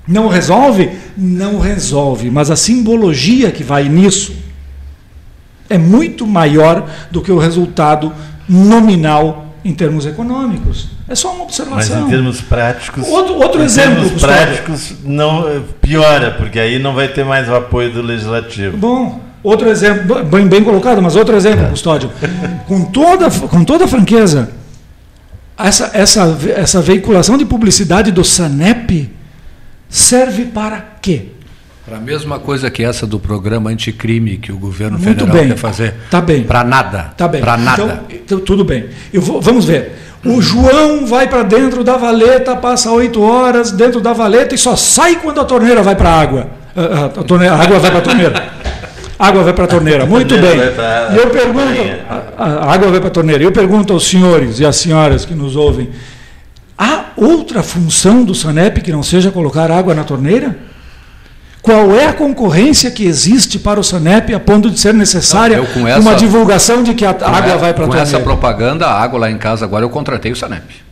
Não 0.07 0.27
resolve? 0.27 0.91
Não 1.17 1.59
resolve, 1.59 2.29
mas 2.29 2.51
a 2.51 2.55
simbologia 2.55 3.51
que 3.51 3.63
vai 3.63 3.89
nisso 3.89 4.36
é 5.67 5.77
muito 5.77 6.27
maior 6.27 6.88
do 7.09 7.21
que 7.21 7.31
o 7.31 7.39
resultado 7.39 8.13
nominal 8.47 9.55
em 9.66 9.74
termos 9.74 10.05
econômicos. 10.05 10.88
É 11.09 11.16
só 11.16 11.30
uma 11.30 11.39
Mas 11.39 11.59
observação. 11.59 12.05
em 12.05 12.09
termos 12.11 12.39
práticos. 12.39 13.07
Outro- 13.07 13.36
outro 13.36 13.61
em 13.61 13.66
exemplo, 13.66 13.93
termos 13.95 14.11
Gustavo. 14.11 14.34
práticos, 14.34 14.93
não 15.03 15.49
eh, 15.49 15.59
piora, 15.82 16.32
porque 16.38 16.59
aí 16.59 16.78
não 16.78 16.93
vai 16.93 17.07
ter 17.07 17.26
mais 17.26 17.49
o 17.49 17.55
apoio 17.55 17.91
do 17.91 18.01
legislativo. 18.03 18.78
Bom, 18.78 19.20
outro 19.43 19.68
exemplo, 19.68 20.24
bem, 20.24 20.47
bem 20.47 20.63
colocado, 20.63 21.01
mas 21.01 21.16
outro 21.16 21.36
exemplo, 21.36 21.68
Custódio. 21.70 22.11
Com 22.68 22.86
toda, 22.86 23.30
com 23.32 23.63
toda 23.66 23.88
franqueza, 23.88 24.51
essa, 25.57 25.89
essa, 25.93 26.38
essa 26.55 26.80
veiculação 26.82 27.36
de 27.36 27.45
publicidade 27.45 28.11
do 28.11 28.24
SANEP 28.24 29.09
serve 29.89 30.45
para 30.45 30.80
quê? 31.01 31.30
Para 31.86 31.97
a 31.97 32.01
mesma 32.01 32.39
coisa 32.39 32.71
que 32.71 32.83
essa 32.83 33.05
do 33.05 33.19
programa 33.19 33.69
anticrime 33.69 34.38
que 34.38 34.51
o 34.51 34.57
governo 34.57 34.97
Muito 34.97 35.19
federal 35.19 35.36
bem. 35.36 35.47
quer 35.49 35.57
fazer. 35.57 35.93
Tá 36.09 36.19
bem. 36.19 36.43
Para 36.43 36.63
nada. 36.63 37.13
Tá 37.15 37.27
bem. 37.27 37.41
Para 37.41 37.57
nada. 37.57 37.83
Então, 37.83 37.99
então, 38.09 38.39
tudo 38.39 38.63
bem. 38.65 38.86
Eu 39.13 39.21
vou- 39.21 39.39
vamos 39.39 39.65
ver. 39.65 39.95
O 40.25 40.41
João 40.41 41.05
vai 41.05 41.27
para 41.27 41.43
dentro 41.43 41.83
da 41.83 41.95
valeta, 41.97 42.55
passa 42.55 42.91
oito 42.91 43.21
horas 43.21 43.71
dentro 43.71 44.01
da 44.01 44.13
valeta 44.13 44.55
e 44.55 44.57
só 44.57 44.75
sai 44.75 45.17
quando 45.17 45.39
a 45.39 45.45
torneira 45.45 45.83
vai 45.83 45.95
para 45.95 46.09
a 46.09 46.19
água. 46.19 46.47
Ah, 46.75 46.81
ah, 46.81 47.05
A, 47.05 47.23
torneira- 47.23 47.53
a 47.53 47.61
água 47.61 47.77
vai 47.77 47.91
para 47.91 47.99
a 47.99 48.03
torneira. 48.03 48.43
A 49.19 49.27
água 49.27 49.43
vai 49.43 49.53
para 49.53 49.63
a 49.65 49.67
torneira. 49.67 50.05
Muito 50.07 50.36
bem. 50.36 50.57
E 51.13 51.17
eu 51.17 51.29
pergunto, 51.29 51.81
a, 52.36 52.43
a 52.45 52.73
água 52.73 52.89
vai 52.89 52.99
para 52.99 53.07
a 53.09 53.11
torneira. 53.11 53.43
E 53.43 53.45
eu 53.45 53.51
pergunto 53.51 53.93
aos 53.93 54.07
senhores 54.07 54.59
e 54.59 54.65
às 54.65 54.75
senhoras 54.75 55.23
que 55.23 55.36
nos 55.36 55.55
ouvem: 55.55 55.91
há 56.75 57.05
outra 57.15 57.61
função 57.61 58.23
do 58.25 58.33
SANEP 58.33 58.81
que 58.81 58.91
não 58.91 59.03
seja 59.03 59.29
colocar 59.29 59.69
água 59.69 59.93
na 59.93 60.03
torneira? 60.03 60.57
Qual 61.66 61.95
é 61.95 62.05
a 62.05 62.13
concorrência 62.13 62.91
que 62.91 63.05
existe 63.07 63.57
para 63.57 63.80
o 63.80 63.84
SANEP 63.84 64.34
a 64.36 64.39
ponto 64.39 64.70
de 64.70 64.80
ser 64.80 64.93
necessária 64.93 65.55
Eu, 65.55 65.66
com 65.66 65.80
uma 65.80 65.89
essa- 65.89 66.13
divulgação 66.16 66.84
de 66.84 66.93
que 66.93 67.03
a 67.03 67.09
água 67.09 67.57
vai 67.57 67.74
para 67.74 67.86
a 67.86 67.88
Com 67.88 67.95
essa 67.95 68.20
propaganda, 68.20 68.86
a 68.86 69.01
água 69.01 69.20
lá 69.22 69.32
em 69.32 69.38
casa, 69.39 69.66
agora 69.66 69.84
eu 69.84 69.89
contratei 69.89 70.32
o 70.32 70.36
Sanep. 70.36 70.84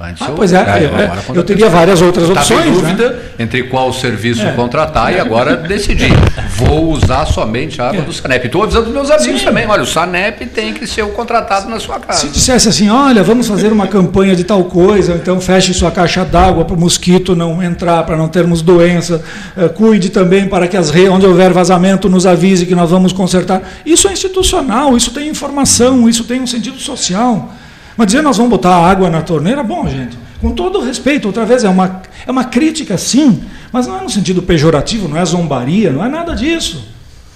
Antes 0.00 0.22
Ah, 0.22 0.30
eu- 0.30 0.34
pois 0.34 0.52
é, 0.52 0.58
agora 0.58 1.22
é, 1.34 1.38
eu 1.38 1.44
teria 1.44 1.68
várias 1.70 2.02
outras 2.02 2.28
Estava 2.28 2.40
opções, 2.40 2.66
em 2.66 2.70
né? 2.70 2.74
dúvida 2.90 3.22
entre 3.38 3.62
qual 3.62 3.92
serviço 3.92 4.42
É. 4.44 4.50
contratar 4.50 5.14
e 5.14 5.20
agora 5.20 5.54
decidi. 5.68 6.08
Vou 6.56 6.90
usar 6.90 7.24
somente 7.26 7.80
a 7.80 7.88
água 7.90 8.00
É. 8.00 8.04
do 8.04 8.12
Sanep. 8.12 8.44
Estou 8.44 8.64
avisando 8.64 8.88
os 8.88 8.92
meus 8.92 9.08
amigos 9.10 9.42
também. 9.44 9.66
Olha, 9.68 9.82
o 9.82 9.86
Sanep 9.86 10.46
tem 10.46 10.74
que 10.74 10.84
ser 10.88 11.02
o 11.02 11.10
contratado 11.10 11.70
na 11.70 11.78
sua 11.78 12.00
casa. 12.00 12.18
Se 12.22 12.28
dissesse 12.28 12.68
assim, 12.68 12.90
olha, 12.90 13.22
vamos 13.22 13.46
fazer 13.46 13.72
uma 13.72 13.86
campanha 13.86 14.34
de 14.34 14.42
tal 14.42 14.64
coisa, 14.64 15.14
então 15.14 15.40
feche 15.40 15.72
sua 15.72 15.92
caixa 15.92 16.24
d'água 16.24 16.64
para 16.64 16.74
o 16.74 16.78
mosquito 16.80 17.36
não 17.36 17.62
entrar, 17.62 18.02
para 18.02 18.16
não 18.16 18.28
termos 18.28 18.62
doença, 18.62 19.22
eh, 19.56 19.68
cuide 19.68 20.10
também 20.10 20.48
para 20.48 20.66
que 20.66 20.76
as 20.76 20.90
redes, 20.90 21.10
onde 21.12 21.24
houver 21.24 21.52
vazamento, 21.52 22.08
nos 22.10 22.26
avise 22.26 22.66
que 22.66 22.74
nós 22.74 22.90
vamos 22.90 23.12
consertar. 23.12 23.62
Isso 23.86 24.08
é 24.08 24.12
institucional, 24.12 24.96
isso 24.96 25.12
tem 25.12 25.28
informação, 25.28 26.08
isso 26.08 26.24
tem 26.24 26.40
um 26.42 26.46
sentido 26.48 26.78
social. 26.80 27.52
Mas 27.96 28.06
dizer 28.08 28.22
nós 28.22 28.36
vamos 28.36 28.50
botar 28.50 28.74
água 28.74 29.08
na 29.08 29.22
torneira, 29.22 29.62
bom, 29.62 29.88
gente, 29.88 30.18
com 30.40 30.50
todo 30.52 30.80
respeito, 30.80 31.26
outra 31.26 31.44
vez, 31.46 31.64
é 31.64 31.68
uma, 31.68 32.02
é 32.26 32.30
uma 32.30 32.44
crítica 32.44 32.98
sim, 32.98 33.42
mas 33.72 33.86
não 33.86 33.98
é 33.98 34.02
no 34.02 34.10
sentido 34.10 34.42
pejorativo, 34.42 35.08
não 35.08 35.16
é 35.16 35.24
zombaria, 35.24 35.90
não 35.90 36.04
é 36.04 36.08
nada 36.08 36.34
disso. 36.34 36.88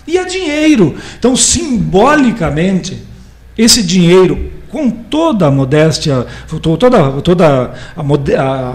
E 0.06 0.16
é 0.18 0.24
dinheiro. 0.24 0.96
Então, 1.18 1.36
simbolicamente, 1.36 2.98
esse 3.56 3.82
dinheiro, 3.82 4.50
com 4.70 4.90
toda 4.90 5.46
a 5.46 5.50
modéstia, 5.50 6.26
toda, 6.62 7.10
toda 7.22 7.72
a 7.96 8.02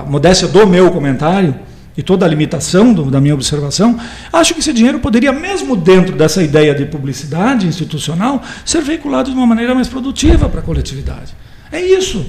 modéstia 0.07 0.47
do 0.47 0.65
meu 0.67 0.89
comentário 0.91 1.55
e 1.95 2.01
toda 2.01 2.25
a 2.25 2.29
limitação 2.29 2.91
do- 2.93 3.11
da 3.11 3.21
minha 3.21 3.33
observação, 3.35 3.99
acho 4.31 4.53
que 4.53 4.59
esse 4.59 4.73
dinheiro 4.73 4.99
poderia, 4.99 5.31
mesmo 5.31 5.75
dentro 5.75 6.15
dessa 6.15 6.41
ideia 6.41 6.73
de 6.73 6.85
publicidade 6.85 7.67
institucional, 7.67 8.41
ser 8.65 8.81
veiculado 8.81 9.29
de 9.29 9.35
uma 9.37 9.45
maneira 9.45 9.75
mais 9.75 9.87
produtiva 9.87 10.49
para 10.49 10.59
a 10.59 10.63
coletividade. 10.63 11.33
É 11.73 11.81
isso. 11.81 12.25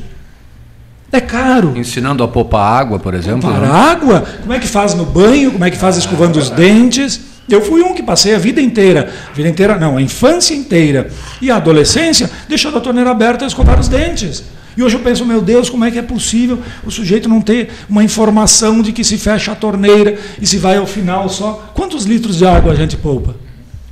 É 1.13 1.21
caro. 1.21 1.75
Ensinando 1.77 2.25
a 2.25 2.29
poupar 2.29 2.81
água, 2.81 2.99
por 2.99 3.15
exemplo. 3.15 3.49
Para 3.49 3.67
né? 3.67 3.71
água, 3.71 4.25
como 4.41 4.53
é 4.53 4.59
que 4.59 4.67
faz 4.67 4.95
no 4.95 5.05
banho, 5.05 5.53
como 5.53 5.65
é 5.65 5.71
que 5.71 5.77
faz 5.77 5.97
escovando 5.97 6.37
os 6.37 6.51
dentes. 6.51 7.21
Eu 7.49 7.61
fui 7.61 7.83
um 7.83 7.95
que 7.95 8.03
passei 8.03 8.35
a 8.35 8.39
vida 8.39 8.61
inteira, 8.61 9.13
a 9.31 9.33
vida 9.35 9.49
inteira 9.49 9.77
não, 9.77 9.99
a 9.99 10.03
infância 10.03 10.55
inteira 10.55 11.11
e 11.43 11.51
a 11.51 11.57
adolescência 11.57 12.31
deixando 12.49 12.79
a 12.79 12.81
torneira 12.81 13.11
aberta 13.11 13.45
a 13.45 13.47
escovar 13.47 13.79
os 13.79 13.87
dentes. 13.87 14.43
E 14.77 14.83
hoje 14.83 14.97
eu 14.97 15.01
penso, 15.01 15.25
meu 15.27 15.41
Deus, 15.41 15.69
como 15.69 15.85
é 15.85 15.91
que 15.91 15.99
é 15.99 16.03
possível 16.03 16.59
o 16.85 16.91
sujeito 16.91 17.29
não 17.29 17.41
ter 17.41 17.71
uma 17.89 18.03
informação 18.03 18.83
de 18.83 18.93
que 18.93 19.05
se 19.05 19.19
fecha 19.19 19.53
a 19.53 19.55
torneira 19.55 20.19
e 20.41 20.47
se 20.47 20.57
vai 20.57 20.79
ao 20.79 20.87
final 20.87 21.29
só. 21.29 21.71
Quantos 21.75 22.07
litros 22.07 22.39
de 22.39 22.47
água 22.47 22.73
a 22.73 22.75
gente 22.75 22.97
poupa? 22.97 23.37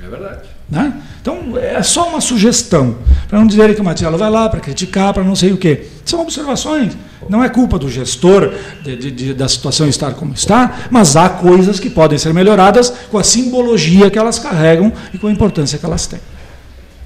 É 0.02 0.08
verdade. 0.08 0.40
Né? 0.68 0.92
Então, 1.22 1.56
é 1.56 1.80
só 1.84 2.08
uma 2.08 2.20
sugestão, 2.20 2.96
para 3.28 3.38
não 3.38 3.46
dizerem 3.46 3.76
que 3.76 3.80
o 3.80 3.84
Matiello 3.84 4.18
vai 4.18 4.28
lá 4.28 4.48
para 4.48 4.58
criticar, 4.58 5.14
para 5.14 5.22
não 5.22 5.36
sei 5.36 5.52
o 5.52 5.56
quê. 5.56 5.86
São 6.04 6.20
observações. 6.20 6.96
Não 7.28 7.44
é 7.44 7.48
culpa 7.48 7.78
do 7.78 7.88
gestor 7.88 8.52
de, 8.82 8.96
de- 8.96 9.10
de- 9.12 9.34
da 9.34 9.48
situação 9.48 9.86
estar 9.88 10.14
como 10.14 10.34
está, 10.34 10.88
mas 10.90 11.14
há 11.14 11.28
coisas 11.28 11.78
que 11.78 11.88
podem 11.88 12.18
ser 12.18 12.34
melhoradas 12.34 12.92
com 13.08 13.18
a 13.18 13.22
simbologia 13.22 14.10
que 14.10 14.18
elas 14.18 14.40
carregam 14.40 14.92
e 15.14 15.18
com 15.18 15.28
a 15.28 15.30
importância 15.32 15.78
que 15.78 15.86
elas 15.86 16.08
têm. 16.08 16.18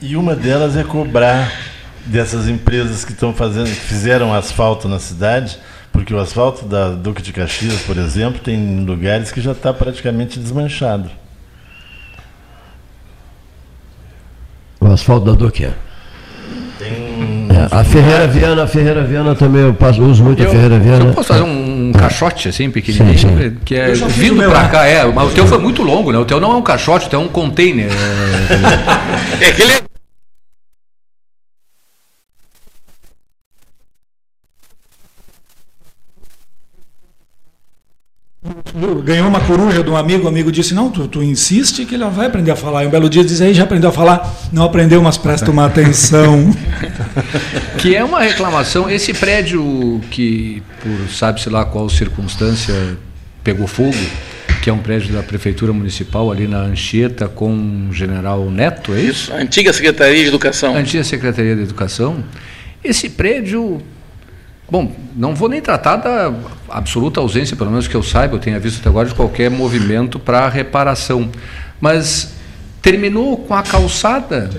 E 0.00 0.16
uma 0.16 0.34
delas 0.34 0.76
é 0.78 0.82
cobrar 0.82 1.52
dessas 2.06 2.48
empresas 2.48 3.04
que 3.04 3.12
estão 3.12 3.34
fazendo, 3.34 3.66
que 3.66 3.74
fizeram 3.74 4.32
asfalto 4.32 4.88
na 4.88 4.98
cidade, 4.98 5.58
porque 5.92 6.14
o 6.14 6.18
asfalto 6.18 6.64
da 6.64 6.88
Duque 6.88 7.20
de 7.20 7.34
Caxias, 7.34 7.80
por 7.82 7.98
exemplo, 7.98 8.40
tem 8.42 8.82
lugares 8.82 9.30
que 9.30 9.42
já 9.42 9.52
está 9.52 9.74
praticamente 9.74 10.38
desmanchado. 10.38 11.10
Asfalto 14.96 15.26
da 15.26 15.32
Duque. 15.32 15.68
Tem 16.78 17.48
É, 17.48 17.68
a 17.74 17.82
Ferreira 17.84 18.26
Viana, 18.26 18.64
a 18.64 18.66
Ferreira 18.66 19.02
Viana 19.02 19.34
também 19.34 19.62
eu 19.62 19.72
passo, 19.72 20.02
uso 20.02 20.22
muito 20.22 20.42
a 20.42 20.46
Ferreira 20.46 20.78
Viana. 20.78 21.04
Eu 21.06 21.12
posso 21.14 21.28
fazer 21.28 21.42
um, 21.42 21.88
um 21.88 21.92
caixote 21.92 22.48
assim, 22.48 22.70
pequenininho, 22.70 23.18
Sim, 23.18 23.38
sim. 23.38 23.56
que 23.64 23.74
é 23.76 23.92
Eu 23.92 24.08
vindo 24.08 24.36
né? 24.36 24.68
cá, 24.70 24.84
é, 24.84 25.04
mas 25.06 25.28
o 25.30 25.34
teu 25.34 25.46
foi 25.46 25.58
muito 25.58 25.82
longo, 25.82 26.12
né? 26.12 26.18
O 26.18 26.24
teu 26.24 26.38
não 26.40 26.52
é 26.52 26.56
um 26.56 26.62
caixote, 26.62 27.06
o 27.06 27.08
teu 27.10 27.20
é 27.20 27.22
um 27.22 27.28
container. 27.28 27.88
é, 29.40 29.46
É 29.46 29.95
Ganhou 39.02 39.26
uma 39.26 39.40
coruja 39.40 39.82
de 39.82 39.88
um 39.88 39.96
amigo, 39.96 40.26
o 40.26 40.28
amigo 40.28 40.52
disse: 40.52 40.74
Não, 40.74 40.90
tu, 40.90 41.08
tu 41.08 41.22
insiste 41.22 41.86
que 41.86 41.94
ele 41.94 42.04
vai 42.10 42.26
aprender 42.26 42.50
a 42.50 42.56
falar. 42.56 42.84
E 42.84 42.86
um 42.86 42.90
belo 42.90 43.08
dia 43.08 43.24
diz: 43.24 43.40
Aí 43.40 43.54
já 43.54 43.62
aprendeu 43.62 43.88
a 43.88 43.92
falar? 43.92 44.30
Não 44.52 44.62
aprendeu, 44.64 45.02
mas 45.02 45.16
presta 45.16 45.50
uma 45.50 45.64
atenção. 45.64 46.54
Que 47.78 47.94
é 47.94 48.02
uma 48.02 48.20
reclamação. 48.20 48.90
Esse 48.90 49.14
prédio 49.14 50.00
que, 50.10 50.62
por 50.82 51.08
sabe-se 51.10 51.48
lá 51.48 51.64
qual 51.64 51.88
circunstância, 51.88 52.74
pegou 53.44 53.66
fogo, 53.66 53.96
que 54.62 54.68
é 54.68 54.72
um 54.72 54.78
prédio 54.78 55.12
da 55.14 55.22
Prefeitura 55.22 55.72
Municipal 55.72 56.30
ali 56.30 56.48
na 56.48 56.58
Anchieta 56.58 57.28
com 57.28 57.86
o 57.88 57.92
General 57.92 58.50
Neto, 58.50 58.92
é 58.92 59.00
isso? 59.00 59.10
Isso, 59.10 59.32
a 59.32 59.36
antiga 59.36 59.72
Secretaria 59.72 60.22
de 60.22 60.28
Educação. 60.28 60.74
Antiga 60.74 61.04
Secretaria 61.04 61.54
de 61.54 61.62
Educação. 61.62 62.24
Esse 62.82 63.08
prédio. 63.08 63.80
Bom, 64.68 64.92
não 65.14 65.34
vou 65.34 65.48
nem 65.48 65.60
tratar 65.60 65.96
da 65.96 66.32
absoluta 66.68 67.20
ausência, 67.20 67.56
pelo 67.56 67.70
menos 67.70 67.86
que 67.86 67.94
eu 67.94 68.02
saiba, 68.02 68.34
eu 68.34 68.40
tenha 68.40 68.58
visto 68.58 68.80
até 68.80 68.88
agora, 68.88 69.08
de 69.08 69.14
qualquer 69.14 69.48
movimento 69.48 70.18
para 70.18 70.48
reparação. 70.48 71.30
Mas 71.80 72.34
terminou 72.82 73.36
com 73.36 73.54
a 73.54 73.62
calçada 73.62 74.50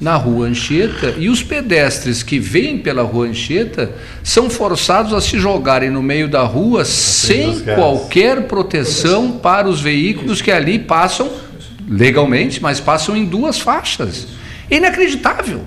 na 0.00 0.16
rua 0.16 0.46
Anchieta 0.46 1.14
e 1.18 1.28
os 1.28 1.42
pedestres 1.42 2.22
que 2.22 2.38
vêm 2.38 2.78
pela 2.78 3.02
rua 3.02 3.26
Anchieta 3.26 3.90
são 4.24 4.48
forçados 4.48 5.12
a 5.12 5.20
se 5.20 5.38
jogarem 5.38 5.90
no 5.90 6.02
meio 6.02 6.26
da 6.26 6.42
rua 6.42 6.86
sem 6.86 7.60
qualquer 7.60 8.44
proteção 8.44 9.32
para 9.32 9.68
os 9.68 9.80
veículos 9.80 10.40
que 10.40 10.50
ali 10.50 10.78
passam 10.78 11.30
legalmente, 11.86 12.62
mas 12.62 12.80
passam 12.80 13.14
em 13.14 13.26
duas 13.26 13.60
faixas. 13.60 14.28
É 14.70 14.76
inacreditável. 14.76 15.66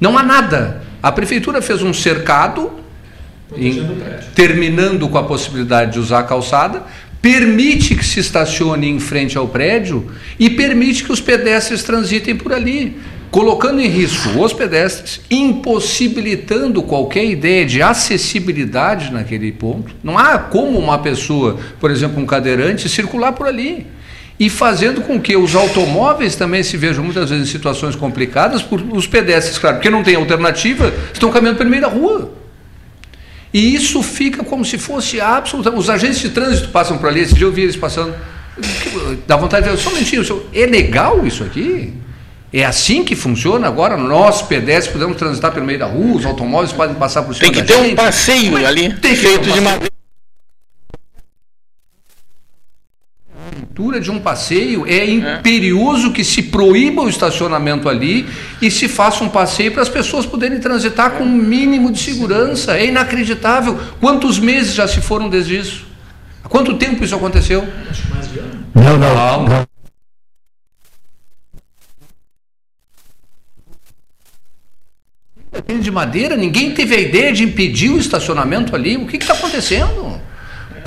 Não 0.00 0.18
há 0.18 0.22
nada. 0.22 0.82
A 1.00 1.12
prefeitura 1.12 1.62
fez 1.62 1.82
um 1.82 1.92
cercado 1.92 2.80
em- 3.56 3.86
terminando 4.34 5.08
com 5.08 5.18
a 5.18 5.22
possibilidade 5.22 5.92
de 5.94 5.98
usar 5.98 6.20
a 6.20 6.22
calçada, 6.24 6.82
permite 7.22 7.94
que 7.94 8.04
se 8.04 8.20
estacione 8.20 8.88
em 8.88 8.98
frente 8.98 9.36
ao 9.36 9.46
prédio 9.48 10.10
e 10.38 10.48
permite 10.48 11.04
que 11.04 11.12
os 11.12 11.20
pedestres 11.20 11.82
transitem 11.82 12.34
por 12.34 12.52
ali, 12.52 12.96
colocando 13.30 13.80
em 13.80 13.86
risco 13.88 14.42
os 14.42 14.52
pedestres, 14.52 15.20
impossibilitando 15.30 16.82
qualquer 16.82 17.24
ideia 17.24 17.64
de 17.66 17.82
acessibilidade 17.82 19.12
naquele 19.12 19.52
ponto. 19.52 19.94
Não 20.02 20.18
há 20.18 20.38
como 20.38 20.78
uma 20.78 20.98
pessoa, 20.98 21.58
por 21.78 21.90
exemplo, 21.90 22.20
um 22.22 22.26
cadeirante, 22.26 22.88
circular 22.88 23.32
por 23.32 23.46
ali. 23.46 23.86
E 24.38 24.48
fazendo 24.48 25.02
com 25.02 25.20
que 25.20 25.36
os 25.36 25.54
automóveis 25.54 26.34
também 26.34 26.62
se 26.62 26.74
vejam 26.78 27.04
muitas 27.04 27.28
vezes 27.28 27.46
em 27.46 27.52
situações 27.52 27.94
complicadas, 27.94 28.62
por 28.62 28.80
os 28.80 29.06
pedestres, 29.06 29.58
claro, 29.58 29.76
porque 29.76 29.90
não 29.90 30.02
tem 30.02 30.14
alternativa, 30.14 30.90
estão 31.12 31.30
caminhando 31.30 31.58
pelo 31.58 31.68
meio 31.68 31.82
da 31.82 31.88
rua. 31.88 32.32
E 33.52 33.74
isso 33.74 34.02
fica 34.02 34.44
como 34.44 34.64
se 34.64 34.78
fosse 34.78 35.20
absoluta. 35.20 35.70
Os 35.70 35.90
agentes 35.90 36.20
de 36.20 36.30
trânsito 36.30 36.68
passam 36.68 36.98
por 36.98 37.08
ali, 37.08 37.20
esse 37.20 37.34
dia 37.34 37.46
eu 37.46 37.52
vi 37.52 37.62
eles 37.62 37.76
passando. 37.76 38.14
Dá 39.26 39.36
vontade 39.36 39.64
de 39.64 39.70
dizer, 39.70 39.82
só 39.82 39.90
um 39.90 39.92
momentinho, 39.94 40.24
senhor, 40.24 40.46
é 40.52 40.66
legal 40.66 41.26
isso 41.26 41.42
aqui? 41.42 41.94
É 42.52 42.64
assim 42.64 43.04
que 43.04 43.14
funciona 43.14 43.66
agora? 43.66 43.96
Nós, 43.96 44.42
pedestres, 44.42 44.92
podemos 44.92 45.16
transitar 45.16 45.52
pelo 45.52 45.64
meio 45.64 45.78
da 45.78 45.86
rua, 45.86 46.16
os 46.16 46.26
automóveis 46.26 46.72
podem 46.72 46.96
passar 46.96 47.22
por 47.22 47.34
cima 47.34 47.50
Tem 47.50 47.62
que 47.62 47.66
ter 47.66 47.78
um 47.78 47.84
gente? 47.84 47.96
passeio 47.96 48.52
Mas 48.52 48.64
ali, 48.66 48.82
tem 48.82 48.90
que 48.92 49.00
ter 49.00 49.16
feito 49.16 49.48
um 49.48 49.52
de 49.52 49.60
madeira. 49.60 49.99
De 54.00 54.10
um 54.10 54.20
passeio, 54.20 54.86
é 54.86 55.08
imperioso 55.08 56.12
que 56.12 56.22
se 56.22 56.42
proíba 56.42 57.02
o 57.02 57.08
estacionamento 57.08 57.88
ali 57.88 58.26
e 58.60 58.70
se 58.70 58.88
faça 58.88 59.24
um 59.24 59.28
passeio 59.28 59.72
para 59.72 59.82
as 59.82 59.88
pessoas 59.88 60.26
poderem 60.26 60.60
transitar 60.60 61.12
com 61.12 61.24
um 61.24 61.32
mínimo 61.32 61.90
de 61.90 61.98
segurança. 61.98 62.76
É 62.76 62.86
inacreditável. 62.86 63.78
Quantos 64.00 64.38
meses 64.38 64.74
já 64.74 64.86
se 64.86 65.00
foram 65.00 65.28
desde 65.28 65.56
isso? 65.56 65.86
Há 66.44 66.48
quanto 66.48 66.76
tempo 66.76 67.02
isso 67.02 67.14
aconteceu? 67.14 67.66
Não, 68.74 68.98
não. 68.98 69.44
não. 69.48 69.66
Aquele 75.52 75.80
de 75.80 75.90
madeira, 75.90 76.36
ninguém 76.36 76.72
teve 76.72 76.94
a 76.94 77.00
ideia 77.00 77.32
de 77.32 77.42
impedir 77.42 77.90
o 77.90 77.98
estacionamento 77.98 78.74
ali. 78.76 78.96
O 78.96 79.06
que 79.06 79.16
está 79.16 79.34
acontecendo? 79.34 80.19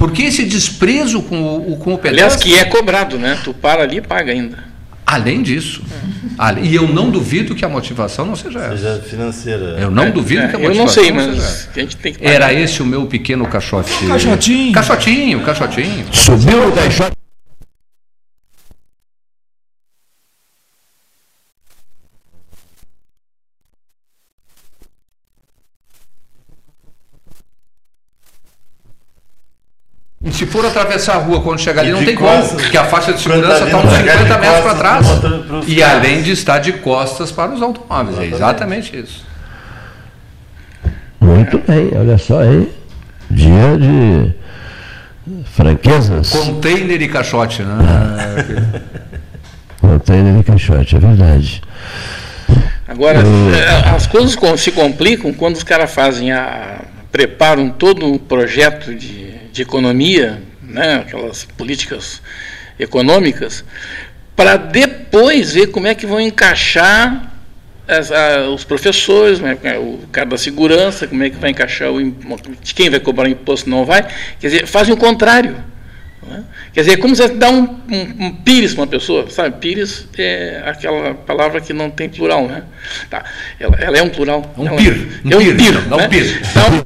Por 0.04 0.12
que 0.12 0.24
esse 0.24 0.44
desprezo 0.44 1.22
com 1.22 1.42
o, 1.42 1.72
o- 1.74 1.78
com 1.78 1.94
o 1.94 2.00
Aliás, 2.04 2.34
pedestre? 2.36 2.50
que 2.52 2.60
é 2.60 2.66
cobrado, 2.66 3.18
né? 3.18 3.40
Tu 3.42 3.54
para 3.54 3.84
ali 3.84 3.98
e 3.98 4.02
paga 4.02 4.34
ainda. 4.34 4.58
Além 5.06 5.42
disso, 5.42 5.82
ale- 6.38 6.60
e 6.68 6.76
eu 6.76 6.86
não 6.90 7.10
duvido 7.10 7.56
que 7.56 7.64
a 7.64 7.70
motivação 7.70 8.26
não 8.26 8.36
seja 8.36 8.60
essa. 8.60 8.76
Seja 8.78 9.02
financeira. 9.10 9.78
Eu 9.80 9.90
não 9.90 10.12
duvido 10.12 10.42
que 10.50 10.56
a 10.58 10.60
É, 10.60 10.66
eu 10.66 10.76
motivação 10.76 10.86
não 10.86 10.88
sei, 10.90 11.04
seja 11.06 11.14
mas 11.16 11.38
essa. 11.38 11.70
a 11.74 11.80
gente 11.80 11.96
tem 11.96 12.12
que 12.12 12.20
pagar. 12.20 12.32
Era 12.34 12.54
esse 12.54 12.82
o 12.82 12.86
meu 12.86 13.06
pequeno 13.06 13.46
caixote. 13.48 13.94
Caixotinho. 14.06 14.74
Caixotinho, 14.74 15.40
caixotinho. 15.42 16.06
Subiu 16.12 16.66
no 16.66 16.72
caixote. 16.74 17.12
E 30.26 30.32
se 30.32 30.46
for 30.46 30.66
atravessar 30.66 31.16
a 31.16 31.18
rua 31.18 31.42
quando 31.42 31.60
chegar 31.60 31.82
ali, 31.82 31.92
não 31.92 32.04
tem 32.04 32.16
costas, 32.16 32.48
como, 32.52 32.62
porque 32.62 32.78
a 32.78 32.86
faixa 32.86 33.12
de 33.14 33.22
segurança 33.22 33.60
tá 33.60 33.66
está 33.66 33.78
uns 33.78 33.84
pra 33.84 34.04
cá, 34.04 34.12
50 34.18 34.24
de 34.36 34.40
metros 34.40 34.62
para 34.64 34.76
trás. 34.76 35.08
pro 35.20 35.64
E 35.68 35.76
carros. 35.76 35.98
além 35.98 36.22
de 36.22 36.32
estar 36.32 36.60
de 36.60 36.72
costas 36.74 37.32
para 37.32 37.52
os 37.52 37.62
automóveis. 37.62 38.18
É 38.20 38.26
exatamente 38.34 38.98
isso. 38.98 39.26
Muito 41.20 41.58
bem, 41.68 41.92
olha 41.98 42.18
só 42.18 42.40
aí. 42.42 42.72
Dia 43.30 43.78
de 43.78 44.34
franquezas. 45.46 46.30
Container 46.30 47.02
e 47.02 47.08
caixote, 47.10 47.64
né? 47.64 47.76
Container 49.80 50.40
e 50.40 50.44
caixote, 50.44 50.96
é 50.96 51.00
verdade. 51.00 51.62
Agora, 52.88 53.20
eh, 53.20 53.90
as 53.96 54.08
coisas 54.08 54.38
se 54.60 54.72
complicam 54.72 55.34
quando 55.34 55.56
os 55.56 55.64
caras 55.64 55.92
fazem 55.94 56.32
a. 56.32 56.82
preparam 57.12 57.70
todo 57.70 58.06
um 58.06 58.18
projeto 58.18 58.94
de, 58.94 59.33
de 59.54 59.62
economia, 59.62 60.42
né, 60.62 60.96
aquelas 60.96 61.46
políticas 61.46 62.22
econômicas, 62.80 63.64
para 64.36 64.58
depois 64.58 65.54
ver 65.54 65.68
como 65.68 65.86
é 65.88 65.94
que 65.94 66.08
vão 66.08 66.20
encaixar 66.20 67.32
as- 67.88 68.12
a- 68.12 68.50
os 68.50 68.64
professores, 68.64 69.40
né, 69.40 69.56
o 69.78 70.00
cara 70.12 70.28
da 70.28 70.38
segurança, 70.38 71.08
como 71.08 71.24
é 71.24 71.30
que 71.30 71.38
vai 71.38 71.52
encaixar 71.52 71.92
o 71.92 72.02
de 72.62 72.74
quem 72.74 72.90
vai 72.90 73.00
cobrar 73.00 73.26
o 73.28 73.30
imposto 73.32 73.70
não 73.70 73.86
vai. 73.86 74.02
Quer 74.40 74.48
dizer, 74.48 74.68
fazem 74.68 74.94
o 74.94 74.98
contrário. 74.98 75.56
né? 76.26 76.42
Quer 76.74 76.80
dizer, 76.82 76.94
é 76.94 76.98
como 76.98 77.14
se 77.16 77.28
dá 77.28 77.50
um, 77.50 77.64
um, 77.92 78.26
um 78.26 78.32
pires 78.32 78.74
para 78.74 78.82
uma 78.84 78.88
pessoa, 78.88 79.30
sabe? 79.30 79.60
Pires 79.60 80.08
é 80.18 80.64
aquela 80.66 81.14
palavra 81.14 81.60
que 81.60 81.74
não 81.74 81.92
tem 81.92 82.08
plural, 82.10 82.48
né? 82.48 82.64
Tá. 83.10 83.24
Ela, 83.60 83.76
ela 83.76 83.98
é 83.98 84.02
um 84.02 84.10
plural. 84.10 84.52
Um 84.58 84.66
ela, 84.66 84.78
pir, 84.78 85.22
um 85.26 85.32
é 85.32 85.36
um 85.36 85.40
pir, 85.40 85.58
pir. 85.58 85.82
dá 85.82 85.96
um 85.96 86.00
né? 86.00 86.08
pir. 86.08 86.42
Então, 86.50 86.86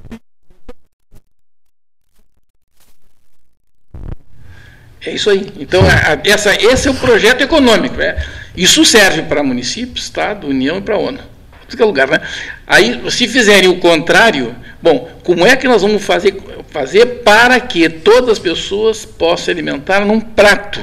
é 5.07 5.13
isso 5.13 5.29
aí. 5.29 5.47
Então, 5.59 5.81
a- 5.83 6.13
a- 6.13 6.19
essa, 6.23 6.53
esse 6.55 6.87
é 6.87 6.91
o 6.91 6.95
projeto 6.95 7.41
econômico. 7.41 7.99
É. 8.01 8.17
Isso 8.55 8.83
serve 8.85 9.23
para 9.23 9.43
município, 9.43 9.97
Estado, 9.99 10.47
União 10.47 10.77
e 10.77 10.81
para 10.81 10.95
a 10.95 10.99
ONU. 10.99 11.19
Tudo 11.67 11.77
que 11.77 11.83
é 11.83 11.85
lugar, 11.85 12.07
né? 12.07 12.21
Aí, 12.65 13.01
se 13.11 13.27
fizerem 13.27 13.69
o 13.69 13.77
contrário, 13.77 14.55
bom, 14.81 15.09
como 15.23 15.45
é 15.45 15.55
que 15.55 15.67
nós 15.67 15.81
vamos 15.81 16.03
fazer, 16.03 16.35
fazer 16.71 17.05
para 17.23 17.59
que 17.59 17.89
todas 17.89 18.29
as 18.31 18.39
pessoas 18.39 19.05
possam 19.05 19.45
se 19.45 19.51
alimentar 19.51 20.05
num 20.05 20.19
prato? 20.19 20.81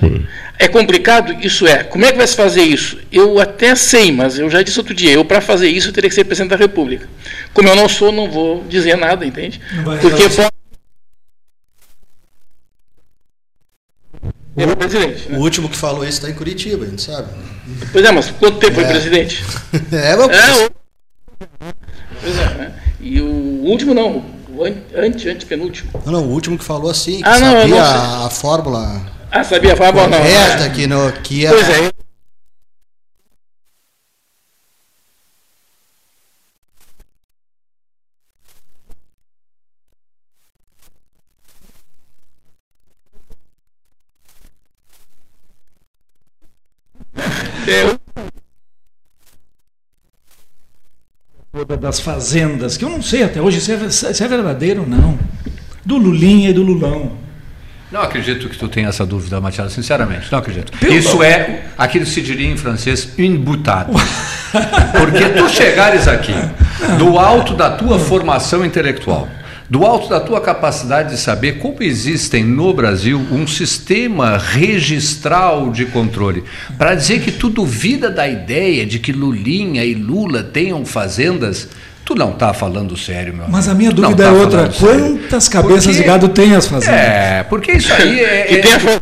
Sim. 0.00 0.26
É 0.58 0.66
complicado? 0.66 1.36
Isso 1.42 1.66
é. 1.66 1.84
Como 1.84 2.04
é 2.06 2.10
que 2.12 2.16
vai 2.16 2.26
se 2.26 2.34
fazer 2.34 2.62
isso? 2.62 2.98
Eu 3.12 3.38
até 3.38 3.74
sei, 3.74 4.10
mas 4.10 4.38
eu 4.38 4.48
já 4.48 4.62
disse 4.62 4.78
outro 4.78 4.94
dia, 4.94 5.12
eu 5.12 5.24
para 5.24 5.40
fazer 5.40 5.68
isso 5.68 5.88
eu 5.88 5.92
teria 5.92 6.08
que 6.08 6.14
ser 6.16 6.24
presidente 6.24 6.50
da 6.50 6.56
República. 6.56 7.06
Como 7.52 7.68
eu 7.68 7.76
não 7.76 7.88
sou, 7.88 8.10
não 8.10 8.30
vou 8.30 8.64
dizer 8.66 8.96
nada, 8.96 9.24
entende? 9.26 9.60
Não 9.74 9.84
vai 9.84 9.98
Porque 9.98 10.26
dar 10.28 10.48
pode... 14.64 14.70
É 14.72 14.74
presidente. 14.76 15.28
O 15.28 15.32
Né? 15.32 15.38
último 15.38 15.68
que 15.68 15.76
falou 15.76 16.02
isso 16.04 16.18
está 16.18 16.30
em 16.30 16.34
Curitiba, 16.34 16.84
a 16.84 16.88
gente 16.88 17.02
sabe. 17.02 17.28
Pois 17.92 18.04
é, 18.04 18.10
mas 18.12 18.30
quanto 18.30 18.58
tempo 18.58 18.74
foi 18.76 18.84
presidente? 18.84 19.44
É, 19.92 20.16
mas 20.16 20.30
É, 20.30 20.66
o... 20.66 20.70
Pois 22.22 22.38
é, 22.38 22.54
né? 22.54 22.72
E 23.00 23.20
o 23.20 23.26
último 23.64 23.92
não, 23.94 24.24
o 24.48 24.64
an- 24.64 24.82
ante, 24.96 25.28
antepenúltimo. 25.28 25.90
Não, 26.04 26.12
não, 26.12 26.24
o 26.24 26.30
último 26.30 26.56
que 26.58 26.64
falou 26.64 26.90
assim, 26.90 27.18
que 27.18 27.28
Ah, 27.28 27.38
não, 27.38 27.52
sabia 27.60 27.66
não 27.74 27.78
a, 27.80 28.26
a 28.26 28.30
fórmula 28.30 29.02
Ah, 29.30 29.44
sabia? 29.44 29.76
Foi 29.76 29.92
bom, 29.92 30.06
não. 30.06 30.18
correta, 30.18 30.70
que, 30.70 30.86
no, 30.86 31.12
que 31.12 31.40
ia... 31.42 31.50
Pois 31.50 31.68
é. 31.68 31.90
É, 47.68 47.96
toda 51.52 51.76
das 51.76 52.00
fazendas, 52.00 52.76
que 52.76 52.84
eu 52.84 52.90
não 52.90 53.00
sei 53.00 53.22
até 53.22 53.40
hoje 53.40 53.60
se 53.60 53.72
é, 53.72 53.90
se 53.90 54.22
é 54.22 54.28
verdadeiro 54.28 54.82
ou 54.82 54.86
não. 54.86 55.18
Do 55.84 55.96
Lulinha 55.96 56.50
e 56.50 56.52
do 56.52 56.62
Lulão. 56.62 57.12
Não 57.90 58.02
acredito 58.02 58.48
que 58.48 58.58
tu 58.58 58.68
tenha 58.68 58.88
essa 58.88 59.06
dúvida, 59.06 59.40
Matias, 59.40 59.72
sinceramente. 59.72 60.30
Não 60.30 60.38
acredito. 60.38 60.76
Pelo 60.78 60.92
Isso 60.92 61.22
é 61.22 61.66
aquilo 61.78 62.04
que 62.04 62.10
se 62.10 62.20
diria 62.20 62.50
em 62.50 62.56
francês, 62.56 63.14
une 63.16 63.38
boutade. 63.38 63.90
Porque 64.98 65.28
tu 65.30 65.48
chegares 65.48 66.08
aqui, 66.08 66.34
do 66.98 67.18
alto 67.18 67.54
da 67.54 67.70
tua 67.70 67.98
formação 67.98 68.64
intelectual, 68.64 69.28
do 69.68 69.84
alto 69.84 70.08
da 70.08 70.20
tua 70.20 70.40
capacidade 70.40 71.10
de 71.10 71.20
saber 71.20 71.58
como 71.58 71.82
existem 71.82 72.44
no 72.44 72.72
Brasil 72.72 73.18
um 73.32 73.46
sistema 73.46 74.38
registral 74.38 75.70
de 75.70 75.86
controle, 75.86 76.44
para 76.78 76.94
dizer 76.94 77.20
que 77.20 77.32
tu 77.32 77.48
duvida 77.48 78.10
da 78.10 78.28
ideia 78.28 78.86
de 78.86 78.98
que 78.98 79.12
Lulinha 79.12 79.84
e 79.84 79.94
Lula 79.94 80.42
tenham 80.42 80.84
fazendas, 80.84 81.68
tu 82.04 82.14
não 82.14 82.30
está 82.30 82.54
falando 82.54 82.96
sério, 82.96 83.34
meu 83.34 83.46
Mas 83.48 83.68
amigo. 83.68 83.70
a 83.70 83.74
minha 83.74 83.92
dúvida 83.92 84.22
é 84.22 84.26
tá 84.26 84.32
outra. 84.32 84.70
falando 84.70 84.72
sério. 84.74 85.18
Quantas 85.18 85.48
cabeças 85.48 85.84
Porque- 85.86 85.98
de 86.00 86.04
gado 86.04 86.28
tem 86.28 86.54
as 86.54 86.66
fazendas? 86.66 86.98
É, 86.98 87.42
porque 87.48 87.72
isso 87.72 87.92
aí 87.92 88.20
é. 88.20 88.54
É- 88.54 88.58
tem 88.58 88.72
a 88.72 88.78
fa- 88.80 89.00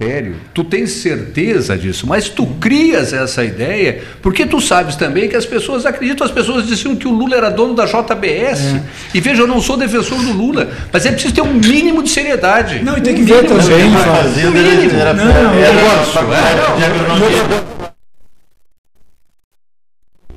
império. 0.00 0.36
Tu 0.54 0.64
tens 0.64 0.90
certeza 0.92 1.76
disso, 1.76 2.06
mas 2.06 2.28
tu 2.30 2.46
crias 2.58 3.12
essa 3.12 3.44
ideia 3.44 4.00
porque 4.22 4.46
tu 4.46 4.58
sabes 4.60 4.96
também 4.96 5.28
que 5.28 5.36
as 5.36 5.44
pessoas 5.44 5.84
acreditam. 5.84 6.26
As 6.26 6.32
pessoas 6.32 6.66
diziam 6.66 6.96
que 6.96 7.06
o 7.06 7.10
Lula 7.10 7.36
era 7.36 7.50
dono 7.50 7.74
da 7.74 7.84
JBS. 7.84 8.76
É. 8.76 8.80
E 9.14 9.20
veja, 9.20 9.42
eu 9.42 9.46
não 9.46 9.60
sou 9.60 9.76
defensor 9.76 10.18
do 10.18 10.32
Lula, 10.32 10.70
mas 10.90 11.04
é 11.04 11.12
preciso 11.12 11.34
ter 11.34 11.42
um 11.42 11.52
mínimo 11.52 12.02
de 12.02 12.08
seriedade. 12.08 12.82
Não, 12.82 12.96
e 12.96 13.00
tem 13.02 13.14
que 13.14 13.22
ver 13.22 13.44
também. 13.44 13.84
Um 13.84 14.50
mínimo. 14.50 14.98
era, 14.98 15.12
Não, 15.12 15.30
era 15.30 16.04
faculdade 16.04 16.58
é, 16.58 16.86
agronomia. 16.86 17.70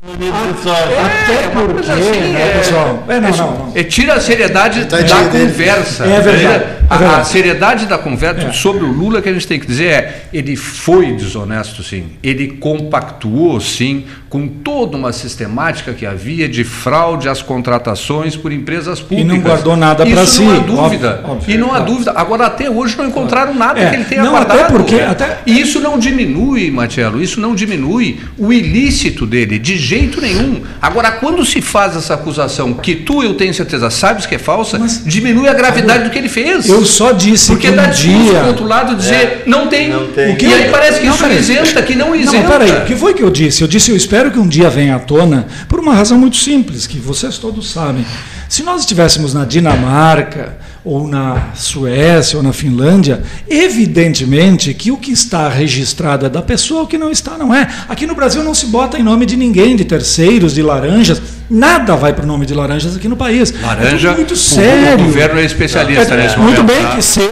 É, 0.05 1.47
uma 1.57 1.73
coisa 1.73 1.93
assim, 1.93 2.19
né, 2.33 2.41
é- 2.41 2.57
pessoal? 2.57 3.03
É, 3.07 3.19
não, 3.19 3.29
é- 3.29 3.31
não, 3.31 3.51
não. 3.51 3.71
é, 3.73 3.83
tira 3.83 4.15
a 4.15 4.19
seriedade 4.19 4.83
da 4.85 4.97
conversa. 5.31 6.05
É 6.05 6.19
verdade, 6.19 6.65
A- 6.89 7.03
é 7.03 7.07
A, 7.07 7.23
seriedade 7.23 7.85
da 7.85 7.97
conversa 7.97 8.51
sobre 8.51 8.83
o 8.83 8.87
Lula 8.91 9.21
que 9.21 9.29
a 9.29 9.33
gente 9.33 9.47
tem 9.47 9.59
que 9.59 9.65
dizer 9.65 9.85
é: 9.85 10.23
ele 10.33 10.55
foi 10.55 11.13
desonesto, 11.13 11.81
sim. 11.83 12.03
Ele 12.21 12.47
compactuou, 12.59 13.59
sim, 13.59 14.03
com 14.29 14.47
toda 14.47 14.97
uma 14.97 15.11
sistemática 15.13 15.93
que 15.93 16.05
havia 16.05 16.47
de 16.47 16.63
fraude 16.63 17.27
às 17.29 17.41
contratações 17.41 18.35
por 18.35 18.51
empresas 18.51 18.99
públicas. 18.99 19.25
não 19.33 19.39
guardou 19.41 19.75
nada 19.75 20.07
Isso 20.07 20.25
si, 20.27 20.41
Não 20.43 20.51
há 20.51 20.55
óbvio, 20.57 20.75
dúvida. 20.99 21.21
óbvio, 21.23 21.53
e 21.53 21.57
não 21.57 21.67
há 21.67 21.69
claro. 21.77 21.85
dúvida. 21.85 22.13
Agora, 22.15 22.45
até 22.47 22.69
hoje, 22.69 22.97
não 22.97 23.07
encontraram 23.07 23.53
nada 23.53 23.79
É, 23.79 23.89
que 23.89 23.95
ele 23.95 24.05
tenha 24.05 24.23
não, 24.23 24.35
até 24.35 24.53
guardado. 24.53 24.71
porque- 24.71 24.95
até- 24.99 25.37
E 25.45 25.59
isso 25.61 25.79
não 25.79 25.97
diminui, 25.97 26.69
Marcelo, 26.71 27.21
isso 27.21 27.39
não 27.39 27.55
diminui 27.55 28.19
o 28.37 28.51
ilícito 28.51 29.25
dele, 29.25 29.57
de 29.59 29.77
jeito 29.77 30.19
nenhum. 30.21 30.61
Agora, 30.81 31.11
quando 31.11 31.43
se 31.45 31.61
faz 31.61 31.95
essa 31.95 32.13
acusação 32.15 32.73
que 32.73 32.95
tu, 32.95 33.23
eu 33.23 33.33
tenho 33.35 33.53
certeza, 33.53 33.89
sabes 33.89 34.25
que 34.25 34.35
é 34.35 34.39
falsa, 34.39 34.77
Mas- 34.79 35.03
diminui 35.05 35.47
a 35.47 35.53
gravidade 35.53 36.03
do 36.05 36.09
que 36.09 36.17
ele 36.17 36.29
fez. 36.29 36.65
Eu 36.73 36.85
só 36.85 37.11
disse 37.11 37.51
Porque 37.51 37.69
que 37.69 37.75
dá 37.75 37.87
um 37.87 37.91
dia... 37.91 38.41
do 38.41 38.47
outro 38.47 38.65
lado 38.67 38.95
dizer 38.95 39.43
não 39.45 39.67
tem. 39.67 39.89
não 39.89 40.07
tem. 40.07 40.33
O 40.33 40.37
que 40.37 40.45
e 40.45 40.53
aí 40.53 40.69
parece 40.71 40.99
que 40.99 41.05
Não, 41.05 41.13
isso 41.13 41.27
isenta, 41.27 41.81
que 41.81 41.95
não 41.95 42.07
Não, 42.09 42.15
isenta. 42.15 42.47
mas 42.47 42.57
peraí, 42.57 42.83
o 42.83 42.85
que 42.85 42.95
foi 42.95 43.13
que 43.13 43.21
eu 43.23 43.29
disse? 43.29 43.61
Eu 43.61 43.67
disse, 43.67 43.91
eu 43.91 43.95
espero 43.95 44.31
que 44.31 44.39
um 44.39 44.47
dia 44.47 44.69
venha 44.69 44.95
à 44.95 44.99
tona, 44.99 45.45
por 45.69 45.79
uma 45.79 45.93
razão 45.93 46.17
muito 46.17 46.37
simples, 46.37 46.87
que 46.87 46.99
vocês 46.99 47.37
todos 47.37 47.71
sabem. 47.71 48.05
Se 48.49 48.63
nós 48.63 48.81
estivéssemos 48.81 49.33
na 49.33 49.45
Dinamarca, 49.45 50.57
ou 50.85 51.07
na 51.07 51.53
Suécia, 51.55 52.37
ou 52.37 52.43
na 52.43 52.51
Finlândia, 52.51 53.23
evidentemente 53.49 54.73
que 54.73 54.91
o 54.91 54.97
que 54.97 55.11
está 55.11 55.47
registrado 55.47 56.25
é 56.25 56.29
da 56.29 56.41
pessoa, 56.41 56.83
o 56.83 56.87
que 56.87 56.97
não 56.97 57.09
está 57.09 57.37
não 57.37 57.53
é. 57.53 57.67
Aqui 57.87 58.05
no 58.05 58.13
Brasil 58.15 58.43
não 58.43 58.53
se 58.53 58.65
bota 58.67 58.97
em 58.99 59.03
nome 59.03 59.25
de 59.25 59.37
ninguém, 59.37 59.75
de 59.75 59.85
terceiros, 59.85 60.53
de 60.53 60.61
laranjas. 60.61 61.21
Nada 61.49 61.95
vai 61.95 62.13
para 62.13 62.23
o 62.23 62.27
nome 62.27 62.45
de 62.45 62.53
laranjas 62.53 62.95
aqui 62.95 63.07
no 63.07 63.15
país. 63.15 63.53
é 63.53 63.65
Laranja, 63.65 64.09
tudo 64.09 64.17
muito 64.17 64.35
sério. 64.35 65.03
O 65.05 65.07
governo 65.07 65.39
é 65.39 65.45
especialista 65.45 66.13
É, 66.15 66.23
nesse 66.23 66.37
muito 66.39 66.61
momento. 66.61 66.75
bem 66.77 66.85
tá? 66.85 66.95
que 66.95 67.01
seja. 67.01 67.31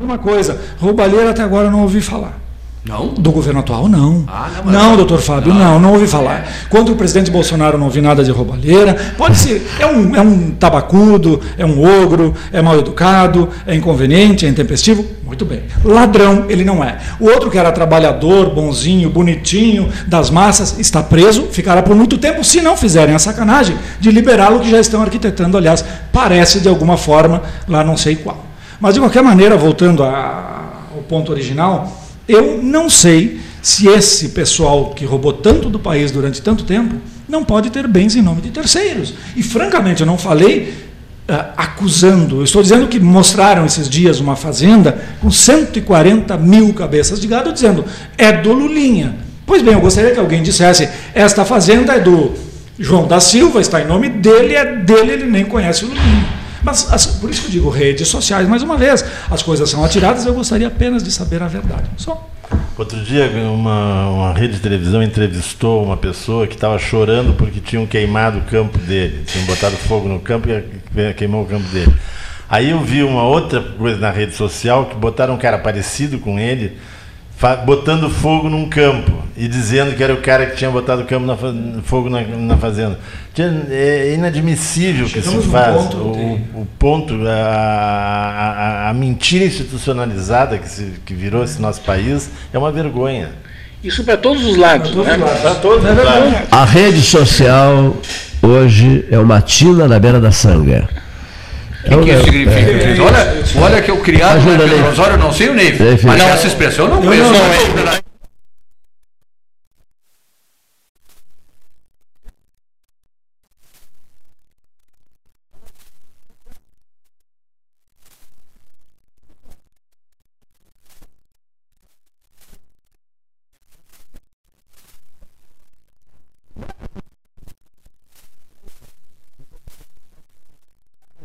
Uma 0.00 0.18
coisa, 0.18 0.60
roubalheira 0.78 1.30
até 1.30 1.42
agora 1.42 1.66
eu 1.68 1.70
não 1.70 1.82
ouvi 1.82 2.00
falar. 2.00 2.41
Não? 2.84 3.08
Do 3.14 3.30
governo 3.30 3.60
atual, 3.60 3.88
não. 3.88 4.24
Ah, 4.26 4.50
não, 4.64 4.72
não, 4.72 4.96
doutor 4.96 5.20
Fábio, 5.20 5.54
não, 5.54 5.78
não 5.78 5.92
ouvi 5.92 6.08
falar. 6.08 6.48
Contra 6.68 6.92
o 6.92 6.96
presidente 6.96 7.30
Bolsonaro 7.30 7.78
não 7.78 7.84
ouvi 7.86 8.00
nada 8.00 8.24
de 8.24 8.32
roubalheira. 8.32 9.14
Pode 9.16 9.36
ser, 9.38 9.64
é 9.78 9.86
um, 9.86 10.16
é 10.16 10.20
um 10.20 10.50
tabacudo, 10.50 11.40
é 11.56 11.64
um 11.64 11.80
ogro, 12.02 12.34
é 12.52 12.60
mal 12.60 12.76
educado, 12.76 13.48
é 13.68 13.74
inconveniente, 13.76 14.44
é 14.46 14.48
intempestivo. 14.48 15.06
Muito 15.24 15.44
bem. 15.44 15.62
Ladrão, 15.84 16.46
ele 16.48 16.64
não 16.64 16.82
é. 16.82 16.98
O 17.20 17.26
outro 17.26 17.52
que 17.52 17.56
era 17.56 17.70
trabalhador, 17.70 18.50
bonzinho, 18.52 19.08
bonitinho, 19.08 19.88
das 20.08 20.28
massas, 20.28 20.76
está 20.80 21.04
preso, 21.04 21.46
ficará 21.52 21.82
por 21.84 21.94
muito 21.94 22.18
tempo, 22.18 22.42
se 22.42 22.60
não 22.60 22.76
fizerem 22.76 23.14
a 23.14 23.18
sacanagem 23.20 23.76
de 24.00 24.10
liberá-lo, 24.10 24.58
que 24.58 24.68
já 24.68 24.80
estão 24.80 25.00
arquitetando, 25.00 25.56
aliás, 25.56 25.84
parece 26.12 26.58
de 26.58 26.68
alguma 26.68 26.96
forma, 26.96 27.42
lá 27.68 27.84
não 27.84 27.96
sei 27.96 28.16
qual. 28.16 28.44
Mas 28.80 28.94
de 28.94 29.00
qualquer 29.00 29.22
maneira, 29.22 29.56
voltando 29.56 30.02
a- 30.02 30.62
ao 30.96 31.02
ponto 31.02 31.30
original, 31.30 32.01
eu 32.28 32.62
não 32.62 32.88
sei 32.88 33.40
se 33.60 33.88
esse 33.88 34.30
pessoal 34.30 34.90
que 34.90 35.04
roubou 35.04 35.32
tanto 35.32 35.68
do 35.70 35.78
país 35.78 36.10
durante 36.10 36.42
tanto 36.42 36.64
tempo 36.64 36.96
não 37.28 37.44
pode 37.44 37.70
ter 37.70 37.86
bens 37.86 38.16
em 38.16 38.22
nome 38.22 38.42
de 38.42 38.50
terceiros. 38.50 39.14
E 39.36 39.42
francamente, 39.42 40.00
eu 40.00 40.06
não 40.06 40.18
falei 40.18 40.74
ah, 41.28 41.50
acusando, 41.56 42.40
eu 42.40 42.44
estou 42.44 42.62
dizendo 42.62 42.88
que 42.88 42.98
mostraram 42.98 43.64
esses 43.64 43.88
dias 43.88 44.18
uma 44.18 44.34
fazenda 44.34 45.00
com 45.20 45.30
140 45.30 46.36
mil 46.36 46.74
cabeças 46.74 47.20
de 47.20 47.26
gado, 47.26 47.52
dizendo 47.52 47.84
é 48.18 48.32
do 48.32 48.52
Lulinha. 48.52 49.16
Pois 49.46 49.62
bem, 49.62 49.74
eu 49.74 49.80
gostaria 49.80 50.10
que 50.10 50.20
alguém 50.20 50.42
dissesse: 50.42 50.88
esta 51.14 51.44
fazenda 51.44 51.94
é 51.94 52.00
do 52.00 52.32
João 52.78 53.06
da 53.06 53.20
Silva, 53.20 53.60
está 53.60 53.80
em 53.80 53.86
nome 53.86 54.08
dele, 54.08 54.54
é 54.54 54.76
dele, 54.76 55.12
ele 55.12 55.24
nem 55.24 55.44
conhece 55.44 55.84
o 55.84 55.88
Lulinha. 55.88 56.41
Mas 56.62 56.92
as- 56.92 57.06
por 57.06 57.30
isso 57.30 57.42
que 57.42 57.46
eu 57.48 57.50
digo 57.52 57.68
redes 57.70 58.08
sociais, 58.08 58.48
mais 58.48 58.62
uma 58.62 58.76
vez, 58.76 59.04
as 59.30 59.42
coisas 59.42 59.68
são 59.68 59.84
atiradas, 59.84 60.26
eu 60.26 60.34
gostaria 60.34 60.66
apenas 60.68 61.02
de 61.02 61.10
saber 61.10 61.42
a 61.42 61.48
verdade. 61.48 61.84
Só. 61.96 62.28
Outro 62.78 62.98
dia, 63.02 63.30
uma, 63.52 64.08
uma 64.08 64.32
rede 64.32 64.54
de 64.54 64.60
televisão 64.60 65.02
entrevistou 65.02 65.82
uma 65.84 65.96
pessoa 65.96 66.46
que 66.46 66.54
estava 66.54 66.78
chorando 66.78 67.34
porque 67.34 67.60
tinham 67.60 67.86
queimado 67.86 68.38
o 68.38 68.42
campo 68.42 68.78
dele. 68.78 69.24
Tinham 69.26 69.46
botado 69.46 69.76
fogo 69.76 70.08
no 70.08 70.20
campo 70.20 70.48
e 70.48 71.14
queimou 71.14 71.42
o 71.42 71.46
campo 71.46 71.66
dele. 71.68 71.94
Aí 72.48 72.70
eu 72.70 72.80
vi 72.80 73.02
uma 73.02 73.22
outra 73.22 73.60
coisa 73.60 73.98
na 73.98 74.10
rede 74.10 74.34
social 74.34 74.86
que 74.86 74.94
botaram 74.96 75.34
um 75.34 75.38
cara 75.38 75.58
parecido 75.58 76.18
com 76.18 76.38
ele 76.38 76.76
botando 77.64 78.08
fogo 78.08 78.48
num 78.48 78.68
campo 78.68 79.10
e 79.36 79.48
dizendo 79.48 79.94
que 79.96 80.02
era 80.02 80.12
o 80.14 80.18
cara 80.18 80.46
que 80.46 80.56
tinha 80.56 80.70
botado 80.70 81.04
campo 81.04 81.26
na 81.26 81.36
fogo 81.82 82.08
na, 82.08 82.20
na 82.22 82.56
fazenda. 82.56 82.98
Tinha- 83.34 83.66
É 83.70 84.14
inadmissível 84.14 85.06
que 85.06 85.12
Chegamos 85.20 85.40
se 85.42 85.46
num 85.46 85.52
faz. 85.52 85.74
ponto, 85.76 85.96
o, 85.96 86.34
o 86.62 86.66
ponto, 86.78 87.14
a, 87.26 88.86
a- 88.86 88.90
a 88.90 88.94
mentira 88.94 89.44
institucionalizada 89.44 90.58
que, 90.58 90.68
se, 90.68 90.92
que 91.04 91.14
virou 91.14 91.42
esse 91.42 91.60
nosso 91.60 91.80
país 91.80 92.30
é 92.52 92.58
uma 92.58 92.70
vergonha. 92.70 93.30
Isso 93.82 94.04
para 94.04 94.16
todos 94.16 94.44
os 94.44 94.56
lados. 94.56 94.94
né? 94.94 95.18
Para 95.42 95.54
todos 95.56 95.78
os 95.84 95.96
lados. 96.04 96.32
A 96.52 96.64
rede 96.64 97.00
social 97.02 97.96
hoje 98.40 99.04
é 99.10 99.18
uma 99.18 99.40
tina 99.40 99.88
na 99.88 99.98
beira 99.98 100.20
da 100.20 100.30
sanga. 100.30 100.88
O 101.84 101.98
que, 101.98 102.04
que 102.04 102.10
isso 102.12 102.24
significa? 102.24 103.02
Olha, 103.02 103.64
olha 103.64 103.82
que 103.82 103.90
eu 103.90 103.98
criado 104.00 104.36
Ajuda, 104.36 104.58
Pedro 104.58 104.78
Ney. 104.78 104.88
Osório, 104.88 105.14
eu 105.14 105.18
não 105.18 105.32
sei 105.32 105.48
o 105.50 105.54
filho. 105.58 105.98
mas 106.04 106.18
Não. 106.18 106.28
essa 106.28 106.46
expressão 106.46 106.84
eu 106.86 106.90
não 106.92 107.02
Eu 107.02 107.08
conheço. 107.10 107.32
não- 107.32 108.02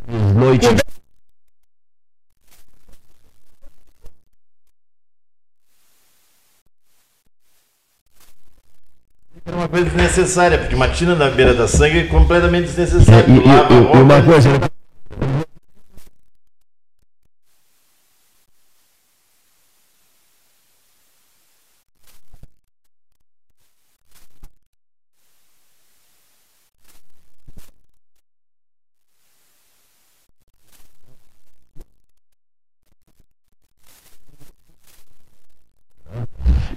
Não, 0.08 0.34
Noite. 0.34 0.68
É 9.46 9.52
uma 9.52 9.68
coisa 9.70 9.90
desnecessária, 10.18 10.57
porque 10.57 10.76
uma 10.76 10.88
tina 10.89 11.15
na 11.15 11.30
beira 11.30 11.53
da 11.53 11.68
sangue 11.68 11.99
é 11.99 12.03
completamente 12.06 12.64
É, 12.69 12.73
desnecessária. 12.73 13.26
e, 13.27 13.31
a 13.31 13.69
e- 13.69 13.73
e 13.73 13.80
roupa, 13.84 13.98
uma 13.99 14.22
coisa. 14.23 14.49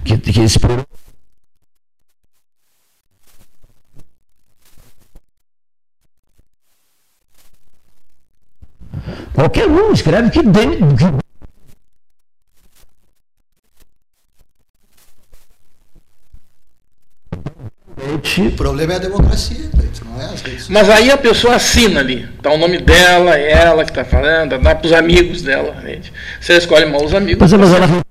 Que, 0.03 0.17
que 0.17 0.39
esse 0.41 0.59
programa 0.59 0.85
Um 9.71 9.93
escreve 9.93 10.29
que 10.29 10.41
bem. 10.43 10.79
que- 18.23 18.47
O 18.47 18.51
problema 18.53 18.93
é 18.93 18.95
a 18.95 18.99
democracia, 18.99 19.69
não 20.05 20.21
é 20.21 20.25
as 20.25 20.41
redes. 20.41 20.67
Mas 20.69 20.89
aí 20.89 21.11
a 21.11 21.17
pessoa 21.17 21.55
assina 21.55 21.99
ali. 21.99 22.27
Tá 22.41 22.51
o 22.51 22.57
nome 22.57 22.79
dela, 22.79 23.37
é 23.37 23.51
ela 23.51 23.83
que 23.83 23.91
está 23.91 24.03
falando, 24.03 24.57
dá 24.59 24.75
para 24.75 24.85
os 24.87 24.93
amigos 24.93 25.41
dela. 25.41 25.75
Gente. 25.81 26.11
Ela 26.47 26.57
escolhe 26.57 26.85
mal 26.85 27.03
os 27.03 27.13
amigos. 27.13 27.39
Mas, 27.39 27.53
mas 27.53 27.73
ela. 27.73 28.10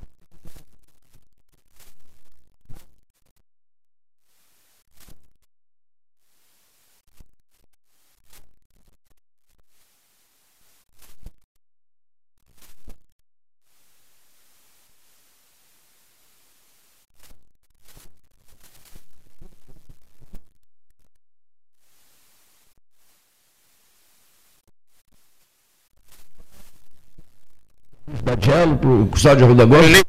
Tatiano, 28.31 28.79
para 28.79 28.89
o 28.89 29.07
Custódio 29.09 29.47
Gomes. 29.67 30.05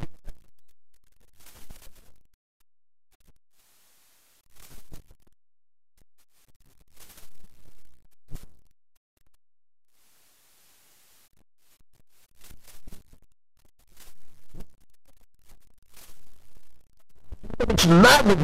nada 17.87 18.35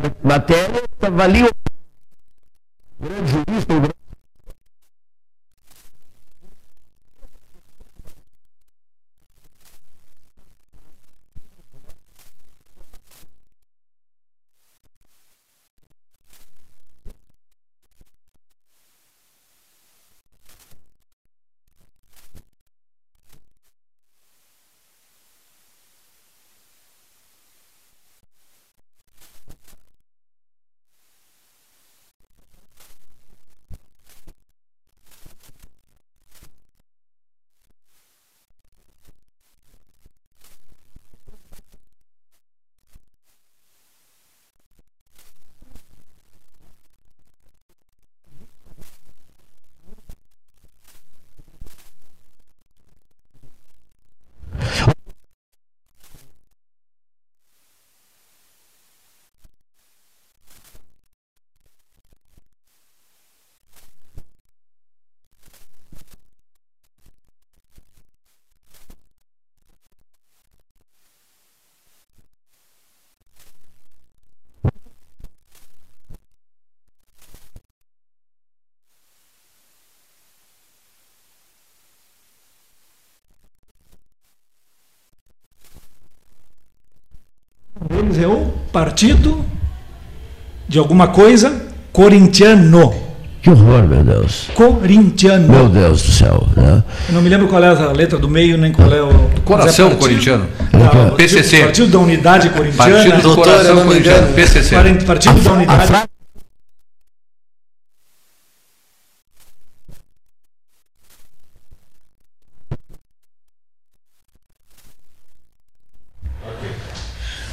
de 0.00 0.14
matéria, 0.24 0.82
avalia 1.00 1.46
o 1.46 3.04
grande 3.04 3.30
jurista, 3.30 3.74
o 3.74 3.80
grande 3.80 4.00
deles 87.88 88.18
é 88.18 88.26
o 88.26 88.52
Partido 88.90 89.44
de 90.66 90.76
alguma 90.76 91.06
coisa 91.06 91.64
corintiano. 91.92 92.92
Que 93.40 93.48
horror, 93.48 93.84
meu 93.86 94.02
Deus. 94.02 94.48
Corintiano. 94.52 95.48
Meu 95.48 95.68
Deus 95.68 96.02
do 96.02 96.10
céu. 96.10 96.44
Né? 96.56 96.82
Eu 97.08 97.14
não 97.14 97.22
me 97.22 97.28
lembro 97.28 97.46
qual 97.46 97.62
é 97.62 97.68
a 97.68 97.92
letra 97.92 98.18
do 98.18 98.28
meio, 98.28 98.58
nem 98.58 98.72
qual 98.72 98.92
é 98.92 99.00
o. 99.00 99.30
Coração 99.44 99.86
é 99.86 99.90
partido- 99.90 100.00
corintiano. 100.08 100.48
Não, 100.72 101.14
PCC. 101.14 101.60
Partido 101.60 101.86
da 101.92 101.98
Unidade 102.00 102.50
Corintiana. 102.50 102.92
Partido 102.96 103.22
do 103.22 103.34
Coração 103.36 103.84
Corintiano. 103.86 104.32
PCC. 104.34 104.74
Partido 105.06 105.40
da 105.40 105.50
A 105.50 105.54
Unidade. 105.54 105.86
frase 105.86 106.06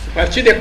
O 0.08 0.12
partido 0.14 0.50
é 0.50 0.54